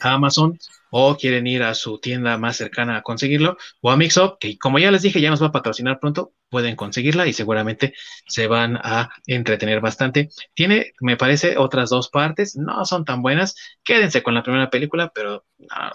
Amazon 0.00 0.58
o 0.96 1.16
quieren 1.16 1.48
ir 1.48 1.64
a 1.64 1.74
su 1.74 1.98
tienda 1.98 2.38
más 2.38 2.56
cercana 2.56 2.98
a 2.98 3.02
conseguirlo, 3.02 3.56
o 3.80 3.90
a 3.90 3.96
Mixup, 3.96 4.38
que 4.38 4.56
como 4.58 4.78
ya 4.78 4.92
les 4.92 5.02
dije, 5.02 5.20
ya 5.20 5.28
nos 5.28 5.42
va 5.42 5.48
a 5.48 5.52
patrocinar 5.52 5.98
pronto, 5.98 6.32
pueden 6.48 6.76
conseguirla 6.76 7.26
y 7.26 7.32
seguramente 7.32 7.94
se 8.28 8.46
van 8.46 8.76
a 8.76 9.10
entretener 9.26 9.80
bastante. 9.80 10.28
Tiene, 10.54 10.92
me 11.00 11.16
parece, 11.16 11.58
otras 11.58 11.90
dos 11.90 12.10
partes, 12.10 12.54
no 12.54 12.84
son 12.84 13.04
tan 13.04 13.22
buenas, 13.22 13.56
quédense 13.82 14.22
con 14.22 14.34
la 14.34 14.44
primera 14.44 14.70
película, 14.70 15.10
pero 15.12 15.44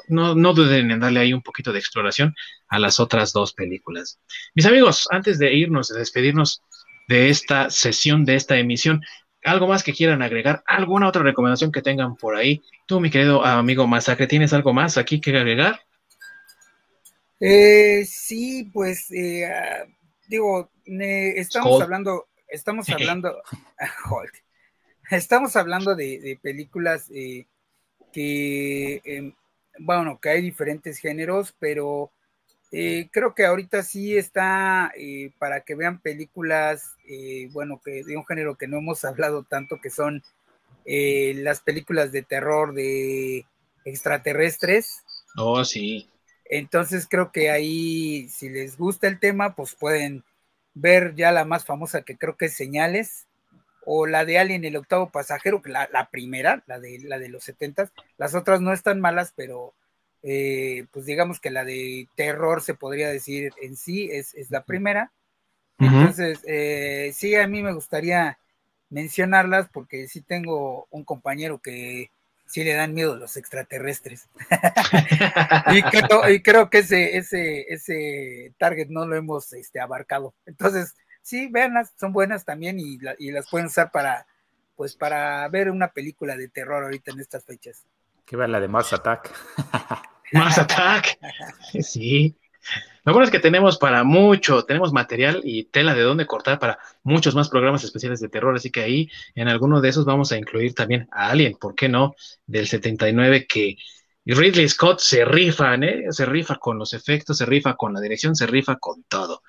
no, 0.09 0.35
no 0.35 0.53
duden 0.53 0.91
en 0.91 0.99
darle 0.99 1.21
ahí 1.21 1.31
un 1.31 1.43
poquito 1.43 1.71
de 1.71 1.79
exploración 1.79 2.35
a 2.67 2.77
las 2.77 2.99
otras 2.99 3.31
dos 3.31 3.53
películas. 3.53 4.19
Mis 4.53 4.65
amigos, 4.65 5.07
antes 5.11 5.39
de 5.39 5.53
irnos, 5.53 5.87
de 5.87 5.99
despedirnos 5.99 6.61
de 7.07 7.29
esta 7.29 7.69
sesión, 7.69 8.25
de 8.25 8.35
esta 8.35 8.57
emisión, 8.57 9.01
algo 9.43 9.67
más 9.67 9.83
que 9.83 9.93
quieran 9.93 10.21
agregar, 10.21 10.63
alguna 10.65 11.07
otra 11.07 11.23
recomendación 11.23 11.71
que 11.71 11.81
tengan 11.81 12.15
por 12.15 12.35
ahí. 12.35 12.61
Tú, 12.85 12.99
mi 12.99 13.09
querido 13.09 13.43
amigo 13.45 13.87
Masacre, 13.87 14.27
¿tienes 14.27 14.53
algo 14.53 14.73
más 14.73 14.97
aquí 14.97 15.21
que 15.21 15.35
agregar? 15.35 15.79
Eh, 17.39 18.03
sí, 18.05 18.69
pues 18.73 19.09
eh, 19.11 19.49
digo, 20.27 20.69
estamos 20.85 21.81
hablando, 21.81 22.27
estamos 22.47 22.89
hablando, 22.89 23.41
estamos 25.09 25.55
hablando 25.55 25.95
de, 25.95 26.37
películas 26.41 27.09
eh, 27.13 27.45
que, 28.11 29.01
em, 29.05 29.33
bueno, 29.79 30.19
que 30.19 30.29
hay 30.29 30.41
diferentes 30.41 30.99
géneros, 30.99 31.55
pero 31.59 32.11
eh, 32.71 33.09
creo 33.11 33.33
que 33.33 33.45
ahorita 33.45 33.81
sí 33.81 34.15
está 34.17 34.91
eh, 34.95 35.31
para 35.39 35.61
que 35.61 35.73
vean 35.73 35.99
películas, 35.99 36.95
eh, 37.07 37.49
bueno, 37.51 37.81
que 37.83 38.03
de 38.03 38.15
un 38.15 38.25
género 38.25 38.55
que 38.55 38.67
no 38.67 38.77
hemos 38.77 39.03
hablado 39.05 39.43
tanto, 39.43 39.79
que 39.81 39.89
son 39.89 40.23
las 40.85 41.61
películas 41.61 42.11
de 42.11 42.23
terror 42.23 42.73
de 42.73 43.45
extraterrestres. 43.85 45.03
Oh, 45.37 45.63
sí. 45.63 46.09
Entonces 46.45 47.05
creo 47.07 47.31
que 47.31 47.51
ahí, 47.51 48.27
si 48.29 48.49
les 48.49 48.75
gusta 48.75 49.07
el 49.07 49.19
tema, 49.19 49.55
pues 49.55 49.75
pueden 49.75 50.23
ver 50.73 51.13
ya 51.15 51.31
la 51.31 51.45
más 51.45 51.63
famosa 51.63 52.01
que 52.01 52.17
creo 52.17 52.37
que 52.37 52.45
es 52.45 52.55
Señales, 52.55 53.27
o 53.85 54.07
la 54.07 54.25
de 54.25 54.39
Alien, 54.39 54.65
el 54.65 54.77
octavo 54.77 55.11
pasajero, 55.11 55.61
la, 55.65 55.87
la 55.91 56.09
primera, 56.09 56.63
la 56.65 56.79
de, 56.79 56.99
la 57.03 57.19
de 57.19 57.29
los 57.29 57.43
setentas. 57.43 57.91
Las 58.17 58.33
otras 58.33 58.59
no 58.61 58.73
están 58.73 58.99
malas, 58.99 59.33
pero 59.35 59.73
eh, 60.23 60.85
pues 60.91 61.05
digamos 61.05 61.39
que 61.39 61.49
la 61.49 61.63
de 61.63 62.07
terror 62.15 62.61
se 62.61 62.73
podría 62.73 63.09
decir 63.09 63.53
en 63.61 63.75
sí, 63.75 64.09
es, 64.11 64.33
la 64.49 64.63
primera. 64.63 65.11
Entonces, 65.77 66.39
eh, 66.45 67.11
sí, 67.13 67.35
a 67.35 67.47
mí 67.47 67.63
me 67.63 67.73
gustaría 67.73 68.37
mencionarlas 68.89 69.69
porque 69.71 70.07
sí 70.09 70.21
tengo 70.21 70.87
un 70.89 71.05
compañero 71.05 71.59
que 71.59 72.11
sí 72.45 72.63
le 72.63 72.73
dan 72.73 72.93
miedo 72.93 73.15
los 73.15 73.37
extraterrestres. 73.37 74.27
y, 76.27 76.41
creo, 76.41 76.69
que 76.69 76.79
ese, 76.79 77.15
ese, 77.15 77.61
ese 77.73 78.53
target 78.57 78.89
no 78.89 79.05
lo 79.05 79.15
hemos 79.15 79.53
este, 79.53 79.79
abarcado. 79.79 80.33
Entonces, 80.45 80.95
sí, 81.21 81.47
véanlas, 81.47 81.93
son 81.97 82.11
buenas 82.11 82.43
también 82.43 82.79
y, 82.79 82.99
y 83.19 83.31
las 83.31 83.49
pueden 83.49 83.67
usar 83.67 83.91
para, 83.91 84.25
pues, 84.75 84.95
para 84.95 85.47
ver 85.47 85.69
una 85.69 85.93
película 85.93 86.35
de 86.35 86.49
terror 86.49 86.83
ahorita 86.83 87.11
en 87.11 87.19
estas 87.21 87.45
fechas. 87.45 87.85
Que 88.29 88.37
ver 88.37 88.49
la 88.49 88.59
de 88.59 88.67
Mars 88.67 88.93
Attack. 88.93 89.33
Mars 90.33 90.59
Attack. 90.59 91.17
Sí. 91.81 92.37
Lo 93.03 93.11
bueno 93.11 93.25
es 93.25 93.31
que 93.31 93.39
tenemos 93.39 93.79
para 93.79 94.03
mucho, 94.03 94.65
tenemos 94.65 94.93
material 94.93 95.41
y 95.43 95.63
tela 95.63 95.95
de 95.95 96.03
dónde 96.03 96.27
cortar 96.27 96.59
para 96.59 96.77
muchos 97.01 97.33
más 97.33 97.49
programas 97.49 97.83
especiales 97.83 98.19
de 98.19 98.29
terror, 98.29 98.55
así 98.55 98.69
que 98.69 98.83
ahí 98.83 99.09
en 99.33 99.47
alguno 99.47 99.81
de 99.81 99.89
esos 99.89 100.05
vamos 100.05 100.31
a 100.31 100.37
incluir 100.37 100.75
también 100.75 101.07
a 101.11 101.31
Alien, 101.31 101.55
¿por 101.55 101.73
qué 101.73 101.89
no? 101.89 102.13
Del 102.45 102.67
79 102.67 103.47
que 103.47 103.77
Ridley 104.25 104.69
Scott 104.69 104.99
se 104.99 105.25
rifa, 105.25 105.73
¿eh? 105.73 106.03
Se 106.11 106.27
rifa 106.27 106.57
con 106.57 106.77
los 106.77 106.93
efectos, 106.93 107.35
se 107.35 107.47
rifa 107.47 107.75
con 107.75 107.95
la 107.95 107.99
dirección, 107.99 108.35
se 108.35 108.45
rifa 108.45 108.75
con 108.75 109.05
todo. 109.05 109.41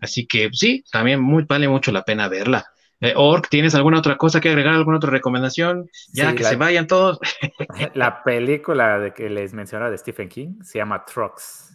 Así 0.00 0.28
que 0.28 0.48
sí, 0.52 0.84
también 0.92 1.20
vale 1.48 1.66
mucho 1.66 1.90
la 1.90 2.04
pena 2.04 2.28
verla. 2.28 2.70
Eh, 3.00 3.12
Ork, 3.16 3.48
¿tienes 3.48 3.74
alguna 3.74 3.98
otra 3.98 4.16
cosa 4.16 4.40
que 4.40 4.48
agregar, 4.48 4.74
alguna 4.74 4.96
otra 4.96 5.10
recomendación? 5.10 5.88
Ya 6.12 6.34
que 6.34 6.42
se 6.42 6.56
vayan 6.56 6.86
todos. 6.86 7.18
la 7.94 8.22
película 8.24 8.98
de 8.98 9.14
que 9.14 9.30
les 9.30 9.54
mencionaba 9.54 9.90
de 9.90 9.98
Stephen 9.98 10.28
King 10.28 10.62
se 10.62 10.78
llama 10.78 11.04
Trucks. 11.04 11.72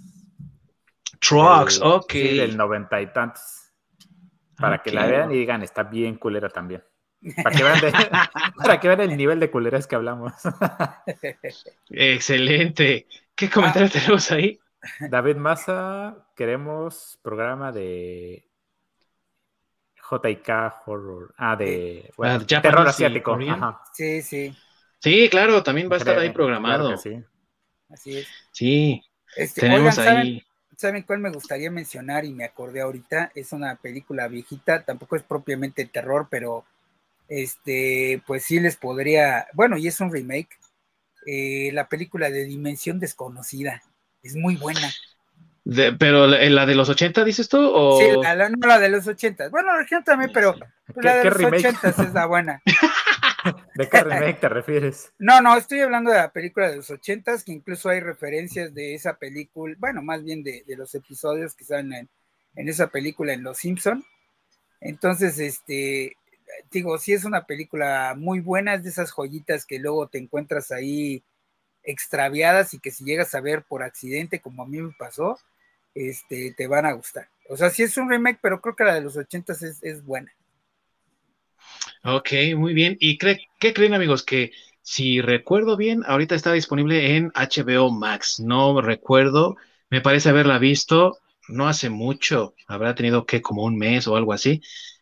Trucks, 1.19 1.79
ok. 1.81 2.11
Sí, 2.11 2.37
del 2.37 2.57
noventa 2.57 3.01
y 3.01 3.07
tantos. 3.07 3.71
Para 4.57 4.79
que 4.79 4.91
la 4.91 5.05
vean 5.05 5.31
y 5.31 5.35
digan, 5.35 5.63
está 5.63 5.83
bien 5.83 6.15
culera 6.15 6.49
también. 6.49 6.83
Para 7.41 7.55
que, 7.55 7.63
vean 7.63 7.79
para 8.57 8.79
que 8.79 8.87
vean 8.89 9.01
el 9.01 9.15
nivel 9.15 9.39
de 9.39 9.49
culeras 9.49 9.87
que 9.87 9.95
hablamos. 9.95 10.33
Excelente. 11.89 13.07
¿Qué 13.33 13.49
comentario 13.49 13.87
ah. 13.87 13.91
tenemos 13.93 14.29
ahí? 14.31 14.59
David 15.09 15.37
Massa, 15.37 16.17
queremos 16.35 17.17
programa 17.21 17.71
de 17.71 18.45
JK 20.09 20.73
Horror. 20.85 21.33
Ah, 21.37 21.55
de 21.55 22.11
terror 22.47 22.87
asiático. 22.87 23.37
Sí, 23.93 24.21
sí. 24.21 24.55
Sí, 24.99 25.29
claro, 25.29 25.63
también 25.63 25.89
va 25.89 25.95
a 25.95 25.99
estar 25.99 26.17
ahí 26.17 26.31
programado. 26.31 26.95
sí. 26.97 27.23
Así 27.89 28.17
es. 28.17 28.27
Sí. 28.51 29.03
Este, 29.35 29.61
tenemos 29.61 29.97
ahí. 29.99 30.43
¿saben, 30.77 31.03
cuál 31.03 31.19
me 31.19 31.29
gustaría 31.29 31.69
mencionar 31.69 32.25
y 32.25 32.33
me 32.33 32.45
acordé 32.45 32.81
ahorita? 32.81 33.31
Es 33.35 33.53
una 33.53 33.75
película 33.75 34.27
viejita, 34.27 34.83
tampoco 34.83 35.15
es 35.15 35.23
propiamente 35.23 35.85
terror, 35.85 36.27
pero 36.29 36.65
este, 37.27 38.21
pues 38.25 38.43
sí 38.43 38.59
les 38.59 38.75
podría. 38.77 39.47
Bueno, 39.53 39.77
y 39.77 39.87
es 39.87 39.99
un 39.99 40.11
remake. 40.11 40.57
Eh, 41.25 41.71
la 41.73 41.87
película 41.87 42.29
de 42.29 42.45
Dimensión 42.45 42.99
Desconocida. 42.99 43.81
Es 44.21 44.35
muy 44.35 44.55
buena 44.55 44.91
pero 45.97 46.27
la, 46.27 46.65
de 46.65 46.75
los 46.75 46.89
80, 46.89 47.23
dices 47.23 47.47
tú? 47.49 47.59
O... 47.59 47.99
Sí, 47.99 48.05
la, 48.21 48.49
no 48.49 48.67
la 48.67 48.79
de 48.79 48.89
los 48.89 49.07
80. 49.07 49.49
Bueno, 49.49 49.69
la 49.77 50.03
también, 50.03 50.31
pero 50.33 50.55
la 50.95 51.17
de 51.17 51.25
los 51.25 51.53
80 51.53 51.89
es 51.89 52.13
la 52.13 52.25
buena. 52.25 52.61
¿De 53.75 53.89
qué 53.89 54.03
remake 54.03 54.39
te 54.39 54.49
refieres? 54.49 55.11
No, 55.17 55.41
no, 55.41 55.57
estoy 55.57 55.81
hablando 55.81 56.11
de 56.11 56.17
la 56.17 56.31
película 56.31 56.69
de 56.69 56.77
los 56.77 56.89
80, 56.89 57.43
que 57.45 57.51
incluso 57.51 57.89
hay 57.89 57.99
referencias 57.99 58.73
de 58.73 58.93
esa 58.93 59.17
película, 59.17 59.75
bueno, 59.79 60.01
más 60.01 60.23
bien 60.23 60.43
de, 60.43 60.63
los 60.77 60.93
episodios 60.95 61.55
que 61.55 61.65
salen 61.65 61.93
en, 61.93 62.09
en, 62.55 62.69
esa 62.69 62.87
película 62.87 63.33
en 63.33 63.43
Los 63.43 63.57
Simpson. 63.57 64.03
Entonces, 64.79 65.39
este, 65.39 66.17
digo, 66.71 66.97
sí 66.97 67.13
es 67.13 67.25
una 67.25 67.45
película 67.45 68.15
muy 68.17 68.39
buena, 68.39 68.75
es 68.75 68.83
de 68.83 68.89
esas 68.89 69.11
joyitas 69.11 69.65
que 69.65 69.79
luego 69.79 70.07
te 70.07 70.17
encuentras 70.17 70.71
ahí 70.71 71.23
extraviadas 71.83 72.73
y 72.73 72.79
que 72.79 72.91
si 72.91 73.03
llegas 73.03 73.35
a 73.35 73.41
ver 73.41 73.63
por 73.63 73.83
accidente, 73.83 74.39
como 74.39 74.63
a 74.63 74.67
mí 74.67 74.81
me 74.81 74.93
pasó, 74.97 75.37
este, 75.95 76.53
te 76.55 76.67
van 76.67 76.85
a 76.85 76.93
gustar. 76.93 77.27
O 77.49 77.57
sea, 77.57 77.69
sí 77.69 77.83
es 77.83 77.97
un 77.97 78.09
remake, 78.09 78.39
pero 78.41 78.61
creo 78.61 78.75
que 78.75 78.83
la 78.83 78.95
de 78.95 79.01
los 79.01 79.17
ochentas 79.17 79.61
es, 79.61 79.81
es 79.83 80.03
buena. 80.03 80.31
Ok, 82.03 82.31
muy 82.55 82.73
bien. 82.73 82.97
¿Y 82.99 83.17
qué 83.17 83.73
creen, 83.73 83.93
amigos? 83.93 84.23
Que 84.23 84.51
si 84.81 85.21
recuerdo 85.21 85.77
bien, 85.77 86.03
ahorita 86.05 86.35
está 86.35 86.51
disponible 86.53 87.15
en 87.15 87.31
HBO 87.35 87.91
Max. 87.91 88.39
No 88.39 88.81
recuerdo, 88.81 89.55
me 89.89 90.01
parece 90.01 90.29
haberla 90.29 90.57
visto 90.59 91.19
no 91.47 91.67
hace 91.67 91.89
mucho, 91.89 92.55
habrá 92.67 92.95
tenido 92.95 93.25
que 93.25 93.41
como 93.41 93.63
un 93.63 93.77
mes 93.77 94.07
o 94.07 94.15
algo 94.15 94.33
así. 94.33 94.61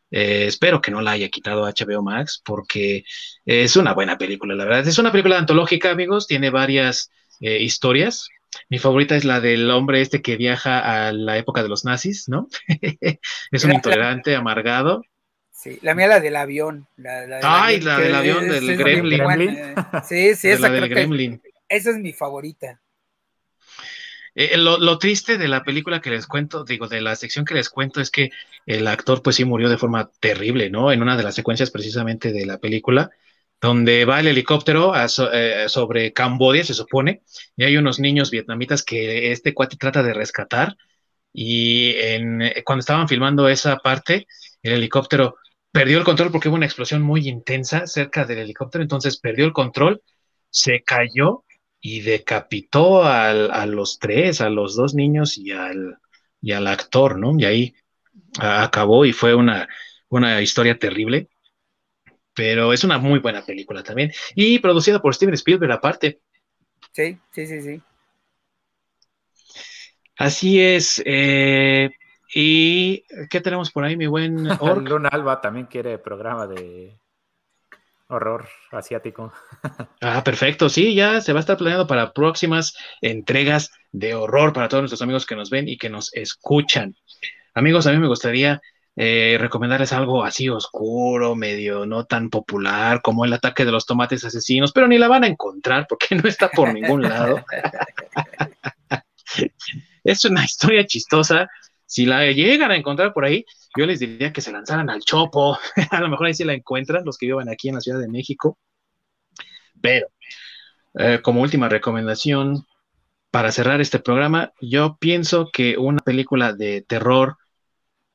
Eh, 0.09 0.45
espero 0.47 0.81
que 0.81 0.91
no 0.91 1.01
la 1.01 1.11
haya 1.11 1.29
quitado 1.29 1.63
HBO 1.65 2.03
Max 2.03 2.41
porque 2.43 3.05
es 3.45 3.75
una 3.77 3.93
buena 3.93 4.17
película, 4.17 4.55
la 4.55 4.65
verdad. 4.65 4.87
Es 4.87 4.97
una 4.97 5.11
película 5.11 5.37
antológica, 5.37 5.91
amigos, 5.91 6.27
tiene 6.27 6.49
varias 6.49 7.11
eh, 7.39 7.61
historias. 7.61 8.29
Mi 8.69 8.79
favorita 8.79 9.15
es 9.15 9.25
la 9.25 9.39
del 9.39 9.69
hombre 9.71 10.01
este 10.01 10.21
que 10.21 10.37
viaja 10.37 11.07
a 11.07 11.11
la 11.11 11.37
época 11.37 11.63
de 11.63 11.69
los 11.69 11.85
nazis, 11.85 12.27
¿no? 12.29 12.47
es 13.51 13.63
un 13.63 13.73
intolerante, 13.73 14.35
amargado. 14.35 15.03
Sí, 15.51 15.77
la 15.81 15.93
mía 15.93 16.07
la 16.07 16.19
del 16.19 16.35
avión. 16.35 16.87
La, 16.97 17.39
Ay, 17.43 17.81
la 17.81 17.99
del 17.99 18.15
avión 18.15 18.49
del 18.49 18.77
Gremlin. 18.77 19.75
Sí, 20.07 20.35
sí, 20.35 20.49
esa 20.49 20.69
del 20.69 20.89
Gremlin. 20.89 21.41
esa 21.69 21.91
es 21.91 21.97
mi 21.97 22.13
favorita. 22.13 22.81
Eh, 24.33 24.57
lo, 24.57 24.97
triste 24.97 25.37
de 25.37 25.47
la 25.47 25.63
película 25.63 25.99
que 25.99 26.09
les 26.09 26.25
cuento, 26.25 26.63
digo, 26.63 26.87
de 26.87 27.01
la 27.01 27.15
sección 27.15 27.43
que 27.43 27.53
les 27.53 27.69
cuento, 27.69 27.99
es 27.99 28.09
que 28.09 28.31
el 28.65 28.87
actor, 28.87 29.21
pues 29.21 29.35
sí, 29.35 29.45
murió 29.45 29.69
de 29.69 29.77
forma 29.77 30.09
terrible, 30.19 30.69
¿no? 30.69 30.91
En 30.91 31.01
una 31.01 31.17
de 31.17 31.23
las 31.23 31.35
secuencias 31.35 31.69
precisamente 31.69 32.31
de 32.31 32.45
la 32.45 32.57
película, 32.57 33.11
donde 33.61 34.05
va 34.05 34.19
el 34.19 34.27
helicóptero 34.27 34.93
eh, 34.95 35.69
sobre 35.69 36.13
Cambodia, 36.13 36.63
se 36.63 36.73
supone, 36.73 37.21
y 37.55 37.63
hay 37.63 37.77
unos 37.77 37.99
niños 37.99 38.31
vietnamitas 38.31 38.83
que 38.83 39.31
este 39.31 39.53
cuate 39.53 39.77
trata 39.77 40.01
de 40.01 40.13
rescatar, 40.13 40.75
y 41.33 41.93
cuando 42.65 42.81
estaban 42.81 43.07
filmando 43.07 43.47
esa 43.47 43.77
parte, 43.77 44.27
el 44.61 44.73
helicóptero 44.73 45.37
perdió 45.71 45.97
el 45.97 46.03
control 46.03 46.31
porque 46.31 46.49
hubo 46.49 46.57
una 46.57 46.65
explosión 46.65 47.01
muy 47.01 47.29
intensa 47.29 47.87
cerca 47.87 48.25
del 48.25 48.39
helicóptero, 48.39 48.81
entonces 48.81 49.17
perdió 49.17 49.45
el 49.45 49.53
control, 49.53 50.01
se 50.49 50.83
cayó 50.83 51.45
y 51.79 52.01
decapitó 52.01 53.03
a 53.05 53.65
los 53.65 53.97
tres, 53.97 54.41
a 54.41 54.49
los 54.49 54.75
dos 54.75 54.93
niños 54.93 55.37
y 55.37 55.51
al, 55.51 55.97
y 56.41 56.51
al 56.51 56.67
actor, 56.67 57.17
¿no? 57.17 57.39
Y 57.39 57.45
ahí 57.45 57.75
acabó 58.39 59.05
y 59.05 59.13
fue 59.13 59.35
una, 59.35 59.69
una 60.09 60.41
historia 60.41 60.77
terrible, 60.77 61.29
pero 62.33 62.73
es 62.73 62.83
una 62.83 62.97
muy 62.97 63.19
buena 63.19 63.45
película 63.45 63.83
también 63.83 64.11
y 64.35 64.59
producida 64.59 65.01
por 65.01 65.15
Steven 65.15 65.33
Spielberg 65.33 65.71
aparte. 65.71 66.21
Sí, 66.91 67.17
sí, 67.31 67.47
sí, 67.47 67.61
sí. 67.61 67.81
Así 70.17 70.61
es. 70.61 71.01
Eh, 71.05 71.89
¿Y 72.33 73.03
qué 73.29 73.41
tenemos 73.41 73.71
por 73.71 73.83
ahí, 73.83 73.97
mi 73.97 74.07
buen 74.07 74.45
Orc? 74.59 74.87
Luna 74.87 75.09
Alba 75.09 75.41
también 75.41 75.65
quiere 75.65 75.97
programa 75.97 76.47
de 76.47 76.97
horror 78.07 78.47
asiático. 78.71 79.33
ah, 80.01 80.23
perfecto. 80.23 80.69
Sí, 80.69 80.93
ya 80.93 81.21
se 81.21 81.33
va 81.33 81.39
a 81.39 81.41
estar 81.41 81.57
planeando 81.57 81.87
para 81.87 82.13
próximas 82.13 82.75
entregas 83.01 83.71
de 83.91 84.13
horror 84.13 84.53
para 84.53 84.67
todos 84.67 84.83
nuestros 84.83 85.01
amigos 85.01 85.25
que 85.25 85.35
nos 85.35 85.49
ven 85.49 85.67
y 85.67 85.77
que 85.77 85.89
nos 85.89 86.13
escuchan. 86.13 86.95
Amigos, 87.53 87.87
a 87.87 87.91
mí 87.91 87.97
me 87.97 88.07
gustaría 88.07 88.61
eh, 88.95 89.37
recomendarles 89.39 89.93
algo 89.93 90.23
así 90.23 90.49
oscuro, 90.49 91.35
medio 91.35 91.85
no 91.85 92.05
tan 92.05 92.29
popular 92.29 93.01
como 93.01 93.25
el 93.25 93.33
ataque 93.33 93.65
de 93.65 93.71
los 93.71 93.85
tomates 93.85 94.23
asesinos, 94.25 94.71
pero 94.71 94.87
ni 94.87 94.97
la 94.97 95.07
van 95.07 95.23
a 95.23 95.27
encontrar 95.27 95.85
porque 95.87 96.15
no 96.15 96.27
está 96.27 96.49
por 96.49 96.73
ningún 96.73 97.03
lado. 97.03 97.43
es 100.03 100.25
una 100.25 100.43
historia 100.43 100.85
chistosa 100.85 101.49
si 101.91 102.05
la 102.05 102.25
llegan 102.31 102.71
a 102.71 102.77
encontrar 102.77 103.11
por 103.11 103.25
ahí, 103.25 103.43
yo 103.77 103.85
les 103.85 103.99
diría 103.99 104.31
que 104.31 104.39
se 104.39 104.53
lanzaran 104.53 104.89
al 104.89 105.01
chopo. 105.01 105.59
a 105.91 105.99
lo 105.99 106.07
mejor 106.07 106.27
ahí 106.27 106.33
sí 106.33 106.45
la 106.45 106.53
encuentran 106.53 107.03
los 107.03 107.17
que 107.17 107.25
vivan 107.25 107.49
aquí 107.49 107.67
en 107.67 107.75
la 107.75 107.81
Ciudad 107.81 107.99
de 107.99 108.07
México. 108.07 108.57
Pero, 109.81 110.07
eh, 110.97 111.19
como 111.21 111.41
última 111.41 111.67
recomendación, 111.67 112.65
para 113.29 113.51
cerrar 113.51 113.81
este 113.81 113.99
programa, 113.99 114.53
yo 114.61 114.95
pienso 115.01 115.49
que 115.51 115.77
una 115.77 115.99
película 115.99 116.53
de 116.53 116.81
terror 116.81 117.35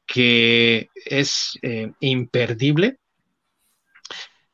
que 0.06 0.88
es 1.04 1.58
eh, 1.62 1.92
imperdible 2.00 2.98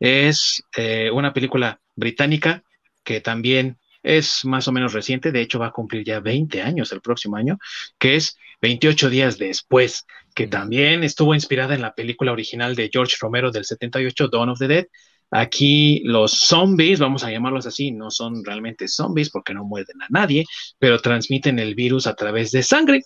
es 0.01 0.65
eh, 0.77 1.11
una 1.13 1.33
película 1.33 1.81
británica 1.95 2.65
que 3.05 3.21
también 3.21 3.79
es 4.03 4.45
más 4.45 4.67
o 4.67 4.73
menos 4.73 4.93
reciente, 4.93 5.31
de 5.31 5.41
hecho 5.41 5.59
va 5.59 5.69
a 5.69 5.73
cumplir 5.73 6.05
ya 6.05 6.21
20 6.21 6.61
años 6.63 6.91
el 6.93 7.01
próximo 7.01 7.37
año, 7.37 7.59
que 7.99 8.17
es 8.17 8.37
28 8.61 9.11
días 9.11 9.39
después, 9.39 10.07
que 10.35 10.49
también 10.49 11.05
estuvo 11.05 11.35
inspirada 11.35 11.75
en 11.75 11.83
la 11.83 11.95
película 11.95 12.33
original 12.33 12.75
de 12.75 12.91
George 12.93 13.17
Romero 13.21 13.51
del 13.51 13.65
78, 13.65 14.29
Dawn 14.29 14.51
of 14.51 14.59
the 14.59 14.69
Dead. 14.69 14.87
Aquí 15.31 16.03
los 16.05 16.33
zombies, 16.33 16.99
vamos 16.99 17.25
a 17.25 17.31
llamarlos 17.31 17.67
así, 17.67 17.91
no 17.91 18.11
son 18.11 18.45
realmente 18.45 18.89
zombies 18.89 19.31
porque 19.31 19.55
no 19.55 19.65
muerden 19.65 20.03
a 20.03 20.07
nadie, 20.11 20.45
pero 20.79 20.99
transmiten 21.01 21.59
el 21.59 21.75
virus 21.75 22.07
a 22.07 22.15
través 22.15 22.51
de 22.51 22.63
sangre. 22.63 23.03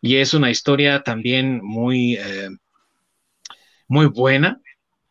Y 0.00 0.16
es 0.16 0.34
una 0.34 0.50
historia 0.50 1.02
también 1.02 1.60
muy, 1.62 2.16
eh, 2.16 2.50
muy 3.88 4.06
buena, 4.06 4.60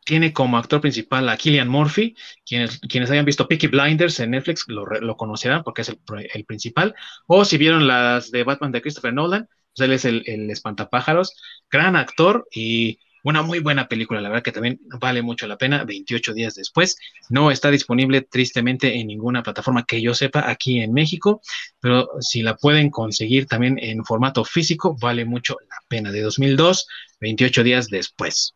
tiene 0.05 0.33
como 0.33 0.57
actor 0.57 0.81
principal 0.81 1.29
a 1.29 1.37
Killian 1.37 1.67
Murphy, 1.67 2.15
quienes, 2.45 2.79
quienes 2.79 3.09
hayan 3.11 3.25
visto 3.25 3.47
Peaky 3.47 3.67
Blinders 3.67 4.19
en 4.19 4.31
Netflix 4.31 4.65
lo, 4.67 5.17
conocerán 5.17 5.63
porque 5.63 5.81
es 5.83 5.89
el, 5.89 6.45
principal, 6.45 6.95
o 7.27 7.45
si 7.45 7.57
vieron 7.57 7.87
las 7.87 8.31
de 8.31 8.43
Batman 8.43 8.71
de 8.71 8.81
Christopher 8.81 9.13
Nolan, 9.13 9.47
pues 9.75 9.87
él 9.87 9.93
es 9.93 10.05
el, 10.05 10.23
el, 10.25 10.49
espantapájaros, 10.51 11.35
gran 11.71 11.95
actor 11.95 12.47
y 12.53 12.99
una 13.23 13.41
muy 13.41 13.59
buena 13.59 13.87
película, 13.87 14.21
la 14.21 14.29
verdad 14.29 14.43
que 14.43 14.51
también 14.51 14.79
vale 14.99 15.21
mucho 15.21 15.47
la 15.47 15.57
pena, 15.57 15.83
28 15.83 16.33
días 16.33 16.55
después, 16.55 16.97
no 17.29 17.51
está 17.51 17.71
disponible 17.71 18.21
tristemente 18.21 18.99
en 18.99 19.07
ninguna 19.07 19.43
plataforma 19.43 19.85
que 19.85 20.01
yo 20.01 20.13
sepa 20.13 20.49
aquí 20.49 20.79
en 20.79 20.93
México, 20.93 21.41
pero 21.79 22.09
si 22.19 22.41
la 22.41 22.55
pueden 22.55 22.89
conseguir 22.89 23.47
también 23.47 23.79
en 23.79 24.03
formato 24.03 24.43
físico, 24.43 24.95
vale 24.99 25.25
mucho 25.25 25.57
la 25.69 25.77
pena, 25.87 26.11
de 26.11 26.21
2002, 26.21 26.87
28 27.21 27.63
días 27.63 27.87
después. 27.87 28.53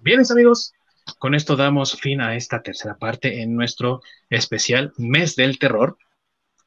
Bien, 0.00 0.20
amigos, 0.30 0.74
con 1.18 1.34
esto 1.34 1.56
damos 1.56 1.98
fin 1.98 2.20
a 2.20 2.36
esta 2.36 2.62
tercera 2.62 2.96
parte 2.96 3.40
en 3.42 3.54
nuestro 3.54 4.02
especial 4.30 4.92
Mes 4.96 5.36
del 5.36 5.58
Terror. 5.58 5.96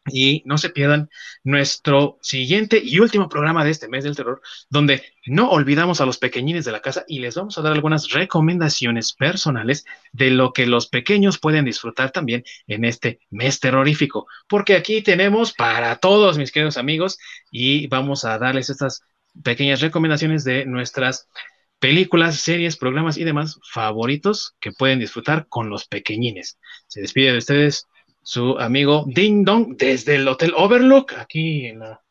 Y 0.07 0.41
no 0.45 0.57
se 0.57 0.71
pierdan 0.71 1.09
nuestro 1.43 2.17
siguiente 2.21 2.81
y 2.83 2.99
último 2.99 3.29
programa 3.29 3.63
de 3.63 3.69
este 3.69 3.87
mes 3.87 4.03
del 4.03 4.15
terror, 4.15 4.41
donde 4.69 5.03
no 5.27 5.49
olvidamos 5.49 6.01
a 6.01 6.05
los 6.05 6.17
pequeñines 6.17 6.65
de 6.65 6.71
la 6.71 6.81
casa 6.81 7.05
y 7.07 7.19
les 7.19 7.35
vamos 7.35 7.57
a 7.57 7.61
dar 7.61 7.73
algunas 7.73 8.09
recomendaciones 8.09 9.13
personales 9.13 9.85
de 10.11 10.31
lo 10.31 10.53
que 10.53 10.65
los 10.65 10.87
pequeños 10.87 11.37
pueden 11.37 11.65
disfrutar 11.65 12.11
también 12.11 12.43
en 12.65 12.83
este 12.83 13.19
mes 13.29 13.59
terrorífico. 13.59 14.27
Porque 14.47 14.75
aquí 14.75 15.03
tenemos 15.03 15.53
para 15.53 15.95
todos, 15.97 16.37
mis 16.37 16.51
queridos 16.51 16.77
amigos, 16.77 17.19
y 17.51 17.85
vamos 17.87 18.25
a 18.25 18.39
darles 18.39 18.71
estas 18.71 19.03
pequeñas 19.43 19.81
recomendaciones 19.81 20.43
de 20.43 20.65
nuestras 20.65 21.27
películas, 21.79 22.37
series, 22.37 22.77
programas 22.77 23.17
y 23.17 23.23
demás 23.23 23.59
favoritos 23.71 24.55
que 24.59 24.71
pueden 24.71 24.99
disfrutar 24.99 25.47
con 25.47 25.69
los 25.69 25.87
pequeñines. 25.87 26.59
Se 26.87 27.01
despide 27.01 27.31
de 27.31 27.39
ustedes 27.39 27.87
su 28.21 28.59
amigo 28.59 29.05
Ding 29.07 29.45
Dong 29.45 29.77
desde 29.77 30.15
el 30.15 30.27
Hotel 30.27 30.53
Overlook, 30.55 31.13
aquí 31.13 31.67
en 31.67 31.79
la... 31.79 32.01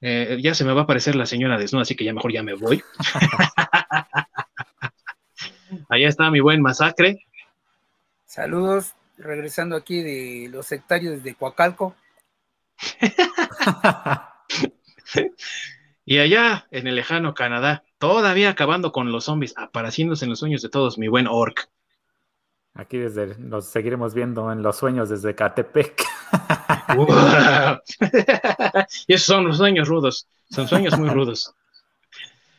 Eh, 0.00 0.38
ya 0.42 0.54
se 0.54 0.64
me 0.64 0.72
va 0.72 0.80
a 0.82 0.84
aparecer 0.84 1.16
la 1.16 1.26
señora 1.26 1.58
desnuda, 1.58 1.82
así 1.82 1.96
que 1.96 2.04
ya 2.04 2.12
mejor 2.12 2.32
ya 2.32 2.42
me 2.42 2.54
voy. 2.54 2.82
Allá 5.88 6.08
está 6.08 6.30
mi 6.30 6.40
buen 6.40 6.60
masacre. 6.60 7.24
Saludos, 8.26 8.94
regresando 9.16 9.76
aquí 9.76 10.02
de 10.02 10.48
los 10.50 10.66
sectarios 10.66 11.22
de 11.22 11.34
Coacalco. 11.34 11.96
y 16.04 16.18
allá 16.18 16.66
en 16.70 16.86
el 16.86 16.96
lejano 16.96 17.32
Canadá, 17.34 17.84
Todavía 18.04 18.50
acabando 18.50 18.92
con 18.92 19.12
los 19.12 19.24
zombies, 19.24 19.54
apareciéndose 19.56 20.26
en 20.26 20.28
los 20.28 20.38
sueños 20.38 20.60
de 20.60 20.68
todos, 20.68 20.98
mi 20.98 21.08
buen 21.08 21.26
orc. 21.26 21.70
Aquí 22.74 22.98
desde 22.98 23.38
nos 23.38 23.66
seguiremos 23.66 24.14
viendo 24.14 24.50
en 24.50 24.62
los 24.62 24.76
sueños 24.76 25.08
desde 25.08 25.34
Catepec. 25.34 26.04
y 29.06 29.14
esos 29.14 29.26
son 29.26 29.46
los 29.46 29.58
sueños 29.58 29.86
rudos, 29.86 30.26
son 30.50 30.66
sueños 30.66 30.98
muy 30.98 31.08
rudos. 31.08 31.54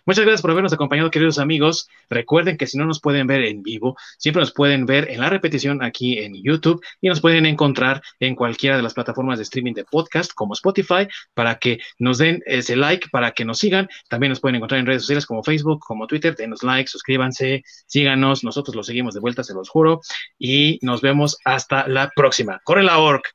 Muchas 0.08 0.24
gracias 0.24 0.44
por 0.44 0.52
habernos 0.52 0.72
acompañado, 0.72 1.10
queridos 1.10 1.40
amigos. 1.40 1.90
Recuerden 2.12 2.58
que 2.58 2.68
si 2.68 2.78
no 2.78 2.86
nos 2.86 3.02
pueden 3.02 3.26
ver 3.26 3.42
en 3.42 3.64
vivo, 3.64 3.98
siempre 4.20 4.40
nos 4.40 4.54
pueden 4.54 4.86
ver 4.86 5.10
en 5.10 5.20
la 5.20 5.32
repetición 5.32 5.82
aquí 5.82 6.20
en 6.20 6.36
YouTube 6.44 6.80
y 7.02 7.10
nos 7.10 7.22
pueden 7.22 7.48
encontrar 7.48 8.04
en 8.20 8.36
cualquiera 8.36 8.78
de 8.78 8.84
las 8.84 8.94
plataformas 8.94 9.40
de 9.40 9.44
streaming 9.44 9.74
de 9.74 9.84
podcast 9.84 10.32
como 10.34 10.54
Spotify 10.54 11.08
para 11.34 11.56
que 11.56 11.80
nos 11.98 12.20
den 12.20 12.44
ese 12.46 12.76
like, 12.76 13.10
para 13.10 13.32
que 13.32 13.46
nos 13.46 13.58
sigan. 13.58 13.90
También 14.08 14.30
nos 14.30 14.40
pueden 14.40 14.58
encontrar 14.58 14.80
en 14.80 14.86
redes 14.86 15.02
sociales 15.02 15.26
como 15.26 15.44
Facebook, 15.44 15.80
como 15.80 16.06
Twitter. 16.06 16.36
Denos 16.36 16.62
like, 16.62 16.88
suscríbanse, 16.88 17.64
síganos. 17.88 18.44
Nosotros 18.44 18.76
los 18.76 18.86
seguimos 18.86 19.16
de 19.16 19.22
vuelta, 19.22 19.44
se 19.44 19.56
los 19.56 19.70
juro. 19.70 20.02
Y 20.38 20.78
nos 20.84 21.02
vemos 21.02 21.40
hasta 21.46 21.88
la 21.88 22.12
próxima. 22.16 22.62
¡Corre 22.64 22.84
la 22.84 23.00
orc! 23.00 23.34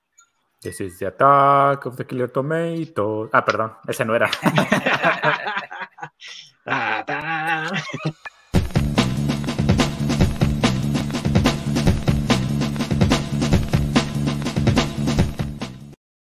This 0.60 0.80
is 0.80 0.98
the 0.98 1.06
attack 1.06 1.86
of 1.86 1.96
the 1.96 2.04
killer 2.04 2.30
tomato. 2.30 3.28
Ah, 3.32 3.44
perdón, 3.44 3.72
ese 3.88 4.04
no 4.04 4.14
era. 4.14 4.30
Bye 6.64 7.02
bye. 7.06 7.82